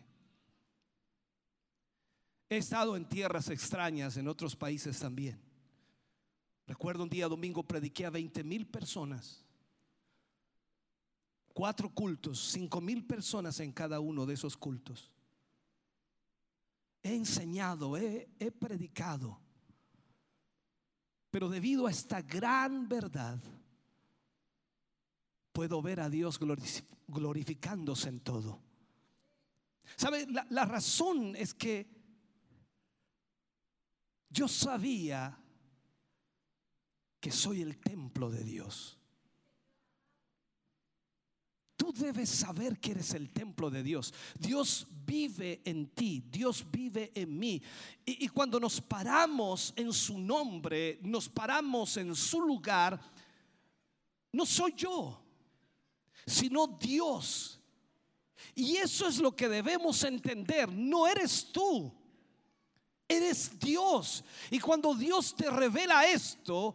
He 2.50 2.56
estado 2.56 2.96
en 2.96 3.08
tierras 3.08 3.48
extrañas, 3.48 4.16
en 4.16 4.26
otros 4.26 4.56
países 4.56 4.98
también. 4.98 5.40
Recuerdo 6.66 7.04
un 7.04 7.08
día 7.08 7.28
domingo 7.28 7.62
prediqué 7.62 8.06
a 8.06 8.10
20 8.10 8.42
mil 8.42 8.66
personas. 8.66 9.44
Cuatro 11.54 11.88
cultos, 11.94 12.40
cinco 12.40 12.80
mil 12.80 13.06
personas 13.06 13.60
en 13.60 13.70
cada 13.70 14.00
uno 14.00 14.26
de 14.26 14.34
esos 14.34 14.56
cultos. 14.56 15.12
He 17.04 17.14
enseñado, 17.14 17.96
he, 17.96 18.28
he 18.40 18.50
predicado. 18.50 19.38
Pero 21.30 21.48
debido 21.48 21.86
a 21.86 21.92
esta 21.92 22.20
gran 22.20 22.88
verdad, 22.88 23.38
puedo 25.58 25.82
ver 25.82 25.98
a 25.98 26.08
Dios 26.08 26.38
glorifi- 26.40 26.84
glorificándose 27.08 28.08
en 28.08 28.20
todo. 28.20 28.62
¿Sabe? 29.96 30.24
La, 30.50 30.64
razón 30.64 31.34
es 31.34 31.52
que 31.52 31.84
yo 34.30 34.46
sabía 34.46 35.36
que 37.18 37.32
soy 37.32 37.62
el 37.62 37.76
templo 37.78 38.30
de 38.30 38.44
Dios. 38.44 39.00
Tú 41.76 41.92
debes 41.92 42.28
saber 42.28 42.78
que 42.78 42.92
eres 42.92 43.14
el 43.14 43.32
templo 43.32 43.68
de 43.68 43.82
Dios. 43.82 44.14
Dios 44.38 44.86
vive 45.04 45.60
en 45.64 45.88
ti, 45.88 46.22
Dios 46.30 46.64
vive 46.70 47.10
en 47.16 47.36
mí. 47.36 47.60
Y 48.06 48.28
cuando 48.28 48.60
nos 48.60 48.80
paramos 48.80 49.72
en 49.74 49.92
su 49.92 50.20
nombre, 50.20 51.00
nos 51.02 51.28
paramos 51.28 51.96
en 51.96 52.14
su 52.14 52.40
lugar, 52.42 53.00
no 54.30 54.46
soy 54.46 54.72
yo, 54.76 55.24
sino 56.28 56.66
Dios. 56.66 57.60
Y 58.54 58.76
eso 58.76 59.06
es 59.06 59.18
lo 59.18 59.34
que 59.34 59.48
debemos 59.48 60.02
entender. 60.04 60.68
No 60.72 61.06
eres 61.06 61.50
tú, 61.52 61.92
eres 63.06 63.58
Dios. 63.58 64.24
Y 64.50 64.58
cuando 64.58 64.94
Dios 64.94 65.34
te 65.36 65.50
revela 65.50 66.06
esto, 66.06 66.74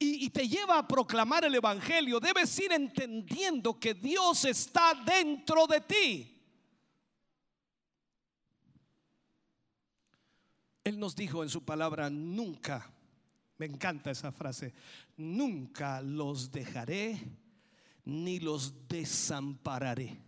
y, 0.00 0.30
te 0.30 0.48
lleva 0.48 0.78
a 0.78 0.86
proclamar 0.86 1.44
el 1.44 1.56
Evangelio, 1.56 2.20
debes 2.20 2.56
ir 2.60 2.72
entendiendo 2.72 3.80
que 3.80 3.94
Dios 3.94 4.44
está 4.44 4.94
dentro 4.94 5.66
de 5.66 5.80
ti. 5.80 6.34
Él 10.84 11.00
nos 11.00 11.16
dijo 11.16 11.42
en 11.42 11.50
su 11.50 11.64
palabra, 11.64 12.08
nunca, 12.08 12.88
me 13.58 13.66
encanta 13.66 14.12
esa 14.12 14.30
frase, 14.30 14.72
nunca 15.16 16.00
los 16.00 16.52
dejaré 16.52 17.18
ni 18.08 18.40
los 18.40 18.88
desampararé. 18.88 20.18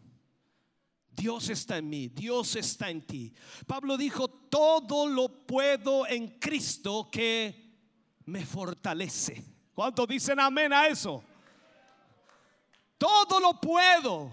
Dios 1.10 1.48
está 1.48 1.78
en 1.78 1.88
mí, 1.88 2.08
Dios 2.08 2.54
está 2.56 2.90
en 2.90 3.06
ti. 3.06 3.32
Pablo 3.66 3.96
dijo, 3.96 4.28
todo 4.28 5.06
lo 5.06 5.46
puedo 5.46 6.06
en 6.06 6.38
Cristo 6.38 7.08
que 7.10 7.72
me 8.26 8.44
fortalece. 8.44 9.42
¿Cuántos 9.74 10.06
dicen 10.06 10.38
amén 10.40 10.74
a 10.74 10.88
eso? 10.88 11.24
Todo 12.98 13.40
lo 13.40 13.58
puedo 13.58 14.30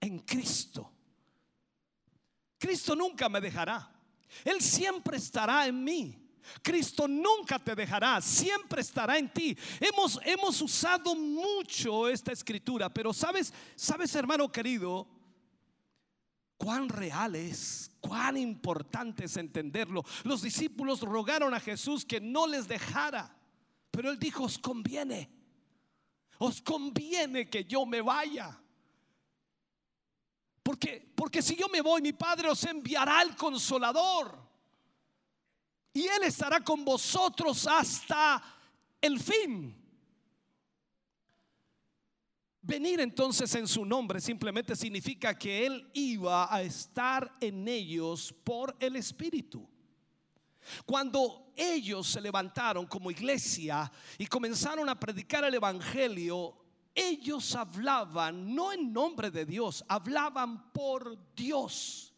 en 0.00 0.18
Cristo. 0.18 0.92
Cristo 2.58 2.94
nunca 2.94 3.30
me 3.30 3.40
dejará. 3.40 3.90
Él 4.44 4.60
siempre 4.60 5.16
estará 5.16 5.66
en 5.66 5.82
mí. 5.82 6.19
Cristo 6.62 7.06
nunca 7.08 7.58
te 7.58 7.74
dejará, 7.74 8.20
siempre 8.20 8.80
estará 8.80 9.18
en 9.18 9.32
ti. 9.32 9.56
Hemos, 9.80 10.18
hemos 10.24 10.60
usado 10.60 11.14
mucho 11.14 12.08
esta 12.08 12.32
escritura, 12.32 12.88
pero 12.88 13.12
sabes, 13.12 13.52
sabes 13.76 14.14
hermano 14.14 14.50
querido, 14.50 15.06
cuán 16.56 16.88
real 16.88 17.34
es, 17.36 17.90
cuán 18.00 18.36
importante 18.36 19.24
es 19.24 19.36
entenderlo. 19.36 20.04
Los 20.24 20.42
discípulos 20.42 21.00
rogaron 21.00 21.54
a 21.54 21.60
Jesús 21.60 22.04
que 22.04 22.20
no 22.20 22.46
les 22.46 22.68
dejara. 22.68 23.36
Pero 23.90 24.10
él 24.10 24.18
dijo, 24.18 24.44
os 24.44 24.58
conviene, 24.58 25.30
os 26.38 26.60
conviene 26.60 27.48
que 27.48 27.64
yo 27.64 27.84
me 27.86 28.00
vaya. 28.00 28.60
Porque, 30.62 31.12
porque 31.16 31.42
si 31.42 31.56
yo 31.56 31.68
me 31.68 31.80
voy, 31.80 32.00
mi 32.00 32.12
Padre 32.12 32.48
os 32.48 32.62
enviará 32.64 33.22
el 33.22 33.34
consolador. 33.34 34.49
Y 35.92 36.06
Él 36.06 36.22
estará 36.24 36.60
con 36.60 36.84
vosotros 36.84 37.66
hasta 37.66 38.42
el 39.00 39.18
fin. 39.18 39.76
Venir 42.62 43.00
entonces 43.00 43.52
en 43.54 43.66
su 43.66 43.84
nombre 43.84 44.20
simplemente 44.20 44.76
significa 44.76 45.36
que 45.36 45.66
Él 45.66 45.90
iba 45.94 46.54
a 46.54 46.62
estar 46.62 47.36
en 47.40 47.66
ellos 47.66 48.34
por 48.44 48.76
el 48.78 48.96
Espíritu. 48.96 49.68
Cuando 50.84 51.52
ellos 51.56 52.06
se 52.06 52.20
levantaron 52.20 52.86
como 52.86 53.10
iglesia 53.10 53.90
y 54.18 54.26
comenzaron 54.26 54.88
a 54.88 55.00
predicar 55.00 55.44
el 55.44 55.54
Evangelio, 55.54 56.56
ellos 56.94 57.54
hablaban 57.54 58.54
no 58.54 58.72
en 58.72 58.92
nombre 58.92 59.30
de 59.30 59.46
Dios, 59.46 59.84
hablaban 59.88 60.70
por 60.72 61.34
Dios. 61.34 62.09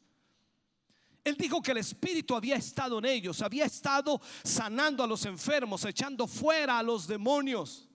Él 1.25 1.37
dijo 1.37 1.63
que 1.63 1.71
el 1.71 1.79
Espíritu 1.79 2.35
había 2.35 2.57
estado 2.57 2.99
en 2.99 3.05
ellos, 3.05 3.43
había 3.43 3.65
estado 3.65 4.21
sanando 4.43 5.05
a 5.05 5.07
los 5.07 5.25
enfermos, 5.25 5.85
echando 5.85 6.27
fuera 6.27 6.79
a 6.79 6.83
los 6.83 7.07
demonios. 7.07 7.89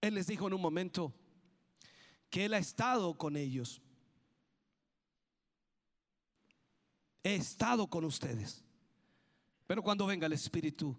Él 0.00 0.14
les 0.14 0.26
dijo 0.26 0.46
en 0.48 0.54
un 0.54 0.60
momento 0.60 1.14
que 2.30 2.46
Él 2.46 2.54
ha 2.54 2.58
estado 2.58 3.16
con 3.16 3.36
ellos. 3.36 3.80
He 7.22 7.36
estado 7.36 7.88
con 7.88 8.04
ustedes. 8.04 8.64
Pero 9.66 9.82
cuando 9.82 10.06
venga 10.06 10.26
el 10.26 10.32
Espíritu, 10.32 10.96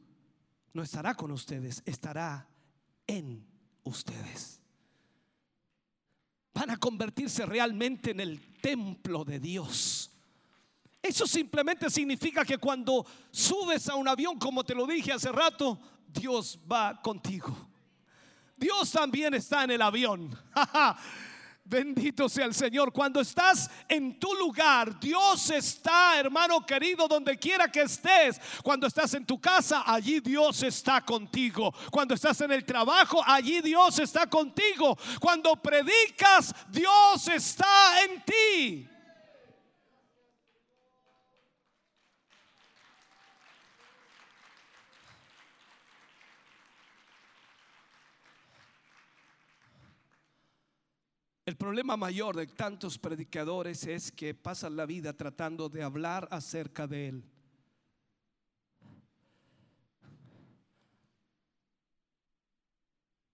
no 0.71 0.83
estará 0.83 1.15
con 1.15 1.31
ustedes, 1.31 1.81
estará 1.85 2.47
en 3.07 3.45
ustedes. 3.83 4.60
Van 6.53 6.69
a 6.69 6.77
convertirse 6.77 7.45
realmente 7.45 8.11
en 8.11 8.19
el 8.19 8.39
templo 8.61 9.23
de 9.23 9.39
Dios. 9.39 10.11
Eso 11.01 11.25
simplemente 11.25 11.89
significa 11.89 12.45
que 12.45 12.57
cuando 12.57 13.05
subes 13.31 13.89
a 13.89 13.95
un 13.95 14.07
avión, 14.07 14.37
como 14.37 14.63
te 14.63 14.75
lo 14.75 14.85
dije 14.85 15.11
hace 15.11 15.31
rato, 15.31 15.79
Dios 16.07 16.59
va 16.71 17.01
contigo. 17.01 17.55
Dios 18.55 18.91
también 18.91 19.33
está 19.33 19.63
en 19.63 19.71
el 19.71 19.81
avión. 19.81 20.37
Bendito 21.71 22.27
sea 22.27 22.43
el 22.43 22.53
Señor. 22.53 22.91
Cuando 22.91 23.21
estás 23.21 23.69
en 23.87 24.19
tu 24.19 24.35
lugar, 24.35 24.99
Dios 24.99 25.49
está, 25.51 26.19
hermano 26.19 26.65
querido, 26.65 27.07
donde 27.07 27.39
quiera 27.39 27.71
que 27.71 27.83
estés. 27.83 28.41
Cuando 28.61 28.87
estás 28.87 29.13
en 29.13 29.25
tu 29.25 29.39
casa, 29.39 29.81
allí 29.85 30.19
Dios 30.19 30.63
está 30.63 30.99
contigo. 30.99 31.73
Cuando 31.89 32.13
estás 32.13 32.41
en 32.41 32.51
el 32.51 32.65
trabajo, 32.65 33.23
allí 33.25 33.61
Dios 33.61 33.99
está 33.99 34.27
contigo. 34.27 34.97
Cuando 35.21 35.55
predicas, 35.55 36.53
Dios 36.69 37.29
está 37.29 38.03
en 38.03 38.21
ti. 38.25 38.90
El 51.51 51.57
problema 51.57 51.97
mayor 51.97 52.37
de 52.37 52.47
tantos 52.47 52.97
predicadores 52.97 53.85
es 53.85 54.09
que 54.09 54.33
pasan 54.33 54.77
la 54.77 54.85
vida 54.85 55.11
tratando 55.11 55.67
de 55.67 55.83
hablar 55.83 56.29
acerca 56.31 56.87
de 56.87 57.09
Él. 57.09 57.25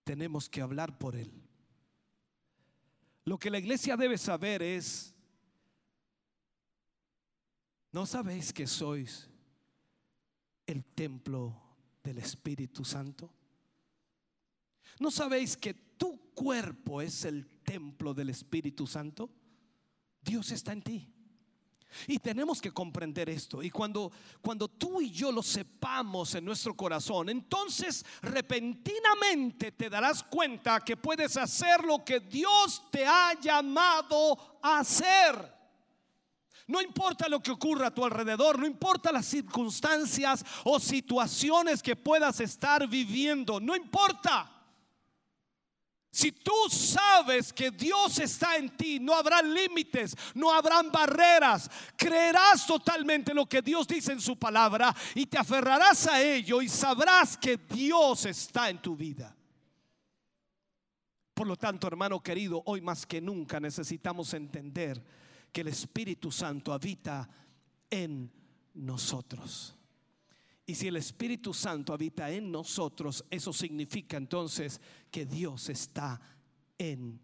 Tenemos 0.04 0.50
que 0.50 0.62
hablar 0.62 0.98
por 0.98 1.16
Él. 1.16 1.32
Lo 3.24 3.38
que 3.38 3.52
la 3.52 3.60
iglesia 3.60 3.96
debe 3.96 4.18
saber 4.18 4.64
es, 4.64 5.14
¿no 7.92 8.08
sabéis 8.08 8.52
que 8.52 8.66
sois 8.66 9.30
el 10.66 10.84
templo 10.84 11.56
del 12.04 12.18
Espíritu 12.18 12.84
Santo? 12.84 13.32
¿No 15.00 15.12
sabéis 15.12 15.56
que 15.56 15.76
tu 15.76 16.34
cuerpo 16.34 17.00
es 17.00 17.24
el 17.24 17.57
templo 17.68 18.14
del 18.14 18.30
Espíritu 18.30 18.88
Santo? 18.88 19.30
Dios 20.22 20.52
está 20.52 20.72
en 20.72 20.82
ti. 20.82 21.14
Y 22.08 22.20
tenemos 22.20 22.62
que 22.62 22.72
comprender 22.72 23.30
esto. 23.30 23.62
Y 23.62 23.70
cuando, 23.70 24.12
cuando 24.42 24.68
tú 24.68 25.02
y 25.02 25.12
yo 25.12 25.32
lo 25.32 25.42
sepamos 25.44 26.36
en 26.36 26.46
nuestro 26.46 26.76
corazón, 26.76 27.30
entonces 27.30 28.06
repentinamente 28.22 29.72
te 29.72 29.90
darás 29.90 30.24
cuenta 30.24 30.80
que 30.82 30.98
puedes 30.98 31.36
hacer 31.38 31.84
lo 31.84 32.04
que 32.04 32.20
Dios 32.20 32.84
te 32.92 33.06
ha 33.06 33.40
llamado 33.40 34.60
a 34.62 34.80
hacer. 34.80 35.56
No 36.68 36.82
importa 36.82 37.30
lo 37.30 37.40
que 37.42 37.52
ocurra 37.52 37.88
a 37.88 37.94
tu 37.94 38.04
alrededor, 38.04 38.60
no 38.60 38.68
importa 38.68 39.12
las 39.12 39.26
circunstancias 39.26 40.44
o 40.66 40.80
situaciones 40.80 41.82
que 41.82 41.96
puedas 41.96 42.42
estar 42.42 42.88
viviendo, 42.88 43.60
no 43.62 43.76
importa. 43.76 44.57
Si 46.12 46.32
tú 46.32 46.54
sabes 46.70 47.54
que 47.54 47.70
Dios 47.70 48.18
está 48.20 48.56
en 48.56 48.76
ti, 48.76 49.00
no 49.00 49.14
habrá 49.14 49.42
límites, 49.42 50.16
no 50.34 50.52
habrán 50.52 50.92
barreras. 50.92 51.70
Creerás 51.96 52.66
totalmente 52.66 53.34
lo 53.34 53.46
que 53.46 53.62
Dios 53.62 53.88
dice 53.88 54.14
en 54.14 54.22
su 54.22 54.38
palabra 54.38 54.96
y 55.14 55.26
te 55.26 55.38
aferrarás 55.38 56.08
a 56.08 56.22
ello 56.22 56.62
y 56.62 56.70
sabrás 56.70 57.38
que 57.38 57.58
Dios 57.58 58.26
está 58.26 58.70
en 58.70 58.82
tu 58.82 58.96
vida. 58.96 59.36
Por 61.34 61.46
lo 61.46 61.56
tanto, 61.56 61.86
hermano 61.86 62.20
querido, 62.24 62.64
hoy 62.66 62.82
más 62.82 63.06
que 63.06 63.22
nunca 63.22 63.60
necesitamos 63.60 64.34
entender 64.34 65.04
que 65.52 65.62
el 65.62 65.68
Espíritu 65.68 66.32
Santo 66.32 66.74
habita 66.74 67.30
en 67.92 68.32
nosotros. 68.74 69.76
Y 70.70 70.76
si 70.76 70.90
el 70.90 70.98
Espíritu 70.98 71.54
Santo 71.54 71.94
habita 71.94 72.30
en 72.30 72.52
nosotros, 72.52 73.24
eso 73.30 73.54
significa 73.54 74.18
entonces 74.18 74.82
que 75.10 75.26
Dios 75.26 75.70
está 75.70 76.20
en 76.78 77.22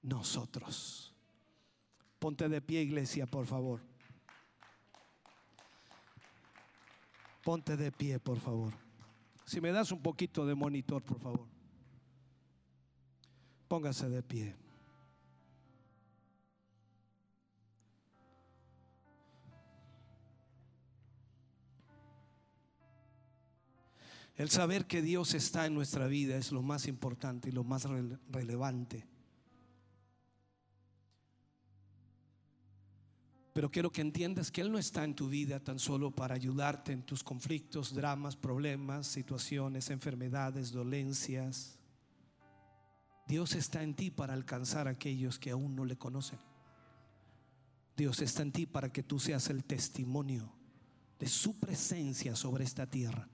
nosotros. 0.00 1.14
Ponte 2.18 2.48
de 2.48 2.62
pie, 2.62 2.80
iglesia, 2.80 3.26
por 3.26 3.44
favor. 3.46 3.82
Ponte 7.44 7.76
de 7.76 7.92
pie, 7.92 8.18
por 8.18 8.40
favor. 8.40 8.72
Si 9.44 9.60
me 9.60 9.72
das 9.72 9.92
un 9.92 10.00
poquito 10.00 10.46
de 10.46 10.54
monitor, 10.54 11.02
por 11.02 11.20
favor. 11.20 11.46
Póngase 13.68 14.08
de 14.08 14.22
pie. 14.22 14.56
El 24.40 24.48
saber 24.48 24.86
que 24.86 25.02
Dios 25.02 25.34
está 25.34 25.66
en 25.66 25.74
nuestra 25.74 26.06
vida 26.06 26.34
es 26.34 26.50
lo 26.50 26.62
más 26.62 26.88
importante 26.88 27.50
y 27.50 27.52
lo 27.52 27.62
más 27.62 27.84
rele- 27.84 28.18
relevante. 28.30 29.06
Pero 33.52 33.70
quiero 33.70 33.92
que 33.92 34.00
entiendas 34.00 34.50
que 34.50 34.62
Él 34.62 34.72
no 34.72 34.78
está 34.78 35.04
en 35.04 35.14
tu 35.14 35.28
vida 35.28 35.60
tan 35.60 35.78
solo 35.78 36.10
para 36.10 36.36
ayudarte 36.36 36.92
en 36.92 37.02
tus 37.02 37.22
conflictos, 37.22 37.94
dramas, 37.94 38.34
problemas, 38.34 39.08
situaciones, 39.08 39.90
enfermedades, 39.90 40.72
dolencias. 40.72 41.78
Dios 43.26 43.54
está 43.54 43.82
en 43.82 43.92
ti 43.92 44.10
para 44.10 44.32
alcanzar 44.32 44.88
a 44.88 44.92
aquellos 44.92 45.38
que 45.38 45.50
aún 45.50 45.76
no 45.76 45.84
le 45.84 45.98
conocen. 45.98 46.38
Dios 47.94 48.22
está 48.22 48.40
en 48.40 48.52
ti 48.52 48.64
para 48.64 48.90
que 48.90 49.02
tú 49.02 49.18
seas 49.18 49.50
el 49.50 49.64
testimonio 49.64 50.50
de 51.18 51.28
su 51.28 51.58
presencia 51.58 52.34
sobre 52.34 52.64
esta 52.64 52.86
tierra. 52.86 53.28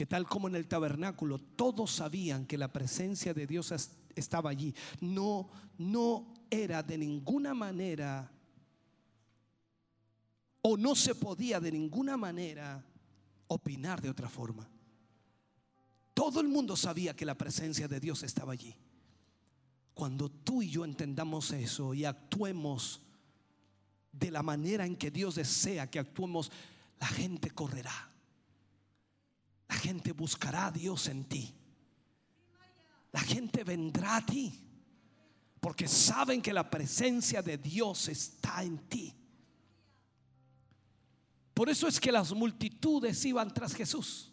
Que 0.00 0.06
tal 0.06 0.26
como 0.26 0.48
en 0.48 0.54
el 0.54 0.66
tabernáculo 0.66 1.36
todos 1.38 1.90
sabían 1.90 2.46
que 2.46 2.56
la 2.56 2.72
presencia 2.72 3.34
de 3.34 3.46
Dios 3.46 3.70
es- 3.70 3.90
estaba 4.16 4.48
allí. 4.48 4.74
No, 5.02 5.50
no 5.76 6.32
era 6.48 6.82
de 6.82 6.96
ninguna 6.96 7.52
manera 7.52 8.32
o 10.62 10.78
no 10.78 10.94
se 10.94 11.14
podía 11.14 11.60
de 11.60 11.70
ninguna 11.72 12.16
manera 12.16 12.82
opinar 13.48 14.00
de 14.00 14.08
otra 14.08 14.30
forma. 14.30 14.66
Todo 16.14 16.40
el 16.40 16.48
mundo 16.48 16.76
sabía 16.76 17.14
que 17.14 17.26
la 17.26 17.36
presencia 17.36 17.86
de 17.86 18.00
Dios 18.00 18.22
estaba 18.22 18.54
allí. 18.54 18.74
Cuando 19.92 20.30
tú 20.30 20.62
y 20.62 20.70
yo 20.70 20.86
entendamos 20.86 21.50
eso 21.50 21.92
y 21.92 22.06
actuemos 22.06 23.02
de 24.12 24.30
la 24.30 24.42
manera 24.42 24.86
en 24.86 24.96
que 24.96 25.10
Dios 25.10 25.34
desea 25.34 25.90
que 25.90 25.98
actuemos, 25.98 26.50
la 26.98 27.06
gente 27.06 27.50
correrá. 27.50 28.09
La 29.70 29.76
gente 29.76 30.10
buscará 30.10 30.66
a 30.66 30.72
Dios 30.72 31.06
en 31.06 31.26
ti. 31.26 31.54
La 33.12 33.20
gente 33.20 33.62
vendrá 33.62 34.16
a 34.16 34.26
ti 34.26 34.52
porque 35.60 35.86
saben 35.86 36.42
que 36.42 36.52
la 36.52 36.68
presencia 36.68 37.40
de 37.40 37.56
Dios 37.56 38.08
está 38.08 38.64
en 38.64 38.78
ti. 38.88 39.14
Por 41.54 41.68
eso 41.68 41.86
es 41.86 42.00
que 42.00 42.10
las 42.10 42.32
multitudes 42.32 43.24
iban 43.24 43.54
tras 43.54 43.72
Jesús. 43.72 44.32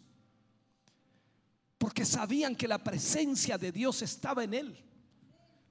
Porque 1.78 2.04
sabían 2.04 2.56
que 2.56 2.66
la 2.66 2.82
presencia 2.82 3.56
de 3.56 3.70
Dios 3.70 4.02
estaba 4.02 4.42
en 4.42 4.54
él. 4.54 4.84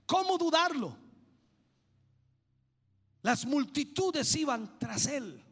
¿Cómo 0.05 0.37
dudarlo? 0.37 0.97
Las 3.21 3.45
multitudes 3.45 4.33
iban 4.37 4.79
tras 4.79 5.07
él. 5.07 5.43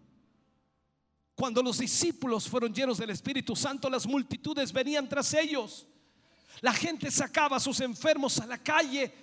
Cuando 1.36 1.62
los 1.62 1.80
discípulos 1.80 2.48
fueron 2.48 2.74
llenos 2.74 2.98
del 2.98 3.10
Espíritu 3.10 3.56
Santo, 3.56 3.90
las 3.90 4.08
multitudes 4.08 4.72
venían 4.72 5.08
tras 5.10 5.34
ellos. 5.34 5.86
La 6.62 6.74
gente 6.74 7.12
sacaba 7.12 7.58
a 7.58 7.60
sus 7.60 7.82
enfermos 7.82 8.40
a 8.40 8.46
la 8.46 8.58
calle 8.58 9.14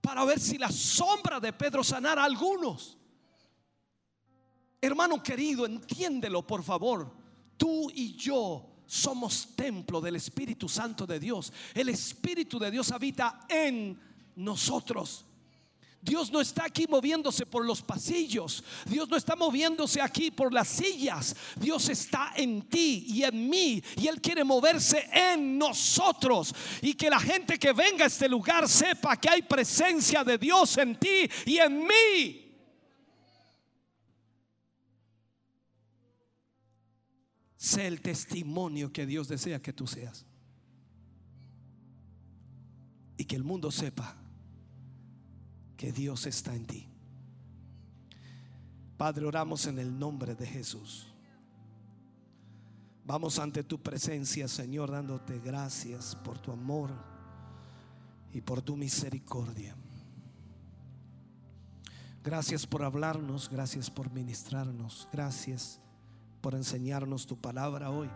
para 0.00 0.24
ver 0.24 0.40
si 0.40 0.58
la 0.58 0.72
sombra 0.72 1.38
de 1.38 1.52
Pedro 1.52 1.84
sanara 1.84 2.22
a 2.22 2.24
algunos. 2.24 2.98
Hermano 4.80 5.22
querido, 5.22 5.66
entiéndelo 5.66 6.44
por 6.44 6.64
favor. 6.64 7.14
Tú 7.56 7.90
y 7.94 8.16
yo 8.16 8.82
somos 8.86 9.54
templo 9.54 10.00
del 10.00 10.16
Espíritu 10.16 10.68
Santo 10.68 11.06
de 11.06 11.20
Dios. 11.20 11.52
El 11.74 11.90
Espíritu 11.90 12.58
de 12.58 12.72
Dios 12.72 12.90
habita 12.90 13.46
en 13.48 14.00
nosotros. 14.34 15.26
Dios 16.00 16.30
no 16.30 16.40
está 16.40 16.64
aquí 16.64 16.86
moviéndose 16.88 17.44
por 17.44 17.66
los 17.66 17.82
pasillos. 17.82 18.62
Dios 18.86 19.08
no 19.08 19.16
está 19.16 19.34
moviéndose 19.34 20.00
aquí 20.00 20.30
por 20.30 20.52
las 20.52 20.68
sillas. 20.68 21.34
Dios 21.56 21.88
está 21.88 22.32
en 22.36 22.62
ti 22.68 23.04
y 23.08 23.24
en 23.24 23.48
mí. 23.48 23.82
Y 23.96 24.06
Él 24.06 24.20
quiere 24.20 24.44
moverse 24.44 25.08
en 25.12 25.58
nosotros. 25.58 26.54
Y 26.82 26.94
que 26.94 27.10
la 27.10 27.18
gente 27.18 27.58
que 27.58 27.72
venga 27.72 28.04
a 28.04 28.06
este 28.06 28.28
lugar 28.28 28.68
sepa 28.68 29.16
que 29.16 29.28
hay 29.28 29.42
presencia 29.42 30.22
de 30.22 30.38
Dios 30.38 30.78
en 30.78 30.98
ti 30.98 31.28
y 31.46 31.58
en 31.58 31.80
mí. 31.80 32.44
Sé 37.56 37.88
el 37.88 38.00
testimonio 38.00 38.92
que 38.92 39.04
Dios 39.04 39.26
desea 39.26 39.60
que 39.60 39.72
tú 39.72 39.88
seas. 39.88 40.24
Y 43.16 43.24
que 43.24 43.34
el 43.34 43.42
mundo 43.42 43.72
sepa 43.72 44.27
que 45.78 45.92
Dios 45.92 46.26
está 46.26 46.54
en 46.54 46.66
ti. 46.66 46.88
Padre, 48.98 49.24
oramos 49.24 49.64
en 49.66 49.78
el 49.78 49.96
nombre 49.96 50.34
de 50.34 50.44
Jesús. 50.44 51.06
Vamos 53.06 53.38
ante 53.38 53.62
tu 53.62 53.80
presencia, 53.80 54.48
Señor, 54.48 54.90
dándote 54.90 55.38
gracias 55.38 56.16
por 56.16 56.38
tu 56.40 56.50
amor 56.50 56.90
y 58.32 58.40
por 58.40 58.60
tu 58.60 58.76
misericordia. 58.76 59.76
Gracias 62.24 62.66
por 62.66 62.82
hablarnos, 62.82 63.48
gracias 63.48 63.88
por 63.88 64.10
ministrarnos, 64.10 65.08
gracias 65.12 65.80
por 66.40 66.54
enseñarnos 66.54 67.24
tu 67.24 67.40
palabra 67.40 67.90
hoy. 67.90 68.10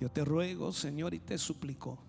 Yo 0.00 0.08
te 0.08 0.24
ruego, 0.24 0.72
Señor, 0.72 1.14
y 1.14 1.18
te 1.18 1.36
suplico 1.36 2.05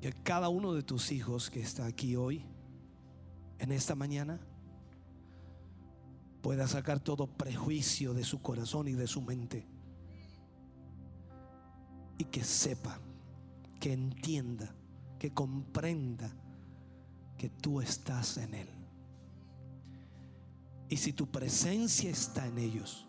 que 0.00 0.12
cada 0.12 0.48
uno 0.48 0.72
de 0.72 0.82
tus 0.82 1.12
hijos 1.12 1.50
que 1.50 1.60
está 1.60 1.86
aquí 1.86 2.16
hoy, 2.16 2.44
en 3.58 3.72
esta 3.72 3.94
mañana, 3.94 4.40
pueda 6.40 6.66
sacar 6.66 7.00
todo 7.00 7.26
prejuicio 7.26 8.14
de 8.14 8.24
su 8.24 8.40
corazón 8.40 8.88
y 8.88 8.92
de 8.92 9.06
su 9.06 9.20
mente. 9.20 9.66
Y 12.16 12.24
que 12.24 12.42
sepa, 12.42 12.98
que 13.78 13.92
entienda, 13.92 14.74
que 15.18 15.32
comprenda 15.32 16.30
que 17.36 17.50
tú 17.50 17.80
estás 17.80 18.38
en 18.38 18.54
Él. 18.54 18.68
Y 20.88 20.96
si 20.96 21.12
tu 21.12 21.30
presencia 21.30 22.10
está 22.10 22.46
en 22.46 22.58
ellos, 22.58 23.06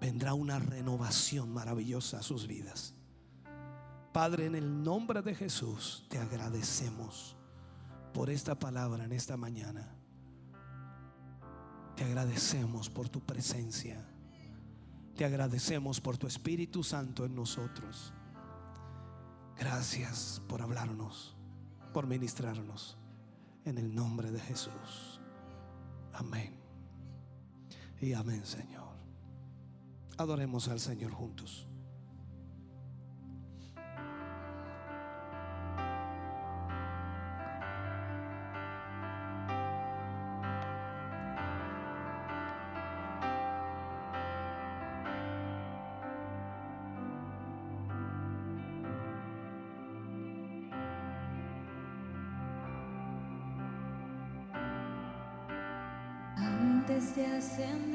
vendrá 0.00 0.34
una 0.34 0.58
renovación 0.58 1.52
maravillosa 1.52 2.18
a 2.18 2.22
sus 2.22 2.46
vidas. 2.46 2.94
Padre, 4.14 4.46
en 4.46 4.54
el 4.54 4.84
nombre 4.84 5.22
de 5.22 5.34
Jesús, 5.34 6.06
te 6.08 6.18
agradecemos 6.18 7.34
por 8.12 8.30
esta 8.30 8.56
palabra 8.56 9.06
en 9.06 9.10
esta 9.10 9.36
mañana. 9.36 9.92
Te 11.96 12.04
agradecemos 12.04 12.88
por 12.88 13.08
tu 13.08 13.18
presencia. 13.18 14.06
Te 15.16 15.24
agradecemos 15.24 16.00
por 16.00 16.16
tu 16.16 16.28
Espíritu 16.28 16.84
Santo 16.84 17.24
en 17.24 17.34
nosotros. 17.34 18.12
Gracias 19.58 20.40
por 20.48 20.62
hablarnos, 20.62 21.34
por 21.92 22.06
ministrarnos. 22.06 22.96
En 23.64 23.78
el 23.78 23.92
nombre 23.92 24.30
de 24.30 24.38
Jesús. 24.38 25.20
Amén. 26.12 26.54
Y 28.00 28.12
amén, 28.12 28.46
Señor. 28.46 28.94
Adoremos 30.18 30.68
al 30.68 30.78
Señor 30.78 31.10
juntos. 31.10 31.66
Antes 57.56 57.93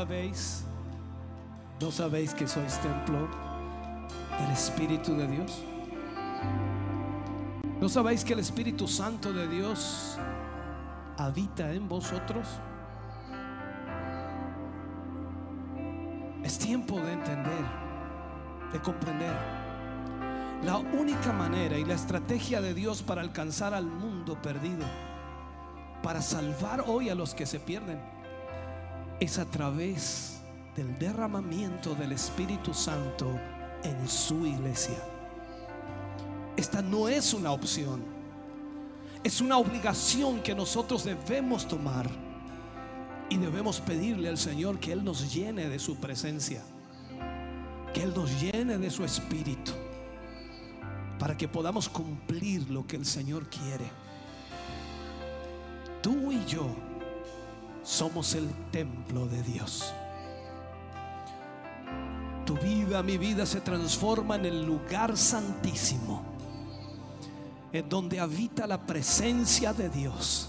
sabéis? 0.00 0.64
¿No 1.78 1.90
sabéis 1.90 2.32
que 2.32 2.48
sois 2.48 2.78
templo 2.80 3.28
del 4.38 4.50
Espíritu 4.50 5.14
de 5.14 5.26
Dios? 5.26 5.62
¿No 7.78 7.86
sabéis 7.86 8.24
que 8.24 8.32
el 8.32 8.38
Espíritu 8.38 8.88
Santo 8.88 9.30
de 9.30 9.46
Dios 9.46 10.16
habita 11.18 11.70
en 11.74 11.86
vosotros? 11.86 12.48
Es 16.42 16.58
tiempo 16.58 16.98
de 16.98 17.12
entender, 17.12 17.64
de 18.72 18.80
comprender. 18.80 19.36
La 20.64 20.78
única 20.78 21.30
manera 21.34 21.76
y 21.76 21.84
la 21.84 21.94
estrategia 21.94 22.62
de 22.62 22.72
Dios 22.72 23.02
para 23.02 23.20
alcanzar 23.20 23.74
al 23.74 23.84
mundo 23.84 24.40
perdido, 24.40 24.86
para 26.02 26.22
salvar 26.22 26.84
hoy 26.86 27.10
a 27.10 27.14
los 27.14 27.34
que 27.34 27.44
se 27.44 27.60
pierden, 27.60 28.00
es 29.20 29.38
a 29.38 29.44
través 29.44 30.40
del 30.74 30.98
derramamiento 30.98 31.94
del 31.94 32.12
Espíritu 32.12 32.72
Santo 32.72 33.30
en 33.84 34.08
su 34.08 34.46
iglesia. 34.46 34.96
Esta 36.56 36.80
no 36.80 37.06
es 37.06 37.34
una 37.34 37.52
opción, 37.52 38.02
es 39.22 39.42
una 39.42 39.58
obligación 39.58 40.42
que 40.42 40.54
nosotros 40.54 41.04
debemos 41.04 41.68
tomar 41.68 42.08
y 43.28 43.36
debemos 43.36 43.80
pedirle 43.80 44.28
al 44.30 44.38
Señor 44.38 44.80
que 44.80 44.92
Él 44.92 45.04
nos 45.04 45.32
llene 45.32 45.68
de 45.68 45.78
su 45.78 45.96
presencia, 45.96 46.62
que 47.92 48.02
Él 48.02 48.12
nos 48.16 48.40
llene 48.40 48.78
de 48.78 48.90
su 48.90 49.04
Espíritu, 49.04 49.72
para 51.18 51.36
que 51.36 51.46
podamos 51.46 51.90
cumplir 51.90 52.70
lo 52.70 52.86
que 52.86 52.96
el 52.96 53.04
Señor 53.04 53.48
quiere. 53.48 53.90
Tú 56.02 56.32
y 56.32 56.42
yo 56.46 56.89
somos 57.82 58.34
el 58.34 58.48
templo 58.70 59.26
de 59.26 59.42
Dios. 59.42 59.92
Tu 62.44 62.56
vida, 62.56 63.02
mi 63.02 63.16
vida 63.16 63.46
se 63.46 63.60
transforma 63.60 64.36
en 64.36 64.46
el 64.46 64.64
lugar 64.64 65.16
santísimo, 65.16 66.22
en 67.72 67.88
donde 67.88 68.18
habita 68.18 68.66
la 68.66 68.78
presencia 68.78 69.72
de 69.72 69.88
Dios, 69.88 70.48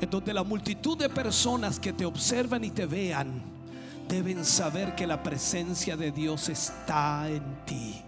en 0.00 0.10
donde 0.10 0.34
la 0.34 0.42
multitud 0.42 0.98
de 0.98 1.08
personas 1.08 1.78
que 1.78 1.92
te 1.92 2.04
observan 2.04 2.64
y 2.64 2.70
te 2.70 2.86
vean 2.86 3.42
deben 4.08 4.44
saber 4.44 4.96
que 4.96 5.06
la 5.06 5.22
presencia 5.22 5.96
de 5.96 6.10
Dios 6.10 6.48
está 6.48 7.28
en 7.28 7.64
ti. 7.64 8.02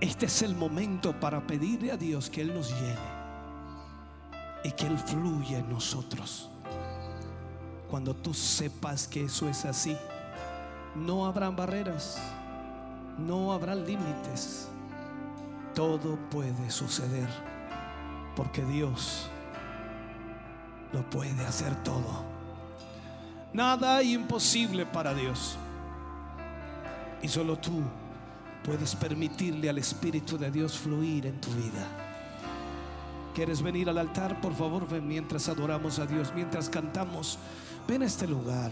Este 0.00 0.26
es 0.26 0.42
el 0.42 0.54
momento 0.54 1.18
para 1.18 1.46
pedirle 1.46 1.90
a 1.90 1.96
Dios 1.96 2.28
que 2.28 2.42
Él 2.42 2.52
nos 2.52 2.70
llene 2.70 3.16
y 4.62 4.72
que 4.72 4.86
Él 4.86 4.98
fluya 4.98 5.58
en 5.58 5.70
nosotros. 5.70 6.50
Cuando 7.90 8.14
tú 8.14 8.34
sepas 8.34 9.06
que 9.06 9.24
eso 9.24 9.48
es 9.48 9.64
así, 9.64 9.96
no 10.94 11.26
habrán 11.26 11.54
barreras, 11.54 12.18
no 13.18 13.52
habrán 13.52 13.86
límites. 13.86 14.68
Todo 15.74 16.18
puede 16.30 16.70
suceder 16.70 17.28
porque 18.34 18.62
Dios 18.64 19.28
lo 20.92 21.08
puede 21.10 21.44
hacer 21.46 21.74
todo. 21.84 22.24
Nada 23.52 24.02
imposible 24.02 24.84
para 24.84 25.14
Dios. 25.14 25.56
Y 27.22 27.28
solo 27.28 27.56
tú 27.56 27.82
puedes 28.64 28.94
permitirle 28.94 29.70
al 29.70 29.78
Espíritu 29.78 30.36
de 30.36 30.50
Dios 30.50 30.76
fluir 30.76 31.26
en 31.26 31.40
tu 31.40 31.50
vida. 31.50 31.86
¿Quieres 33.34 33.62
venir 33.62 33.88
al 33.88 33.98
altar? 33.98 34.40
Por 34.40 34.54
favor, 34.54 34.88
ven 34.88 35.06
mientras 35.06 35.48
adoramos 35.48 35.98
a 35.98 36.06
Dios, 36.06 36.32
mientras 36.34 36.68
cantamos 36.68 37.38
ven 37.86 38.02
a 38.02 38.06
este 38.06 38.26
lugar. 38.26 38.70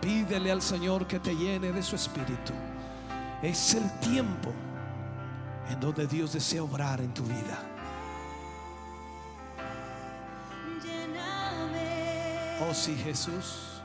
Pídele 0.00 0.52
al 0.52 0.62
Señor 0.62 1.06
que 1.06 1.18
te 1.18 1.34
llene 1.34 1.72
de 1.72 1.82
su 1.82 1.96
espíritu. 1.96 2.52
Es 3.42 3.74
el 3.74 3.90
tiempo 4.00 4.52
en 5.70 5.80
donde 5.80 6.06
Dios 6.06 6.32
desea 6.32 6.62
obrar 6.62 7.00
en 7.00 7.12
tu 7.12 7.22
vida. 7.24 7.58
Oh 12.60 12.72
sí, 12.72 12.96
Jesús. 12.96 13.75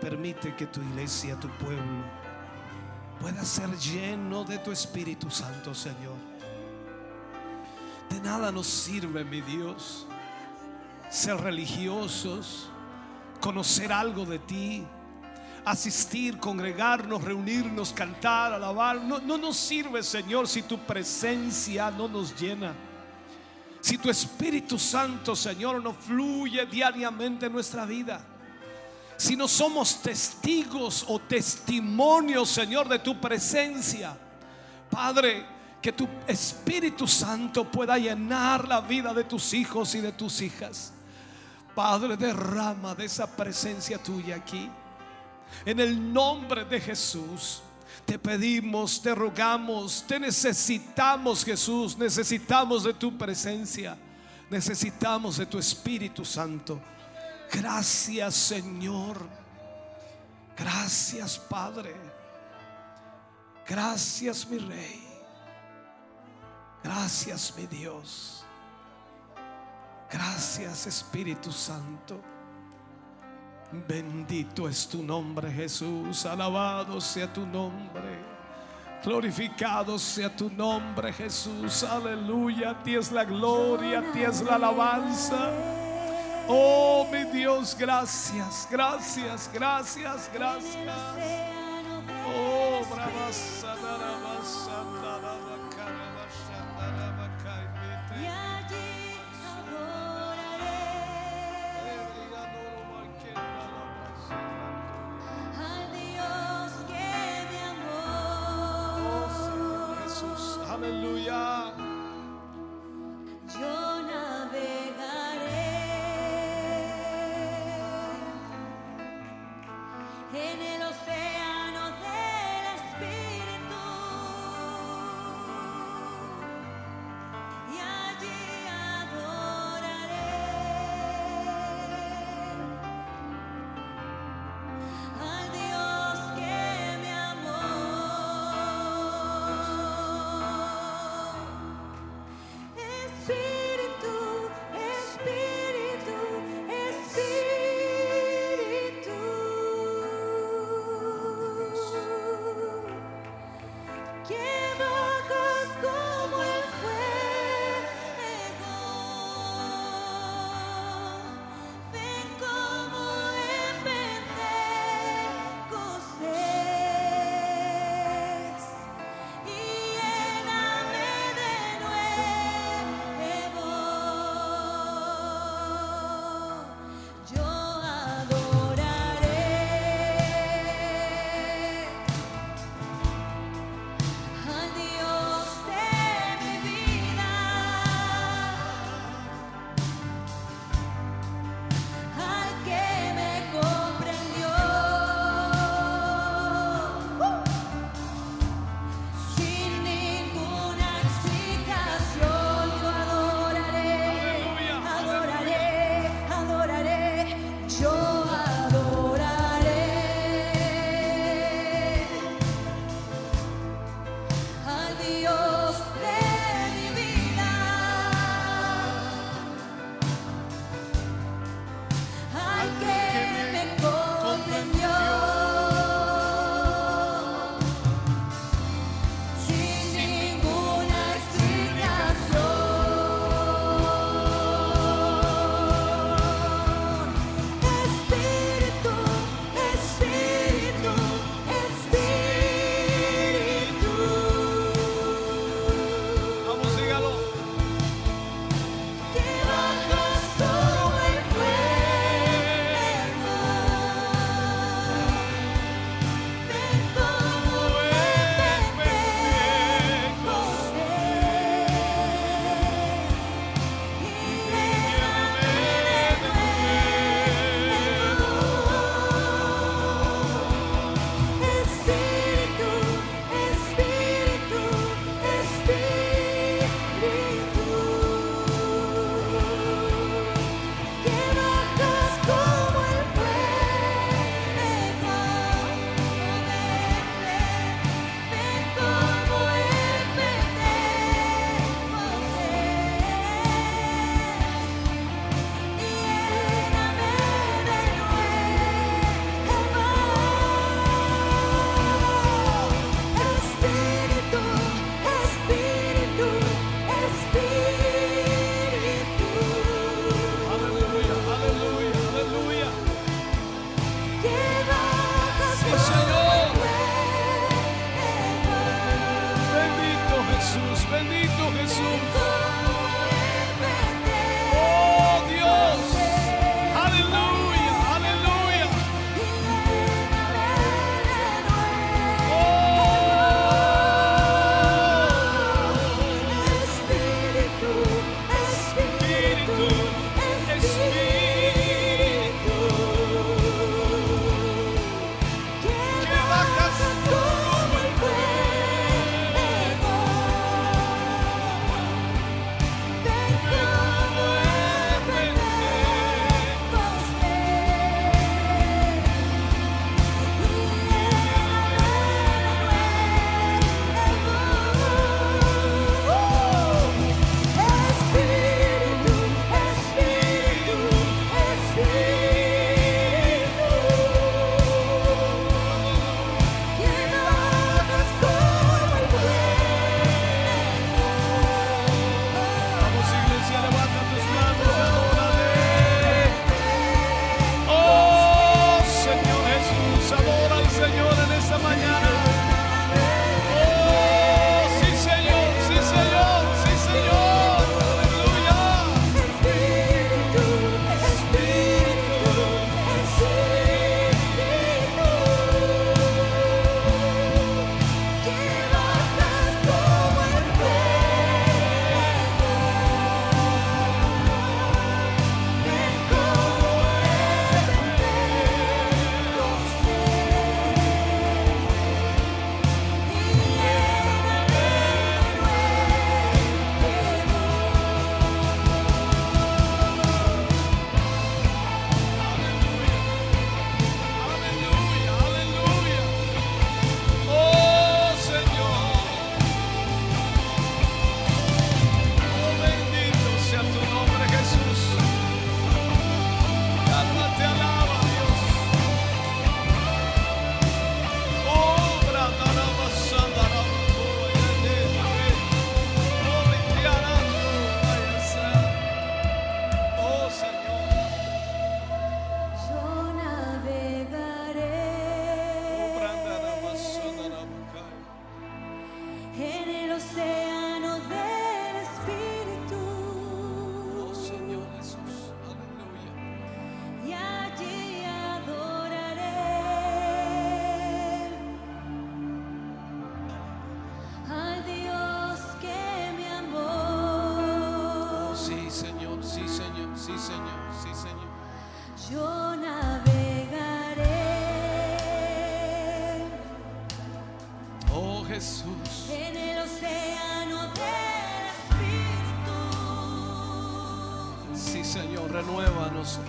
Permite 0.00 0.54
que 0.56 0.66
tu 0.66 0.80
iglesia, 0.80 1.36
tu 1.38 1.48
pueblo, 1.58 2.04
pueda 3.20 3.44
ser 3.44 3.70
lleno 3.78 4.44
de 4.44 4.58
tu 4.58 4.72
Espíritu 4.72 5.30
Santo, 5.30 5.74
Señor. 5.74 6.16
De 8.08 8.20
nada 8.20 8.50
nos 8.50 8.66
sirve, 8.66 9.22
mi 9.24 9.40
Dios, 9.42 10.06
ser 11.10 11.36
religiosos, 11.36 12.68
conocer 13.40 13.92
algo 13.92 14.24
de 14.24 14.38
ti, 14.38 14.84
asistir, 15.64 16.38
congregarnos, 16.38 17.22
reunirnos, 17.22 17.92
cantar, 17.92 18.52
alabar. 18.52 19.00
No, 19.00 19.20
no 19.20 19.38
nos 19.38 19.56
sirve, 19.56 20.02
Señor, 20.02 20.48
si 20.48 20.62
tu 20.62 20.78
presencia 20.78 21.90
no 21.90 22.08
nos 22.08 22.38
llena. 22.40 22.74
Si 23.80 23.96
tu 23.96 24.10
Espíritu 24.10 24.78
Santo, 24.78 25.34
Señor, 25.34 25.82
no 25.82 25.92
fluye 25.92 26.66
diariamente 26.66 27.46
en 27.46 27.52
nuestra 27.52 27.86
vida. 27.86 28.20
Si 29.20 29.36
no 29.36 29.46
somos 29.46 30.00
testigos 30.00 31.04
o 31.06 31.18
testimonios, 31.18 32.48
Señor, 32.48 32.88
de 32.88 33.00
tu 33.00 33.20
presencia. 33.20 34.16
Padre, 34.88 35.44
que 35.82 35.92
tu 35.92 36.08
Espíritu 36.26 37.06
Santo 37.06 37.70
pueda 37.70 37.98
llenar 37.98 38.66
la 38.66 38.80
vida 38.80 39.12
de 39.12 39.24
tus 39.24 39.52
hijos 39.52 39.94
y 39.94 40.00
de 40.00 40.12
tus 40.12 40.40
hijas. 40.40 40.94
Padre, 41.74 42.16
derrama 42.16 42.94
de 42.94 43.04
esa 43.04 43.26
presencia 43.26 43.98
tuya 43.98 44.36
aquí. 44.36 44.70
En 45.66 45.80
el 45.80 46.10
nombre 46.14 46.64
de 46.64 46.80
Jesús. 46.80 47.60
Te 48.06 48.18
pedimos, 48.18 49.02
te 49.02 49.14
rogamos, 49.14 50.02
te 50.08 50.18
necesitamos 50.18 51.44
Jesús, 51.44 51.98
necesitamos 51.98 52.84
de 52.84 52.94
tu 52.94 53.18
presencia, 53.18 53.98
necesitamos 54.48 55.36
de 55.36 55.44
tu 55.44 55.58
Espíritu 55.58 56.24
Santo. 56.24 56.80
Gracias 57.52 58.34
Señor, 58.34 59.16
gracias 60.56 61.36
Padre, 61.36 61.96
gracias 63.66 64.46
mi 64.48 64.58
Rey, 64.58 65.04
gracias 66.84 67.52
mi 67.56 67.66
Dios, 67.66 68.44
gracias 70.10 70.86
Espíritu 70.86 71.50
Santo. 71.50 72.20
Bendito 73.72 74.68
es 74.68 74.88
tu 74.88 75.00
nombre, 75.00 75.48
Jesús. 75.52 76.26
Alabado 76.26 77.00
sea 77.00 77.32
tu 77.32 77.46
nombre. 77.46 78.18
Glorificado 79.04 79.96
sea 79.96 80.34
tu 80.34 80.50
nombre, 80.50 81.12
Jesús. 81.12 81.84
Aleluya. 81.84 82.70
A 82.70 82.82
ti 82.82 82.96
es 82.96 83.12
la 83.12 83.24
gloria, 83.24 84.00
a 84.00 84.12
ti 84.12 84.22
es 84.22 84.42
la 84.42 84.56
alabanza. 84.56 85.79
Oh, 86.48 87.06
mi 87.10 87.24
Dios, 87.24 87.76
gracias, 87.78 88.66
gracias, 88.70 89.50
gracias, 89.52 90.30
gracias. 90.32 90.76
Oh, 92.26 92.84
brava, 92.92 93.30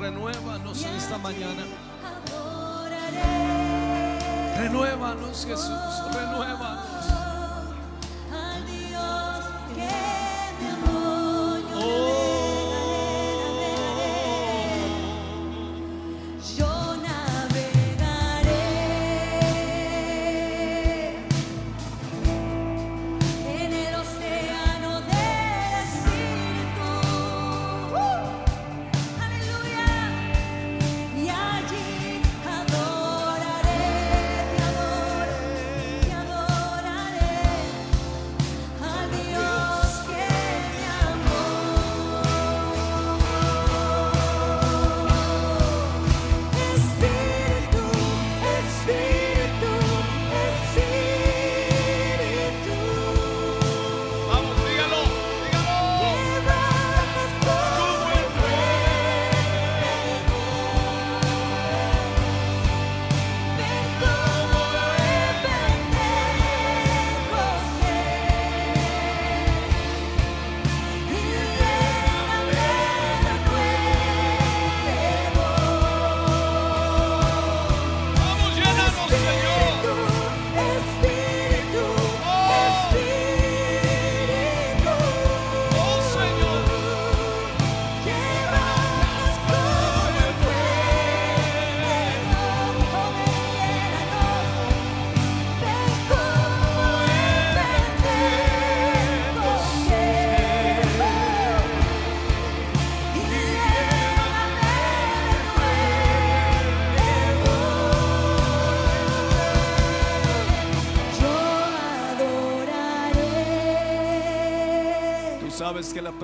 renuévanos, 0.02 0.84
en 0.84 0.96
esta 0.96 1.18
mañana. 1.20 1.64
Renuévanos, 4.58 5.46
Jesús, 5.46 6.14
renuévanos. 6.14 6.61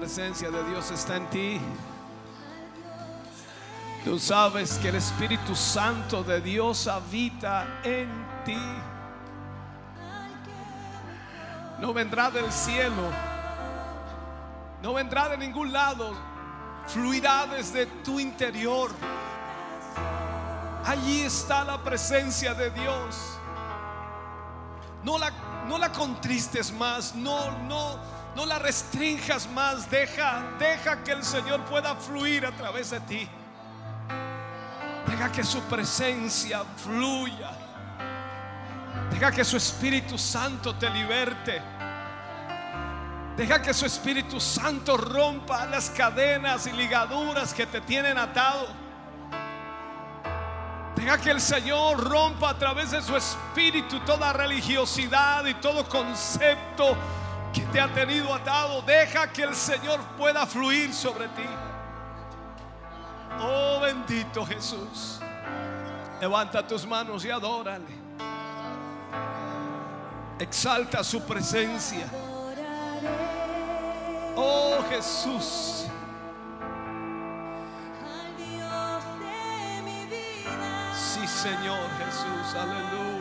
Presencia 0.07 0.49
de 0.49 0.63
Dios 0.63 0.89
está 0.89 1.17
en 1.17 1.29
ti. 1.29 1.59
Tú 4.05 4.17
sabes 4.17 4.77
que 4.77 4.87
el 4.87 4.95
Espíritu 4.95 5.53
Santo 5.53 6.23
de 6.23 6.39
Dios 6.39 6.87
habita 6.87 7.81
en 7.83 8.07
ti. 8.45 8.57
No 11.81 11.93
vendrá 11.93 12.31
del 12.31 12.49
cielo. 12.53 13.11
No 14.81 14.93
vendrá 14.93 15.27
de 15.27 15.37
ningún 15.39 15.73
lado. 15.73 16.13
Fluirá 16.87 17.45
desde 17.45 17.85
tu 18.05 18.17
interior. 18.17 18.91
Allí 20.85 21.23
está 21.23 21.65
la 21.65 21.83
presencia 21.83 22.53
de 22.53 22.71
Dios. 22.71 23.37
No 25.03 25.17
la, 25.17 25.31
no 25.67 25.77
la 25.77 25.91
contristes 25.91 26.71
más. 26.71 27.13
No, 27.13 27.51
no, 27.67 27.99
no 28.37 28.45
la 28.45 28.59
restrinjas 28.59 29.49
más. 29.49 29.89
Deja, 29.89 30.43
deja 30.59 31.03
que 31.03 31.11
el 31.11 31.23
Señor 31.23 31.65
pueda 31.65 31.95
fluir 31.95 32.45
a 32.45 32.51
través 32.51 32.91
de 32.91 32.99
ti. 32.99 33.27
Deja 35.07 35.31
que 35.31 35.43
su 35.43 35.59
presencia 35.63 36.63
fluya. 36.83 37.49
Deja 39.09 39.31
que 39.31 39.43
su 39.43 39.57
Espíritu 39.57 40.19
Santo 40.19 40.75
te 40.75 40.87
liberte. 40.87 41.59
Deja 43.35 43.59
que 43.59 43.73
su 43.73 43.87
Espíritu 43.87 44.39
Santo 44.39 44.97
rompa 44.97 45.65
las 45.65 45.89
cadenas 45.89 46.67
y 46.67 46.73
ligaduras 46.73 47.55
que 47.55 47.65
te 47.65 47.81
tienen 47.81 48.19
atado. 48.19 48.67
Deja 50.95 51.17
que 51.17 51.31
el 51.31 51.41
Señor 51.41 52.03
rompa 52.03 52.51
a 52.51 52.57
través 52.57 52.91
de 52.91 53.01
su 53.01 53.15
Espíritu 53.15 53.99
toda 54.01 54.31
religiosidad 54.31 55.43
y 55.45 55.55
todo 55.55 55.89
concepto 55.89 56.95
que 57.53 57.61
te 57.71 57.79
ha 57.79 57.87
tenido 57.93 58.33
atado. 58.33 58.81
Deja 58.81 59.31
que 59.31 59.43
el 59.43 59.55
Señor 59.55 59.99
pueda 60.17 60.45
fluir 60.45 60.93
sobre 60.93 61.27
ti. 61.29 61.45
Oh 63.39 63.79
bendito 63.81 64.45
Jesús. 64.45 65.19
Levanta 66.19 66.65
tus 66.65 66.85
manos 66.87 67.23
y 67.25 67.29
adórale. 67.29 68.07
Exalta 70.39 71.03
su 71.03 71.21
presencia. 71.21 72.07
Oh 74.35 74.77
Jesús. 74.89 75.85
Al 78.05 78.37
Dios 78.37 79.03
de 79.19 79.81
mi 79.83 80.05
vida, 80.05 80.93
Sí, 80.93 81.27
Señor 81.27 81.89
Jesús. 81.97 82.55
Aleluya. 82.55 83.16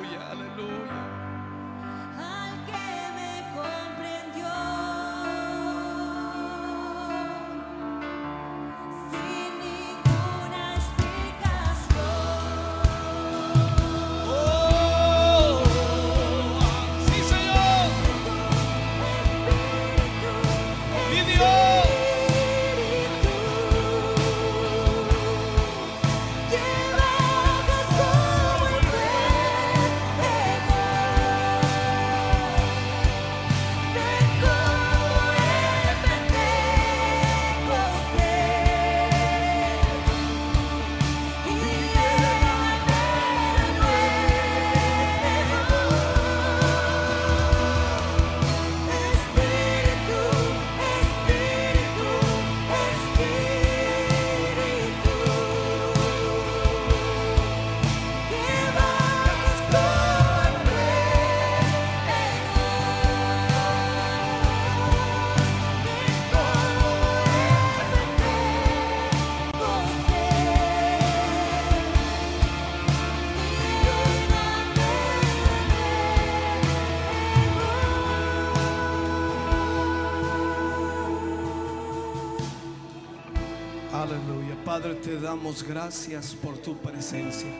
Te 85.02 85.20
damos 85.20 85.62
gracias 85.62 86.34
por 86.34 86.58
tu 86.58 86.76
presencia. 86.78 87.50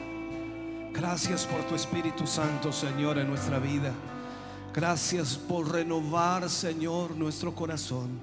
Gracias 0.93 1.45
por 1.45 1.63
tu 1.65 1.75
Espíritu 1.75 2.27
Santo, 2.27 2.71
Señor, 2.73 3.17
en 3.17 3.27
nuestra 3.27 3.59
vida. 3.59 3.93
Gracias 4.73 5.37
por 5.37 5.71
renovar, 5.71 6.49
Señor, 6.49 7.15
nuestro 7.15 7.55
corazón. 7.55 8.19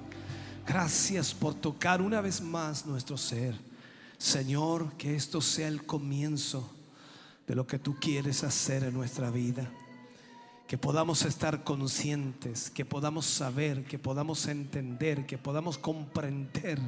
Gracias 0.67 1.33
por 1.33 1.55
tocar 1.55 2.01
una 2.01 2.21
vez 2.21 2.41
más 2.41 2.85
nuestro 2.85 3.17
ser. 3.17 3.55
Señor, 4.17 4.93
que 4.93 5.15
esto 5.15 5.41
sea 5.41 5.67
el 5.67 5.85
comienzo 5.85 6.69
de 7.47 7.55
lo 7.55 7.65
que 7.65 7.79
tú 7.79 7.95
quieres 7.99 8.43
hacer 8.43 8.83
en 8.83 8.93
nuestra 8.93 9.31
vida. 9.31 9.69
Que 10.67 10.77
podamos 10.77 11.23
estar 11.23 11.63
conscientes, 11.63 12.69
que 12.69 12.85
podamos 12.85 13.25
saber, 13.25 13.85
que 13.85 13.99
podamos 13.99 14.47
entender, 14.47 15.25
que 15.25 15.37
podamos 15.37 15.77
comprender 15.77 16.79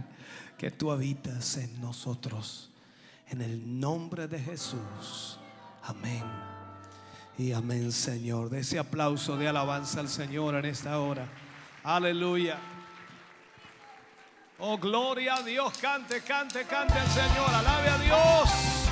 que 0.57 0.71
tú 0.71 0.91
habitas 0.91 1.57
en 1.57 1.79
nosotros. 1.79 2.69
En 3.29 3.41
el 3.41 3.79
nombre 3.79 4.27
de 4.27 4.39
Jesús. 4.39 5.37
Amén. 5.83 6.23
Y 7.37 7.51
amén, 7.51 7.91
Señor. 7.91 8.49
De 8.49 8.59
ese 8.59 8.79
aplauso 8.79 9.37
de 9.37 9.47
alabanza 9.47 9.99
al 9.99 10.09
Señor 10.09 10.55
en 10.55 10.65
esta 10.65 10.99
hora. 10.99 11.27
Aleluya. 11.83 12.57
Oh, 14.59 14.77
gloria 14.77 15.35
a 15.35 15.43
Dios. 15.43 15.77
Cante, 15.77 16.21
cante, 16.21 16.63
cante 16.65 16.93
al 16.93 17.07
Señor. 17.07 17.49
Alabe 17.53 17.89
a 17.89 17.97
Dios. 17.99 18.86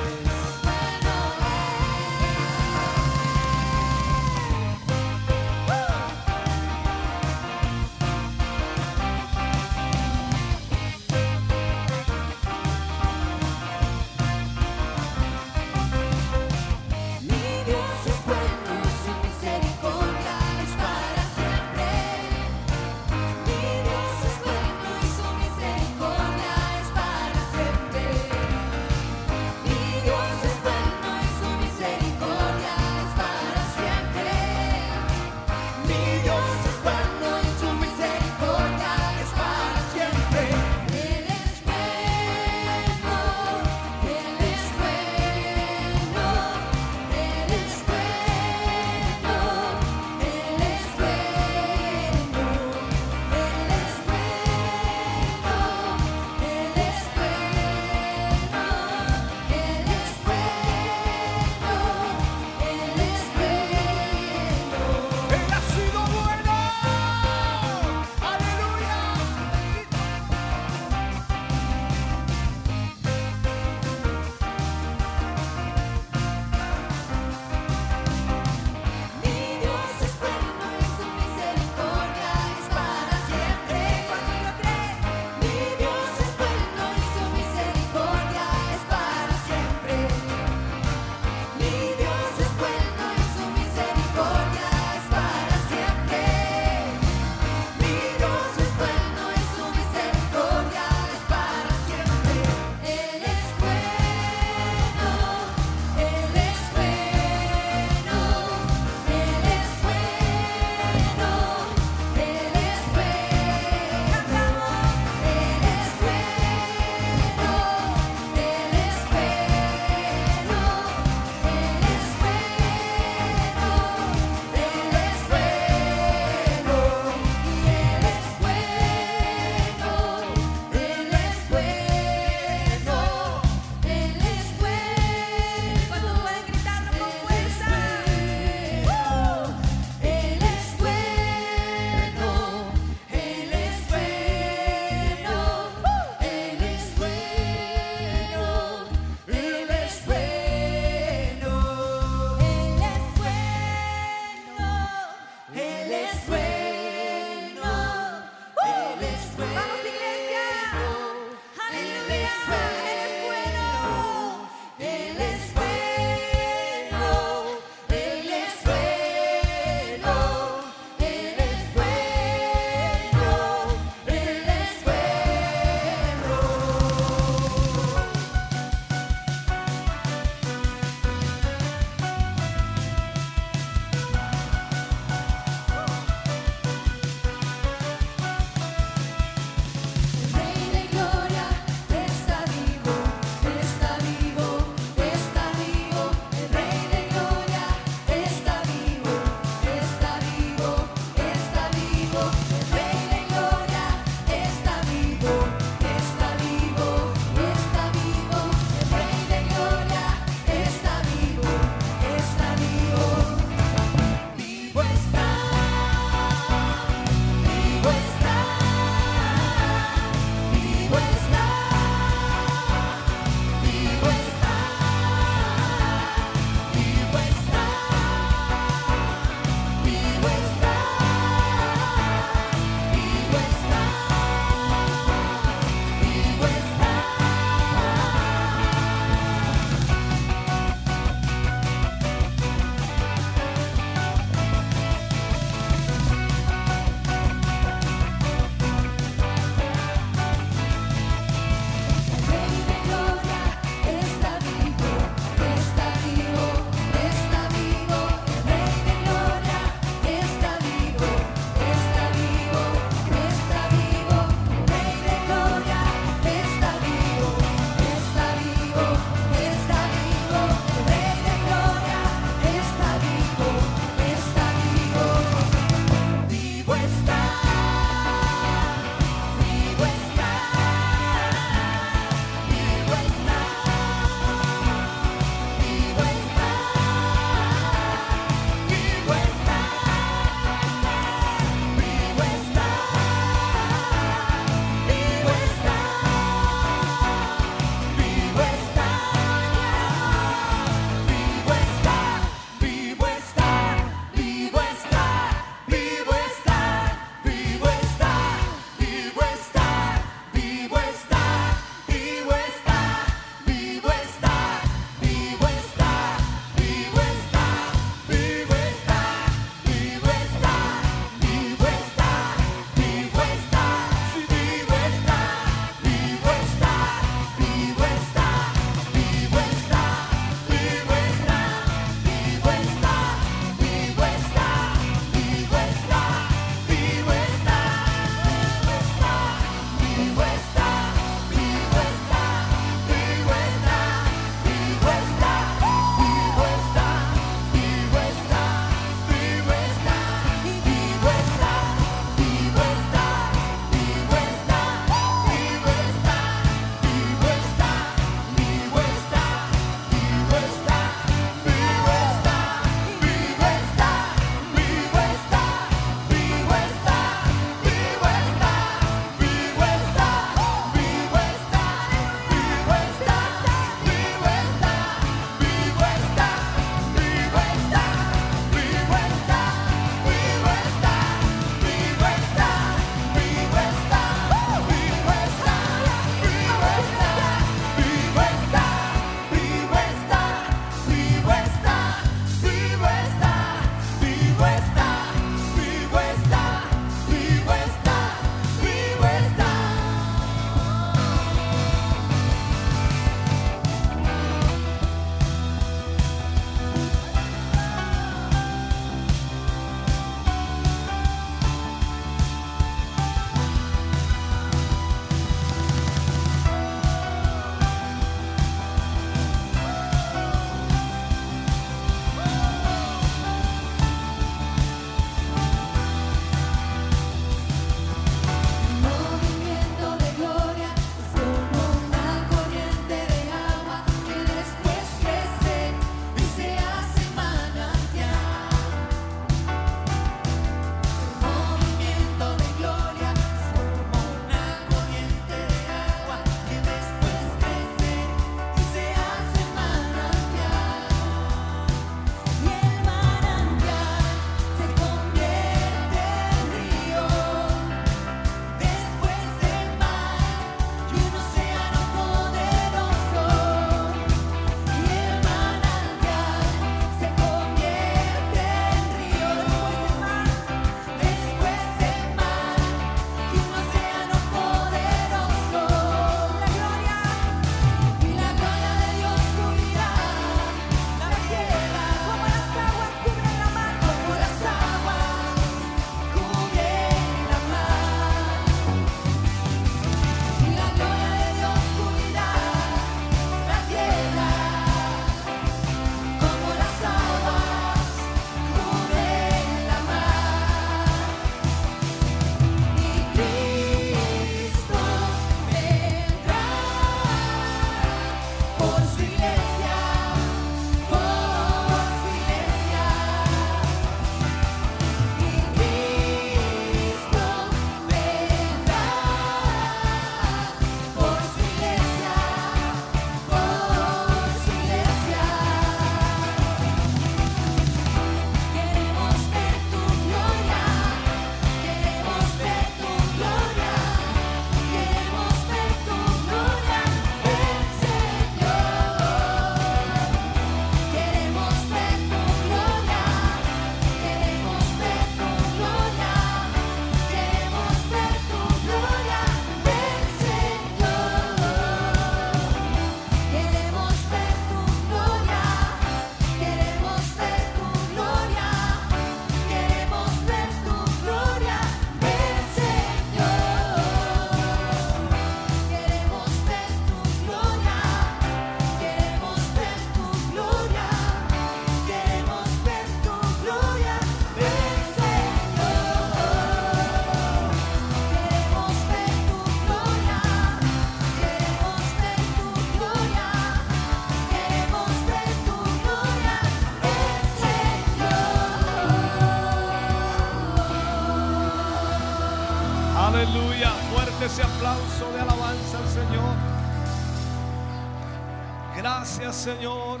Señor. 599.44 600.00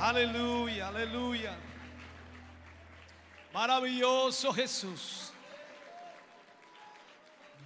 Aleluya, 0.00 0.88
aleluya. 0.88 1.56
Maravilloso 3.54 4.52
Jesús. 4.52 5.32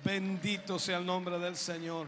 Bendito 0.04 0.78
sea 0.78 0.98
el 0.98 1.06
nombre 1.06 1.38
del 1.38 1.56
Señor. 1.56 2.06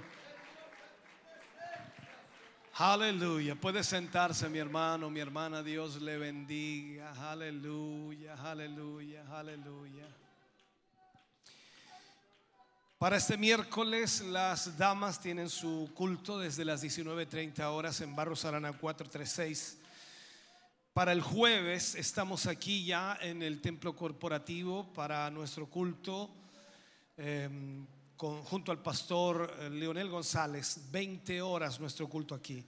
Aleluya. 2.75 3.55
Puede 3.55 3.83
sentarse 3.83 4.47
mi 4.51 4.59
hermano, 4.59 5.09
mi 5.09 5.21
hermana. 5.21 5.63
Dios 5.63 6.03
le 6.03 6.19
bendiga. 6.19 7.15
Aleluya, 7.31 8.35
aleluya, 8.45 9.25
aleluya. 9.33 9.84
Para 13.05 13.19
este 13.19 13.37
miércoles 13.37 14.23
las 14.23 14.79
damas 14.79 15.21
tienen 15.21 15.51
su 15.51 15.91
culto 15.93 16.39
desde 16.39 16.65
las 16.65 16.83
19.30 16.83 17.61
horas 17.65 18.01
en 18.01 18.17
Barros 18.17 18.47
Arana 18.47 18.73
436. 18.73 19.77
Para 20.95 21.13
el 21.13 21.21
jueves 21.21 21.97
estamos 21.97 22.47
aquí 22.47 22.87
ya 22.87 23.19
en 23.21 23.43
el 23.43 23.61
templo 23.61 23.95
corporativo 23.95 24.91
para 24.95 25.31
nuestro 25.31 25.67
culto 25.67 26.31
eh, 27.19 27.51
con- 28.17 28.43
junto 28.43 28.73
al 28.73 28.81
pastor 28.81 29.55
eh, 29.59 29.69
Leonel 29.69 30.09
González. 30.09 30.81
20 30.91 31.43
horas 31.43 31.79
nuestro 31.79 32.09
culto 32.09 32.35
aquí. 32.35 32.65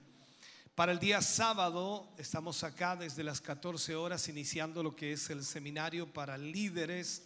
Para 0.74 0.92
el 0.92 0.98
día 0.98 1.22
sábado 1.22 2.10
estamos 2.18 2.62
acá 2.62 2.94
desde 2.94 3.24
las 3.24 3.40
14 3.40 3.94
horas 3.94 4.28
iniciando 4.28 4.82
lo 4.82 4.94
que 4.94 5.12
es 5.12 5.30
el 5.30 5.42
seminario 5.42 6.06
para 6.12 6.36
líderes 6.36 7.22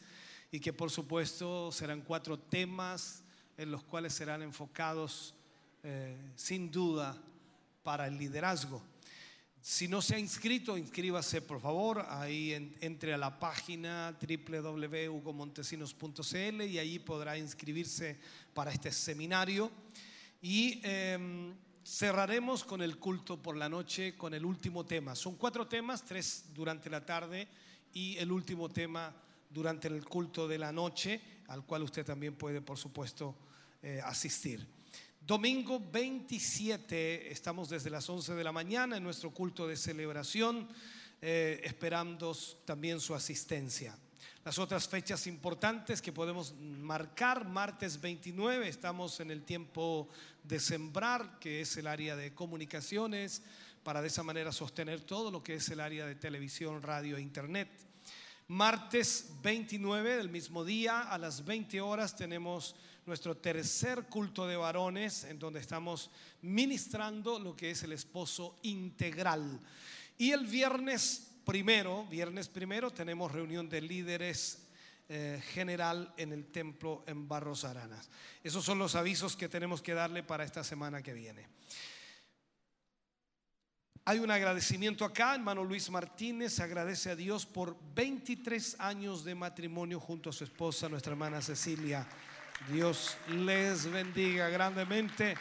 y 0.50 0.60
que 0.60 0.72
por 0.72 0.90
supuesto 0.90 1.70
serán 1.72 2.00
cuatro 2.02 2.38
temas 2.38 3.22
en 3.56 3.70
los 3.70 3.82
cuales 3.84 4.12
serán 4.14 4.42
enfocados 4.42 5.34
eh, 5.82 6.16
sin 6.36 6.70
duda 6.70 7.16
para 7.82 8.06
el 8.06 8.16
liderazgo. 8.18 8.82
Si 9.62 9.88
no 9.88 10.00
se 10.00 10.14
ha 10.14 10.18
inscrito, 10.18 10.78
inscríbase 10.78 11.42
por 11.42 11.60
favor. 11.60 12.06
Ahí 12.08 12.54
en- 12.54 12.74
entre 12.80 13.12
a 13.12 13.18
la 13.18 13.38
página 13.38 14.16
www.hugomontesinos.cl 14.18 16.62
y 16.62 16.78
allí 16.78 16.98
podrá 16.98 17.36
inscribirse 17.38 18.18
para 18.54 18.72
este 18.72 18.90
seminario. 18.90 19.70
Y 20.40 20.80
em, 20.82 21.54
cerraremos 21.84 22.64
con 22.64 22.80
el 22.82 22.96
culto 22.98 23.36
por 23.40 23.54
la 23.56 23.68
noche 23.68 24.16
con 24.16 24.32
el 24.34 24.44
último 24.46 24.84
tema. 24.86 25.14
Son 25.14 25.36
cuatro 25.36 25.66
temas, 25.66 26.02
tres 26.04 26.46
durante 26.54 26.88
la 26.88 27.04
tarde 27.04 27.46
y 27.92 28.16
el 28.16 28.32
último 28.32 28.70
tema 28.70 29.14
durante 29.50 29.88
el 29.88 30.04
culto 30.04 30.48
de 30.48 30.58
la 30.58 30.72
noche, 30.72 31.20
al 31.48 31.64
cual 31.64 31.82
usted 31.82 32.04
también 32.04 32.36
puede, 32.36 32.60
por 32.60 32.78
supuesto, 32.78 33.36
eh, 33.82 34.00
asistir. 34.04 34.66
Domingo 35.20 35.80
27, 35.80 37.30
estamos 37.30 37.68
desde 37.68 37.90
las 37.90 38.08
11 38.08 38.34
de 38.34 38.44
la 38.44 38.52
mañana 38.52 38.96
en 38.96 39.02
nuestro 39.02 39.30
culto 39.32 39.66
de 39.66 39.76
celebración, 39.76 40.68
eh, 41.20 41.60
esperando 41.64 42.34
también 42.64 43.00
su 43.00 43.14
asistencia. 43.14 43.98
Las 44.44 44.58
otras 44.58 44.88
fechas 44.88 45.26
importantes 45.26 46.00
que 46.00 46.12
podemos 46.12 46.54
marcar, 46.54 47.46
martes 47.46 48.00
29, 48.00 48.68
estamos 48.68 49.20
en 49.20 49.30
el 49.30 49.42
tiempo 49.42 50.08
de 50.42 50.58
sembrar, 50.58 51.38
que 51.38 51.60
es 51.60 51.76
el 51.76 51.86
área 51.86 52.16
de 52.16 52.32
comunicaciones, 52.32 53.42
para 53.82 54.00
de 54.00 54.08
esa 54.08 54.22
manera 54.22 54.52
sostener 54.52 55.02
todo 55.02 55.30
lo 55.30 55.42
que 55.42 55.54
es 55.54 55.68
el 55.68 55.80
área 55.80 56.06
de 56.06 56.14
televisión, 56.14 56.82
radio 56.82 57.18
e 57.18 57.22
internet. 57.22 57.68
Martes 58.50 59.30
29 59.42 60.16
del 60.16 60.28
mismo 60.28 60.64
día 60.64 61.02
a 61.02 61.18
las 61.18 61.44
20 61.44 61.80
horas 61.82 62.16
tenemos 62.16 62.74
nuestro 63.06 63.36
tercer 63.36 64.06
culto 64.08 64.44
de 64.44 64.56
varones 64.56 65.22
en 65.22 65.38
donde 65.38 65.60
estamos 65.60 66.10
ministrando 66.42 67.38
lo 67.38 67.54
que 67.54 67.70
es 67.70 67.84
el 67.84 67.92
esposo 67.92 68.58
integral. 68.62 69.60
Y 70.18 70.32
el 70.32 70.48
viernes 70.48 71.30
primero, 71.44 72.04
viernes 72.06 72.48
primero 72.48 72.90
tenemos 72.90 73.30
reunión 73.30 73.68
de 73.68 73.82
líderes 73.82 74.66
eh, 75.08 75.40
general 75.52 76.12
en 76.16 76.32
el 76.32 76.46
templo 76.46 77.04
en 77.06 77.28
Barros 77.28 77.64
Aranas. 77.64 78.10
Esos 78.42 78.64
son 78.64 78.80
los 78.80 78.96
avisos 78.96 79.36
que 79.36 79.48
tenemos 79.48 79.80
que 79.80 79.94
darle 79.94 80.24
para 80.24 80.42
esta 80.42 80.64
semana 80.64 81.04
que 81.04 81.14
viene. 81.14 81.46
Hay 84.04 84.18
un 84.18 84.30
agradecimiento 84.30 85.04
acá, 85.04 85.34
hermano 85.34 85.62
Luis 85.62 85.90
Martínez 85.90 86.58
agradece 86.58 87.10
a 87.10 87.16
Dios 87.16 87.44
por 87.44 87.76
23 87.94 88.76
años 88.80 89.24
de 89.24 89.34
matrimonio 89.34 90.00
junto 90.00 90.30
a 90.30 90.32
su 90.32 90.44
esposa, 90.44 90.88
nuestra 90.88 91.12
hermana 91.12 91.42
Cecilia. 91.42 92.06
Dios 92.72 93.16
les 93.28 93.90
bendiga 93.90 94.48
grandemente 94.48 95.36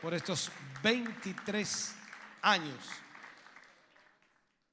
por 0.00 0.14
estos 0.14 0.50
23 0.82 1.94
años. 2.42 2.88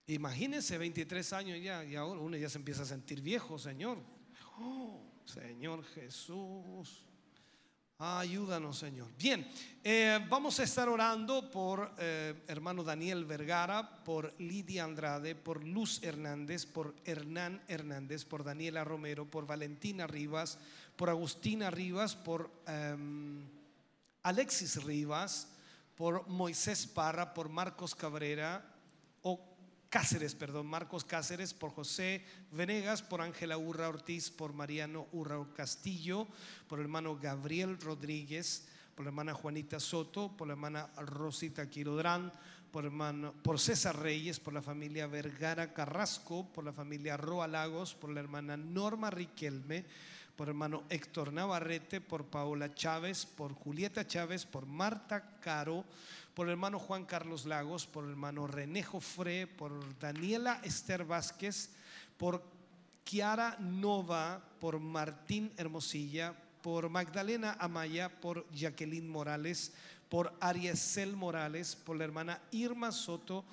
Imagínense 0.08 0.78
23 0.78 1.34
años 1.34 1.62
ya 1.62 1.84
y 1.84 1.96
ahora 1.96 2.20
uno 2.20 2.36
ya 2.36 2.50
se 2.50 2.58
empieza 2.58 2.82
a 2.82 2.86
sentir 2.86 3.22
viejo, 3.22 3.60
Señor. 3.60 4.00
Oh, 4.58 5.04
Señor 5.26 5.86
Jesús. 5.86 7.09
Ayúdanos, 8.02 8.80
Señor. 8.80 9.10
Bien, 9.20 9.46
eh, 9.84 10.26
vamos 10.30 10.58
a 10.62 10.64
estar 10.64 10.88
orando 10.88 11.52
por 11.52 11.96
eh, 11.98 12.34
hermano 12.48 12.82
Daniel 12.82 13.26
Vergara, 13.26 14.04
por 14.06 14.34
Lidia 14.40 14.86
Andrade, 14.86 15.36
por 15.36 15.66
Luz 15.66 16.02
Hernández, 16.02 16.66
por 16.66 16.96
Hernán 17.04 17.62
Hernández, 17.68 18.24
por 18.24 18.46
Daniela 18.46 18.86
Romero, 18.86 19.30
por 19.30 19.46
Valentina 19.46 20.08
Rivas, 20.08 20.58
por 20.96 21.10
Agustina 21.10 21.70
Rivas, 21.72 22.16
por 22.16 22.50
em, 22.68 23.44
Alexis 24.24 24.82
Rivas, 24.82 25.50
por 25.98 26.26
Moisés 26.30 26.88
Parra, 26.88 27.34
por 27.34 27.50
Marcos 27.50 27.96
Cabrera, 27.96 28.64
o 29.24 29.49
Cáceres, 29.90 30.36
perdón, 30.36 30.68
Marcos 30.68 31.04
Cáceres, 31.04 31.56
por 31.56 31.72
José 31.72 32.24
Venegas, 32.52 33.02
por 33.02 33.22
Ángela 33.22 33.58
Urra 33.58 33.90
Ortiz, 33.90 34.30
por 34.30 34.54
Mariano 34.54 35.08
Urra 35.14 35.44
Castillo, 35.56 36.28
por 36.68 36.78
el 36.78 36.86
hermano 36.86 37.18
Gabriel 37.18 37.80
Rodríguez, 37.82 38.68
por 38.94 39.06
la 39.06 39.10
hermana 39.10 39.34
Juanita 39.34 39.80
Soto, 39.80 40.36
por 40.38 40.48
la 40.48 40.54
hermana 40.54 40.90
Rosita 40.98 41.68
Quirodrán, 41.68 42.32
por, 42.72 42.86
hermano, 42.86 43.34
por 43.42 43.60
César 43.60 44.00
Reyes, 44.00 44.40
por 44.40 44.54
la 44.54 44.62
familia 44.62 45.08
Vergara 45.08 45.74
Carrasco, 45.74 46.48
por 46.54 46.64
la 46.64 46.72
familia 46.72 47.18
Roa 47.18 47.48
Lagos, 47.48 47.96
por 47.96 48.12
la 48.12 48.20
hermana 48.20 48.58
Norma 48.58 49.10
Riquelme, 49.10 49.86
por 50.40 50.48
hermano 50.48 50.86
Héctor 50.90 51.34
Navarrete, 51.34 52.00
por 52.00 52.24
Paola 52.24 52.74
Chávez, 52.74 53.26
por 53.26 53.54
Julieta 53.54 54.08
Chávez, 54.08 54.46
por 54.46 54.66
Marta 54.66 55.38
Caro, 55.42 55.84
por 56.34 56.48
hermano 56.48 56.80
Juan 56.80 57.04
Carlos 57.04 57.46
Lagos, 57.46 57.86
por 57.86 58.06
hermano 58.06 58.48
René 58.48 58.82
Jofre, 58.82 59.48
por 59.48 60.00
Daniela 60.00 60.62
Esther 60.64 61.04
Vázquez, 61.04 61.72
por 62.18 62.42
Kiara 63.04 63.58
Nova, 63.60 64.42
por 64.62 64.80
Martín 64.80 65.52
Hermosilla, 65.58 66.34
por 66.62 66.88
Magdalena 66.88 67.58
Amaya, 67.60 68.08
por 68.08 68.50
Jacqueline 68.54 69.10
Morales, 69.10 69.74
por 70.08 70.34
Ariesel 70.40 71.18
Morales, 71.18 71.76
por 71.76 71.98
la 71.98 72.06
hermana 72.06 72.42
Irma 72.52 72.94
Soto, 72.94 73.44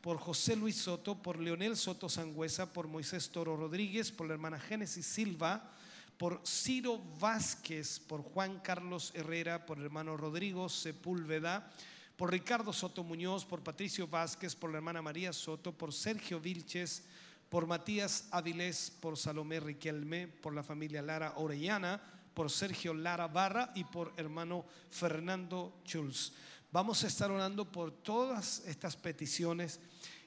por 0.00 0.18
José 0.18 0.54
Luis 0.54 0.76
Soto, 0.76 1.20
por 1.20 1.40
Leonel 1.40 1.76
Soto 1.76 2.08
Sangüesa, 2.08 2.72
por 2.72 2.86
Moisés 2.86 3.30
Toro 3.30 3.56
Rodríguez, 3.56 4.12
por 4.12 4.28
la 4.28 4.34
hermana 4.34 4.60
Génesis 4.60 5.06
Silva, 5.06 5.72
por 6.18 6.40
Ciro 6.46 6.98
Vázquez, 7.20 8.00
por 8.00 8.22
Juan 8.22 8.60
Carlos 8.60 9.12
Herrera, 9.14 9.66
por 9.66 9.80
hermano 9.80 10.16
Rodrigo 10.16 10.68
Sepúlveda, 10.68 11.70
por 12.16 12.30
Ricardo 12.30 12.72
Soto 12.72 13.04
Muñoz, 13.04 13.44
por 13.44 13.62
Patricio 13.62 14.08
Vázquez, 14.08 14.56
por 14.56 14.70
la 14.70 14.78
hermana 14.78 15.02
María 15.02 15.32
Soto, 15.32 15.72
por 15.72 15.92
Sergio 15.92 16.40
Vilches, 16.40 17.04
por 17.50 17.66
Matías 17.66 18.28
Avilés, 18.30 18.90
por 18.90 19.16
Salomé 19.18 19.60
Riquelme, 19.60 20.26
por 20.26 20.54
la 20.54 20.62
familia 20.62 21.02
Lara 21.02 21.34
Orellana, 21.36 22.00
por 22.32 22.50
Sergio 22.50 22.94
Lara 22.94 23.28
Barra 23.28 23.72
y 23.74 23.84
por 23.84 24.12
hermano 24.16 24.64
Fernando 24.90 25.80
Schulz. 25.84 26.32
Vamos 26.72 27.04
a 27.04 27.06
estar 27.06 27.30
orando 27.30 27.70
por 27.70 27.90
todas 27.90 28.62
estas 28.66 28.96
peticiones 28.96 29.80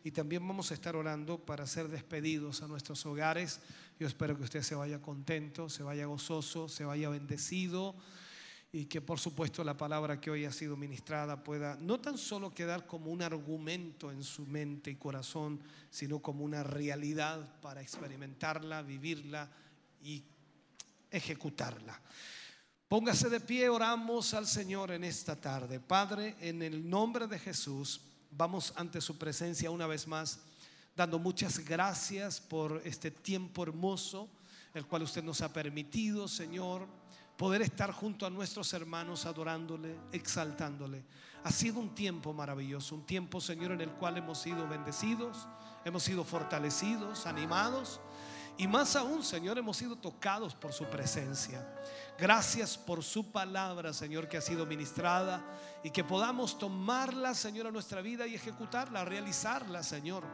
y 0.03 0.11
también 0.11 0.48
vamos 0.48 0.72
a 0.72 0.74
estar 0.74 0.95
orando 0.95 1.38
para 1.38 1.68
ser 1.68 1.90
despedidos 1.90 2.61
a 2.61 2.68
nuestros 2.68 3.06
hogares. 3.06 3.59
Yo 3.99 4.07
espero 4.07 4.37
que 4.37 4.43
usted 4.43 4.61
se 4.61 4.75
vaya 4.75 5.01
contento, 5.01 5.67
se 5.67 5.83
vaya 5.83 6.05
gozoso, 6.05 6.69
se 6.69 6.85
vaya 6.85 7.09
bendecido 7.09 7.95
y 8.71 8.85
que 8.85 9.01
por 9.01 9.19
supuesto 9.19 9.63
la 9.63 9.75
palabra 9.75 10.21
que 10.21 10.31
hoy 10.31 10.45
ha 10.45 10.53
sido 10.53 10.77
ministrada 10.77 11.43
pueda 11.43 11.75
no 11.81 11.99
tan 11.99 12.17
solo 12.17 12.53
quedar 12.53 12.85
como 12.85 13.11
un 13.11 13.21
argumento 13.21 14.09
en 14.09 14.23
su 14.23 14.45
mente 14.45 14.91
y 14.91 14.95
corazón, 14.95 15.59
sino 15.89 16.19
como 16.19 16.45
una 16.45 16.63
realidad 16.63 17.59
para 17.61 17.81
experimentarla, 17.81 18.83
vivirla 18.83 19.51
y 20.01 20.23
ejecutarla. 21.11 21.99
Póngase 22.87 23.29
de 23.29 23.39
pie, 23.41 23.67
oramos 23.69 24.33
al 24.33 24.47
Señor 24.47 24.91
en 24.91 25.03
esta 25.03 25.35
tarde. 25.35 25.79
Padre, 25.79 26.37
en 26.39 26.61
el 26.61 26.89
nombre 26.89 27.27
de 27.27 27.37
Jesús, 27.37 28.01
vamos 28.31 28.71
ante 28.77 29.01
su 29.01 29.17
presencia 29.17 29.69
una 29.71 29.87
vez 29.87 30.07
más, 30.07 30.39
dando 30.99 31.17
muchas 31.17 31.59
gracias 31.59 32.41
por 32.41 32.81
este 32.83 33.09
tiempo 33.09 33.63
hermoso 33.63 34.27
el 34.73 34.85
cual 34.85 35.03
usted 35.03 35.23
nos 35.23 35.39
ha 35.39 35.53
permitido, 35.53 36.27
Señor, 36.27 36.85
poder 37.37 37.61
estar 37.61 37.93
junto 37.93 38.25
a 38.25 38.29
nuestros 38.29 38.73
hermanos 38.73 39.25
adorándole, 39.25 39.95
exaltándole. 40.11 41.05
Ha 41.45 41.51
sido 41.53 41.79
un 41.79 41.95
tiempo 41.95 42.33
maravilloso, 42.33 42.95
un 42.95 43.05
tiempo, 43.05 43.39
Señor, 43.39 43.71
en 43.71 43.79
el 43.79 43.91
cual 43.91 44.17
hemos 44.17 44.39
sido 44.39 44.67
bendecidos, 44.67 45.47
hemos 45.85 46.03
sido 46.03 46.25
fortalecidos, 46.25 47.25
animados 47.25 48.01
y 48.59 48.67
más 48.67 48.97
aún, 48.97 49.23
Señor, 49.23 49.57
hemos 49.57 49.77
sido 49.77 49.95
tocados 49.95 50.53
por 50.53 50.73
su 50.73 50.83
presencia. 50.83 51.65
Gracias 52.17 52.77
por 52.77 53.01
su 53.05 53.31
palabra, 53.31 53.93
Señor, 53.93 54.27
que 54.27 54.35
ha 54.35 54.41
sido 54.41 54.65
ministrada 54.65 55.41
y 55.81 55.91
que 55.91 56.03
podamos 56.03 56.59
tomarla, 56.59 57.33
Señor, 57.33 57.67
a 57.67 57.71
nuestra 57.71 58.01
vida 58.01 58.27
y 58.27 58.35
ejecutarla, 58.35 59.05
realizarla, 59.05 59.81
Señor. 59.81 60.25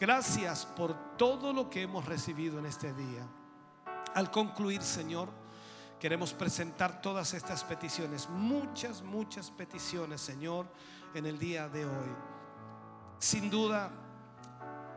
Gracias 0.00 0.64
por 0.64 0.94
todo 1.18 1.52
lo 1.52 1.68
que 1.68 1.82
hemos 1.82 2.06
recibido 2.06 2.58
en 2.58 2.64
este 2.64 2.94
día. 2.94 3.26
Al 4.14 4.30
concluir, 4.30 4.80
Señor, 4.80 5.28
queremos 5.98 6.32
presentar 6.32 7.02
todas 7.02 7.34
estas 7.34 7.62
peticiones, 7.64 8.26
muchas, 8.30 9.02
muchas 9.02 9.50
peticiones, 9.50 10.22
Señor, 10.22 10.66
en 11.12 11.26
el 11.26 11.38
día 11.38 11.68
de 11.68 11.84
hoy. 11.84 12.08
Sin 13.18 13.50
duda, 13.50 13.90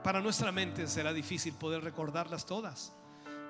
para 0.05 0.21
nuestra 0.21 0.53
mente 0.53 0.87
será 0.87 1.11
difícil 1.11 1.53
poder 1.53 1.83
recordarlas 1.83 2.45
todas, 2.45 2.93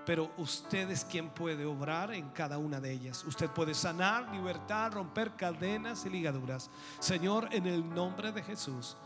pero 0.08 0.32
usted 0.38 0.90
es 0.90 1.06
quien 1.06 1.30
puede 1.30 1.68
obrar 1.68 2.16
en 2.16 2.30
cada 2.30 2.58
una 2.58 2.80
de 2.80 2.92
ellas. 2.92 3.24
Usted 3.26 3.52
puede 3.52 3.76
sanar, 3.76 4.28
libertar, 4.34 4.92
romper 4.92 5.36
cadenas 5.36 6.04
y 6.08 6.10
ligaduras. 6.10 6.72
Señor, 6.98 7.48
en 7.52 7.68
el 7.68 7.88
nombre 7.94 8.32
de 8.32 8.42
Jesús. 8.42 8.98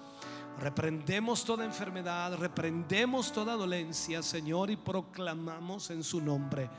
Reprendemos 0.60 1.44
toda 1.44 1.66
enfermedad, 1.66 2.36
reprendemos 2.38 3.32
toda 3.32 3.56
dolencia, 3.56 4.24
Señor, 4.24 4.72
y 4.72 4.76
proclamamos 4.76 5.92
en 5.92 6.04
su 6.04 6.20
nombre 6.20 6.70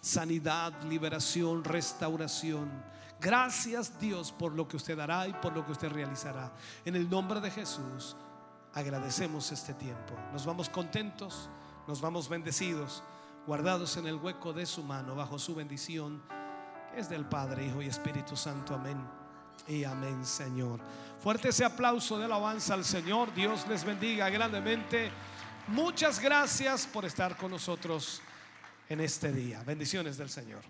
sanidad, 0.00 0.72
liberación, 0.84 1.62
restauración. 1.64 2.70
Gracias 3.20 3.98
Dios 3.98 4.32
por 4.32 4.54
lo 4.54 4.66
que 4.66 4.76
usted 4.76 4.98
hará 4.98 5.28
y 5.28 5.32
por 5.34 5.52
lo 5.52 5.64
que 5.64 5.72
usted 5.72 5.90
realizará. 5.90 6.52
En 6.84 6.96
el 6.96 7.08
nombre 7.08 7.40
de 7.40 7.50
Jesús 7.50 8.16
agradecemos 8.72 9.52
este 9.52 9.74
tiempo. 9.74 10.14
Nos 10.32 10.46
vamos 10.46 10.68
contentos, 10.68 11.50
nos 11.86 12.00
vamos 12.00 12.28
bendecidos, 12.28 13.02
guardados 13.46 13.96
en 13.96 14.06
el 14.06 14.16
hueco 14.16 14.52
de 14.52 14.64
su 14.64 14.82
mano, 14.82 15.14
bajo 15.14 15.38
su 15.38 15.54
bendición, 15.54 16.22
que 16.92 17.00
es 17.00 17.08
del 17.08 17.26
Padre, 17.26 17.66
Hijo 17.66 17.82
y 17.82 17.86
Espíritu 17.86 18.36
Santo. 18.36 18.74
Amén. 18.74 19.19
Y 19.68 19.84
amén, 19.84 20.24
Señor. 20.24 20.80
Fuerte 21.22 21.50
ese 21.50 21.64
aplauso 21.64 22.18
de 22.18 22.24
alabanza 22.24 22.74
al 22.74 22.84
Señor. 22.84 23.34
Dios 23.34 23.66
les 23.68 23.84
bendiga 23.84 24.28
grandemente. 24.30 25.10
Muchas 25.68 26.20
gracias 26.20 26.86
por 26.86 27.04
estar 27.04 27.36
con 27.36 27.50
nosotros 27.50 28.20
en 28.88 29.00
este 29.00 29.32
día. 29.32 29.62
Bendiciones 29.64 30.16
del 30.16 30.30
Señor. 30.30 30.62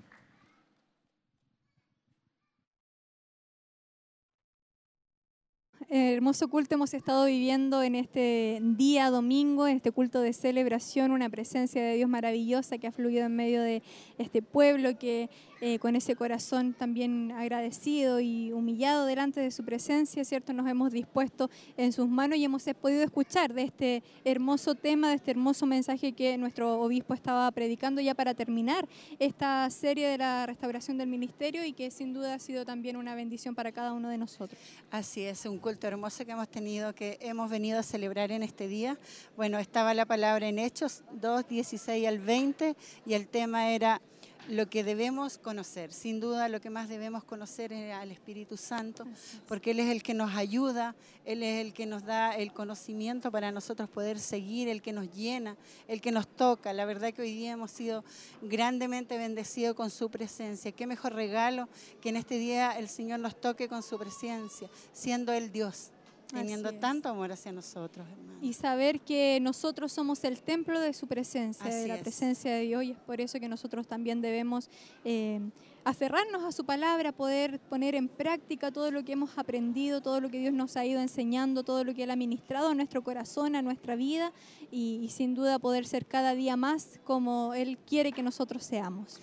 hermoso 5.91 6.49
culto 6.49 6.77
hemos 6.77 6.95
estado 6.95 7.25
viviendo 7.25 7.83
en 7.83 7.97
este 7.97 8.61
día 8.63 9.11
domingo, 9.11 9.67
en 9.67 9.79
este 9.79 9.91
culto 9.91 10.21
de 10.21 10.33
celebración, 10.33 11.11
una 11.11 11.29
presencia 11.29 11.83
de 11.83 11.97
Dios 11.97 12.09
maravillosa 12.09 12.79
que 12.79 12.87
ha 12.87 12.93
fluido 12.93 13.27
en 13.27 13.35
medio 13.35 13.61
de 13.61 13.83
este 14.17 14.41
pueblo 14.41 14.97
que 14.99 15.31
eh, 15.61 15.79
con 15.79 15.95
ese 15.95 16.17
corazón 16.17 16.73
también 16.73 17.33
agradecido 17.33 18.21
y 18.21 18.51
humillado 18.53 19.05
delante 19.05 19.41
de 19.41 19.51
su 19.51 19.65
presencia, 19.65 20.25
¿cierto? 20.25 20.53
Nos 20.53 20.69
hemos 20.69 20.91
dispuesto 20.91 21.51
en 21.77 21.93
sus 21.93 22.09
manos 22.09 22.39
y 22.39 22.45
hemos 22.45 22.65
podido 22.81 23.03
escuchar 23.03 23.53
de 23.53 23.65
este 23.65 24.03
hermoso 24.25 24.75
tema, 24.75 25.11
de 25.11 25.17
este 25.17 25.33
hermoso 25.33 25.67
mensaje 25.67 26.13
que 26.13 26.39
nuestro 26.39 26.81
obispo 26.81 27.13
estaba 27.15 27.51
predicando 27.51 28.01
ya 28.01 28.15
para 28.15 28.33
terminar 28.33 28.89
esta 29.19 29.69
serie 29.71 30.09
de 30.09 30.19
la 30.19 30.47
restauración 30.47 30.97
del 30.97 31.09
ministerio 31.09 31.65
y 31.65 31.73
que 31.73 31.91
sin 31.91 32.15
duda 32.15 32.35
ha 32.35 32.39
sido 32.39 32.65
también 32.65 32.97
una 32.97 33.15
bendición 33.15 33.55
para 33.55 33.71
cada 33.73 33.93
uno 33.93 34.09
de 34.09 34.19
nosotros. 34.19 34.59
Así 34.91 35.25
es, 35.25 35.45
un 35.45 35.59
culto 35.59 35.87
hermoso 35.87 36.25
que 36.25 36.33
hemos 36.33 36.49
tenido, 36.49 36.95
que 36.95 37.19
hemos 37.21 37.51
venido 37.51 37.79
a 37.79 37.83
celebrar 37.83 38.33
en 38.33 38.43
este 38.43 38.67
día. 38.67 38.99
Bueno, 39.37 39.59
estaba 39.59 39.93
la 39.95 40.07
palabra 40.07 40.49
en 40.49 40.59
Hechos 40.59 41.03
2, 41.13 41.49
16 41.49 42.07
al 42.07 42.19
20 42.19 42.77
y 43.07 43.15
el 43.15 43.29
tema 43.29 43.71
era 43.71 44.01
lo 44.51 44.69
que 44.69 44.85
debemos 44.85 45.39
conocer. 45.39 45.93
Sin 45.93 46.21
duda 46.21 46.49
lo 46.49 46.61
que 46.61 46.71
más 46.71 46.89
debemos 46.89 47.25
conocer 47.25 47.73
es 47.73 47.95
al 47.95 48.11
Espíritu 48.11 48.57
Santo, 48.57 49.07
porque 49.47 49.71
Él 49.71 49.81
es 49.81 49.91
el 49.91 50.03
que 50.03 50.13
nos 50.15 50.35
ayuda, 50.35 50.95
Él 51.25 51.43
es 51.43 51.65
el 51.65 51.73
que 51.73 51.87
nos 51.87 52.05
da 52.05 52.37
el 52.37 52.53
conocimiento 52.53 53.31
para 53.31 53.53
nosotros 53.53 53.89
poder 53.89 54.19
seguir, 54.19 54.69
el 54.69 54.83
que 54.83 54.93
nos 54.93 55.13
llena, 55.15 55.57
el 55.89 56.01
que 56.01 56.13
nos 56.13 56.27
toca. 56.27 56.73
La 56.73 56.85
verdad 56.85 57.15
que 57.15 57.23
hoy 57.23 57.33
día 57.33 57.53
hemos 57.53 57.71
sido 57.71 58.05
grandemente 58.43 59.17
bendecidos 59.17 59.77
con 59.77 59.91
su 59.91 60.11
presencia. 60.11 60.73
Qué 60.73 60.87
mejor 60.87 61.15
regalo 61.15 61.69
que 62.01 62.09
en 62.09 62.17
este 62.17 62.39
día 62.39 62.73
el 62.73 62.89
Señor 62.89 63.21
nos 63.21 63.41
toque 63.41 63.69
con 63.69 63.83
su 63.83 63.99
presencia, 63.99 64.69
siendo 64.93 65.33
Él 65.33 65.53
Dios 65.53 65.93
teniendo 66.33 66.73
tanto 66.73 67.09
amor 67.09 67.33
hacia 67.33 67.53
nosotros, 67.53 68.07
hermano. 68.09 68.39
Y 68.41 68.53
saber 68.55 69.01
que 69.01 69.39
nosotros 69.41 69.93
somos 69.93 70.25
el 70.25 70.41
templo 70.43 70.81
de 70.81 70.93
su 70.95 71.07
presencia, 71.07 71.67
de 71.67 71.89
la 71.89 71.97
es. 71.97 72.03
presencia 72.03 72.55
de 72.55 72.63
Dios, 72.63 72.85
y 72.85 72.93
es 72.93 72.99
por 72.99 73.21
eso 73.21 73.39
que 73.39 73.49
nosotros 73.49 73.87
también 73.87 74.21
debemos 74.21 74.71
eh, 75.05 75.41
aferrarnos 75.85 76.45
a 76.45 76.53
su 76.53 76.65
palabra, 76.65 77.13
poder 77.13 77.59
poner 77.61 77.95
en 77.95 78.09
práctica 78.09 78.71
todo 78.71 78.91
lo 78.91 79.05
que 79.05 79.13
hemos 79.13 79.37
aprendido, 79.37 80.01
todo 80.01 80.21
lo 80.21 80.31
que 80.31 80.39
Dios 80.39 80.55
nos 80.55 80.77
ha 80.77 80.85
ido 80.85 81.01
enseñando, 81.01 81.63
todo 81.63 81.85
lo 81.85 81.95
que 81.95 82.05
Él 82.05 82.11
ha 82.11 82.17
ministrado 82.17 82.69
a 82.69 82.75
nuestro 82.75 83.03
corazón, 83.03 83.57
a 83.57 83.63
nuestra 83.63 83.97
vida, 83.97 84.33
y, 84.71 85.01
y 85.03 85.09
sin 85.11 85.35
duda 85.35 85.59
poder 85.59 85.87
ser 85.87 86.07
cada 86.07 86.35
día 86.35 86.57
más 86.57 86.99
como 87.05 87.55
Él 87.55 87.79
quiere 87.79 88.13
que 88.13 88.23
nosotros 88.23 88.65
seamos. 88.65 89.21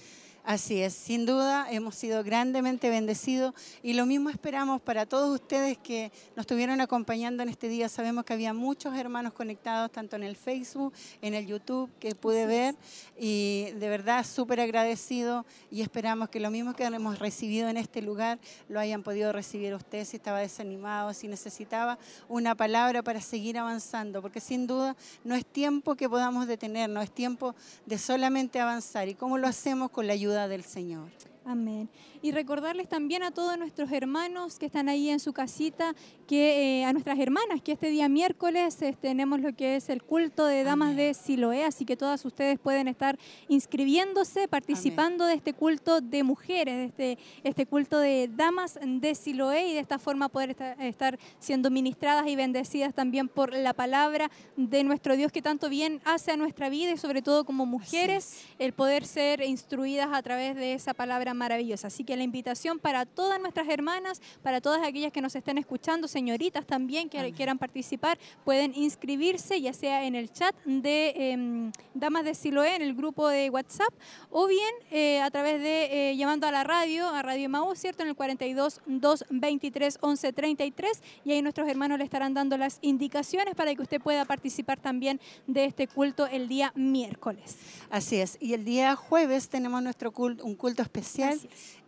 Así 0.48 0.82
es, 0.82 0.94
sin 0.94 1.26
duda 1.26 1.70
hemos 1.70 1.94
sido 1.96 2.24
grandemente 2.24 2.90
bendecidos 2.90 3.54
y 3.84 3.92
lo 3.92 4.06
mismo 4.06 4.30
esperamos 4.30 4.80
para 4.80 5.06
todos 5.06 5.42
ustedes 5.42 5.78
que 5.78 6.10
nos 6.38 6.44
estuvieron 6.44 6.80
acompañando 6.80 7.44
en 7.44 7.50
este 7.50 7.68
día. 7.68 7.90
Sabemos 7.90 8.24
que 8.24 8.32
había 8.32 8.54
muchos 8.54 8.96
hermanos 8.96 9.34
conectados 9.34 9.92
tanto 9.92 10.16
en 10.16 10.24
el 10.24 10.38
Facebook, 10.38 10.94
en 11.22 11.34
el 11.34 11.48
YouTube 11.48 11.92
que 12.00 12.16
pude 12.16 12.46
Así 12.46 12.46
ver 12.46 12.76
y 13.20 13.72
de 13.78 13.90
verdad 13.90 14.26
súper 14.26 14.62
agradecido 14.62 15.46
y 15.70 15.82
esperamos 15.82 16.30
que 16.30 16.40
lo 16.40 16.50
mismo 16.50 16.74
que 16.74 16.86
hemos 16.86 17.20
recibido 17.20 17.68
en 17.68 17.76
este 17.76 18.02
lugar 18.02 18.40
lo 18.70 18.80
hayan 18.80 19.04
podido 19.04 19.34
recibir 19.34 19.74
ustedes 19.74 20.08
si 20.08 20.16
estaba 20.16 20.40
desanimado, 20.40 21.14
si 21.14 21.28
necesitaba 21.28 22.00
una 22.30 22.56
palabra 22.56 23.04
para 23.04 23.20
seguir 23.20 23.58
avanzando, 23.58 24.22
porque 24.22 24.40
sin 24.40 24.66
duda 24.66 24.96
no 25.26 25.36
es 25.36 25.46
tiempo 25.46 25.96
que 25.96 26.08
podamos 26.08 26.48
detenernos, 26.48 27.04
es 27.04 27.12
tiempo 27.12 27.54
de 27.86 27.98
solamente 27.98 28.62
avanzar. 28.62 29.10
Y 29.10 29.14
cómo 29.14 29.38
lo 29.38 29.50
hacemos 29.50 29.92
con 29.92 30.08
la 30.08 30.14
ayuda 30.14 30.37
del 30.46 30.64
Señor. 30.64 31.10
Amén. 31.50 31.90
Y 32.22 32.34
recordarles 32.34 32.90
también 32.90 33.24
a 33.24 33.32
todos 33.32 33.58
nuestros 33.58 33.90
hermanos 33.94 34.60
que 34.60 34.66
están 34.66 34.90
ahí 34.90 35.08
en 35.10 35.22
su 35.22 35.32
casita, 35.32 35.96
que 36.28 36.82
eh, 36.82 36.84
a 36.84 36.92
nuestras 36.92 37.18
hermanas, 37.20 37.62
que 37.62 37.72
este 37.72 37.90
día 37.90 38.10
miércoles 38.10 38.82
eh, 38.82 38.94
tenemos 39.00 39.40
lo 39.40 39.56
que 39.56 39.78
es 39.78 39.88
el 39.88 40.04
culto 40.04 40.46
de 40.46 40.66
damas 40.66 40.98
de 40.98 41.14
Siloé, 41.14 41.64
así 41.64 41.86
que 41.86 41.96
todas 41.96 42.26
ustedes 42.26 42.60
pueden 42.60 42.90
estar 42.90 43.18
inscribiéndose, 43.48 44.50
participando 44.50 45.26
de 45.26 45.36
este 45.36 45.54
culto 45.54 46.02
de 46.02 46.24
mujeres, 46.24 46.76
de 46.76 46.84
este, 46.84 47.18
este 47.46 47.66
culto 47.66 47.98
de 48.00 48.30
damas 48.36 48.78
de 48.86 49.16
Siloé 49.16 49.70
y 49.70 49.74
de 49.74 49.80
esta 49.80 50.00
forma 50.00 50.28
poder 50.28 50.50
esta- 50.50 50.74
estar 50.74 51.18
siendo 51.40 51.72
ministradas 51.72 52.28
y 52.28 52.36
bendecidas 52.36 52.94
también 52.94 53.30
por 53.30 53.54
la 53.54 53.72
palabra 53.74 54.30
de 54.58 54.84
nuestro 54.84 55.16
Dios 55.16 55.32
que 55.32 55.42
tanto 55.42 55.70
bien 55.70 56.02
hace 56.04 56.32
a 56.32 56.36
nuestra 56.36 56.68
vida 56.68 56.92
y 56.92 56.98
sobre 56.98 57.22
todo 57.22 57.46
como 57.46 57.66
mujeres 57.66 58.44
el 58.60 58.74
poder 58.74 59.06
ser 59.06 59.42
instruidas 59.44 60.10
a 60.12 60.22
través 60.22 60.58
de 60.58 60.74
esa 60.74 60.94
palabra 60.94 61.37
maravillosa. 61.38 61.88
Así 61.88 62.04
que 62.04 62.18
la 62.18 62.24
invitación 62.24 62.80
para 62.80 63.06
todas 63.06 63.40
nuestras 63.40 63.70
hermanas, 63.70 64.22
para 64.44 64.62
todas 64.62 64.86
aquellas 64.86 65.12
que 65.12 65.22
nos 65.22 65.36
estén 65.36 65.58
escuchando, 65.58 66.08
señoritas 66.08 66.66
también 66.66 67.10
que 67.10 67.20
Amén. 67.20 67.34
quieran 67.34 67.58
participar, 67.58 68.18
pueden 68.44 68.74
inscribirse 68.76 69.62
ya 69.62 69.74
sea 69.74 70.06
en 70.06 70.16
el 70.16 70.32
chat 70.32 70.56
de 70.66 71.14
em, 71.16 71.72
Damas 71.94 72.26
de 72.26 72.36
Siloé, 72.36 72.76
en 72.76 72.82
el 72.82 72.94
grupo 72.94 73.28
de 73.28 73.50
WhatsApp, 73.50 73.94
o 74.30 74.48
bien 74.48 74.74
eh, 74.92 75.22
a 75.22 75.32
través 75.32 75.62
de 75.62 76.12
eh, 76.12 76.18
llamando 76.18 76.48
a 76.48 76.52
la 76.52 76.64
radio, 76.64 77.08
a 77.10 77.22
Radio 77.22 77.50
Maús, 77.50 77.80
¿cierto? 77.80 78.04
En 78.04 78.10
el 78.10 78.16
42 78.16 78.82
223 78.86 79.98
11 80.02 80.34
33 80.34 81.04
y 81.26 81.32
ahí 81.32 81.42
nuestros 81.42 81.68
hermanos 81.68 81.98
le 81.98 82.04
estarán 82.04 82.34
dando 82.34 82.58
las 82.58 82.80
indicaciones 82.82 83.56
para 83.56 83.74
que 83.76 83.82
usted 83.82 84.02
pueda 84.02 84.26
participar 84.26 84.80
también 84.80 85.20
de 85.46 85.66
este 85.66 85.88
culto 85.88 86.28
el 86.28 86.48
día 86.48 86.72
miércoles. 86.76 87.58
Así 87.90 88.18
es. 88.18 88.38
Y 88.40 88.54
el 88.54 88.66
día 88.66 88.96
jueves 88.96 89.50
tenemos 89.50 89.82
nuestro 89.82 90.12
culto, 90.12 90.46
un 90.46 90.56
culto 90.56 90.82
especial 90.82 91.27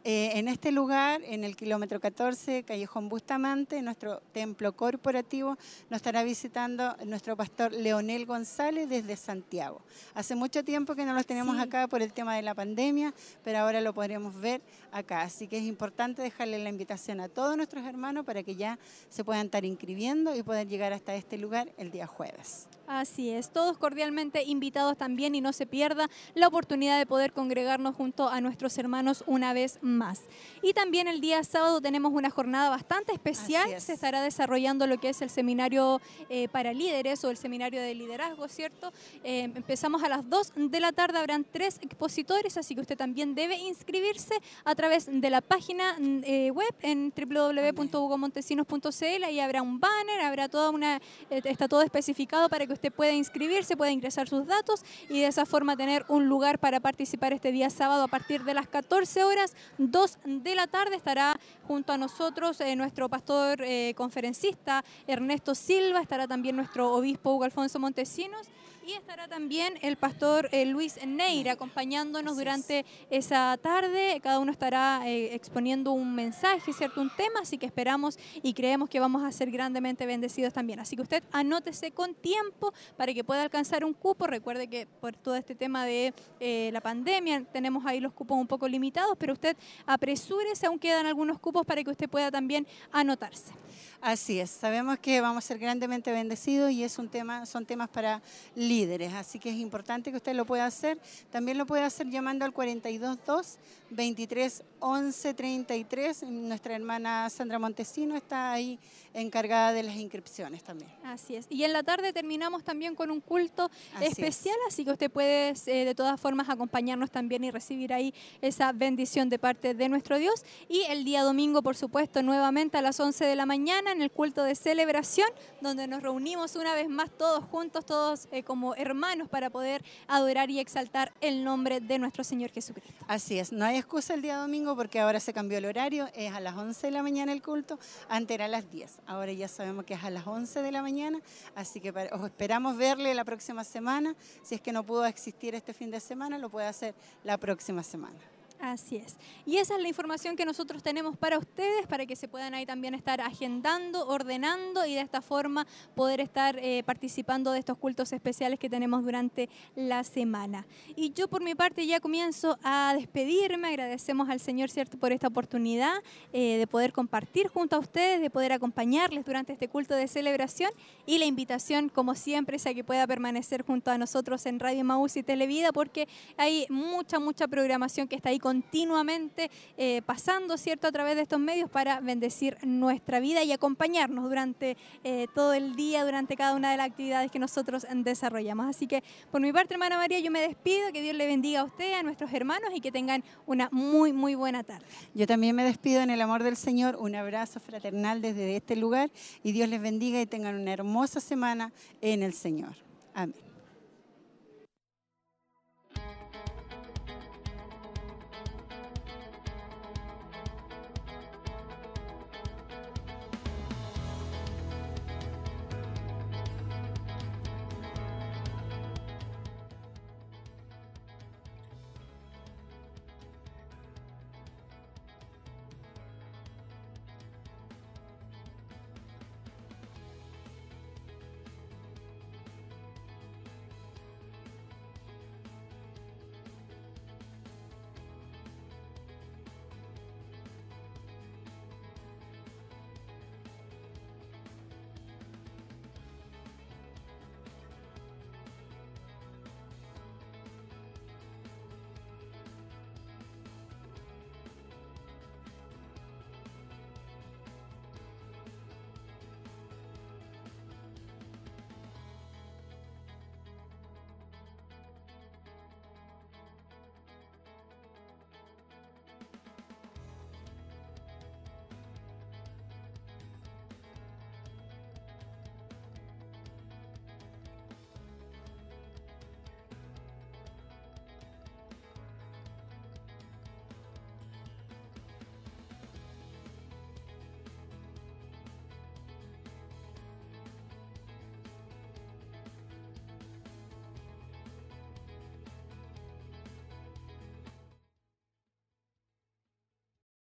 Eh, 0.05 0.31
en 0.39 0.47
este 0.47 0.71
lugar, 0.71 1.21
en 1.25 1.43
el 1.43 1.57
kilómetro 1.57 1.99
14, 1.99 2.63
Callejón 2.63 3.09
Bustamante, 3.09 3.81
nuestro 3.81 4.21
templo 4.31 4.71
corporativo, 4.73 5.57
nos 5.89 5.97
estará 5.97 6.23
visitando 6.23 6.95
nuestro 7.05 7.35
pastor 7.35 7.73
Leonel 7.73 8.25
González 8.25 8.87
desde 8.87 9.17
Santiago. 9.17 9.81
Hace 10.13 10.35
mucho 10.35 10.63
tiempo 10.63 10.95
que 10.95 11.03
no 11.05 11.13
los 11.13 11.25
tenemos 11.25 11.57
Sí. 11.57 11.61
acá 11.63 11.87
por 11.89 12.01
el 12.01 12.13
tema 12.13 12.33
de 12.37 12.43
la 12.43 12.55
pandemia, 12.55 13.13
pero 13.43 13.59
ahora 13.59 13.81
lo 13.81 13.93
podremos 13.93 14.39
ver 14.39 14.61
acá. 14.93 15.21
Así 15.21 15.47
que 15.49 15.57
es 15.57 15.63
importante 15.65 16.21
dejarle 16.21 16.59
la 16.59 16.69
invitación 16.69 17.19
a 17.19 17.27
todos 17.27 17.57
nuestros 17.57 17.85
hermanos 17.85 18.25
para 18.25 18.41
que 18.41 18.55
ya 18.55 18.79
se 19.09 19.25
puedan 19.25 19.47
estar 19.47 19.65
inscribiendo 19.65 20.33
y 20.33 20.43
poder 20.43 20.67
llegar 20.69 20.93
hasta 20.93 21.13
este 21.13 21.37
lugar 21.37 21.73
el 21.77 21.91
día 21.91 22.07
jueves. 22.07 22.67
Así 22.89 23.29
es, 23.29 23.51
todos 23.51 23.77
cordialmente 23.77 24.41
invitados 24.41 24.97
también 24.97 25.35
y 25.35 25.41
no 25.41 25.53
se 25.53 25.67
pierda 25.67 26.09
la 26.33 26.47
oportunidad 26.47 26.97
de 26.97 27.05
poder 27.05 27.33
congregarnos 27.33 27.93
junto 27.93 28.27
a 28.27 28.41
nuestros 28.41 28.75
hermanos 28.79 29.23
una 29.27 29.53
vez 29.53 29.77
más. 29.83 30.23
Y 30.63 30.73
también 30.73 31.07
el 31.07 31.21
día 31.21 31.43
sábado 31.43 31.81
tenemos 31.81 32.11
una 32.11 32.31
jornada 32.31 32.71
bastante 32.71 33.13
especial, 33.13 33.71
es. 33.71 33.83
se 33.83 33.93
estará 33.93 34.23
desarrollando 34.23 34.87
lo 34.87 34.99
que 34.99 35.09
es 35.09 35.21
el 35.21 35.29
seminario 35.29 36.01
eh, 36.29 36.47
para 36.47 36.73
líderes 36.73 37.23
o 37.23 37.29
el 37.29 37.37
seminario 37.37 37.79
de 37.79 37.93
liderazgo, 37.93 38.47
¿cierto? 38.47 38.91
Eh, 39.23 39.43
empezamos 39.43 40.01
a 40.01 40.09
las 40.09 40.27
2 40.27 40.53
de 40.55 40.79
la 40.79 40.91
tarde, 40.91 41.19
habrán 41.19 41.45
tres 41.45 41.77
expositores, 41.83 42.57
así 42.57 42.73
que 42.73 42.81
usted 42.81 42.97
también 42.97 43.35
debe 43.35 43.55
inscribirse 43.55 44.33
a 44.65 44.73
través 44.73 45.07
de 45.11 45.29
la 45.29 45.41
página 45.41 45.95
eh, 45.99 46.49
web 46.49 46.73
en 46.81 47.13
www.hugomontesinos.cl, 47.15 49.23
ahí 49.25 49.39
habrá 49.39 49.61
un 49.61 49.79
banner, 49.79 50.21
habrá 50.21 50.49
toda 50.49 50.71
una, 50.71 50.99
está 51.29 51.67
todo 51.67 51.83
especificado 51.83 52.49
para 52.49 52.65
que 52.65 52.73
usted 52.73 52.78
pueda 52.91 53.11
inscribirse, 53.11 53.77
pueda 53.77 53.91
ingresar 53.91 54.27
sus 54.27 54.47
datos 54.47 54.83
y 55.09 55.21
de 55.21 55.27
esa 55.27 55.45
forma 55.45 55.75
tener 55.75 56.05
un 56.07 56.27
lugar 56.27 56.59
para 56.59 56.79
participar 56.79 57.33
este 57.33 57.51
día 57.51 57.69
sábado 57.69 58.03
a 58.03 58.07
partir 58.07 58.43
de 58.43 58.53
las 58.53 58.67
14 58.67 59.23
horas, 59.23 59.55
2 59.77 60.17
de 60.25 60.55
la 60.55 60.67
tarde. 60.67 60.95
Estará 60.95 61.39
junto 61.67 61.93
a 61.93 61.97
nosotros 61.97 62.59
eh, 62.61 62.75
nuestro 62.75 63.09
pastor 63.09 63.61
eh, 63.61 63.93
conferencista 63.95 64.83
Ernesto 65.07 65.53
Silva, 65.55 66.01
estará 66.01 66.27
también 66.27 66.55
nuestro 66.55 66.93
obispo 66.93 67.33
Hugo 67.33 67.43
Alfonso 67.43 67.79
Montesinos 67.79 68.47
y 68.89 68.93
estará 68.93 69.27
también 69.27 69.75
el 69.83 69.97
pastor 69.97 70.49
eh, 70.51 70.65
Luis 70.65 70.97
Neira 71.05 71.51
acompañándonos 71.51 72.37
durante 72.37 72.87
esa 73.11 73.55
tarde. 73.61 74.19
Cada 74.23 74.39
uno 74.39 74.51
estará 74.51 75.03
eh, 75.05 75.35
exponiendo 75.35 75.91
un 75.91 76.15
mensaje, 76.15 76.73
¿cierto? 76.73 76.99
Un 76.99 77.11
tema, 77.15 77.41
así 77.41 77.59
que 77.59 77.67
esperamos 77.67 78.17
y 78.41 78.55
creemos 78.55 78.89
que 78.89 78.99
vamos 78.99 79.21
a 79.21 79.31
ser 79.31 79.51
grandemente 79.51 80.07
bendecidos 80.07 80.53
también. 80.53 80.79
Así 80.79 80.95
que 80.95 81.03
usted 81.03 81.23
anótese 81.31 81.91
con 81.91 82.15
tiempo 82.15 82.73
para 82.97 83.13
que 83.13 83.23
pueda 83.23 83.43
alcanzar 83.43 83.85
un 83.85 83.93
cupo. 83.93 84.25
Recuerde 84.25 84.67
que 84.67 84.87
por 84.87 85.15
todo 85.15 85.35
este 85.35 85.53
tema 85.53 85.85
de 85.85 86.11
eh, 86.39 86.71
la 86.73 86.81
pandemia 86.81 87.43
tenemos 87.53 87.85
ahí 87.85 87.99
los 87.99 88.13
cupos 88.13 88.39
un 88.39 88.47
poco 88.47 88.67
limitados, 88.67 89.15
pero 89.19 89.33
usted 89.33 89.55
apresúrese, 89.85 90.65
aún 90.65 90.79
quedan 90.79 91.05
algunos 91.05 91.37
cupos 91.37 91.63
para 91.63 91.83
que 91.83 91.91
usted 91.91 92.09
pueda 92.09 92.31
también 92.31 92.65
anotarse. 92.91 93.53
Así 94.01 94.39
es, 94.39 94.49
sabemos 94.49 94.97
que 94.99 95.19
vamos 95.19 95.43
a 95.43 95.47
ser 95.47 95.59
grandemente 95.59 96.13
bendecidos 96.13 96.71
y 96.71 96.85
es 96.85 96.97
un 96.97 97.09
tema, 97.09 97.45
son 97.45 97.65
temas 97.65 97.89
para 97.89 98.21
líderes, 98.55 99.13
así 99.13 99.39
que 99.39 99.49
es 99.49 99.57
importante 99.57 100.09
que 100.09 100.15
usted 100.15 100.33
lo 100.35 100.45
pueda 100.45 100.65
hacer. 100.65 100.97
También 101.31 101.57
lo 101.57 101.65
puede 101.65 101.83
hacer 101.83 102.09
llamando 102.09 102.45
al 102.45 102.53
422 102.53 103.57
23 103.91 104.63
11 104.79 105.33
33. 105.33 106.23
Nuestra 106.23 106.75
hermana 106.75 107.29
Sandra 107.29 107.59
Montesino 107.59 108.15
está 108.15 108.51
ahí 108.51 108.79
encargada 109.13 109.73
de 109.73 109.83
las 109.83 109.95
inscripciones 109.95 110.63
también. 110.63 110.89
Así 111.03 111.35
es. 111.35 111.47
Y 111.49 111.63
en 111.63 111.73
la 111.73 111.83
tarde 111.83 112.13
terminamos 112.13 112.63
también 112.63 112.95
con 112.95 113.11
un 113.11 113.19
culto 113.21 113.69
Así 113.95 114.05
es. 114.05 114.11
especial, 114.11 114.55
así 114.67 114.85
que 114.85 114.91
usted 114.91 115.11
puede 115.11 115.53
eh, 115.65 115.85
de 115.85 115.95
todas 115.95 116.19
formas 116.19 116.49
acompañarnos 116.49 117.11
también 117.11 117.43
y 117.43 117.51
recibir 117.51 117.93
ahí 117.93 118.13
esa 118.41 118.71
bendición 118.71 119.29
de 119.29 119.39
parte 119.39 119.73
de 119.73 119.89
nuestro 119.89 120.17
Dios. 120.17 120.43
Y 120.67 120.83
el 120.89 121.03
día 121.03 121.23
domingo, 121.23 121.61
por 121.61 121.75
supuesto, 121.75 122.21
nuevamente 122.21 122.77
a 122.77 122.81
las 122.81 122.99
11 122.99 123.25
de 123.25 123.35
la 123.35 123.45
mañana 123.45 123.91
en 123.91 124.01
el 124.01 124.11
culto 124.11 124.43
de 124.43 124.55
celebración, 124.55 125.29
donde 125.61 125.87
nos 125.87 126.03
reunimos 126.03 126.55
una 126.55 126.73
vez 126.73 126.87
más 126.89 127.09
todos 127.17 127.43
juntos, 127.45 127.85
todos 127.85 128.27
eh, 128.31 128.43
como 128.43 128.75
hermanos, 128.75 129.27
para 129.27 129.49
poder 129.49 129.83
adorar 130.07 130.49
y 130.49 130.59
exaltar 130.59 131.11
el 131.21 131.43
nombre 131.43 131.79
de 131.79 131.99
nuestro 131.99 132.23
Señor 132.23 132.51
Jesucristo. 132.51 132.93
Así 133.07 133.39
es, 133.39 133.51
no 133.51 133.65
hay 133.65 133.78
excusa 133.79 134.13
el 134.13 134.21
día 134.21 134.37
domingo 134.37 134.75
porque 134.75 134.99
ahora 134.99 135.19
se 135.19 135.33
cambió 135.33 135.57
el 135.57 135.65
horario, 135.65 136.07
es 136.13 136.33
a 136.33 136.39
las 136.39 136.55
11 136.55 136.87
de 136.87 136.91
la 136.91 137.03
mañana 137.03 137.31
el 137.31 137.41
culto, 137.41 137.79
antes 138.07 138.35
era 138.35 138.45
a 138.45 138.47
las 138.47 138.69
10, 138.69 138.99
ahora 139.07 139.31
ya 139.31 139.47
sabemos 139.47 139.85
que 139.85 139.93
es 139.93 140.03
a 140.03 140.09
las 140.09 140.27
11 140.27 140.61
de 140.61 140.71
la 140.71 140.81
mañana, 140.81 141.19
así 141.55 141.79
que 141.79 141.89
os 141.89 142.25
esperamos 142.25 142.77
verle 142.77 143.13
la 143.13 143.25
próxima 143.25 143.63
semana, 143.63 144.15
si 144.43 144.55
es 144.55 144.61
que 144.61 144.71
no 144.71 144.83
pudo 144.83 145.05
existir 145.05 145.55
este 145.55 145.73
fin 145.73 145.91
de 145.91 145.99
semana, 145.99 146.37
lo 146.37 146.49
puede 146.49 146.67
hacer 146.67 146.93
la 147.23 147.37
próxima 147.37 147.83
semana. 147.83 148.19
Así 148.59 148.97
es. 148.97 149.15
Y 149.45 149.57
esa 149.57 149.75
es 149.75 149.81
la 149.81 149.87
información 149.87 150.35
que 150.35 150.43
nosotros 150.43 150.83
tenemos 150.83 151.15
para 151.15 151.37
ustedes, 151.37 151.87
para 151.87 152.05
que 152.05 152.17
se 152.17 152.27
puedan 152.27 152.53
ahí 152.53 152.65
también 152.65 152.93
estar 152.93 153.21
agendando, 153.21 154.05
ordenando 154.05 154.85
y 154.85 154.95
de 154.95 155.01
esta 155.01 155.21
forma 155.21 155.65
poder 155.95 156.19
estar 156.19 156.59
eh, 156.59 156.83
participando 156.83 157.53
de 157.53 157.59
estos 157.59 157.77
cultos 157.77 158.11
especiales 158.11 158.59
que 158.59 158.69
tenemos 158.69 159.03
durante 159.03 159.49
la 159.75 160.03
semana. 160.03 160.67
Y 160.97 161.13
yo 161.13 161.29
por 161.29 161.41
mi 161.41 161.55
parte 161.55 161.87
ya 161.87 162.01
comienzo 162.01 162.59
a 162.61 162.93
despedirme, 162.97 163.69
agradecemos 163.69 164.29
al 164.29 164.41
Señor 164.41 164.69
cierto 164.69 164.97
por 164.97 165.13
esta 165.13 165.27
oportunidad 165.27 165.93
eh, 166.33 166.57
de 166.57 166.67
poder 166.67 166.91
compartir 166.91 167.47
junto 167.47 167.77
a 167.77 167.79
ustedes, 167.79 168.19
de 168.19 168.29
poder 168.29 168.51
acompañarles 168.51 169.23
durante 169.23 169.53
este 169.53 169.69
culto 169.69 169.95
de 169.95 170.09
celebración 170.09 170.71
y 171.05 171.17
la 171.17 171.25
invitación 171.25 171.87
como 171.87 172.13
siempre 172.13 172.57
es 172.57 172.65
a 172.65 172.73
que 172.73 172.83
pueda 172.83 173.07
permanecer 173.07 173.63
junto 173.63 173.89
a 173.89 173.97
nosotros 173.97 174.45
en 174.45 174.59
Radio 174.59 174.83
Maús 174.83 175.15
y 175.15 175.23
Televida 175.23 175.71
porque 175.71 176.09
hay 176.35 176.65
mucha, 176.69 177.19
mucha 177.19 177.47
programación 177.47 178.07
que 178.07 178.17
está 178.17 178.29
ahí 178.29 178.39
continuamente 178.49 179.51
eh, 179.77 180.01
pasando, 180.03 180.57
¿cierto?, 180.57 180.87
a 180.87 180.91
través 180.91 181.15
de 181.15 181.21
estos 181.21 181.39
medios 181.39 181.69
para 181.69 181.99
bendecir 181.99 182.57
nuestra 182.63 183.19
vida 183.19 183.43
y 183.43 183.51
acompañarnos 183.51 184.27
durante 184.27 184.75
eh, 185.03 185.27
todo 185.35 185.53
el 185.53 185.75
día, 185.75 186.03
durante 186.03 186.35
cada 186.35 186.55
una 186.55 186.71
de 186.71 186.77
las 186.77 186.87
actividades 186.87 187.29
que 187.29 187.37
nosotros 187.37 187.85
desarrollamos. 187.93 188.65
Así 188.65 188.87
que, 188.87 189.03
por 189.29 189.39
mi 189.39 189.53
parte, 189.53 189.75
hermana 189.75 189.97
María, 189.97 190.17
yo 190.19 190.31
me 190.31 190.41
despido, 190.41 190.91
que 190.91 191.03
Dios 191.03 191.15
le 191.15 191.27
bendiga 191.27 191.59
a 191.59 191.63
usted, 191.65 191.93
a 191.93 192.01
nuestros 192.01 192.33
hermanos 192.33 192.71
y 192.73 192.81
que 192.81 192.91
tengan 192.91 193.23
una 193.45 193.69
muy, 193.71 194.13
muy 194.13 194.33
buena 194.33 194.63
tarde. 194.63 194.83
Yo 195.13 195.27
también 195.27 195.55
me 195.55 195.63
despido 195.63 196.01
en 196.01 196.09
el 196.09 196.19
amor 196.19 196.41
del 196.41 196.57
Señor, 196.57 196.95
un 196.95 197.13
abrazo 197.13 197.59
fraternal 197.59 198.19
desde 198.19 198.55
este 198.55 198.75
lugar 198.75 199.11
y 199.43 199.51
Dios 199.51 199.69
les 199.69 199.79
bendiga 199.79 200.19
y 200.19 200.25
tengan 200.25 200.55
una 200.55 200.73
hermosa 200.73 201.19
semana 201.19 201.71
en 202.01 202.23
el 202.23 202.33
Señor. 202.33 202.75
Amén. 203.13 203.48